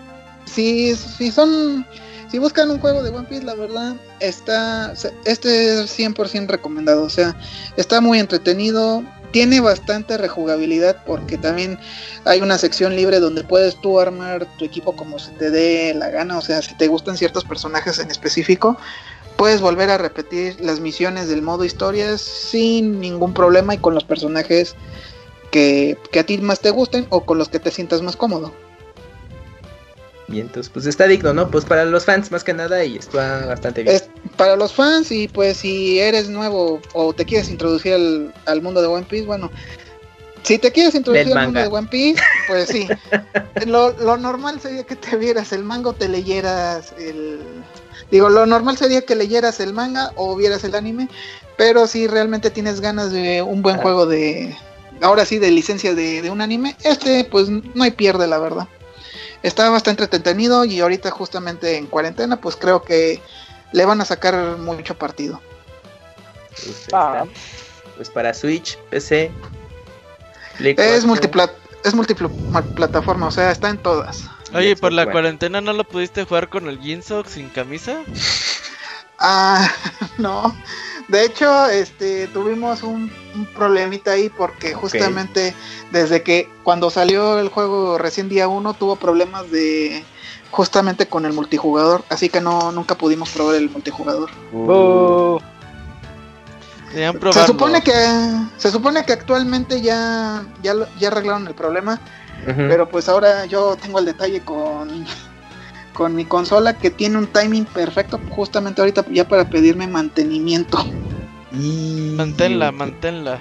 Si, 0.46 0.96
si 0.96 1.32
son 1.32 1.86
si 2.30 2.38
buscan 2.38 2.70
un 2.70 2.80
juego 2.80 3.02
de 3.02 3.10
One 3.10 3.28
Piece, 3.28 3.44
la 3.44 3.56
verdad, 3.56 3.96
está 4.20 4.94
este 5.26 5.82
es 5.82 6.00
100% 6.00 6.48
recomendado. 6.48 7.04
O 7.04 7.10
sea, 7.10 7.36
está 7.76 8.02
muy 8.02 8.20
entretenido. 8.20 9.04
Tiene 9.32 9.60
bastante 9.60 10.18
rejugabilidad 10.18 11.04
porque 11.06 11.38
también 11.38 11.80
hay 12.26 12.42
una 12.42 12.58
sección 12.58 12.96
libre 12.96 13.20
donde 13.20 13.44
puedes 13.44 13.80
tú 13.82 14.00
armar 14.00 14.48
tu 14.58 14.66
equipo 14.66 14.96
como 14.96 15.18
se 15.18 15.32
te 15.32 15.50
dé 15.50 15.94
la 15.96 16.10
gana. 16.10 16.38
O 16.38 16.42
sea, 16.42 16.62
si 16.62 16.76
te 16.76 16.88
gustan 16.88 17.18
ciertos 17.18 17.46
personajes 17.46 17.98
en 17.98 18.12
específico, 18.12 18.78
puedes 19.40 19.62
volver 19.62 19.90
a 19.90 19.98
repetir 19.98 20.58
las 20.60 20.82
misiones 20.82 21.30
del 21.30 21.42
modo 21.42 21.64
historias 21.64 22.20
sin 22.20 23.00
ningún 23.00 23.34
problema 23.34 23.74
y 23.74 23.78
con 23.78 23.96
los 23.96 24.04
personajes 24.04 24.76
que, 25.50 25.98
que 26.12 26.20
a 26.20 26.26
ti 26.26 26.40
más 26.40 26.60
te 26.60 26.72
gusten 26.72 27.08
o 27.08 27.26
con 27.26 27.38
los 27.38 27.48
que 27.48 27.58
te 27.58 27.72
sientas 27.72 28.02
más 28.02 28.18
cómodo. 28.18 28.54
Y 30.28 30.42
entonces, 30.42 30.70
pues 30.70 30.86
está 30.88 31.08
digno, 31.08 31.34
¿no? 31.34 31.50
Pues 31.50 31.64
para 31.64 31.86
los 31.86 32.04
fans 32.04 32.32
más 32.32 32.44
que 32.44 32.54
nada 32.54 32.84
y 32.84 32.98
está 32.98 33.46
bastante 33.46 33.84
bien. 33.84 34.02
para 34.36 34.58
los 34.58 34.74
fans 34.74 35.10
y 35.10 35.30
pues 35.30 35.56
si 35.56 36.02
eres 36.02 36.28
nuevo 36.28 36.82
o 36.92 37.14
te 37.14 37.24
quieres 37.24 37.50
introducir 37.50 38.34
al, 38.46 38.62
mundo 38.62 38.82
de 38.82 38.88
One 38.88 39.06
Piece, 39.10 39.26
bueno, 39.26 39.50
si 40.44 40.60
te 40.60 40.74
quieres 40.74 40.96
introducir 40.96 41.32
al 41.32 41.46
mundo 41.46 41.62
de 41.62 41.68
One 41.68 41.88
Piece, 41.88 42.22
pues 42.50 42.68
sí. 42.68 42.90
lo, 43.66 43.98
lo, 44.00 44.18
normal 44.18 44.60
sería 44.60 44.84
que 44.84 44.98
te 44.98 45.16
vieras 45.16 45.54
el 45.54 45.64
manga 45.64 45.92
o 45.92 45.94
te 45.94 46.10
leyeras 46.10 46.94
el... 47.00 47.59
Digo, 48.12 48.30
lo 48.30 48.46
normal 48.46 48.78
sería 48.78 49.02
que 49.02 49.16
leyeras 49.16 49.60
el 49.60 49.74
manga 49.74 50.12
o 50.16 50.36
vieras 50.36 50.64
el 50.64 50.76
anime, 50.76 51.10
pero 51.58 51.88
si 51.88 52.08
realmente 52.08 52.50
tienes 52.50 52.82
ganas 52.82 53.12
de 53.12 53.42
un 53.42 53.62
buen 53.62 53.78
ah. 53.78 53.82
juego 53.82 54.06
de... 54.06 54.56
Ahora 55.02 55.26
sí, 55.26 55.40
de 55.40 55.52
licencia 55.52 55.96
de, 55.96 56.22
de 56.22 56.30
un 56.30 56.42
anime, 56.42 56.76
este 56.84 57.24
pues 57.24 57.48
no 57.50 57.84
hay 57.84 57.92
pierde, 57.92 58.28
la 58.28 58.38
verdad 58.38 58.68
está 59.44 59.70
bastante 59.70 60.04
entretenido 60.04 60.66
y 60.66 60.80
ahorita 60.80 61.12
justamente 61.12 61.78
en 61.78 61.88
cuarentena 61.88 62.42
pues 62.42 62.56
creo 62.56 62.84
que 62.84 63.22
le 63.72 63.86
van 63.86 64.02
a 64.02 64.06
sacar 64.06 64.58
mucho 64.58 64.98
partido. 64.98 65.42
Ah, 66.92 67.26
pues 67.96 68.10
para 68.10 68.34
Switch, 68.34 68.78
PC. 68.90 69.32
es 70.60 71.06
multiplat 71.06 71.52
es 71.84 71.94
multiplataforma, 71.96 73.28
o 73.28 73.32
sea, 73.32 73.52
está 73.52 73.70
en 73.70 73.78
todas. 73.78 74.26
Oye, 74.54 74.76
¿por 74.76 74.92
la 74.94 75.12
cuarentena 75.12 75.62
no 75.62 75.74
lo 75.74 75.84
pudiste 75.84 76.26
jugar 76.26 76.50
con 76.50 76.68
el 76.68 76.80
Ginsock 76.80 77.28
sin 77.28 77.50
camisa? 77.50 78.02
Ah, 79.20 79.70
no. 80.18 80.56
De 81.10 81.26
hecho, 81.26 81.68
este, 81.68 82.28
tuvimos 82.28 82.84
un, 82.84 83.12
problemita 83.56 84.12
ahí 84.12 84.30
porque 84.30 84.74
justamente 84.74 85.54
desde 85.92 86.24
que 86.24 86.50
cuando 86.64 86.90
salió 86.90 87.40
el 87.40 87.50
juego 87.50 87.98
recién 87.98 88.30
día 88.30 88.48
1 88.48 88.74
tuvo 88.76 88.96
problemas 88.96 89.52
de 89.52 90.04
justamente 90.52 91.08
con 91.08 91.26
el 91.26 91.34
multijugador, 91.34 92.04
así 92.10 92.30
que 92.30 92.42
no 92.42 92.72
nunca 92.72 92.96
pudimos 92.96 93.30
probar 93.32 93.56
el 93.56 93.70
multijugador. 93.70 94.30
Uh. 94.54 95.40
Se 97.32 97.46
supone 97.46 97.82
que 97.84 97.94
se 98.58 98.72
supone 98.72 99.06
que 99.06 99.14
actualmente 99.14 99.82
ya 99.82 100.44
ya, 100.64 100.74
ya 101.00 101.10
arreglaron 101.10 101.48
el 101.48 101.54
problema, 101.54 102.00
pero 102.46 102.90
pues 102.90 103.10
ahora 103.10 103.46
yo 103.46 103.76
tengo 103.76 104.00
el 104.00 104.06
detalle 104.06 104.42
con 104.42 105.06
con 105.94 106.16
mi 106.16 106.24
consola 106.24 106.78
que 106.78 106.90
tiene 106.90 107.18
un 107.18 107.28
timing 107.28 107.66
perfecto 107.66 108.20
justamente 108.30 108.82
ahorita 108.82 109.06
ya 109.12 109.28
para 109.28 109.50
pedirme 109.50 109.86
mantenimiento. 109.86 110.78
Y... 111.52 112.14
Manténla, 112.16 112.72
manténla. 112.72 113.40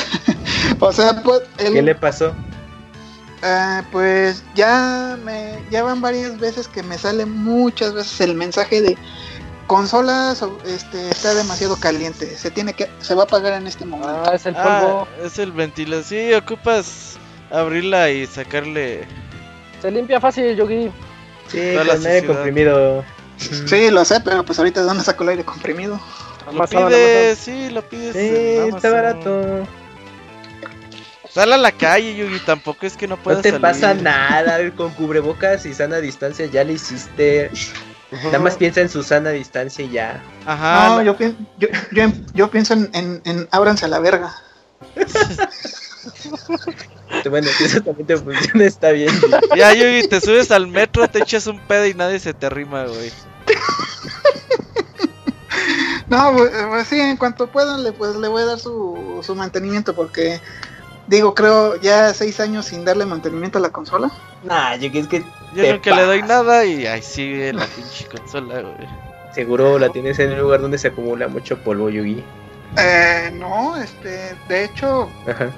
o 0.80 0.92
sea, 0.92 1.22
pues... 1.22 1.40
¿Qué 1.56 1.80
le 1.80 1.94
pasó? 1.94 2.34
Uh, 3.42 3.82
pues 3.90 4.44
ya 4.54 5.16
me 5.24 5.58
ya 5.70 5.82
van 5.82 6.02
varias 6.02 6.38
veces 6.38 6.68
que 6.68 6.82
me 6.82 6.98
sale 6.98 7.24
muchas 7.24 7.94
veces 7.94 8.20
el 8.20 8.34
mensaje 8.34 8.82
de 8.82 8.98
consola 9.66 10.36
este 10.66 11.08
está 11.08 11.32
demasiado 11.32 11.76
caliente 11.76 12.36
se 12.36 12.50
tiene 12.50 12.74
que 12.74 12.90
se 12.98 13.14
va 13.14 13.22
a 13.22 13.24
apagar 13.24 13.54
en 13.54 13.66
este 13.66 13.86
momento 13.86 14.24
ah 14.26 14.34
es 14.34 14.44
el 14.44 14.52
polvo 14.54 15.08
ah, 15.08 15.24
es 15.24 15.38
el 15.38 15.52
ventilador 15.52 16.04
sí 16.04 16.34
ocupas 16.34 17.09
abrirla 17.50 18.10
y 18.10 18.26
sacarle 18.26 19.06
se 19.80 19.90
limpia 19.90 20.20
fácil 20.20 20.56
Yogi 20.56 20.90
Sí, 21.48 21.74
con 21.74 22.06
aire 22.06 22.26
comprimido. 22.26 23.04
Sí, 23.38 23.90
lo 23.90 24.04
sé, 24.04 24.20
pero 24.20 24.44
pues 24.44 24.58
ahorita 24.58 24.80
de 24.80 24.86
dónde 24.86 25.02
saco 25.02 25.24
el 25.24 25.30
aire 25.30 25.44
comprimido. 25.44 25.98
Lo 26.52 26.64
pides, 26.64 27.38
sí, 27.38 27.70
lo 27.70 27.82
pides. 27.82 28.12
Sí, 28.12 28.74
está 28.76 28.90
barato. 28.90 29.66
Sal 31.28 31.52
a 31.52 31.56
la 31.56 31.72
calle, 31.72 32.14
Yugi, 32.14 32.38
tampoco 32.40 32.86
es 32.86 32.96
que 32.96 33.08
no 33.08 33.16
puedas 33.16 33.38
No 33.38 33.42
te 33.42 33.58
pasa 33.58 33.94
nada, 33.94 34.58
con 34.76 34.92
cubrebocas 34.92 35.66
y 35.66 35.74
sana 35.74 35.96
distancia 35.98 36.46
ya 36.46 36.62
le 36.62 36.74
hiciste. 36.74 37.50
Nada 38.26 38.40
más 38.40 38.56
piensa 38.56 38.80
en 38.80 38.88
su 38.88 39.02
sana 39.02 39.30
distancia 39.30 39.84
y 39.84 39.90
ya. 39.90 40.22
Ajá. 40.46 40.88
No, 40.88 41.02
yo, 41.02 41.16
yo, 41.18 41.68
yo, 41.92 42.12
yo, 42.34 42.50
pienso 42.50 42.74
en, 42.74 42.90
en, 42.92 43.22
en 43.24 43.48
ábranse 43.50 43.86
a 43.86 43.88
la 43.88 43.98
verga. 43.98 44.34
bueno, 47.30 47.48
si 47.56 47.64
eso 47.64 47.80
también 47.80 48.06
te 48.06 48.16
funciona, 48.16 48.64
está 48.64 48.90
bien. 48.90 49.12
Ya, 49.56 49.72
Yugi, 49.72 50.08
te 50.08 50.20
subes 50.20 50.50
al 50.50 50.66
metro, 50.66 51.08
te 51.08 51.20
echas 51.20 51.46
un 51.46 51.60
pedo 51.60 51.86
y 51.86 51.94
nadie 51.94 52.18
se 52.18 52.34
te 52.34 52.46
arrima, 52.46 52.84
güey. 52.84 53.12
No, 56.10 56.32
pues, 56.32 56.50
pues, 56.68 56.88
sí, 56.88 56.98
en 56.98 57.16
cuanto 57.16 57.46
puedan, 57.46 57.84
le, 57.84 57.92
pues 57.92 58.16
le 58.16 58.26
voy 58.26 58.42
a 58.42 58.46
dar 58.46 58.58
su, 58.58 59.20
su 59.22 59.36
mantenimiento 59.36 59.94
porque, 59.94 60.40
digo, 61.06 61.34
creo 61.34 61.80
ya 61.80 62.12
seis 62.12 62.40
años 62.40 62.66
sin 62.66 62.84
darle 62.84 63.06
mantenimiento 63.06 63.58
a 63.58 63.60
la 63.60 63.70
consola. 63.70 64.10
Nah, 64.42 64.74
Yugi, 64.74 64.98
es 64.98 65.06
que. 65.06 65.24
Yo 65.54 65.72
nunca 65.72 65.94
le 65.94 66.02
doy 66.02 66.22
nada 66.22 66.64
y 66.64 66.86
ahí 66.86 67.00
sigue 67.00 67.52
la 67.52 67.64
pinche 67.64 68.06
consola, 68.06 68.60
güey. 68.60 68.88
Seguro 69.32 69.78
la 69.78 69.90
tienes 69.90 70.18
en 70.18 70.32
un 70.32 70.40
lugar 70.40 70.60
donde 70.60 70.78
se 70.78 70.88
acumula 70.88 71.28
mucho 71.28 71.58
polvo, 71.58 71.88
Yugi. 71.88 72.24
Eh, 72.76 73.30
no, 73.34 73.76
este, 73.76 74.36
de 74.48 74.64
hecho, 74.64 75.08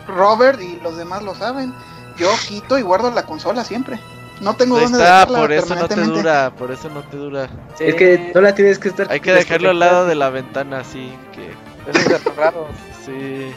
Robert 0.07 0.61
y 0.61 0.81
los 0.83 0.97
demás 0.97 1.23
lo 1.23 1.35
saben. 1.35 1.75
Yo 2.17 2.31
quito 2.47 2.79
y 2.79 2.83
guardo 2.83 3.11
la 3.11 3.25
consola 3.25 3.65
siempre. 3.65 3.99
No 4.41 4.55
tengo 4.55 4.79
dónde 4.79 4.99
está, 4.99 5.27
por 5.27 5.53
eso 5.53 5.75
no 5.75 5.87
te 5.87 6.01
dura, 6.01 6.53
por 6.57 6.73
eso 6.73 6.89
no 6.89 7.03
te 7.03 7.17
dura. 7.17 7.49
Es 7.79 7.95
que 7.95 8.33
no 8.35 8.41
la 8.41 8.55
tienes 8.55 8.79
que 8.79 8.89
estar. 8.89 9.11
Hay 9.11 9.21
que 9.21 9.33
dejarlo 9.33 9.71
al 9.71 9.79
lado 9.79 10.07
de 10.07 10.15
la 10.15 10.31
ventana, 10.31 10.81
así 10.81 11.13
que. 11.33 11.53
Es 11.91 12.37
raro. 12.37 12.67
Sí. 13.05 13.53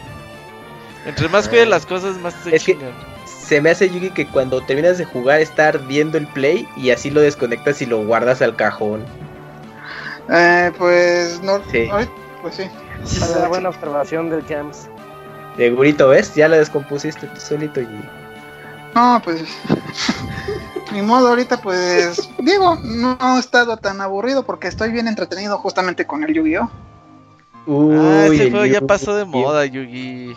Entre 1.06 1.28
más 1.30 1.48
cuide 1.48 1.66
las 1.66 1.86
cosas, 1.86 2.18
más 2.18 2.34
se 2.44 2.56
es 2.56 2.64
Que 2.64 2.78
se 3.26 3.62
me 3.62 3.70
hace 3.70 3.90
Yugi 3.90 4.10
que 4.10 4.28
cuando 4.28 4.62
terminas 4.62 4.98
de 4.98 5.06
jugar 5.06 5.40
estar 5.40 5.80
viendo 5.86 6.18
el 6.18 6.28
play 6.28 6.68
y 6.76 6.90
así 6.90 7.12
lo 7.12 7.22
desconectas 7.22 7.82
y 7.82 7.86
lo 7.86 8.04
guardas 8.06 8.42
al 8.42 8.56
cajón. 8.56 9.06
Eh, 10.32 10.72
pues 10.78 11.42
no. 11.42 11.62
Sí. 11.72 11.88
Pues 12.42 12.56
sí. 12.56 12.64
Es 13.04 13.36
una 13.36 13.48
buena 13.48 13.70
observación 13.70 14.30
del 14.30 14.44
Jams. 14.44 14.88
Segurito, 15.58 16.10
¿ves? 16.10 16.34
Ya 16.36 16.48
la 16.48 16.58
descompusiste 16.58 17.28
tú 17.28 17.40
solito 17.40 17.82
y... 17.82 17.88
No, 18.94 19.22
pues... 19.24 19.44
Ni 20.92 21.02
modo, 21.02 21.30
ahorita 21.30 21.62
pues... 21.62 22.30
Digo, 22.40 22.76
no 22.84 23.18
he 23.36 23.40
estado 23.40 23.78
tan 23.78 24.02
aburrido 24.02 24.44
porque 24.46 24.68
estoy 24.68 24.92
bien 24.92 25.08
entretenido 25.08 25.58
justamente 25.58 26.06
con 26.06 26.24
el 26.24 26.34
Yu-Gi-Oh! 26.34 26.70
Uy, 27.68 27.96
ah, 27.98 28.28
ese 28.28 28.52
juego 28.52 28.66
ya 28.66 28.82
pasó 28.82 29.16
de 29.16 29.26
moda, 29.26 29.66
Yugi. 29.66 30.36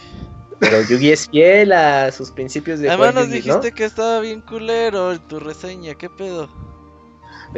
Pero 0.58 0.80
Yugi 0.82 1.10
es 1.12 1.28
fiel 1.28 1.72
a 1.72 2.10
sus 2.10 2.30
principios 2.30 2.80
de 2.80 2.88
Además 2.88 3.14
nos 3.14 3.30
dijiste 3.30 3.72
que 3.72 3.84
estaba 3.84 4.20
bien 4.20 4.40
culero 4.40 5.12
en 5.12 5.20
tu 5.20 5.38
reseña, 5.38 5.94
¿qué 5.94 6.08
pedo? 6.08 6.48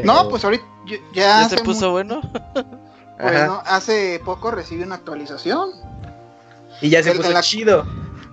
No, 0.04 0.28
pues 0.28 0.44
ahorita 0.44 0.64
ya... 0.86 0.98
¿Ya 1.12 1.48
se 1.48 1.58
puso 1.58 1.92
bueno? 1.92 2.20
Bueno, 3.22 3.62
hace 3.66 4.20
poco 4.24 4.50
recibí 4.50 4.82
una 4.82 4.96
actualización. 4.96 5.70
Y 6.80 6.88
ya 6.90 7.02
se 7.02 7.12
puso 7.12 7.32
chido. 7.42 7.86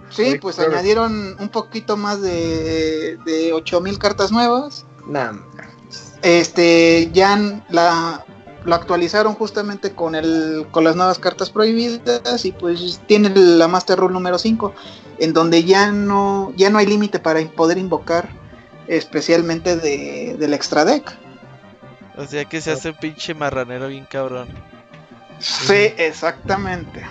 Sí, 0.09 0.37
pues 0.41 0.57
añadieron 0.59 1.35
un 1.39 1.49
poquito 1.49 1.97
más 1.97 2.21
de, 2.21 3.17
de 3.25 3.53
8000 3.53 3.99
cartas 3.99 4.31
nuevas. 4.31 4.85
Este, 6.21 7.09
ya 7.11 7.61
la, 7.69 8.25
lo 8.63 8.75
actualizaron 8.75 9.35
justamente 9.35 9.93
con 9.93 10.15
el 10.15 10.67
con 10.71 10.83
las 10.83 10.95
nuevas 10.95 11.19
cartas 11.19 11.49
prohibidas 11.49 12.43
y 12.45 12.51
pues 12.51 13.01
tiene 13.07 13.29
la 13.35 13.67
Master 13.67 13.99
Rule 13.99 14.13
número 14.13 14.37
5 14.37 14.73
en 15.19 15.33
donde 15.33 15.63
ya 15.63 15.91
no 15.91 16.51
ya 16.57 16.69
no 16.69 16.79
hay 16.79 16.85
límite 16.85 17.19
para 17.19 17.41
poder 17.51 17.77
invocar 17.77 18.29
especialmente 18.87 19.75
de, 19.75 20.35
del 20.39 20.53
extra 20.53 20.85
deck. 20.85 21.17
O 22.17 22.25
sea 22.25 22.45
que 22.45 22.61
se 22.61 22.71
hace 22.71 22.89
un 22.89 22.95
pinche 22.95 23.33
marranero 23.33 23.87
bien 23.87 24.05
cabrón. 24.05 24.47
Sí, 25.39 25.93
exactamente. 25.97 27.03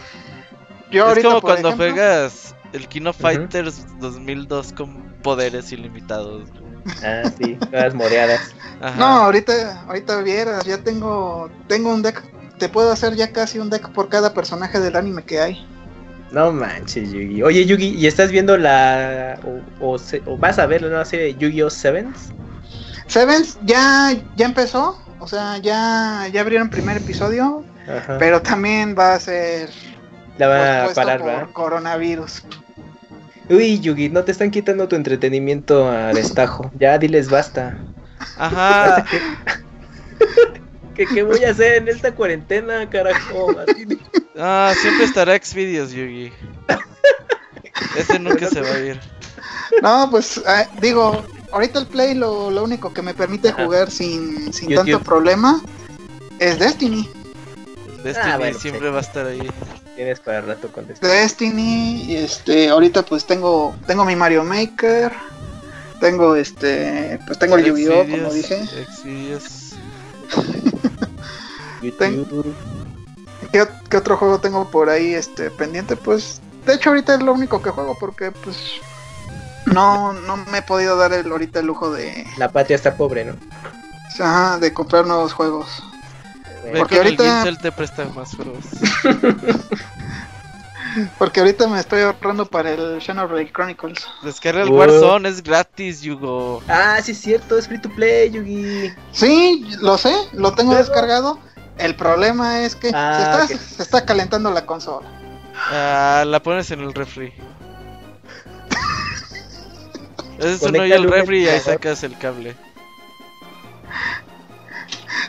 Yo 0.90 1.10
es 1.12 1.22
como 1.24 1.40
cuando 1.40 1.72
juegas 1.72 2.54
el 2.72 2.88
Kino 2.88 3.12
Fighters 3.12 3.86
2002 4.00 4.72
con 4.72 5.02
poderes 5.22 5.72
ilimitados. 5.72 6.48
Ah, 7.02 7.30
sí, 7.38 7.56
todas 7.70 7.94
moreadas. 7.94 8.54
No, 8.98 9.06
ahorita, 9.06 9.82
ahorita 9.86 10.20
vieras, 10.22 10.64
ya 10.64 10.78
tengo, 10.78 11.50
tengo 11.66 11.92
un 11.92 12.02
deck, 12.02 12.22
te 12.58 12.68
puedo 12.68 12.92
hacer 12.92 13.14
ya 13.14 13.32
casi 13.32 13.58
un 13.58 13.70
deck 13.70 13.90
por 13.90 14.08
cada 14.08 14.34
personaje 14.34 14.80
del 14.80 14.96
anime 14.96 15.24
que 15.24 15.40
hay. 15.40 15.66
No 16.32 16.52
manches, 16.52 17.12
Yugi. 17.12 17.42
Oye, 17.42 17.64
Yugi, 17.64 17.94
¿y 17.96 18.06
estás 18.06 18.30
viendo 18.30 18.56
la. 18.56 19.38
o, 19.80 19.96
vas 20.38 20.58
a 20.58 20.66
ver 20.66 20.82
la 20.82 20.88
nueva 20.88 21.04
serie 21.04 21.26
de 21.26 21.34
Yu-Gi-Oh! 21.36 21.70
Sevens? 21.70 22.32
Sevens 23.06 23.58
ya, 23.62 24.14
ya 24.36 24.46
empezó, 24.46 25.00
o 25.20 25.28
sea, 25.28 25.58
ya, 25.58 26.28
ya 26.32 26.40
abrieron 26.40 26.70
primer 26.70 26.98
episodio. 26.98 27.64
Pero 28.18 28.42
también 28.42 28.96
va 28.98 29.14
a 29.14 29.20
ser. 29.20 29.70
La 30.38 30.48
va 30.48 30.84
a 30.84 30.88
parar, 30.92 31.20
por 31.20 31.52
coronavirus. 31.52 32.42
Uy, 33.48 33.78
Yugi, 33.78 34.08
no 34.08 34.24
te 34.24 34.32
están 34.32 34.50
quitando 34.50 34.88
tu 34.88 34.96
entretenimiento 34.96 35.88
a 35.88 36.12
destajo. 36.12 36.70
Ya 36.78 36.98
diles 36.98 37.30
basta. 37.30 37.78
Ajá. 38.36 39.04
¿Qué, 40.94 41.22
voy 41.22 41.44
a 41.44 41.50
hacer 41.50 41.74
en 41.74 41.88
esta 41.88 42.12
cuarentena, 42.12 42.88
carajo? 42.88 43.54
Ah, 44.38 44.72
siempre 44.80 45.04
estará 45.04 45.38
Xvideos, 45.38 45.92
Yugi. 45.92 46.32
Este 47.96 48.18
nunca 48.18 48.48
se 48.48 48.60
va 48.60 48.70
a 48.70 48.78
ir. 48.78 49.00
No, 49.82 50.08
pues 50.10 50.38
eh, 50.38 50.66
digo, 50.80 51.24
ahorita 51.52 51.78
el 51.78 51.86
Play 51.86 52.14
lo, 52.14 52.50
lo 52.50 52.64
único 52.64 52.92
que 52.92 53.02
me 53.02 53.14
permite 53.14 53.52
jugar 53.52 53.90
sin, 53.90 54.52
sin 54.52 54.74
tanto 54.74 55.00
problema 55.00 55.62
es 56.38 56.58
Destiny. 56.58 57.08
Destiny 58.02 58.44
ah, 58.44 58.52
siempre 58.58 58.90
va 58.90 58.98
a 58.98 59.02
estar 59.02 59.26
ahí. 59.26 59.50
Tienes 59.94 60.20
para 60.20 60.38
el 60.38 60.46
rato 60.46 60.70
con 60.70 60.86
Destiny. 60.86 61.10
Destiny, 61.10 62.16
este, 62.16 62.68
ahorita 62.68 63.02
pues 63.02 63.24
tengo, 63.24 63.74
tengo 63.86 64.04
mi 64.04 64.14
Mario 64.14 64.44
Maker, 64.44 65.12
tengo 66.00 66.36
este, 66.36 67.18
pues 67.26 67.38
tengo 67.38 67.56
el 67.56 67.64
Yu-Gi-Oh, 67.64 68.06
como 68.08 68.32
dije. 68.32 68.62
¿Qué, 73.52 73.66
¿Qué, 73.88 73.96
otro 73.96 74.16
juego 74.16 74.40
tengo 74.40 74.70
por 74.70 74.90
ahí 74.90 75.14
este 75.14 75.50
pendiente? 75.50 75.96
Pues 75.96 76.40
de 76.66 76.74
hecho 76.74 76.90
ahorita 76.90 77.14
es 77.14 77.22
lo 77.22 77.32
único 77.32 77.62
que 77.62 77.70
juego 77.70 77.96
porque 77.98 78.32
pues 78.32 78.80
no, 79.66 80.12
no 80.12 80.36
me 80.36 80.58
he 80.58 80.62
podido 80.62 80.96
dar 80.96 81.12
el, 81.12 81.30
ahorita 81.30 81.60
el 81.60 81.66
lujo 81.66 81.90
de... 81.90 82.26
La 82.38 82.50
patria 82.50 82.76
está 82.76 82.96
pobre, 82.96 83.24
¿no? 83.24 83.36
Ajá, 84.18 84.58
de 84.58 84.72
comprar 84.72 85.06
nuevos 85.06 85.32
juegos. 85.32 85.66
Porque 86.76 86.96
ahorita... 86.96 87.46
El 87.46 87.58
te 87.58 87.70
presta 87.72 88.04
más 88.14 88.34
juegos. 88.34 88.64
Porque 91.18 91.40
ahorita 91.40 91.68
me 91.68 91.78
estoy 91.78 92.02
ahorrando 92.02 92.46
para 92.46 92.72
el 92.72 93.00
Xenoblade 93.00 93.52
Chronicles. 93.52 94.06
Descarga 94.22 94.62
el 94.62 94.70
Warzone, 94.70 95.28
es 95.28 95.42
gratis, 95.42 96.00
Yugo. 96.00 96.62
Ah, 96.68 96.98
sí 97.02 97.12
es 97.12 97.20
cierto, 97.20 97.58
es 97.58 97.68
free 97.68 97.80
to 97.80 97.90
play, 97.90 98.30
Yugi. 98.30 98.92
Sí, 99.12 99.66
lo 99.80 99.98
sé, 99.98 100.14
lo 100.32 100.52
tengo 100.54 100.74
descargado. 100.74 101.38
El 101.78 101.94
problema 101.94 102.60
es 102.60 102.74
que 102.74 102.90
ah, 102.94 103.44
se, 103.46 103.54
está, 103.54 103.66
se, 103.66 103.82
está, 103.82 104.06
calentando 104.06 104.50
la 104.50 104.64
consola. 104.64 105.06
Ah, 105.70 106.24
la 106.26 106.42
pones 106.42 106.70
en 106.70 106.80
el 106.80 106.94
refri. 106.94 107.34
Es 110.38 110.62
un 110.62 110.78
hoyo 110.78 110.94
el 110.94 111.10
refri 111.10 111.44
y 111.44 111.48
ahí 111.48 111.60
sacas 111.60 112.02
el 112.02 112.16
cable. 112.18 112.56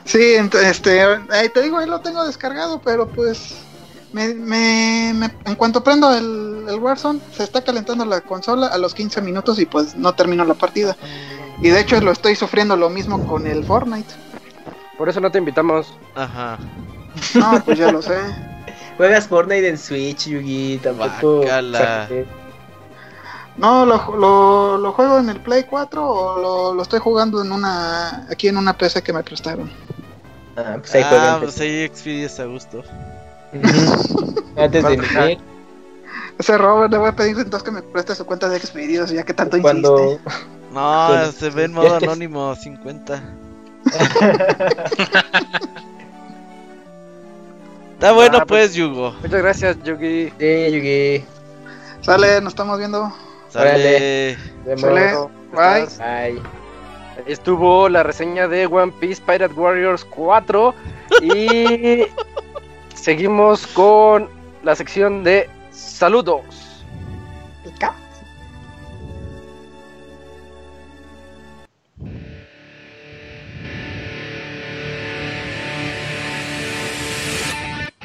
Sí, 0.06 0.36
este, 0.64 1.02
ahí 1.02 1.50
te 1.50 1.62
digo, 1.62 1.78
ahí 1.78 1.88
lo 1.88 2.00
tengo 2.00 2.26
descargado, 2.26 2.82
pero 2.82 3.08
pues 3.08 3.58
me, 4.14 4.34
me, 4.34 5.10
en 5.10 5.56
cuanto 5.58 5.84
prendo 5.84 6.14
el, 6.16 6.66
el, 6.70 6.80
Warzone, 6.80 7.20
se 7.36 7.44
está 7.44 7.62
calentando 7.62 8.06
la 8.06 8.22
consola 8.22 8.68
a 8.68 8.78
los 8.78 8.94
15 8.94 9.22
minutos 9.22 9.60
y 9.60 9.66
pues 9.66 9.96
no 9.96 10.14
termino 10.14 10.46
la 10.46 10.54
partida. 10.54 10.96
Y 11.62 11.70
de 11.70 11.82
hecho 11.82 12.00
lo 12.00 12.12
estoy 12.12 12.36
sufriendo 12.36 12.78
lo 12.78 12.90
mismo 12.90 13.26
con 13.28 13.48
el 13.48 13.64
Fortnite. 13.66 14.14
Por 14.98 15.10
eso 15.10 15.20
no 15.20 15.32
te 15.32 15.40
invitamos. 15.40 15.94
Ajá. 16.16 16.58
No, 17.36 17.62
pues 17.66 17.78
ya 17.78 17.92
lo 17.92 18.02
sé. 18.02 18.18
Juegas 18.98 19.28
Fortnite 19.28 19.68
en 19.68 19.78
Switch, 19.78 20.28
Yugi, 20.28 20.80
tampoco. 20.82 21.44
No, 23.58 23.86
lo, 23.86 24.78
lo, 24.78 24.92
juego 24.92 25.18
en 25.18 25.30
el 25.30 25.40
Play 25.40 25.64
4 25.64 26.08
o 26.08 26.40
lo, 26.40 26.74
lo, 26.76 26.82
estoy 26.82 27.00
jugando 27.00 27.42
en 27.42 27.52
una 27.52 28.28
aquí 28.30 28.48
en 28.48 28.58
una 28.58 28.78
PC 28.78 29.02
que 29.02 29.14
me 29.14 29.24
prestaron. 29.24 29.72
Ah, 30.56 30.78
pues 30.80 30.94
ahí, 30.94 31.04
ah, 31.06 31.38
pues 31.42 31.60
ahí 31.60 31.92
está 32.24 32.44
a 32.44 32.46
gusto. 32.46 32.84
Antes 34.56 34.84
de 34.84 34.94
iniciar. 34.94 35.38
Ese 36.38 36.58
Robert 36.58 36.92
le 36.92 37.00
voy 37.00 37.10
a 37.10 37.16
pedir 37.16 37.38
entonces 37.38 37.64
que 37.64 37.72
me 37.72 37.82
preste 37.82 38.14
su 38.14 38.26
cuenta 38.26 38.48
de 38.48 38.58
Expedidos 38.58 39.10
ya 39.10 39.24
que 39.24 39.34
tanto 39.34 39.60
Cuando... 39.60 40.12
insiste. 40.12 40.32
No, 40.72 41.32
se 41.32 41.50
ve 41.50 41.64
en 41.64 41.74
modo 41.74 41.96
anónimo 41.96 42.54
50. 42.56 43.24
Está 47.94 48.12
bueno, 48.12 48.40
ah, 48.42 48.46
pues, 48.46 48.76
Yugo. 48.76 49.14
Muchas 49.24 49.42
gracias, 49.42 49.78
Yugi. 49.84 50.32
Sí, 50.38 50.72
Yugi. 50.72 51.26
Sale, 52.02 52.42
nos 52.42 52.52
estamos 52.52 52.78
viendo. 52.78 53.12
Sale. 53.58 54.38
Sale. 54.78 55.30
Bye. 55.52 55.88
Bye. 55.98 56.42
Estuvo 57.26 57.90
la 57.90 58.04
reseña 58.04 58.48
de 58.48 58.68
One 58.68 58.94
Piece 59.00 59.22
Pirate 59.26 59.54
Warriors 59.54 60.06
4 60.06 60.74
y 61.22 62.06
seguimos 62.96 63.66
con 63.68 64.30
la 64.64 64.76
sección 64.76 65.24
de 65.24 65.48
saludos. 65.72 66.44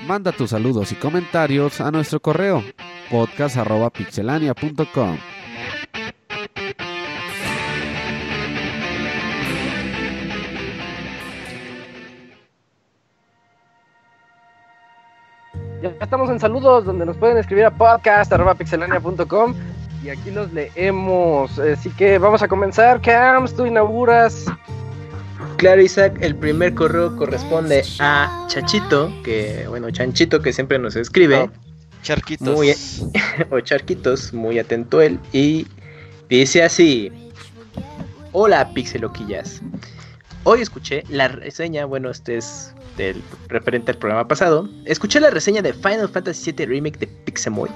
Manda 0.07 0.33
tus 0.33 0.51
saludos 0.51 0.93
y 0.93 0.97
comentarios 0.97 1.81
a 1.81 1.91
nuestro 1.91 2.20
correo 2.20 2.62
podcast.pixelania.com. 3.11 5.31
Ya 15.82 15.92
estamos 16.00 16.30
en 16.30 16.38
saludos 16.38 16.84
donde 16.84 17.04
nos 17.04 17.16
pueden 17.16 17.36
escribir 17.38 17.64
a 17.64 17.70
podcast.pixelania.com 17.70 19.54
y 20.04 20.10
aquí 20.10 20.30
los 20.30 20.52
leemos. 20.52 21.59
Así 21.59 21.90
que 21.90 22.18
vamos 22.18 22.40
a 22.42 22.48
comenzar. 22.48 23.00
Cams, 23.00 23.54
tú 23.54 23.66
inauguras 23.66 24.46
Claro, 25.62 25.80
Isaac, 25.80 26.18
el 26.20 26.34
primer 26.34 26.74
correo 26.74 27.16
corresponde 27.16 27.84
a 28.00 28.46
Chachito, 28.48 29.12
que, 29.22 29.64
bueno, 29.68 29.90
Chanchito, 29.90 30.42
que 30.42 30.52
siempre 30.52 30.78
nos 30.78 30.96
escribe. 30.96 31.50
charquitos. 32.02 32.48
Muy, 32.48 32.74
o 33.50 33.60
Charquitos, 33.60 34.32
muy 34.32 34.59
atento 34.59 35.00
él. 35.00 35.20
Y 35.32 35.68
dice 36.28 36.64
así: 36.64 37.12
Hola, 38.32 38.72
Pixeloquillas. 38.74 39.62
Hoy 40.42 40.62
escuché 40.62 41.04
la 41.09 41.28
reseña, 41.28 41.84
bueno, 41.84 42.10
este 42.10 42.38
es 42.38 42.74
del 42.97 43.23
referente 43.48 43.93
al 43.93 43.98
programa 43.98 44.28
pasado. 44.28 44.69
Escuché 44.85 45.20
la 45.20 45.31
reseña 45.31 45.62
de 45.62 45.73
Final 45.73 46.09
Fantasy 46.09 46.52
VII 46.52 46.66
Remake 46.66 46.98
de 46.98 47.06
Pixemoy. 47.06 47.70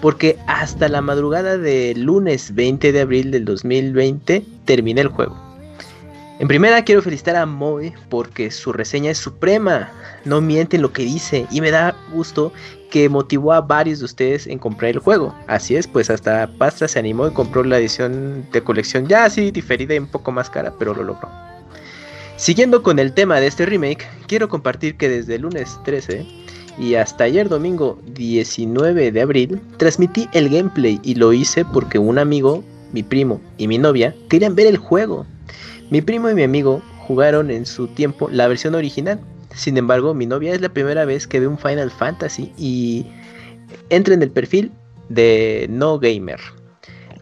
Porque 0.00 0.38
hasta 0.46 0.88
la 0.88 1.00
madrugada 1.00 1.58
del 1.58 2.02
lunes 2.02 2.54
20 2.54 2.92
de 2.92 3.00
abril 3.00 3.30
del 3.32 3.44
2020 3.44 4.44
terminé 4.64 5.00
el 5.00 5.08
juego. 5.08 5.36
En 6.38 6.46
primera 6.46 6.84
quiero 6.84 7.02
felicitar 7.02 7.34
a 7.34 7.46
Moe 7.46 7.92
porque 8.08 8.52
su 8.52 8.72
reseña 8.72 9.10
es 9.10 9.18
suprema, 9.18 9.90
no 10.24 10.40
miente 10.40 10.76
en 10.76 10.82
lo 10.82 10.92
que 10.92 11.02
dice 11.02 11.48
y 11.50 11.60
me 11.60 11.72
da 11.72 11.96
gusto 12.12 12.52
que 12.92 13.08
motivó 13.08 13.52
a 13.52 13.60
varios 13.60 13.98
de 13.98 14.04
ustedes 14.04 14.46
en 14.46 14.60
comprar 14.60 14.92
el 14.92 15.00
juego. 15.00 15.34
Así 15.48 15.74
es, 15.74 15.88
pues 15.88 16.10
hasta 16.10 16.48
Pasta 16.58 16.86
se 16.86 16.98
animó 17.00 17.26
y 17.26 17.32
compró 17.32 17.64
la 17.64 17.78
edición 17.78 18.46
de 18.52 18.62
colección 18.62 19.08
ya 19.08 19.24
así 19.24 19.50
diferida 19.50 19.96
y 19.96 19.98
un 19.98 20.06
poco 20.06 20.30
más 20.30 20.48
cara, 20.48 20.72
pero 20.78 20.94
lo 20.94 21.02
logró. 21.02 21.28
Siguiendo 22.38 22.82
con 22.82 22.98
el 22.98 23.12
tema 23.12 23.40
de 23.40 23.48
este 23.48 23.66
remake, 23.66 24.08
quiero 24.26 24.48
compartir 24.48 24.96
que 24.96 25.10
desde 25.10 25.38
lunes 25.38 25.78
13 25.84 26.24
y 26.78 26.94
hasta 26.94 27.24
ayer 27.24 27.50
domingo 27.50 28.00
19 28.14 29.12
de 29.12 29.20
abril 29.20 29.60
transmití 29.76 30.28
el 30.32 30.48
gameplay 30.48 30.98
y 31.02 31.16
lo 31.16 31.34
hice 31.34 31.66
porque 31.66 31.98
un 31.98 32.18
amigo, 32.18 32.64
mi 32.92 33.02
primo 33.02 33.40
y 33.58 33.68
mi 33.68 33.76
novia 33.76 34.14
querían 34.30 34.54
ver 34.54 34.68
el 34.68 34.78
juego 34.78 35.26
mi 35.90 36.02
primo 36.02 36.28
y 36.28 36.34
mi 36.34 36.42
amigo 36.42 36.82
jugaron 37.06 37.50
en 37.50 37.64
su 37.64 37.86
tiempo 37.88 38.28
la 38.30 38.46
versión 38.46 38.74
original. 38.74 39.20
Sin 39.54 39.78
embargo, 39.78 40.12
mi 40.12 40.26
novia 40.26 40.52
es 40.52 40.60
la 40.60 40.68
primera 40.68 41.06
vez 41.06 41.26
que 41.26 41.40
ve 41.40 41.46
un 41.46 41.56
Final 41.56 41.90
Fantasy 41.90 42.52
y 42.58 43.06
entra 43.88 44.12
en 44.12 44.22
el 44.22 44.30
perfil 44.30 44.70
de 45.08 45.66
No 45.70 45.98
Gamer. 45.98 46.38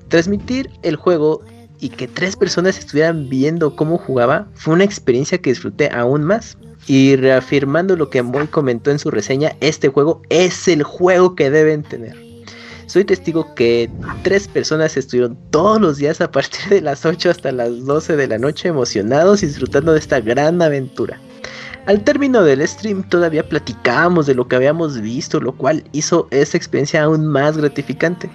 Transmitir 0.09 0.69
el 0.83 0.97
juego 0.97 1.43
y 1.87 1.89
que 1.89 2.09
tres 2.09 2.35
personas 2.35 2.79
estuvieran 2.79 3.29
viendo 3.29 3.77
cómo 3.77 3.97
jugaba 3.97 4.49
fue 4.55 4.75
una 4.75 4.83
experiencia 4.83 5.39
que 5.39 5.51
disfruté 5.51 5.89
aún 5.93 6.25
más. 6.25 6.59
Y 6.89 7.15
reafirmando 7.15 7.95
lo 7.95 8.11
que 8.11 8.23
Moy 8.23 8.49
comentó 8.49 8.91
en 8.91 8.99
su 8.99 9.09
reseña, 9.13 9.53
este 9.61 9.89
juego 9.89 10.21
es 10.29 10.67
el 10.67 10.83
juego 10.83 11.37
que 11.37 11.49
deben 11.49 11.85
tener. 11.85 12.17
Soy 12.87 13.05
testigo 13.05 13.55
que 13.55 13.89
tres 14.25 14.49
personas 14.49 14.97
estuvieron 14.97 15.39
todos 15.53 15.81
los 15.81 15.99
días 15.99 16.21
a 16.21 16.33
partir 16.33 16.69
de 16.71 16.81
las 16.81 17.07
8 17.07 17.31
hasta 17.31 17.53
las 17.53 17.85
12 17.85 18.17
de 18.17 18.27
la 18.27 18.39
noche 18.39 18.67
emocionados 18.67 19.45
y 19.45 19.47
disfrutando 19.47 19.93
de 19.93 20.01
esta 20.01 20.19
gran 20.21 20.61
aventura. 20.61 21.21
Al 21.87 22.03
término 22.03 22.43
del 22.43 22.67
stream 22.67 23.09
todavía 23.09 23.49
platicábamos 23.49 24.27
de 24.27 24.35
lo 24.35 24.49
que 24.49 24.57
habíamos 24.57 25.01
visto, 25.01 25.39
lo 25.39 25.53
cual 25.53 25.85
hizo 25.93 26.27
esta 26.33 26.57
experiencia 26.57 27.05
aún 27.05 27.29
más 27.29 27.57
gratificante. 27.57 28.29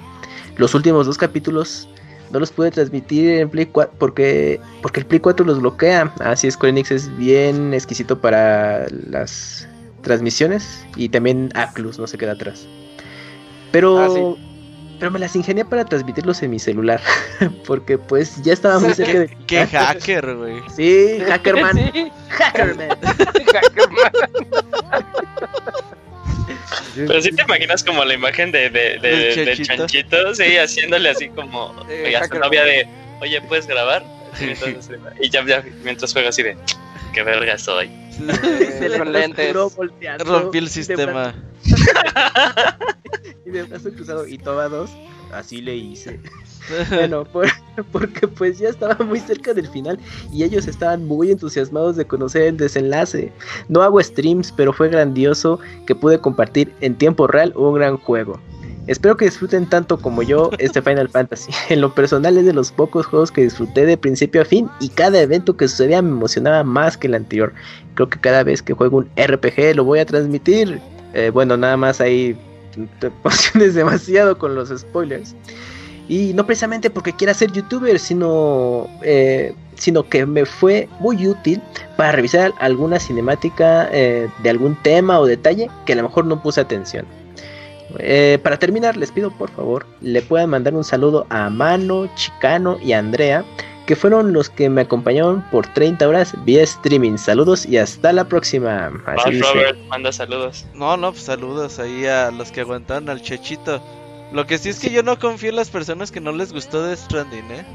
Los 0.56 0.74
últimos 0.74 1.06
dos 1.06 1.18
capítulos 1.18 1.90
no 2.32 2.40
los 2.40 2.52
pude 2.52 2.72
transmitir 2.72 3.30
en 3.30 3.50
Play 3.50 3.66
4 3.68 3.94
porque, 3.98 4.60
porque 4.82 5.02
el 5.02 5.06
Play 5.06 5.20
4 5.20 5.46
los 5.46 5.60
bloquea. 5.60 6.14
Así 6.20 6.48
es, 6.48 6.56
Square 6.56 6.80
es 6.80 7.18
bien 7.18 7.74
exquisito 7.74 8.20
para 8.20 8.88
las 8.90 9.68
transmisiones 10.02 10.86
y 10.96 11.10
también 11.10 11.50
Aclus 11.56 12.00
no 12.00 12.08
se 12.08 12.18
queda 12.18 12.34
atrás. 12.34 12.68
Pero, 13.72 14.00
ah, 14.00 14.36
pero 15.00 15.12
me 15.12 15.20
las 15.20 15.36
ingenié 15.36 15.66
para 15.66 15.86
transmitirlos 15.86 16.44
en 16.44 16.52
mi 16.52 16.60
celular. 16.60 17.02
Porque 17.66 17.98
pues 17.98 18.42
ya 18.44 18.54
estaba 18.54 18.80
muy 18.80 18.94
cerca 18.94 19.20
de. 19.20 19.38
Qué 19.48 19.66
hacker, 19.66 20.36
güey. 20.36 20.62
Sí, 20.76 21.20
Hackerman. 21.28 21.78
Sí. 21.78 22.12
Hackerman. 22.30 22.90
Hackerman. 23.48 24.08
Pero 26.96 27.22
si 27.22 27.32
te 27.32 27.42
imaginas 27.42 27.84
como 27.84 28.04
la 28.06 28.14
imagen 28.14 28.52
de, 28.52 28.70
de, 28.70 28.98
de, 29.00 29.58
chanchito? 29.62 30.36
sí, 30.36 30.58
haciéndole 30.58 31.10
así 31.10 31.30
como 31.30 31.72
a 31.72 32.28
su 32.28 32.40
novia 32.40 32.64
de, 32.64 32.88
oye, 33.22 33.42
¿puedes 33.42 33.68
grabar? 33.68 34.04
y 35.20 35.30
ya, 35.30 35.46
ya, 35.46 35.64
mientras 35.84 36.14
juega 36.14 36.30
así 36.30 36.44
de, 36.44 36.56
qué 37.14 37.24
verga 37.24 37.58
soy. 37.58 37.92
Se 38.12 38.90
le 38.90 39.06
lentes. 39.06 39.54
Rompí 40.20 40.58
el 40.58 40.70
sistema. 40.70 41.34
y 43.46 43.50
de 43.50 43.64
brazo 43.64 43.92
cruzado 43.92 44.28
y 44.28 44.38
toma 44.38 44.68
dos. 44.68 44.92
Así 45.34 45.62
le 45.62 45.76
hice. 45.76 46.20
bueno, 46.92 47.26
porque 47.92 48.28
pues 48.28 48.60
ya 48.60 48.70
estaba 48.70 49.04
muy 49.04 49.20
cerca 49.20 49.54
del 49.54 49.68
final 49.68 50.00
y 50.32 50.44
ellos 50.44 50.68
estaban 50.68 51.06
muy 51.06 51.32
entusiasmados 51.32 51.96
de 51.96 52.06
conocer 52.06 52.44
el 52.44 52.58
desenlace. 52.58 53.32
No 53.70 53.82
hago 53.82 54.02
streams, 54.02 54.52
pero 54.52 54.74
fue 54.74 54.90
grandioso 54.90 55.60
que 55.86 55.96
pude 55.96 56.20
compartir 56.20 56.72
en 56.82 56.96
tiempo 56.96 57.28
real 57.28 57.54
un 57.56 57.76
gran 57.76 57.98
juego. 57.98 58.40
Espero 58.88 59.16
que 59.16 59.26
disfruten 59.26 59.70
tanto 59.70 59.98
como 59.98 60.24
yo 60.24 60.50
este 60.58 60.82
Final 60.82 61.08
Fantasy. 61.10 61.52
En 61.70 61.82
lo 61.82 61.94
personal 61.94 62.38
es 62.38 62.46
de 62.46 62.54
los 62.54 62.72
pocos 62.72 63.06
juegos 63.06 63.32
que 63.32 63.44
disfruté 63.44 63.86
de 63.86 63.98
principio 63.98 64.42
a 64.42 64.46
fin 64.46 64.70
y 64.80 64.90
cada 64.90 65.22
evento 65.22 65.56
que 65.56 65.68
sucedía 65.68 66.02
me 66.02 66.10
emocionaba 66.10 66.64
más 66.64 66.98
que 66.98 67.08
el 67.08 67.16
anterior. 67.16 67.54
Creo 67.96 68.10
que 68.10 68.20
cada 68.20 68.44
vez 68.44 68.62
que 68.62 68.74
juego 68.74 68.98
un 68.98 69.10
RPG 69.16 69.76
lo 69.76 69.84
voy 69.84 70.00
a 70.00 70.06
transmitir. 70.06 70.82
Eh, 71.14 71.30
bueno, 71.32 71.58
nada 71.58 71.78
más 71.78 72.02
ahí 72.02 72.38
te 73.00 73.08
emociones 73.08 73.74
demasiado 73.76 74.38
con 74.38 74.56
los 74.56 74.70
spoilers. 74.70 75.36
Y 76.08 76.34
no 76.34 76.46
precisamente 76.46 76.90
porque 76.90 77.14
quiera 77.14 77.34
ser 77.34 77.52
youtuber, 77.52 77.98
sino, 77.98 78.88
eh, 79.02 79.54
sino 79.76 80.04
que 80.10 80.26
me 80.26 80.46
fue 80.46 80.90
muy 81.00 81.28
útil 81.28 81.62
para 81.96 82.12
revisar 82.12 82.54
alguna 82.60 83.00
cinemática 83.00 83.88
eh, 83.92 84.28
de 84.44 84.50
algún 84.50 84.76
tema 84.84 85.20
o 85.20 85.26
detalle 85.26 85.70
que 85.86 85.94
a 85.94 85.96
lo 85.96 86.04
mejor 86.04 86.26
no 86.26 86.42
puse 86.42 86.60
atención. 86.60 87.06
Eh, 88.00 88.40
para 88.44 88.58
terminar, 88.58 88.98
les 88.98 89.12
pido 89.12 89.32
por 89.32 89.50
favor, 89.52 89.86
le 90.02 90.22
puedan 90.22 90.50
mandar 90.50 90.74
un 90.74 90.84
saludo 90.84 91.26
a 91.30 91.50
Mano, 91.50 92.10
Chicano 92.16 92.78
y 92.82 92.94
Andrea, 92.94 93.46
que 93.92 93.98
fueron 93.98 94.32
los 94.32 94.50
que 94.50 94.70
me 94.70 94.84
acompañaron 94.84 95.44
por 95.52 95.68
30 95.68 96.08
horas 96.08 96.34
vía 96.46 96.64
streaming. 96.64 97.18
Saludos 97.18 97.66
y 97.66 97.76
hasta 97.76 98.14
la 98.14 98.24
próxima. 98.24 98.90
Así 99.06 99.42
Robert, 99.42 99.78
manda 99.90 100.14
saludos. 100.14 100.66
No, 100.74 100.96
no, 100.96 101.12
pues 101.12 101.24
saludos 101.24 101.78
ahí 101.78 102.06
a 102.06 102.32
los 102.32 102.54
que 102.54 102.62
aguantaron 102.62 103.10
al 103.10 103.22
Chechito. 103.22 103.84
Lo 104.32 104.48
que 104.48 104.58
sí 104.60 104.70
es 104.70 104.80
que 104.80 104.92
yo 104.92 105.04
no 105.04 105.20
confío 105.20 105.50
en 105.50 105.58
las 105.58 105.70
personas 105.70 106.10
que 106.10 106.22
no 106.22 106.32
les 106.32 106.54
gustó 106.54 106.82
de 106.86 106.96
Stranding, 106.96 107.52
¿eh? 107.52 107.66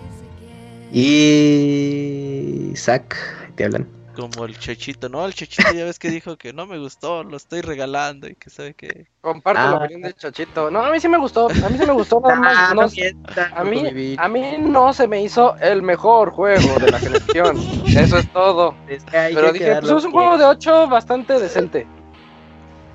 Y... 2.70 2.74
Zack, 2.74 3.14
te 3.54 3.66
hablan. 3.66 3.86
Como 4.16 4.46
el 4.46 4.58
Chechito, 4.58 5.10
¿no? 5.10 5.26
El 5.26 5.34
Chechito 5.34 5.72
ya 5.72 5.84
ves 5.84 5.98
que 5.98 6.10
dijo 6.10 6.36
que 6.38 6.54
no 6.54 6.66
me 6.66 6.78
gustó, 6.78 7.22
lo 7.22 7.36
estoy 7.36 7.60
regalando 7.60 8.26
y 8.26 8.34
que 8.34 8.48
sabe 8.48 8.72
que... 8.72 9.08
Comparto 9.20 9.60
la 9.60 9.70
ah. 9.70 9.74
opinión 9.76 10.02
del 10.02 10.14
Chechito. 10.14 10.70
No, 10.70 10.84
a 10.84 10.90
mí 10.90 10.98
sí 11.00 11.08
me 11.08 11.18
gustó, 11.18 11.50
a 11.50 11.68
mí 11.68 11.76
sí 11.78 11.86
me 11.86 11.92
gustó. 11.92 12.22
Ah, 12.24 12.72
no, 12.74 12.82
a, 12.82 13.64
mí, 13.64 14.16
a 14.18 14.28
mí 14.28 14.56
no 14.58 14.92
se 14.94 15.06
me 15.06 15.22
hizo 15.22 15.54
el 15.56 15.82
mejor 15.82 16.30
juego 16.30 16.78
de 16.78 16.90
la 16.90 16.98
generación. 16.98 17.58
Eso 17.86 18.18
es 18.18 18.32
todo. 18.32 18.74
Pero 19.12 19.52
dije, 19.52 19.76
pues 19.80 19.92
es 19.92 20.04
un 20.04 20.12
juego 20.12 20.38
de 20.38 20.44
8 20.44 20.88
bastante 20.88 21.38
decente. 21.38 21.86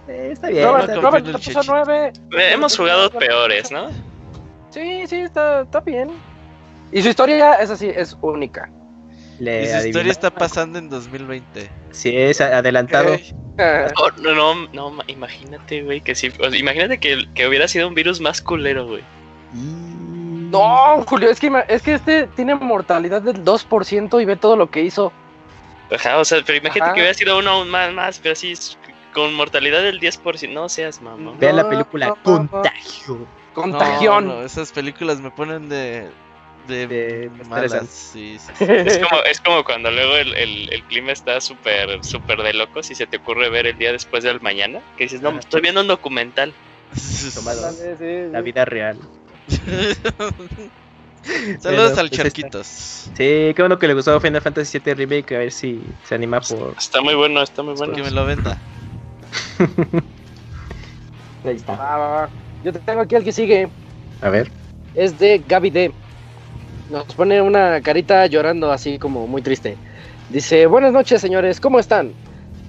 está 0.08 0.50
bien. 0.50 0.68
Robert, 0.68 1.26
te 1.26 1.34
puso 1.34 1.62
9. 1.68 2.14
Hemos 2.32 2.76
jugado 2.76 3.12
peores, 3.12 3.72
¿no? 3.72 3.90
Sí, 4.72 5.06
sí, 5.06 5.18
está, 5.18 5.62
está 5.62 5.82
bien. 5.82 6.10
Y 6.92 7.04
su 7.04 7.10
historia 7.10 7.56
es 7.56 7.70
así, 7.70 7.90
es 7.90 8.18
única 8.22 8.70
y 9.42 9.68
su 9.68 9.88
historia 9.88 10.12
está 10.12 10.30
pasando 10.30 10.78
en 10.78 10.90
2020. 10.90 11.70
Sí, 11.92 12.16
es 12.16 12.42
adelantado. 12.42 13.18
no, 14.22 14.34
no, 14.34 14.68
no, 14.72 15.04
imagínate, 15.08 15.82
güey, 15.82 16.02
que 16.02 16.16
si, 16.16 16.32
imagínate 16.58 17.00
que, 17.00 17.26
que, 17.34 17.48
hubiera 17.48 17.68
sido 17.68 17.88
un 17.88 17.96
virus 17.96 18.22
más 18.22 18.42
culero, 18.42 18.86
güey. 18.86 19.04
No, 19.54 21.04
Julio, 21.08 21.30
es 21.30 21.40
que, 21.40 21.52
es 21.68 21.82
que 21.82 21.94
este 21.94 22.28
tiene 22.28 22.56
mortalidad 22.56 23.22
del 23.22 23.44
2% 23.44 24.22
y 24.22 24.26
ve 24.26 24.36
todo 24.36 24.56
lo 24.56 24.70
que 24.70 24.82
hizo. 24.82 25.12
Ajá, 25.94 26.20
o 26.20 26.26
sea, 26.26 26.40
pero 26.46 26.58
imagínate 26.58 26.94
que 26.94 27.00
hubiera 27.02 27.14
sido 27.14 27.40
uno 27.40 27.66
más, 27.66 27.94
más, 27.94 28.20
pero 28.20 28.34
así 28.34 28.54
con 29.14 29.34
mortalidad 29.34 29.82
del 29.82 30.00
10%, 30.00 30.54
no 30.54 30.70
seas 30.70 31.02
mamá. 31.02 31.34
Vean 31.40 31.58
la 31.58 31.70
película 31.70 32.16
Contagio. 32.24 33.28
Contagión. 33.54 34.28
No, 34.28 34.44
esas 34.44 34.72
películas 34.72 35.20
me 35.20 35.32
ponen 35.32 35.68
de, 35.68 36.10
de, 36.68 37.30
malas. 37.48 38.14
Es, 38.60 38.98
como, 38.98 39.24
es 39.24 39.42
como 39.42 39.64
cuando 39.64 39.92
luego 39.92 40.16
el, 40.16 40.36
el, 40.36 40.84
clima 40.84 41.12
está 41.12 41.42
súper 41.42 42.04
súper 42.04 42.42
de 42.42 42.54
locos 42.54 42.92
y 42.92 42.96
se 42.96 43.08
te 43.08 43.18
ocurre 43.18 43.50
ver 43.50 43.68
el 43.68 43.78
día 43.78 43.92
después 43.92 44.24
del 44.24 44.42
mañana, 44.42 44.82
que 44.98 45.06
dices, 45.06 45.22
no, 45.22 45.38
estoy 45.38 45.62
viendo 45.62 45.82
un 45.82 45.88
documental. 45.88 46.54
la 48.32 48.42
vida 48.42 48.66
real. 48.66 48.98
Saludos 51.60 51.98
al 51.98 52.10
pues 52.10 52.20
Charquitos. 52.20 52.68
Sí, 52.68 53.14
qué 53.16 53.56
bueno 53.60 53.78
que 53.78 53.88
le 53.88 53.94
gustó 53.94 54.20
Final 54.20 54.42
Fantasy 54.42 54.80
VII 54.80 54.94
Remake, 54.96 55.36
a 55.36 55.40
ver 55.40 55.52
si 55.52 55.82
se 56.04 56.16
anima 56.16 56.42
por... 56.42 56.74
Está 56.78 57.02
muy 57.02 57.14
bueno, 57.14 57.42
está 57.42 57.62
muy 57.62 57.76
bueno. 57.76 57.94
Que 57.94 58.02
me 58.02 58.12
lo 58.12 58.26
venda. 58.26 58.58
Ahí 61.46 61.56
está. 61.56 62.30
Yo 62.64 62.74
tengo 62.74 63.02
aquí 63.02 63.16
al 63.16 63.24
que 63.24 63.32
sigue. 63.32 63.70
A 64.22 64.30
ver. 64.30 64.52
Es 64.96 65.18
de 65.20 65.44
Gaby 65.48 65.70
D. 65.70 65.92
Nos 66.92 67.06
pone 67.06 67.42
una 67.42 67.80
carita 67.80 68.26
llorando 68.26 68.70
así 68.70 69.00
como 69.00 69.26
muy 69.26 69.42
triste. 69.42 69.78
Dice, 70.30 70.66
buenas 70.66 70.92
noches 70.92 71.22
señores, 71.22 71.62
¿cómo 71.62 71.80
están? 71.80 72.12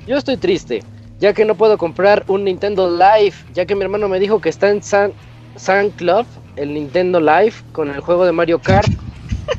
Yo 0.06 0.16
estoy 0.16 0.36
triste, 0.36 0.84
ya 1.18 1.32
que 1.32 1.44
no 1.44 1.56
puedo 1.56 1.76
comprar 1.76 2.24
un 2.28 2.44
Nintendo 2.44 2.88
Live, 2.88 3.34
ya 3.52 3.66
que 3.66 3.74
mi 3.74 3.82
hermano 3.82 4.08
me 4.08 4.20
dijo 4.20 4.40
que 4.40 4.48
está 4.48 4.70
en 4.70 4.80
San, 4.80 5.12
San 5.56 5.90
Club, 5.90 6.24
el 6.54 6.72
Nintendo 6.72 7.18
Live, 7.18 7.54
con 7.72 7.90
el 7.90 7.98
juego 7.98 8.24
de 8.24 8.30
Mario 8.30 8.60
Kart. 8.60 8.86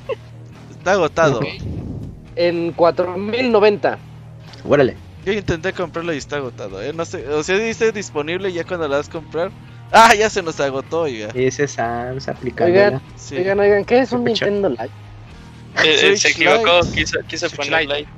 está 0.71 0.93
agotado. 0.93 1.41
En 2.37 2.71
4090. 2.71 3.97
Órale. 4.65 4.95
Yo 5.25 5.33
intenté 5.33 5.73
comprarlo 5.73 6.13
y 6.13 6.17
está 6.17 6.37
agotado, 6.37 6.81
¿eh? 6.81 6.93
No 6.93 7.03
sé, 7.03 7.27
o 7.27 7.43
sea, 7.43 7.57
dice 7.57 7.91
disponible 7.91 8.53
ya 8.53 8.63
cuando 8.63 8.87
la 8.87 8.95
vas 8.95 9.09
a 9.09 9.11
comprar. 9.11 9.51
Ah, 9.95 10.15
ya 10.15 10.27
se 10.27 10.41
nos 10.41 10.59
agotó, 10.59 11.01
oiga. 11.01 11.29
Ese 11.35 11.67
Sans 11.67 12.27
aplicado. 12.27 12.67
Oigan, 12.67 13.01
oigan, 13.31 13.59
oigan, 13.59 13.85
¿qué 13.85 13.99
es 13.99 14.11
un 14.11 14.23
Nintendo 14.23 14.69
Lite? 14.69 14.89
Eh, 15.83 16.17
se 16.17 16.29
equivocó, 16.29 16.79
quiso, 16.93 17.19
quiso 17.27 17.47
poner 17.51 17.87
Lite. 17.87 18.09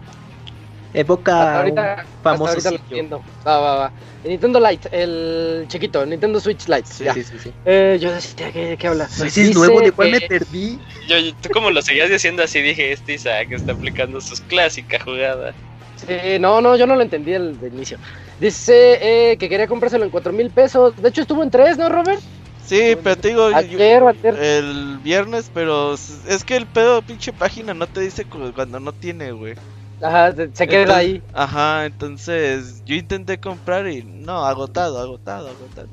Época 0.94 1.58
ahorita, 1.58 2.06
famosa. 2.24 2.52
Ahorita 2.52 2.72
lo 2.72 2.78
entiendo. 2.78 3.24
Va, 3.46 3.60
va, 3.60 3.76
va. 3.76 3.92
El 4.24 4.32
Nintendo 4.32 4.60
Lite, 4.62 4.90
el 4.94 5.66
chiquito, 5.68 6.04
el 6.04 6.12
Nintendo 6.12 6.40
Switch 6.40 6.66
Lite. 6.70 6.86
Sí, 6.86 7.06
sí, 7.14 7.24
sí, 7.24 7.40
sí. 7.44 7.54
Eh, 7.66 7.98
yo 8.02 8.14
decía, 8.14 8.54
¿qué, 8.54 8.78
qué 8.80 8.88
habla? 8.88 9.10
Pues 9.18 9.38
es 9.38 9.54
nuevo, 9.54 9.82
¿de 9.82 9.92
cuál 9.92 10.12
me 10.12 10.22
perdí? 10.22 10.80
Yo, 11.10 11.18
tú 11.42 11.50
como 11.50 11.72
lo 11.72 11.82
seguías 11.82 12.10
diciendo 12.10 12.42
así, 12.42 12.62
dije, 12.62 12.94
este 12.94 13.16
Isaac 13.16 13.52
está 13.52 13.74
aplicando 13.74 14.22
sus 14.22 14.40
clásicas 14.40 15.04
jugadas. 15.04 15.54
Sí, 15.96 16.40
no, 16.40 16.62
no, 16.62 16.76
yo 16.76 16.86
no 16.86 16.96
lo 16.96 17.02
entendí 17.02 17.34
al 17.34 17.58
inicio. 17.72 17.98
Dice 18.40 19.32
eh, 19.32 19.38
que 19.38 19.48
quería 19.48 19.68
comprárselo 19.68 20.04
en 20.04 20.10
4 20.10 20.34
mil 20.34 20.50
pesos. 20.50 20.96
De 20.96 21.10
hecho, 21.10 21.22
estuvo 21.22 21.42
en 21.42 21.50
3, 21.50 21.78
¿no, 21.78 21.90
Robert? 21.90 22.20
Sí, 22.66 22.98
pero 23.04 23.16
te 23.16 23.30
digo, 23.30 23.48
el 23.48 25.00
viernes, 25.04 25.50
pero 25.54 25.94
es 25.94 26.44
que 26.46 26.56
el 26.56 26.66
pedo 26.66 27.02
pinche 27.04 27.32
página 27.32 27.74
no 27.74 27.86
te 27.86 28.02
dice 28.02 28.26
cuando 28.26 28.80
no 28.80 28.92
tiene, 28.92 29.32
güey. 29.32 29.54
Ajá, 30.02 30.34
se 30.54 30.68
queda 30.68 30.98
ahí. 30.98 31.22
Ajá, 31.34 31.86
entonces 31.86 32.84
yo 32.86 32.96
intenté 32.96 33.38
comprar 33.38 33.88
y 33.88 34.04
no, 34.04 34.46
agotado, 34.46 35.00
agotado, 35.00 35.50
agotado. 35.50 35.88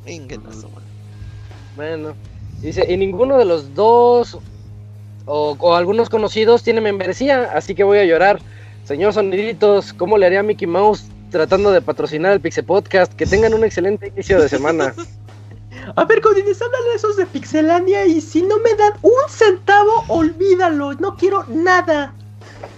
Bueno, 1.76 2.14
dice, 2.60 2.86
y 2.88 2.96
ninguno 2.96 3.38
de 3.38 3.44
los 3.44 3.74
dos 3.74 4.38
o, 5.26 5.56
o 5.58 5.74
algunos 5.76 6.08
conocidos 6.08 6.62
tiene 6.62 6.80
membresía, 6.80 7.50
así 7.54 7.74
que 7.74 7.84
voy 7.84 7.98
a 7.98 8.04
llorar. 8.04 8.40
Señor 8.84 9.12
Soniditos, 9.12 9.92
¿cómo 9.92 10.18
le 10.18 10.26
haría 10.26 10.42
Mickey 10.42 10.66
Mouse 10.66 11.04
tratando 11.30 11.70
de 11.70 11.80
patrocinar 11.80 12.32
el 12.32 12.40
Pixel 12.40 12.64
Podcast? 12.64 13.12
Que 13.12 13.26
tengan 13.26 13.54
un 13.54 13.64
excelente 13.64 14.08
inicio 14.08 14.40
de 14.40 14.48
semana. 14.48 14.94
A 15.96 16.04
ver, 16.04 16.20
Godines, 16.20 16.60
háblale 16.60 16.94
esos 16.94 17.16
de 17.16 17.26
Pixelania 17.26 18.06
y 18.06 18.20
si 18.20 18.42
no 18.42 18.58
me 18.58 18.74
dan 18.74 18.92
un 19.02 19.12
centavo, 19.28 20.04
olvídalo. 20.08 20.94
No 20.94 21.16
quiero 21.16 21.44
nada. 21.48 22.14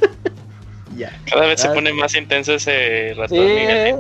Cada 1.31 1.47
vez 1.47 1.61
se 1.61 1.69
pone 1.69 1.93
más 1.93 2.15
intenso 2.15 2.55
ese 2.55 3.15
ratón 3.17 3.39
¿eh? 3.41 3.97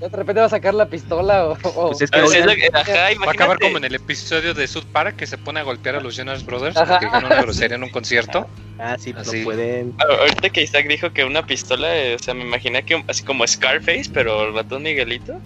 De 0.00 0.08
repente 0.08 0.40
va 0.40 0.46
a 0.46 0.50
sacar 0.50 0.74
la 0.74 0.86
pistola 0.86 1.46
o... 1.46 1.56
Pues 1.56 2.02
es 2.02 2.10
que 2.10 2.70
va 2.70 2.80
a 2.80 3.30
acabar 3.30 3.58
como 3.58 3.78
en 3.78 3.84
el 3.84 3.94
episodio 3.94 4.54
de 4.54 4.66
South 4.66 4.84
Park 4.92 5.16
que 5.16 5.26
se 5.26 5.38
pone 5.38 5.60
a 5.60 5.62
golpear 5.62 5.96
a 5.96 6.00
los 6.00 6.16
Jonas 6.16 6.44
Brothers 6.44 6.76
que 7.00 7.06
dijeron 7.06 7.24
una 7.24 7.42
grosería 7.42 7.76
en 7.76 7.84
un 7.84 7.90
concierto. 7.90 8.46
Ah, 8.78 8.96
sí, 8.98 9.12
pues 9.12 9.32
no 9.32 9.44
pueden. 9.44 9.94
Ahorita 9.98 10.50
que 10.50 10.62
Isaac 10.62 10.86
dijo 10.88 11.12
que 11.12 11.24
una 11.24 11.46
pistola, 11.46 11.96
eh, 11.96 12.16
o 12.16 12.18
sea, 12.18 12.34
me 12.34 12.42
imaginé 12.42 12.82
que 12.84 13.02
así 13.06 13.22
como 13.22 13.46
Scarface, 13.46 14.10
pero 14.12 14.48
el 14.48 14.54
ratón 14.54 14.82
Miguelito. 14.82 15.38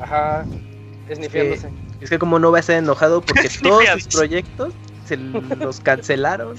Ajá, 0.00 0.44
esnifiándose. 1.08 1.68
Es 2.00 2.10
que 2.10 2.18
como 2.18 2.38
no 2.38 2.50
va 2.50 2.58
a 2.58 2.60
estar 2.60 2.76
enojado 2.76 3.20
porque 3.20 3.48
todos 3.62 3.84
sus 3.94 4.06
proyectos 4.08 4.74
se 5.06 5.16
los 5.16 5.80
cancelaron 5.80 6.56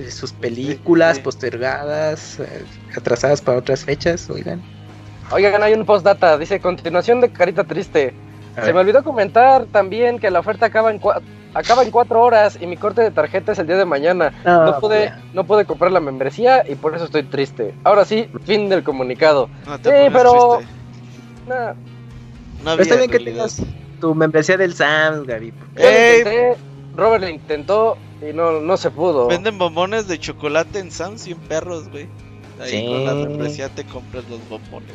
de 0.00 0.10
sus 0.10 0.32
películas 0.32 1.18
postergadas, 1.18 2.40
eh, 2.40 2.64
atrasadas 2.96 3.40
para 3.40 3.58
otras 3.58 3.84
fechas, 3.84 4.28
oigan. 4.30 4.60
Oigan, 5.32 5.62
hay 5.62 5.74
un 5.74 5.84
postdata, 5.84 6.36
dice 6.38 6.60
continuación 6.60 7.20
de 7.20 7.30
Carita 7.30 7.64
Triste. 7.64 8.14
Se 8.62 8.72
me 8.72 8.80
olvidó 8.80 9.04
comentar 9.04 9.64
también 9.66 10.18
que 10.18 10.30
la 10.30 10.40
oferta 10.40 10.66
acaba 10.66 10.90
en, 10.90 11.00
acaba 11.54 11.82
en 11.82 11.90
cuatro 11.90 12.20
horas 12.20 12.58
y 12.60 12.66
mi 12.66 12.76
corte 12.76 13.00
de 13.00 13.10
tarjeta 13.10 13.52
es 13.52 13.58
el 13.58 13.66
día 13.66 13.76
de 13.76 13.84
mañana. 13.84 14.32
No, 14.44 14.78
pude, 14.80 15.12
no 15.32 15.44
pude 15.44 15.64
comprar 15.64 15.92
la 15.92 16.00
membresía 16.00 16.64
y 16.68 16.74
por 16.74 16.94
eso 16.94 17.04
estoy 17.04 17.22
triste. 17.22 17.74
Ahora 17.84 18.04
sí, 18.04 18.28
fin 18.44 18.68
del 18.68 18.82
comunicado. 18.82 19.48
sí, 19.82 19.90
pero... 20.12 20.60
No, 22.64 22.72
está 22.74 22.96
bien 22.96 23.10
que 23.10 23.20
tengas 23.20 23.62
tu 24.00 24.14
membresía 24.14 24.56
del 24.56 24.74
Sam, 24.74 25.24
Gaby. 25.24 25.52
Robert 26.96 27.24
le 27.24 27.30
intentó 27.30 27.96
y 28.22 28.32
no, 28.32 28.60
no 28.60 28.76
se 28.76 28.90
pudo. 28.90 29.28
Venden 29.28 29.58
bombones 29.58 30.08
de 30.08 30.18
chocolate 30.18 30.78
en 30.78 30.90
Sam's 30.90 31.22
100 31.22 31.38
perros, 31.40 31.88
güey. 31.88 32.08
Ahí 32.60 32.86
con 32.86 33.04
la 33.04 33.14
membresía 33.14 33.68
te 33.70 33.84
compras 33.84 34.24
los 34.28 34.46
bombones. 34.48 34.94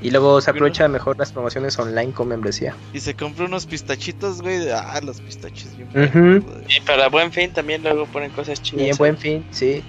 Y 0.00 0.10
luego 0.10 0.40
se 0.40 0.50
aprovecha 0.50 0.86
mejor 0.86 1.18
las 1.18 1.32
promociones 1.32 1.76
online 1.78 2.12
con 2.12 2.28
membresía. 2.28 2.74
Y 2.92 3.00
se 3.00 3.14
compra 3.14 3.46
unos 3.46 3.66
pistachitos, 3.66 4.42
güey. 4.42 4.70
Ah, 4.70 5.00
los 5.02 5.20
pistachos 5.20 5.76
bien. 5.76 6.44
Y 6.68 6.80
para 6.82 7.08
buen 7.08 7.32
fin 7.32 7.52
también 7.52 7.82
luego 7.82 8.06
ponen 8.06 8.30
cosas 8.30 8.62
chidas. 8.62 8.86
Y 8.86 8.90
en 8.90 8.96
buen 8.96 9.18
fin, 9.18 9.44
sí. 9.50 9.82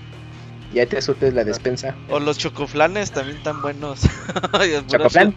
Y 0.74 0.80
ahí 0.80 0.88
te 0.88 1.02
surtes 1.02 1.34
la 1.34 1.44
despensa. 1.44 1.96
O 2.10 2.20
los 2.20 2.38
chocoflanes 2.38 3.12
también 3.12 3.42
tan 3.44 3.62
buenos. 3.62 4.02
¿Chocoflan? 4.88 5.34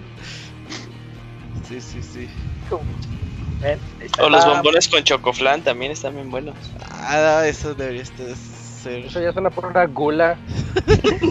Sí, 1.68 1.80
sí, 1.80 2.02
sí. 2.02 2.28
O 4.20 4.28
los 4.28 4.44
bombones 4.46 4.88
con 4.88 5.02
chocoflan 5.02 5.62
también 5.62 5.92
están 5.92 6.14
bien 6.14 6.30
buenos. 6.30 6.54
Ah, 6.90 7.44
eso 7.46 7.74
debería 7.74 8.04
ser. 8.04 9.04
Eso 9.06 9.20
ya 9.20 9.32
suena 9.32 9.50
por 9.50 9.66
una 9.66 9.86
gula. 9.86 10.36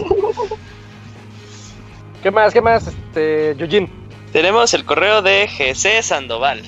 ¿Qué 2.22 2.30
más? 2.30 2.52
¿Qué 2.52 2.60
más? 2.60 2.86
Este, 2.86 3.56
Yujin. 3.56 3.90
Tenemos 4.32 4.72
el 4.74 4.84
correo 4.84 5.22
de 5.22 5.48
GC 5.48 6.02
Sandoval. 6.02 6.62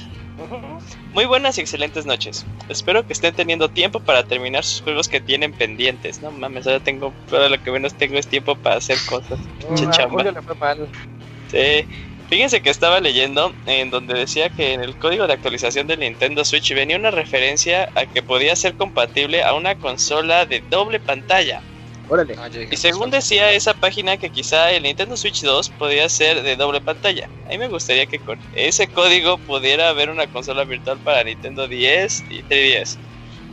Muy 1.15 1.27
buenas 1.27 1.57
y 1.59 1.61
excelentes 1.61 2.07
noches. 2.07 2.45
Espero 2.69 3.07
que 3.07 3.13
estén 3.13 3.35
teniendo 3.35 3.71
tiempo 3.71 4.01
para 4.01 4.25
terminar 4.25 4.65
sus 4.65 4.83
juegos 4.83 5.09
que 5.09 5.21
tienen 5.21 5.53
pendientes. 5.53 6.21
No 6.21 6.33
mames, 6.33 6.67
ahora 6.67 6.81
tengo, 6.81 7.15
todo 7.31 7.49
lo 7.49 7.63
que 7.63 7.71
menos 7.71 7.95
tengo 7.95 8.19
es 8.19 8.27
tiempo 8.27 8.57
para 8.57 8.77
hacer 8.77 8.99
cosas. 9.09 9.39
Sí. 11.49 11.87
Fíjense 12.29 12.63
que 12.63 12.71
estaba 12.71 13.01
leyendo 13.01 13.55
en 13.67 13.91
donde 13.91 14.15
decía 14.15 14.49
que 14.49 14.73
en 14.73 14.83
el 14.83 14.97
código 14.97 15.27
de 15.27 15.35
actualización 15.35 15.87
del 15.87 16.01
Nintendo 16.01 16.45
Switch 16.45 16.75
venía 16.75 16.97
una 16.97 17.11
referencia 17.11 17.89
a 17.95 18.07
que 18.07 18.23
podía 18.23 18.57
ser 18.57 18.75
compatible 18.75 19.43
a 19.43 19.55
una 19.55 19.75
consola 19.75 20.47
de 20.47 20.63
doble 20.71 21.01
pantalla. 21.01 21.63
Órale. 22.09 22.35
Ah, 22.39 22.49
y 22.71 22.77
según 22.77 23.11
decía 23.11 23.53
esa 23.53 23.73
página 23.75 24.17
que 24.17 24.31
quizá 24.31 24.73
el 24.73 24.83
Nintendo 24.83 25.17
Switch 25.17 25.43
2 25.43 25.71
podía 25.71 26.09
ser 26.09 26.43
de 26.43 26.57
doble 26.57 26.81
pantalla. 26.81 27.29
A 27.47 27.51
mí 27.51 27.59
me 27.59 27.69
gustaría 27.69 28.07
que 28.07 28.19
con 28.19 28.39
ese 28.55 28.89
código 28.89 29.39
pudiera 29.39 29.89
haber 29.89 30.11
una 30.11 30.27
consola 30.27 30.65
virtual 30.65 30.99
para 30.99 31.25
Nintendo 31.25 31.67
10 31.67 32.25
y 32.31 32.43
3DS. 32.43 32.99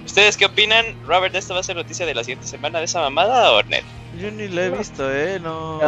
¿Ustedes 0.05 0.35
qué 0.37 0.45
opinan? 0.45 0.85
Robert, 1.05 1.33
¿esta 1.35 1.53
va 1.53 1.59
a 1.59 1.63
ser 1.63 1.75
noticia 1.75 2.05
de 2.05 2.13
la 2.15 2.23
siguiente 2.23 2.47
semana 2.47 2.79
de 2.79 2.85
esa 2.85 2.99
mamada 3.01 3.51
o 3.53 3.63
net? 3.63 3.83
Yo 4.19 4.29
ni 4.31 4.47
la 4.47 4.65
he 4.65 4.69
visto, 4.69 5.09
eh, 5.13 5.39
no. 5.39 5.79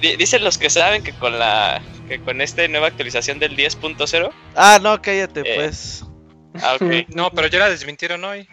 dicen 0.00 0.44
los 0.44 0.56
que 0.58 0.70
saben 0.70 1.02
que 1.02 1.12
con 1.12 1.38
la 1.38 1.82
que 2.08 2.18
con 2.20 2.40
esta 2.40 2.66
nueva 2.68 2.88
actualización 2.88 3.38
del 3.38 3.56
10.0. 3.56 4.30
Ah, 4.56 4.78
no, 4.82 5.00
cállate, 5.00 5.40
Eh. 5.44 5.54
pues. 5.56 6.04
Ah, 6.60 6.74
ok. 6.74 6.82
No, 7.14 7.30
pero 7.30 7.46
ya 7.48 7.58
la 7.60 7.70
desmintieron 7.70 8.24
hoy. 8.24 8.48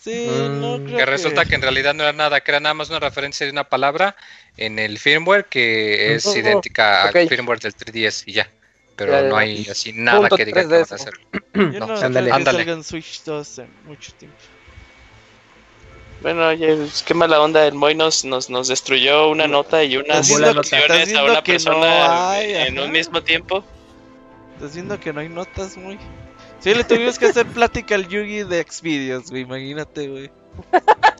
Sí, 0.00 0.28
no 0.28 0.78
creo 0.84 0.98
Que 0.98 1.06
resulta 1.06 1.44
que 1.44 1.56
en 1.56 1.62
realidad 1.62 1.92
no 1.94 2.04
era 2.04 2.12
nada, 2.12 2.40
que 2.40 2.50
era 2.52 2.60
nada 2.60 2.74
más 2.74 2.88
una 2.90 3.00
referencia 3.00 3.44
de 3.44 3.50
una 3.52 3.64
palabra 3.64 4.14
en 4.56 4.78
el 4.78 4.98
firmware 4.98 5.46
que 5.46 6.14
es 6.14 6.24
idéntica 6.26 7.06
Ok. 7.10 7.16
al 7.16 7.28
firmware 7.28 7.58
del 7.60 7.74
3DS 7.74 8.22
y 8.26 8.32
ya. 8.34 8.48
Pero 8.96 9.12
Ya, 9.12 9.22
no 9.22 9.36
hay 9.36 9.66
así 9.70 9.92
nada 9.92 10.28
que 10.28 10.44
diga 10.44 10.62
que 10.62 10.68
3DS. 10.68 10.70
van 10.70 10.80
a 10.90 10.94
hacer. 10.94 11.12
Yo 11.54 11.80
No, 11.80 11.86
no, 11.86 11.98
ándale. 11.98 12.32
Ándale. 12.32 12.62
en 12.70 12.82
Switch 12.82 13.22
2 13.24 13.58
en 13.60 13.70
mucho 13.84 14.12
tiempo. 14.14 14.36
Bueno, 16.22 16.48
oye, 16.48 16.74
pues, 16.76 17.02
qué 17.02 17.12
mala 17.12 17.40
onda, 17.40 17.66
el 17.66 17.74
Moy 17.74 17.94
nos, 17.94 18.24
nos, 18.24 18.48
nos 18.48 18.68
destruyó 18.68 19.28
una 19.28 19.46
nota 19.46 19.84
y 19.84 19.98
unas 19.98 20.30
opciones 20.30 21.14
a 21.14 21.24
una 21.24 21.42
persona 21.42 21.76
no 22.08 22.28
hay, 22.30 22.52
en 22.54 22.78
ajá. 22.78 22.86
un 22.86 22.92
mismo 22.92 23.22
tiempo. 23.22 23.62
Estás 24.54 24.74
viendo 24.74 24.98
que 24.98 25.12
no 25.12 25.20
hay 25.20 25.28
notas 25.28 25.76
muy. 25.76 25.98
Sí, 26.60 26.74
le 26.74 26.84
tuvimos 26.84 27.18
que 27.18 27.26
hacer 27.26 27.46
plática 27.46 27.94
al 27.94 28.08
Yugi 28.08 28.44
de 28.44 28.64
Xvideos, 28.68 29.30
güey, 29.30 29.42
imagínate, 29.42 30.08
güey. 30.08 30.30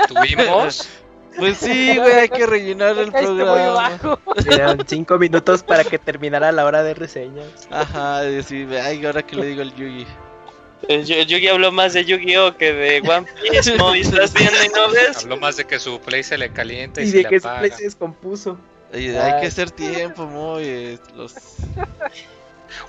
Tuvimos. 0.09 0.89
Pues 1.39 1.59
sí, 1.59 1.97
güey, 1.97 2.13
hay 2.15 2.29
que 2.29 2.47
rellenar 2.47 2.97
el 2.99 3.13
programa. 3.13 3.99
Eran 4.51 4.79
cinco 4.87 5.19
minutos 5.19 5.63
para 5.63 5.85
que 5.85 5.99
terminara 5.99 6.51
la 6.53 6.65
hora 6.65 6.83
de 6.83 6.95
reseñas. 6.95 7.69
Ajá, 7.71 8.25
y 8.27 8.35
decir, 8.37 8.69
ay, 8.83 9.05
ahora 9.05 9.23
que 9.23 9.37
le 9.37 9.47
digo 9.47 9.63
al 9.63 9.75
Yugi. 9.75 10.07
El 10.89 11.05
Yu- 11.05 11.23
Yugi 11.27 11.49
habló 11.49 11.73
más 11.73 11.95
de 11.95 12.05
Yu-Gi-Oh! 12.05 12.57
que 12.57 12.73
de 12.73 13.01
One 13.09 13.27
Piece, 13.51 13.77
Moy, 13.77 14.01
¿estás 14.03 14.33
viendo 14.35 14.63
y 14.65 14.69
no 14.69 14.91
ves? 14.91 15.19
Habló 15.25 15.37
más 15.39 15.57
de 15.57 15.65
que 15.65 15.79
su 15.79 15.99
play 16.01 16.23
se 16.23 16.37
le 16.39 16.51
calienta 16.51 17.01
y, 17.01 17.05
Y 17.05 17.11
se 17.11 17.17
de 17.19 17.25
que 17.25 17.41
su 17.41 17.47
apaga. 17.49 17.61
play 17.61 17.71
se 17.73 17.85
descompuso. 17.85 18.59
Oye, 18.95 19.19
hay 19.19 19.41
que 19.41 19.47
hacer 19.49 19.71
tiempo, 19.71 20.27
muy. 20.27 20.99
Los... 21.17 21.35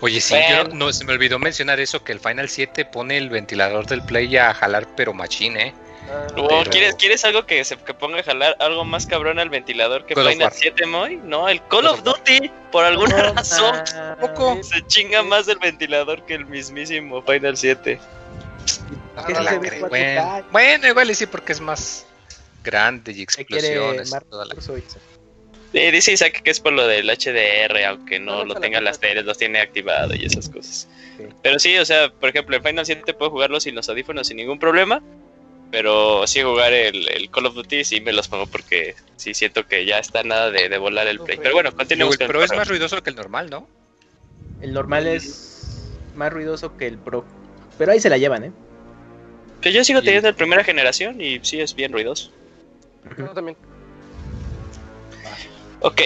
Oye, 0.02 0.20
sí, 0.22 0.34
Bueno. 0.36 0.70
yo 0.70 0.76
no 0.76 0.92
se 0.94 1.06
me 1.06 1.14
olvidó 1.14 1.40
mencionar 1.40 1.80
eso 1.80 2.04
que 2.04 2.12
el 2.12 2.20
Final 2.20 2.50
7 2.50 2.86
pone 2.86 3.18
el 3.18 3.30
ventilador 3.30 3.86
del 3.88 4.02
play 4.04 4.36
a 4.38 4.54
jalar 4.54 4.88
pero 4.96 5.14
machín, 5.14 5.58
¿eh? 5.58 5.74
O, 6.38 6.48
Pero- 6.48 6.72
¿quieres, 6.72 6.96
¿Quieres 6.96 7.26
algo 7.26 7.46
que 7.46 7.64
se 7.66 7.76
que 7.78 7.94
ponga 7.94 8.20
a 8.20 8.24
jalar 8.24 8.56
algo 8.60 8.86
más 8.86 9.06
cabrón 9.06 9.40
al 9.40 9.50
ventilador 9.50 10.06
que 10.06 10.16
Final 10.16 10.38
War. 10.40 10.54
7 10.54 10.86
Moy? 10.86 11.18
No, 11.24 11.50
el 11.50 11.60
Call 11.68 11.84
God 11.84 11.86
of 11.86 12.00
of 12.00 12.06
War. 12.08 12.16
Duty, 12.18 12.52
por 12.72 12.86
alguna 12.86 13.18
No 13.18 13.34
razón, 13.34 13.76
Poco. 14.22 14.64
se 14.64 14.86
chinga 14.88 15.24
más 15.24 15.48
el 15.48 15.60
ventilador 15.60 16.26
que 16.26 16.36
el 16.36 16.46
mismísimo 16.46 17.22
Final 17.24 17.58
7. 17.58 18.00
Que 19.26 19.34
No 19.34 19.40
sí 19.40 19.44
la 19.46 19.52
se 19.52 19.60
ve 19.60 19.68
creo. 19.70 19.82
4K. 19.82 19.90
bueno, 19.90 20.46
bueno, 20.52 20.88
igual 20.88 21.12
y 21.12 21.16
sí 21.16 21.26
porque 21.26 21.52
es 21.54 21.60
más 21.62 22.06
grande 22.64 23.12
y 23.12 23.22
explosiones. 23.24 24.12
toda 24.30 24.46
la-. 24.46 24.56
Sí, 24.62 25.92
dice 25.92 26.14
Isaac 26.14 26.42
que 26.44 26.52
es 26.52 26.60
por 26.62 26.72
lo 26.74 26.88
del 26.88 27.10
HDR, 27.10 27.84
aunque 27.86 28.20
no 28.20 28.38
No, 28.38 28.46
lo 28.46 28.54
no, 28.56 28.60
tenga 28.62 28.80
no, 28.80 28.86
las 28.86 28.98
no. 28.98 29.02
teles, 29.02 29.26
los 29.26 29.38
tiene 29.38 29.60
activado 29.60 30.16
y 30.16 30.26
esas 30.26 30.48
cosas. 30.50 30.88
Sí. 31.18 31.24
Pero 31.44 31.60
sí, 31.60 31.78
o 31.78 31.84
sea, 31.86 32.10
por 32.10 32.30
ejemplo, 32.30 32.56
en 32.56 32.64
Final 32.64 32.86
7 32.86 33.14
puedo 33.14 33.32
jugarlo 33.32 33.60
sin 33.60 33.76
los 33.76 33.90
audífonos 33.90 34.28
sin 34.28 34.38
ningún 34.38 34.60
problema. 34.60 35.02
Pero 35.70 36.26
sí 36.28 36.42
jugar 36.42 36.72
el, 36.74 37.10
el 37.10 37.30
Call 37.30 37.46
of 37.48 37.56
Duty 37.56 37.84
sí 37.84 38.00
me 38.02 38.14
los 38.14 38.28
pongo 38.30 38.48
porque 38.48 38.96
sí 39.18 39.34
siento 39.34 39.66
que 39.68 39.86
ya 39.86 40.00
está 40.00 40.24
nada 40.24 40.50
de, 40.50 40.70
de 40.70 40.78
volar 40.78 41.08
el 41.08 41.20
play. 41.20 41.38
Pero 41.38 41.54
bueno, 41.54 41.74
continuemos 41.74 42.18
el 42.20 42.28
Pro 42.28 42.44
es 42.44 42.52
más 42.56 42.68
ruidoso 42.68 43.02
que 43.04 43.10
el 43.10 43.16
normal, 43.18 43.50
¿no? 43.50 43.68
El 44.62 44.74
normal 44.74 45.08
es 45.08 45.92
más 46.16 46.32
ruidoso 46.32 46.76
que 46.78 46.88
el 46.88 46.98
Pro. 46.98 47.26
Pero 47.78 47.92
ahí 47.92 48.00
se 48.00 48.10
la 48.10 48.18
llevan, 48.18 48.46
¿eh? 48.46 48.52
Que 49.62 49.74
yo 49.74 49.84
sigo 49.84 50.00
el- 50.00 50.06
teniendo 50.06 50.30
el 50.30 50.36
primera 50.36 50.64
generación 50.64 51.20
y 51.20 51.40
sí 51.44 51.60
es 51.60 51.76
bien 51.76 51.92
ruidoso. 51.92 52.32
Yo 53.18 53.28
también. 53.34 53.58
Ok, 55.82 56.02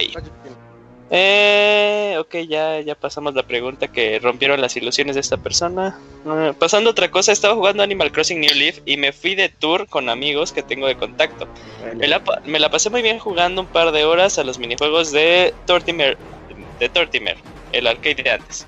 eh, 1.13 2.15
ok, 2.19 2.35
ya, 2.47 2.79
ya 2.79 2.95
pasamos 2.95 3.35
la 3.35 3.43
pregunta 3.43 3.89
que 3.89 4.17
rompieron 4.19 4.61
las 4.61 4.77
ilusiones 4.77 5.15
de 5.15 5.19
esta 5.19 5.35
persona. 5.35 5.99
Eh, 6.25 6.53
pasando 6.57 6.89
a 6.89 6.91
otra 6.91 7.11
cosa, 7.11 7.33
estaba 7.33 7.53
jugando 7.53 7.83
Animal 7.83 8.13
Crossing 8.13 8.39
New 8.39 8.55
Leaf 8.55 8.79
y 8.85 8.95
me 8.95 9.11
fui 9.11 9.35
de 9.35 9.49
tour 9.49 9.87
con 9.87 10.07
amigos 10.07 10.53
que 10.53 10.63
tengo 10.63 10.87
de 10.87 10.95
contacto. 10.95 11.49
Me 11.97 12.07
la, 12.07 12.21
me 12.45 12.59
la 12.59 12.71
pasé 12.71 12.89
muy 12.89 13.01
bien 13.01 13.19
jugando 13.19 13.61
un 13.61 13.67
par 13.67 13.91
de 13.91 14.05
horas 14.05 14.39
a 14.39 14.45
los 14.45 14.57
minijuegos 14.57 15.11
de 15.11 15.53
Tortimer, 15.65 16.17
de 16.79 16.87
Tortimer, 16.87 17.35
el 17.73 17.87
arcade 17.87 18.23
de 18.23 18.29
antes. 18.31 18.65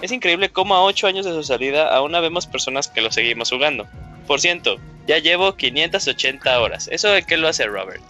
Es 0.00 0.12
increíble 0.12 0.50
cómo 0.50 0.74
a 0.74 0.82
8 0.82 1.06
años 1.06 1.26
de 1.26 1.32
su 1.32 1.42
salida 1.42 1.94
aún 1.94 2.12
vemos 2.12 2.46
personas 2.46 2.88
que 2.88 3.02
lo 3.02 3.12
seguimos 3.12 3.50
jugando. 3.50 3.86
Por 4.26 4.40
ciento, 4.40 4.76
ya 5.06 5.18
llevo 5.18 5.56
580 5.56 6.60
horas. 6.60 6.88
¿Eso 6.90 7.08
de 7.08 7.22
qué 7.22 7.36
lo 7.36 7.48
hace 7.48 7.66
Robert? 7.66 8.02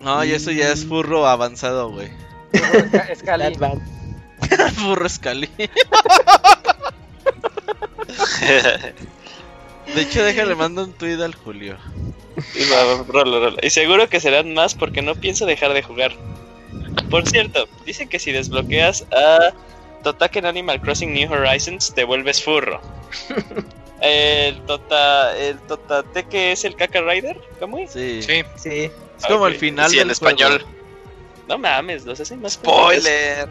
No, 0.00 0.24
y 0.24 0.32
eso 0.32 0.50
ya 0.50 0.70
es 0.72 0.84
furro 0.84 1.26
avanzado, 1.26 1.90
güey. 1.90 2.08
Scali. 3.16 3.56
Furro 4.74 5.08
Scali. 5.08 5.48
De 9.94 10.00
hecho, 10.02 10.22
déjale 10.24 10.54
mando 10.54 10.84
un 10.84 10.92
tweet 10.92 11.22
al 11.22 11.34
Julio. 11.34 11.76
Y 12.54 12.64
va, 12.70 13.04
rolo, 13.06 13.40
rolo. 13.40 13.56
Y 13.62 13.70
seguro 13.70 14.08
que 14.08 14.20
serán 14.20 14.54
más 14.54 14.74
porque 14.74 15.02
no 15.02 15.14
pienso 15.14 15.46
dejar 15.46 15.72
de 15.74 15.82
jugar. 15.82 16.12
Por 17.10 17.28
cierto, 17.28 17.68
dicen 17.84 18.08
que 18.08 18.18
si 18.18 18.32
desbloqueas 18.32 19.04
a 19.12 19.52
Totake 20.02 20.38
en 20.40 20.46
Animal 20.46 20.80
Crossing 20.80 21.12
New 21.12 21.32
Horizons, 21.32 21.92
te 21.94 22.04
vuelves 22.04 22.42
furro. 22.42 22.80
el 24.00 24.60
Tota. 24.62 25.36
El 25.36 25.58
Totateque 25.60 26.52
es 26.52 26.64
el 26.64 26.74
Kaka 26.76 27.00
Rider, 27.02 27.40
¿cómo 27.60 27.78
es? 27.78 27.92
Sí. 27.92 28.22
Sí. 28.22 28.42
Sí. 28.56 28.90
Es 29.18 29.26
como 29.28 29.46
el 29.46 29.54
final 29.54 29.90
Sí, 29.90 29.98
en 30.00 30.10
español. 30.10 30.62
juego. 30.62 30.83
No 31.48 31.58
mames, 31.58 32.04
los 32.04 32.20
hacen 32.20 32.40
más 32.40 32.54
Spoiler. 32.54 33.48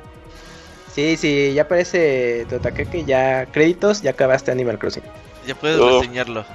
Sí, 0.93 1.17
sí, 1.17 1.53
ya 1.53 1.63
aparece 1.63 2.45
Totakeke, 2.49 3.03
ya 3.05 3.45
créditos, 3.47 4.01
ya 4.01 4.11
acabaste 4.11 4.51
Animal 4.51 4.77
Crossing. 4.79 5.03
Ya 5.45 5.55
puedes 5.55 5.79
Oh. 5.79 5.99
reseñarlo. 6.01 6.45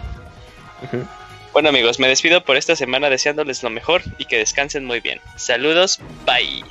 Bueno 1.52 1.70
amigos, 1.70 1.98
me 1.98 2.06
despido 2.08 2.44
por 2.44 2.56
esta 2.56 2.76
semana 2.76 3.10
deseándoles 3.10 3.62
lo 3.64 3.70
mejor 3.70 4.02
y 4.16 4.26
que 4.26 4.36
descansen 4.36 4.84
muy 4.84 5.00
bien. 5.00 5.20
Saludos, 5.36 5.98
bye. 6.24 6.64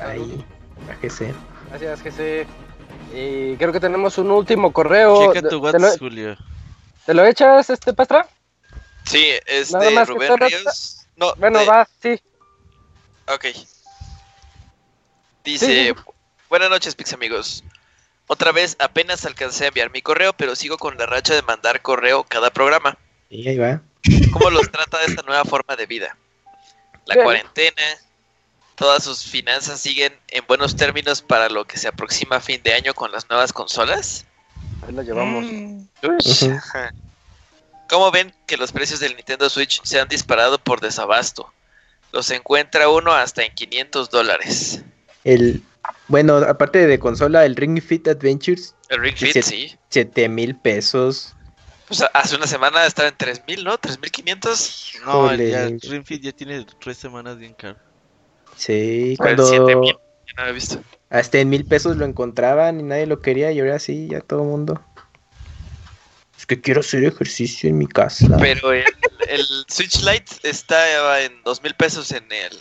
Ahí, 0.00 0.42
AGC. 0.90 1.34
Gracias, 1.70 2.02
GC. 2.02 2.46
Y 3.14 3.56
creo 3.56 3.72
que 3.72 3.80
tenemos 3.80 4.16
un 4.16 4.30
último 4.30 4.72
correo. 4.72 5.32
Checa 5.32 5.42
tu 5.42 5.48
¿Te 5.48 5.54
lo, 5.78 5.84
WhatsApp, 5.84 5.98
Julio. 5.98 6.36
te 7.04 7.12
lo 7.14 7.26
echas, 7.26 7.68
este 7.68 7.92
Pastra? 7.92 8.26
Sí, 9.04 9.26
es 9.46 9.70
Nada 9.72 9.84
de 9.86 9.90
más 9.90 10.08
que 10.08 10.14
Rubén 10.14 10.38
Ríos. 10.38 11.06
No, 11.16 11.34
Bueno, 11.36 11.58
de- 11.58 11.66
va, 11.66 11.86
sí. 12.00 12.18
Ok. 13.28 13.46
Dice, 15.44 15.94
buenas 16.48 16.70
noches, 16.70 16.94
Pix 16.94 17.12
amigos. 17.12 17.64
Otra 18.28 18.52
vez 18.52 18.76
apenas 18.78 19.24
alcancé 19.24 19.64
a 19.64 19.68
enviar 19.68 19.90
mi 19.90 20.02
correo, 20.02 20.32
pero 20.32 20.54
sigo 20.54 20.78
con 20.78 20.96
la 20.96 21.06
racha 21.06 21.34
de 21.34 21.42
mandar 21.42 21.82
correo 21.82 22.24
cada 22.24 22.50
programa. 22.50 22.96
Y 23.28 23.48
ahí 23.48 23.58
va. 23.58 23.80
¿Cómo 24.32 24.50
los 24.50 24.70
trata 24.70 25.02
esta 25.04 25.22
nueva 25.22 25.44
forma 25.44 25.76
de 25.76 25.86
vida? 25.86 26.16
La 27.06 27.14
Bien. 27.14 27.24
cuarentena, 27.24 27.82
todas 28.76 29.02
sus 29.02 29.24
finanzas 29.24 29.80
siguen 29.80 30.16
en 30.28 30.46
buenos 30.46 30.76
términos 30.76 31.22
para 31.22 31.48
lo 31.48 31.66
que 31.66 31.78
se 31.78 31.88
aproxima 31.88 32.36
a 32.36 32.40
fin 32.40 32.62
de 32.62 32.74
año 32.74 32.94
con 32.94 33.10
las 33.10 33.28
nuevas 33.28 33.52
consolas. 33.52 34.24
Ahí 34.86 34.92
lo 34.92 35.02
llevamos. 35.02 35.44
Ujú. 35.44 35.88
¿Cómo 37.88 38.10
ven 38.10 38.32
que 38.46 38.56
los 38.56 38.72
precios 38.72 39.00
del 39.00 39.16
Nintendo 39.16 39.50
Switch 39.50 39.82
se 39.82 40.00
han 40.00 40.08
disparado 40.08 40.58
por 40.58 40.80
desabasto? 40.80 41.52
Los 42.12 42.30
encuentra 42.30 42.88
uno 42.88 43.12
hasta 43.12 43.42
en 43.42 43.54
500 43.54 44.10
dólares. 44.10 44.82
El 45.24 45.62
Bueno, 46.08 46.36
aparte 46.36 46.86
de 46.86 46.98
consola, 46.98 47.44
el 47.44 47.56
Ring 47.56 47.80
Fit 47.80 48.08
Adventures. 48.08 48.74
El 48.88 49.00
Ring 49.00 49.16
Fit, 49.16 49.42
sí. 49.42 49.76
7 49.90 50.28
mil 50.28 50.56
pesos. 50.56 51.34
Pues 51.88 52.04
hace 52.14 52.36
una 52.36 52.46
semana 52.46 52.86
estaba 52.86 53.08
en 53.08 53.16
3 53.16 53.42
mil, 53.46 53.64
¿no? 53.64 53.78
3.500. 53.78 55.04
No, 55.04 55.30
el, 55.30 55.80
Ring 55.80 56.04
Fit 56.04 56.22
ya 56.22 56.32
tiene 56.32 56.64
3 56.80 56.96
semanas 56.96 57.38
bien 57.38 57.54
caro. 57.54 57.78
Sí, 58.56 59.14
cuando... 59.18 59.46
7 59.46 59.76
mil, 59.76 59.96
no 60.36 60.44
lo 60.44 60.50
he 60.50 60.52
visto. 60.52 60.82
Hasta 61.10 61.38
en 61.38 61.50
mil 61.50 61.66
pesos 61.66 61.98
lo 61.98 62.06
encontraban 62.06 62.80
y 62.80 62.82
nadie 62.82 63.06
lo 63.06 63.20
quería 63.20 63.52
y 63.52 63.60
ahora 63.60 63.78
sí, 63.78 64.08
ya 64.10 64.20
todo 64.20 64.40
el 64.40 64.48
mundo. 64.48 64.82
Es 66.38 66.46
que 66.46 66.60
quiero 66.60 66.80
hacer 66.80 67.04
ejercicio 67.04 67.68
en 67.68 67.76
mi 67.76 67.86
casa. 67.86 68.26
Pero 68.38 68.72
el, 68.72 68.84
el 69.28 69.46
Switch 69.68 70.00
Lite 70.02 70.48
está 70.48 71.20
en 71.22 71.42
dos 71.44 71.62
mil 71.62 71.74
pesos 71.74 72.10
en 72.12 72.24
el, 72.32 72.58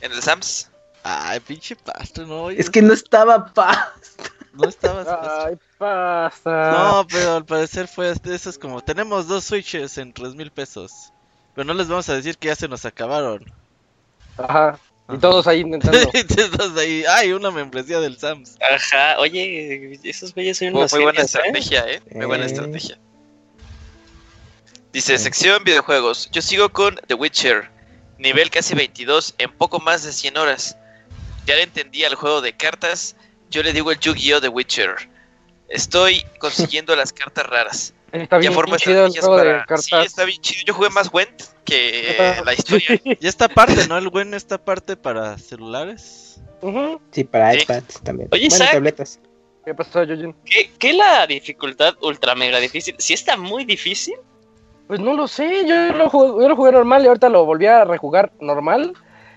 en 0.00 0.12
el 0.12 0.22
Sams. 0.22 0.71
Ay, 1.02 1.40
pinche 1.40 1.74
pasta, 1.76 2.22
no. 2.22 2.50
Es 2.50 2.70
que 2.70 2.82
no 2.82 2.92
estaba 2.92 3.52
pasta. 3.52 4.32
No 4.52 4.68
estaba 4.68 5.46
Ay, 5.46 5.56
pasta. 5.78 6.72
No, 6.72 7.06
pero 7.08 7.36
al 7.36 7.44
parecer 7.44 7.88
fue 7.88 8.12
de 8.14 8.34
esos 8.34 8.58
como, 8.58 8.82
tenemos 8.82 9.26
dos 9.26 9.44
Switches 9.44 9.98
en 9.98 10.12
tres 10.12 10.34
mil 10.34 10.50
pesos. 10.50 11.12
Pero 11.54 11.64
no 11.64 11.74
les 11.74 11.88
vamos 11.88 12.08
a 12.08 12.14
decir 12.14 12.36
que 12.38 12.48
ya 12.48 12.54
se 12.54 12.68
nos 12.68 12.84
acabaron. 12.84 13.44
Ajá. 14.38 14.78
Y 15.12 15.18
todos 15.18 15.46
ahí 15.46 15.60
intentando. 15.60 15.98
todos 16.56 16.76
ahí. 16.78 17.04
Ay, 17.08 17.32
una 17.32 17.50
membresía 17.50 18.00
del 18.00 18.16
Sams. 18.16 18.56
Ajá. 18.60 19.18
Oye, 19.18 19.98
esos 20.04 20.34
bellos 20.34 20.58
son 20.58 20.68
unos 20.68 20.92
Muy, 20.92 21.02
buena 21.02 21.20
¿eh? 21.20 21.24
estrategia, 21.24 21.90
¿eh? 21.90 22.02
Muy 22.12 22.26
buena 22.26 22.44
eh. 22.44 22.48
estrategia. 22.48 22.98
Dice, 24.92 25.18
sección 25.18 25.64
videojuegos. 25.64 26.30
Yo 26.30 26.42
sigo 26.42 26.70
con 26.70 26.96
The 27.06 27.14
Witcher. 27.14 27.70
Nivel 28.18 28.50
casi 28.50 28.74
22 28.74 29.34
en 29.38 29.50
poco 29.52 29.80
más 29.80 30.04
de 30.04 30.12
100 30.12 30.36
horas. 30.36 30.76
Ya 31.46 31.56
le 31.56 31.62
entendí 31.64 32.04
al 32.04 32.14
juego 32.14 32.40
de 32.40 32.56
cartas. 32.56 33.16
Yo 33.50 33.62
le 33.62 33.72
digo 33.72 33.90
el 33.90 33.98
Yu-Gi-Oh! 33.98 34.40
The 34.40 34.48
Witcher. 34.48 34.94
Estoy 35.68 36.24
consiguiendo 36.38 36.94
las 36.96 37.12
cartas 37.12 37.46
raras. 37.46 37.94
Está 38.12 38.36
bien, 38.36 38.52
chido 38.76 39.06
el 39.06 39.12
juego 39.12 39.38
de 39.38 39.52
cartas. 39.66 39.84
Sí, 39.86 39.96
está 40.04 40.24
bien 40.24 40.40
chido. 40.40 40.62
Yo 40.66 40.74
jugué 40.74 40.90
más 40.90 41.08
Went 41.12 41.42
que 41.64 42.36
la 42.44 42.52
historia. 42.52 43.00
Y 43.20 43.26
esta 43.26 43.48
parte, 43.48 43.86
¿no? 43.88 43.96
El 43.96 44.08
Went, 44.08 44.34
esta 44.34 44.58
parte 44.62 44.96
para 44.96 45.38
celulares. 45.38 46.40
Sí, 47.10 47.24
para 47.24 47.54
iPads 47.54 48.02
también. 48.02 48.28
Oye, 48.32 48.48
bueno, 48.48 48.64
tabletas. 48.70 49.18
¿Qué 49.64 49.74
pasó, 49.74 50.02
Yojin? 50.02 50.34
¿Qué, 50.44 50.72
¿Qué 50.78 50.92
la 50.92 51.26
dificultad 51.26 51.94
ultra 52.02 52.34
mega 52.34 52.58
difícil? 52.58 52.94
¿Si 52.98 53.14
está 53.14 53.36
muy 53.36 53.64
difícil? 53.64 54.14
Pues 54.88 55.00
no 55.00 55.14
lo 55.14 55.28
sé, 55.28 55.66
yo 55.66 55.96
lo, 55.96 56.10
jugué, 56.10 56.42
yo 56.42 56.48
lo 56.48 56.56
jugué 56.56 56.72
normal 56.72 57.02
y 57.02 57.06
ahorita 57.06 57.28
lo 57.28 57.46
volví 57.46 57.66
a 57.66 57.84
rejugar 57.84 58.32
normal. 58.40 58.92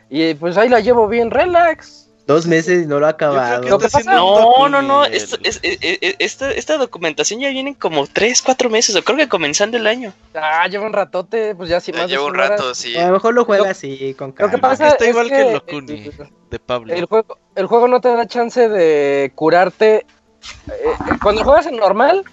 Y 0.10 0.34
pues 0.36 0.58
ahí 0.58 0.70
la 0.70 0.80
llevo 0.80 1.08
bien 1.08 1.32
relax. 1.32 2.06
Dos 2.28 2.48
meses 2.48 2.86
y 2.86 2.88
no 2.88 3.00
lo 3.00 3.06
ha 3.06 3.10
acabado. 3.10 3.62
No, 4.06 4.68
no, 4.68 4.82
no. 4.82 5.06
Esto, 5.06 5.38
es, 5.44 5.60
esta, 5.62 6.50
esta, 6.52 6.78
documentación 6.78 7.40
ya 7.40 7.50
viene 7.50 7.78
como 7.78 8.08
tres, 8.08 8.42
cuatro 8.42 8.68
meses. 8.68 8.96
O 8.96 9.04
creo 9.04 9.16
que 9.16 9.30
comenzando 9.30 9.78
el 9.78 9.86
año. 9.86 10.12
Ah, 10.34 10.68
lleva 10.68 10.88
un 10.88 10.94
ratote. 10.94 11.54
Pues 11.54 11.70
ya 11.70 11.80
sí 11.80 11.94
más. 11.94 12.10
Lleva 12.10 12.26
un 12.26 12.34
rato, 12.34 12.74
sí. 12.74 12.98
A 12.98 13.08
lo 13.08 13.14
mejor 13.14 13.36
lo 13.36 13.46
juega 13.46 13.70
así, 13.70 14.16
con 14.16 14.32
calma. 14.32 14.52
Lo 14.52 14.58
que 14.58 14.62
pasa 14.62 14.88
Está 14.88 15.08
igual 15.08 15.30
que, 15.30 15.42
el 15.42 15.54
Locuni 15.54 16.10
de 16.50 16.60
Pablo. 16.60 16.94
El 16.94 17.06
juego, 17.06 17.38
el 17.54 17.68
juego 17.68 17.88
no 17.88 18.02
te 18.02 18.10
da 18.10 18.26
chance 18.26 18.70
de 18.70 19.32
curarte. 19.36 19.98
Eh, 19.98 20.06
eh, 20.72 20.96
cuando 21.22 21.44
juegas 21.44 21.68
en 21.68 21.78
normal, 21.78 22.24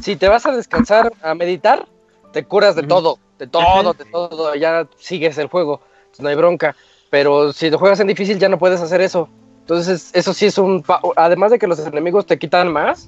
si 0.00 0.16
te 0.16 0.28
vas 0.28 0.46
a 0.46 0.52
descansar 0.52 1.12
a 1.20 1.34
meditar, 1.34 1.86
te 2.32 2.44
curas 2.44 2.74
de 2.74 2.84
todo. 2.84 3.18
De 3.38 3.46
todo, 3.46 3.92
de 3.92 4.04
todo. 4.06 4.54
Ya 4.54 4.86
sigues 4.98 5.36
el 5.36 5.48
juego. 5.48 5.82
no 6.18 6.30
hay 6.30 6.36
bronca. 6.36 6.74
Pero 7.12 7.52
si 7.52 7.68
lo 7.68 7.78
juegas 7.78 8.00
en 8.00 8.06
difícil, 8.06 8.38
ya 8.38 8.48
no 8.48 8.58
puedes 8.58 8.80
hacer 8.80 9.02
eso. 9.02 9.28
Entonces, 9.60 10.08
eso 10.14 10.32
sí 10.32 10.46
es 10.46 10.56
un... 10.56 10.82
Además 11.14 11.50
de 11.50 11.58
que 11.58 11.66
los 11.66 11.78
enemigos 11.78 12.24
te 12.24 12.38
quitan 12.38 12.72
más, 12.72 13.06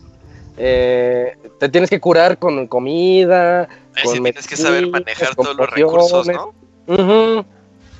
eh, 0.59 1.39
te 1.59 1.71
tienes 1.71 1.89
que 1.89 1.99
curar 2.01 2.37
con 2.37 2.67
comida. 2.67 3.67
con 4.03 4.23
tienes 4.23 4.47
que 4.47 4.59
saber 4.59 4.89
manejar 4.89 5.35
todos 5.35 5.57
los 5.57 5.71
recursos, 5.71 6.29
¿no? 6.29 7.47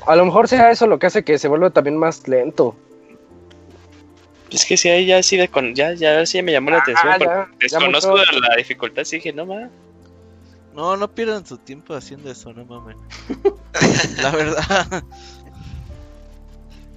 A 0.07 0.15
lo 0.15 0.27
mejor 0.27 0.47
sea 0.47 0.71
eso 0.71 0.87
lo 0.87 0.99
que 0.99 1.07
hace 1.07 1.25
que 1.25 1.39
se 1.39 1.49
vuelva 1.49 1.71
también 1.71 1.97
más 1.97 2.29
lento. 2.29 2.77
Es 4.51 4.67
que 4.67 4.77
si 4.77 4.91
ahí 4.91 5.07
ya 5.07 5.23
sí 5.23 5.39
de 5.39 5.49
con, 5.49 5.75
ya, 5.75 5.95
ya 5.95 6.27
sí 6.27 6.43
me 6.43 6.53
llamó 6.53 6.69
la 6.69 6.77
ah, 6.77 6.83
atención. 6.83 7.15
Ya, 7.19 7.49
desconozco 7.59 8.15
la 8.19 8.57
dificultad, 8.59 9.05
sí 9.05 9.17
dije, 9.17 9.33
no 9.33 9.47
más. 9.47 9.71
No, 10.75 10.99
no 10.99 11.11
pierdan 11.11 11.47
su 11.47 11.57
tiempo 11.57 11.95
haciendo 11.95 12.31
eso, 12.31 12.53
no 12.53 12.67
mames. 12.67 12.97
la 14.23 14.31
verdad. 14.33 15.05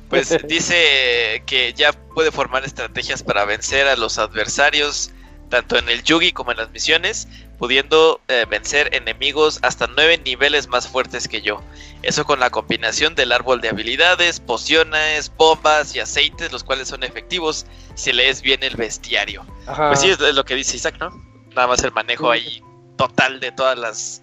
Pues 0.09 0.35
dice 0.47 1.43
que 1.45 1.73
ya 1.73 1.91
puede 1.91 2.31
formar 2.31 2.63
estrategias 2.65 3.23
para 3.23 3.45
vencer 3.45 3.88
a 3.88 3.95
los 3.95 4.17
adversarios, 4.17 5.11
tanto 5.49 5.77
en 5.77 5.89
el 5.89 6.03
Yugi 6.03 6.31
como 6.31 6.51
en 6.51 6.57
las 6.57 6.71
misiones, 6.71 7.27
pudiendo 7.57 8.21
eh, 8.27 8.45
vencer 8.49 8.93
enemigos 8.93 9.59
hasta 9.63 9.88
nueve 9.88 10.17
niveles 10.19 10.67
más 10.67 10.88
fuertes 10.88 11.27
que 11.27 11.41
yo. 11.41 11.61
Eso 12.03 12.25
con 12.25 12.39
la 12.39 12.49
combinación 12.49 13.15
del 13.15 13.31
árbol 13.31 13.61
de 13.61 13.69
habilidades, 13.69 14.39
pociones, 14.39 15.31
bombas 15.35 15.95
y 15.95 15.99
aceites, 15.99 16.51
los 16.51 16.63
cuales 16.63 16.88
son 16.88 17.03
efectivos 17.03 17.65
si 17.95 18.13
lees 18.13 18.41
bien 18.41 18.63
el 18.63 18.75
bestiario. 18.75 19.45
Pues 19.65 20.01
sí, 20.01 20.09
es 20.09 20.19
lo 20.19 20.45
que 20.45 20.55
dice 20.55 20.77
Isaac, 20.77 20.95
¿no? 20.99 21.09
Nada 21.55 21.67
más 21.67 21.84
el 21.84 21.91
manejo 21.91 22.29
ahí 22.29 22.61
total 22.97 23.39
de 23.39 23.51
todas 23.51 23.77
las 23.77 24.21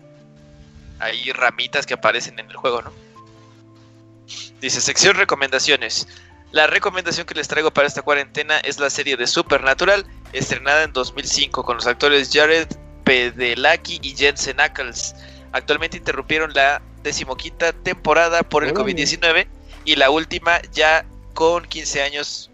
ahí 1.01 1.33
ramitas 1.33 1.87
que 1.87 1.95
aparecen 1.95 2.39
en 2.39 2.51
el 2.51 2.57
juego, 2.57 2.83
¿no? 2.83 3.04
Dice, 4.61 4.81
sección 4.81 5.17
recomendaciones. 5.17 6.09
La 6.53 6.67
recomendación 6.67 7.27
que 7.27 7.35
les 7.35 7.49
traigo 7.49 7.73
para 7.73 7.89
esta 7.89 8.03
cuarentena 8.03 8.59
es 8.59 8.79
la 8.79 8.89
serie 8.89 9.17
de 9.17 9.27
Supernatural, 9.27 10.07
estrenada 10.33 10.85
en 10.85 10.93
2005 10.93 11.65
con 11.65 11.77
los 11.77 11.87
actores 11.87 12.31
Jared 12.33 12.69
Pedelaki 13.05 13.99
y 14.03 14.17
Jensen 14.17 14.61
Ackles. 14.61 15.15
Actualmente 15.53 15.97
interrumpieron 15.97 16.53
la 16.55 16.81
decimoquinta 17.03 17.73
temporada 17.73 18.43
por 18.43 18.65
el 18.65 18.73
COVID-19 18.73 19.47
y 19.85 19.97
la 19.97 20.11
última 20.11 20.61
ya 20.73 21.05
con 21.35 21.65
15 21.65 22.03
años 22.03 22.51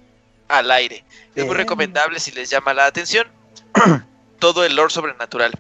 al 0.49 0.71
aire. 0.71 1.05
Es 1.35 1.47
muy 1.47 1.55
recomendable 1.55 2.19
si 2.21 2.33
les 2.33 2.51
llama 2.51 2.75
la 2.75 2.87
atención 2.87 3.29
todo 4.41 4.65
el 4.65 4.75
lore 4.75 4.93
sobrenatural. 4.93 5.53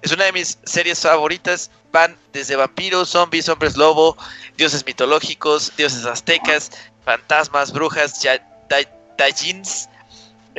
Es 0.00 0.12
una 0.12 0.24
de 0.24 0.32
mis 0.32 0.58
series 0.64 1.00
favoritas. 1.00 1.70
Van 1.92 2.16
desde 2.32 2.56
vampiros, 2.56 3.10
zombies, 3.10 3.48
hombres 3.48 3.76
lobo, 3.76 4.16
dioses 4.56 4.84
mitológicos, 4.86 5.72
dioses 5.76 6.04
aztecas, 6.04 6.70
fantasmas, 7.04 7.72
brujas, 7.72 8.22
dajins, 9.18 9.88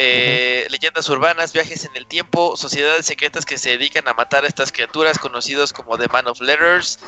eh, 0.01 0.65
leyendas 0.69 1.09
urbanas, 1.09 1.51
viajes 1.51 1.84
en 1.84 1.93
el 1.93 2.05
tiempo, 2.05 2.55
sociedades 2.55 3.05
secretas 3.05 3.45
que 3.45 3.57
se 3.57 3.71
dedican 3.71 4.07
a 4.07 4.13
matar 4.13 4.45
a 4.45 4.47
estas 4.47 4.71
criaturas 4.71 5.19
conocidos 5.19 5.73
como 5.73 5.97
The 5.97 6.07
Man 6.07 6.26
of 6.27 6.39
Letters, 6.39 6.99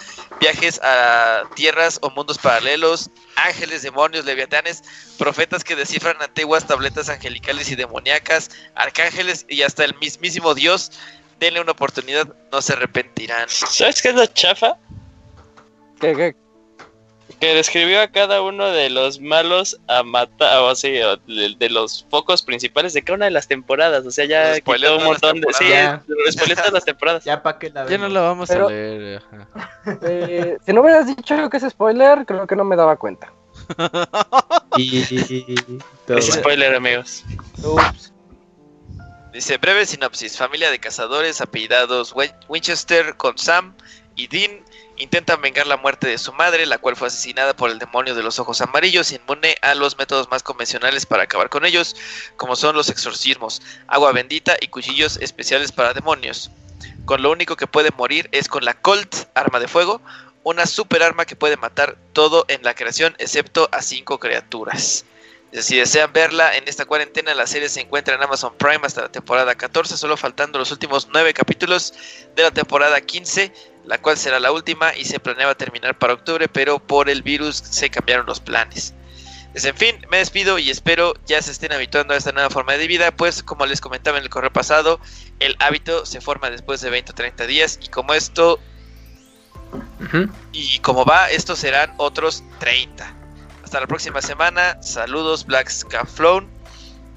viajes 0.41 0.77
a 0.83 1.43
tierras 1.55 1.99
o 2.01 2.09
mundos 2.09 2.37
paralelos, 2.37 3.09
ángeles, 3.37 3.81
demonios, 3.81 4.25
leviatanes, 4.25 4.83
profetas 5.17 5.63
que 5.63 5.77
descifran 5.77 6.21
antiguas 6.21 6.67
tabletas 6.67 7.07
angelicales 7.07 7.71
y 7.71 7.75
demoníacas, 7.75 8.51
arcángeles 8.75 9.45
y 9.47 9.61
hasta 9.61 9.85
el 9.85 9.95
mismísimo 9.99 10.53
Dios. 10.53 10.91
Denle 11.39 11.61
una 11.61 11.71
oportunidad, 11.71 12.27
no 12.51 12.61
se 12.61 12.73
arrepentirán. 12.73 13.47
¿Sabes 13.47 14.01
qué 14.01 14.09
es 14.09 14.15
la 14.15 14.31
chafa? 14.31 14.77
¿Qué, 16.01 16.13
qué? 16.13 16.40
Que 17.41 17.55
describió 17.55 17.99
a 18.01 18.07
cada 18.07 18.43
uno 18.43 18.67
de 18.67 18.91
los 18.91 19.19
malos 19.19 19.81
a 19.87 20.03
matar, 20.03 20.59
o 20.59 20.75
sea, 20.75 21.15
de, 21.25 21.69
los 21.71 22.05
focos 22.11 22.43
principales 22.43 22.93
de 22.93 23.01
cada 23.01 23.15
una 23.15 23.25
de 23.25 23.31
las 23.31 23.47
temporadas. 23.47 24.05
O 24.05 24.11
sea, 24.11 24.25
ya 24.25 24.59
quitó 24.61 24.97
un 24.97 25.05
montón 25.05 25.41
de. 25.41 25.47
Sí, 25.53 25.65
todas 26.55 26.71
las 26.71 26.85
temporadas. 26.85 27.25
Ya 27.31 27.41
para 27.41 27.57
que 27.57 27.71
la 27.71 27.87
Ya 27.87 27.97
no 27.97 28.09
la 28.09 28.21
vamos 28.21 28.51
a 28.51 28.67
leer. 28.67 29.23
Eh, 30.03 30.57
si 30.63 30.73
no 30.73 30.81
hubieras 30.81 31.07
dicho 31.07 31.49
que 31.49 31.57
es 31.57 31.63
spoiler, 31.67 32.25
creo 32.27 32.45
que 32.45 32.55
no 32.55 32.63
me 32.63 32.75
daba 32.75 32.95
cuenta. 32.95 33.33
y, 34.77 34.99
es 36.07 36.25
spoiler, 36.31 36.75
amigos. 36.75 37.25
Dice 39.33 39.57
breve 39.57 39.87
sinopsis: 39.87 40.37
familia 40.37 40.69
de 40.69 40.77
cazadores 40.77 41.41
apellidados 41.41 42.13
Winchester 42.47 43.15
con 43.17 43.35
Sam 43.39 43.73
y 44.15 44.27
Dean 44.27 44.63
intentan 45.01 45.41
vengar 45.41 45.67
la 45.67 45.77
muerte 45.77 46.07
de 46.07 46.17
su 46.17 46.31
madre, 46.33 46.65
la 46.65 46.77
cual 46.77 46.95
fue 46.95 47.07
asesinada 47.07 47.55
por 47.55 47.71
el 47.71 47.79
demonio 47.79 48.13
de 48.13 48.23
los 48.23 48.39
ojos 48.39 48.61
amarillos, 48.61 49.11
inmune 49.11 49.55
a 49.61 49.73
los 49.73 49.97
métodos 49.97 50.29
más 50.29 50.43
convencionales 50.43 51.05
para 51.05 51.23
acabar 51.23 51.49
con 51.49 51.65
ellos, 51.65 51.95
como 52.37 52.55
son 52.55 52.75
los 52.75 52.89
exorcismos, 52.89 53.61
agua 53.87 54.11
bendita 54.11 54.55
y 54.61 54.67
cuchillos 54.67 55.17
especiales 55.17 55.71
para 55.71 55.93
demonios. 55.93 56.51
Con 57.05 57.23
lo 57.23 57.31
único 57.31 57.55
que 57.55 57.67
puede 57.67 57.89
morir 57.97 58.29
es 58.31 58.47
con 58.47 58.63
la 58.63 58.75
Colt, 58.75 59.15
arma 59.33 59.59
de 59.59 59.67
fuego, 59.67 60.01
una 60.43 60.65
super 60.65 61.03
arma 61.03 61.25
que 61.25 61.35
puede 61.35 61.57
matar 61.57 61.97
todo 62.13 62.45
en 62.47 62.63
la 62.63 62.75
creación 62.75 63.15
excepto 63.17 63.69
a 63.71 63.81
cinco 63.81 64.19
criaturas. 64.19 65.05
Si 65.53 65.75
desean 65.75 66.13
verla 66.13 66.55
en 66.55 66.65
esta 66.67 66.85
cuarentena, 66.85 67.35
la 67.35 67.45
serie 67.45 67.67
se 67.67 67.81
encuentra 67.81 68.15
en 68.15 68.23
Amazon 68.23 68.55
Prime 68.57 68.79
hasta 68.83 69.01
la 69.01 69.11
temporada 69.11 69.53
14, 69.53 69.97
solo 69.97 70.15
faltando 70.15 70.57
los 70.57 70.71
últimos 70.71 71.09
9 71.11 71.33
capítulos 71.33 71.93
de 72.35 72.43
la 72.43 72.51
temporada 72.51 73.01
15 73.01 73.51
la 73.85 73.99
cual 73.99 74.17
será 74.17 74.39
la 74.39 74.51
última 74.51 74.95
y 74.95 75.05
se 75.05 75.19
planeaba 75.19 75.55
terminar 75.55 75.97
para 75.97 76.13
octubre, 76.13 76.47
pero 76.47 76.79
por 76.79 77.09
el 77.09 77.21
virus 77.23 77.57
se 77.57 77.89
cambiaron 77.89 78.25
los 78.25 78.39
planes. 78.39 78.93
Pues, 79.51 79.65
en 79.65 79.75
fin, 79.75 80.05
me 80.09 80.17
despido 80.17 80.59
y 80.59 80.69
espero 80.69 81.13
ya 81.25 81.41
se 81.41 81.51
estén 81.51 81.73
habituando 81.73 82.13
a 82.13 82.17
esta 82.17 82.31
nueva 82.31 82.49
forma 82.49 82.73
de 82.73 82.87
vida, 82.87 83.11
pues 83.11 83.43
como 83.43 83.65
les 83.65 83.81
comentaba 83.81 84.17
en 84.17 84.23
el 84.23 84.29
correo 84.29 84.53
pasado, 84.53 84.99
el 85.39 85.55
hábito 85.59 86.05
se 86.05 86.21
forma 86.21 86.49
después 86.49 86.79
de 86.81 86.89
20 86.89 87.11
o 87.11 87.15
30 87.15 87.47
días 87.47 87.79
y 87.81 87.87
como 87.87 88.13
esto 88.13 88.59
y 90.51 90.79
como 90.79 91.05
va, 91.05 91.29
estos 91.29 91.59
serán 91.59 91.93
otros 91.97 92.43
30. 92.59 93.13
Hasta 93.63 93.79
la 93.79 93.87
próxima 93.87 94.21
semana. 94.21 94.81
Saludos, 94.81 95.45
Black 95.45 95.69
Scaflown. 95.69 96.49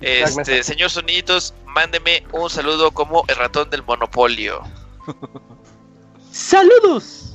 Este, 0.01 0.62
señor 0.62 0.91
Soniditos, 0.91 1.55
mándeme 1.66 2.24
un 2.32 2.51
saludo 2.51 2.91
como 2.91 3.24
el 3.28 3.36
ratón 3.36 3.70
del 3.70 3.82
Monopolio. 3.82 4.62
¡Saludos! 6.35 7.32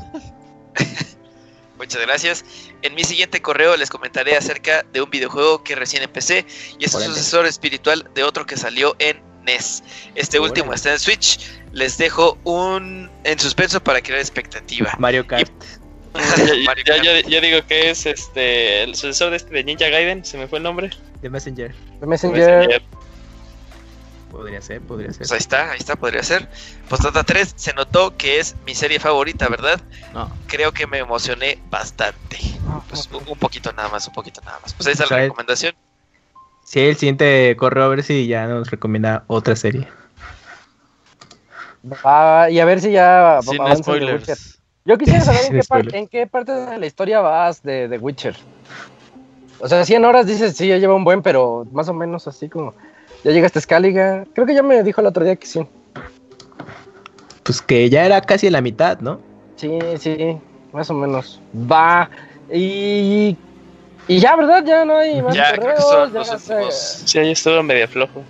Muchas 1.78 2.02
gracias. 2.02 2.44
En 2.82 2.94
mi 2.96 3.06
siguiente 3.06 3.42
correo 3.42 3.78
les 3.78 3.90
comentaré 3.90 4.36
acerca 4.36 4.84
de 4.92 5.02
un 5.02 5.10
videojuego 5.10 5.64
que 5.64 5.74
recién 5.76 6.04
empecé 6.04 6.46
y 6.78 6.84
es 6.84 6.94
un 6.94 7.04
sucesor 7.04 7.46
espiritual 7.46 8.10
de 8.14 8.26
otro 8.26 8.46
que 8.46 8.58
salió 8.58 8.98
en 9.00 9.22
NES. 9.46 9.84
Este 10.16 10.38
último 10.42 10.74
está 10.74 10.92
en 10.92 11.00
Switch. 11.00 11.40
Les 11.72 11.98
dejo 11.98 12.38
un 12.44 13.10
en 13.24 13.40
suspenso 13.40 13.82
para 13.82 14.02
crear 14.02 14.20
expectativa. 14.20 14.94
Mario 15.00 15.26
Kart. 15.26 15.50
ya, 17.30 17.40
digo 17.40 17.66
que 17.68 17.92
es 17.92 18.06
este 18.06 18.84
el 18.84 18.96
sucesor 18.96 19.30
de 19.30 19.38
este 19.38 19.54
de 19.54 19.64
Ninja 19.64 19.88
Gaiden, 19.88 20.26
se 20.26 20.38
me 20.38 20.46
fue 20.46 20.58
el 20.58 20.64
nombre. 20.64 20.90
The 21.22 21.30
Messenger. 21.30 21.74
The 22.02 22.06
Messenger. 22.06 22.82
Podría 24.32 24.62
ser, 24.62 24.82
podría 24.82 25.10
ser. 25.10 25.20
Pues 25.20 25.32
ahí 25.32 25.38
está, 25.40 25.72
ahí 25.72 25.78
está, 25.80 25.96
podría 25.96 26.22
ser. 26.24 26.48
Postdata 26.88 27.24
3 27.24 27.54
se 27.56 27.74
notó 27.74 28.16
que 28.16 28.40
es 28.40 28.56
mi 28.66 28.76
serie 28.76 29.00
favorita, 29.00 29.48
¿verdad? 29.48 29.82
No. 30.14 30.32
Creo 30.48 30.72
que 30.72 30.86
me 30.86 31.00
emocioné 31.00 31.58
bastante. 31.70 32.38
Pues 32.90 33.10
un, 33.12 33.38
poquito 33.38 33.72
nada 33.74 33.90
más, 33.90 34.08
un 34.08 34.14
poquito 34.14 34.42
nada 34.46 34.60
más. 34.62 34.74
Pues 34.74 34.88
ahí 34.88 34.94
está 34.94 35.06
la 35.10 35.22
recomendación. 35.24 35.74
Sí, 36.64 36.82
el 36.82 36.96
siguiente 36.96 37.56
correo 37.58 37.86
a 37.86 37.88
ver 37.88 38.04
si 38.04 38.28
ya 38.28 38.46
nos 38.46 38.70
recomienda 38.70 39.24
otra 39.28 39.56
serie. 39.56 39.88
y 41.84 42.60
a 42.60 42.66
ver 42.66 42.82
si 42.82 42.92
ya 42.92 43.40
Sin 43.42 43.78
spoilers. 43.78 44.60
Yo 44.86 44.98
quisiera 44.98 45.22
saber 45.66 45.96
en, 45.96 46.08
qué 46.08 46.28
parte 46.28 46.52
de 46.52 46.78
la 46.78 46.86
historia 46.86 47.20
vas 47.22 47.64
de 47.64 47.90
The 47.90 47.98
Witcher. 47.98 48.36
O 49.60 49.68
sea, 49.68 49.84
100 49.84 50.06
horas 50.06 50.26
dices, 50.26 50.56
sí, 50.56 50.68
ya 50.68 50.78
lleva 50.78 50.96
un 50.96 51.04
buen, 51.04 51.22
pero 51.22 51.68
más 51.72 51.90
o 51.90 51.94
menos 51.94 52.28
así 52.28 52.48
como... 52.48 52.74
Ya 53.24 53.32
llegaste 53.32 53.60
a 53.60 53.62
Scaliga. 53.62 54.26
Creo 54.34 54.46
que 54.48 54.54
ya 54.54 54.64
me 54.64 54.82
dijo 54.84 55.02
el 55.02 55.08
otro 55.08 55.24
día 55.24 55.36
que 55.36 55.46
sí. 55.46 55.66
Pues 57.44 57.62
que 57.62 57.90
ya 57.90 58.06
era 58.06 58.22
casi 58.22 58.50
la 58.50 58.62
mitad, 58.62 59.00
¿no? 59.00 59.20
Sí, 59.56 59.78
sí, 59.98 60.38
más 60.72 60.90
o 60.90 60.94
menos. 60.94 61.42
Va. 61.54 62.10
Y. 62.52 63.36
Y 64.08 64.20
ya, 64.20 64.36
¿verdad? 64.36 64.64
Ya 64.66 64.86
no 64.86 64.98
hay 64.98 65.22
más 65.22 65.36
ya, 65.36 65.56
correos. 65.56 66.14
Ya 66.14 66.72
Sí, 66.72 67.20
ahí 67.20 67.32
estuvo 67.32 67.62
medio 67.62 67.88
flojo. 67.88 68.24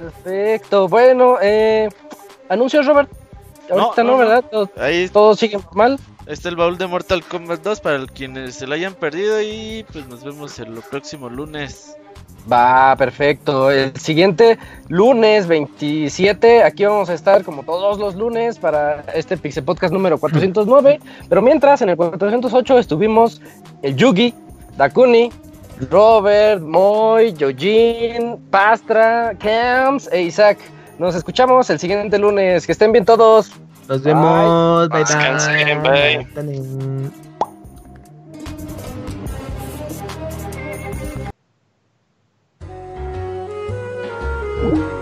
Perfecto. 0.00 0.88
Bueno, 0.88 1.38
eh. 1.40 1.88
Anuncios, 2.48 2.84
Robert. 2.86 3.10
Ahorita 3.70 4.04
no, 4.04 4.18
¿verdad? 4.18 4.44
Todo, 4.50 4.70
ahí 4.76 5.08
todo 5.08 5.34
sigue 5.34 5.56
normal. 5.56 5.98
Está 6.26 6.48
el 6.48 6.56
baúl 6.56 6.78
de 6.78 6.86
Mortal 6.86 7.24
Kombat 7.24 7.62
2 7.62 7.80
para 7.80 8.06
quienes 8.06 8.56
se 8.56 8.66
lo 8.66 8.74
hayan 8.74 8.94
perdido 8.94 9.40
y 9.40 9.84
pues 9.92 10.06
nos 10.08 10.22
vemos 10.22 10.58
el 10.58 10.74
próximo 10.90 11.28
lunes. 11.28 11.96
Va, 12.50 12.96
perfecto. 12.96 13.70
El 13.70 13.96
siguiente 13.96 14.58
lunes 14.88 15.46
27, 15.46 16.64
aquí 16.64 16.84
vamos 16.84 17.08
a 17.08 17.14
estar 17.14 17.44
como 17.44 17.62
todos 17.62 17.98
los 17.98 18.16
lunes 18.16 18.58
para 18.58 19.04
este 19.14 19.36
Pixel 19.36 19.64
Podcast 19.64 19.92
número 19.92 20.18
409. 20.18 20.98
Pero 21.28 21.42
mientras, 21.42 21.82
en 21.82 21.90
el 21.90 21.96
408 21.96 22.78
estuvimos 22.78 23.40
el 23.82 23.96
Yugi, 23.96 24.34
Dakuni, 24.76 25.30
Robert, 25.90 26.60
Moy, 26.62 27.32
Yojin, 27.34 28.38
Pastra, 28.50 29.34
Camps 29.38 30.08
e 30.12 30.22
Isaac. 30.22 30.58
Nos 30.98 31.14
escuchamos 31.14 31.70
el 31.70 31.78
siguiente 31.78 32.18
lunes. 32.18 32.66
Que 32.66 32.72
estén 32.72 32.92
bien 32.92 33.04
todos. 33.04 33.52
Nos 33.88 34.02
vemos. 34.02 34.88
bye. 34.88 36.26
bye. 36.34 37.31
Ooh. 44.64 45.01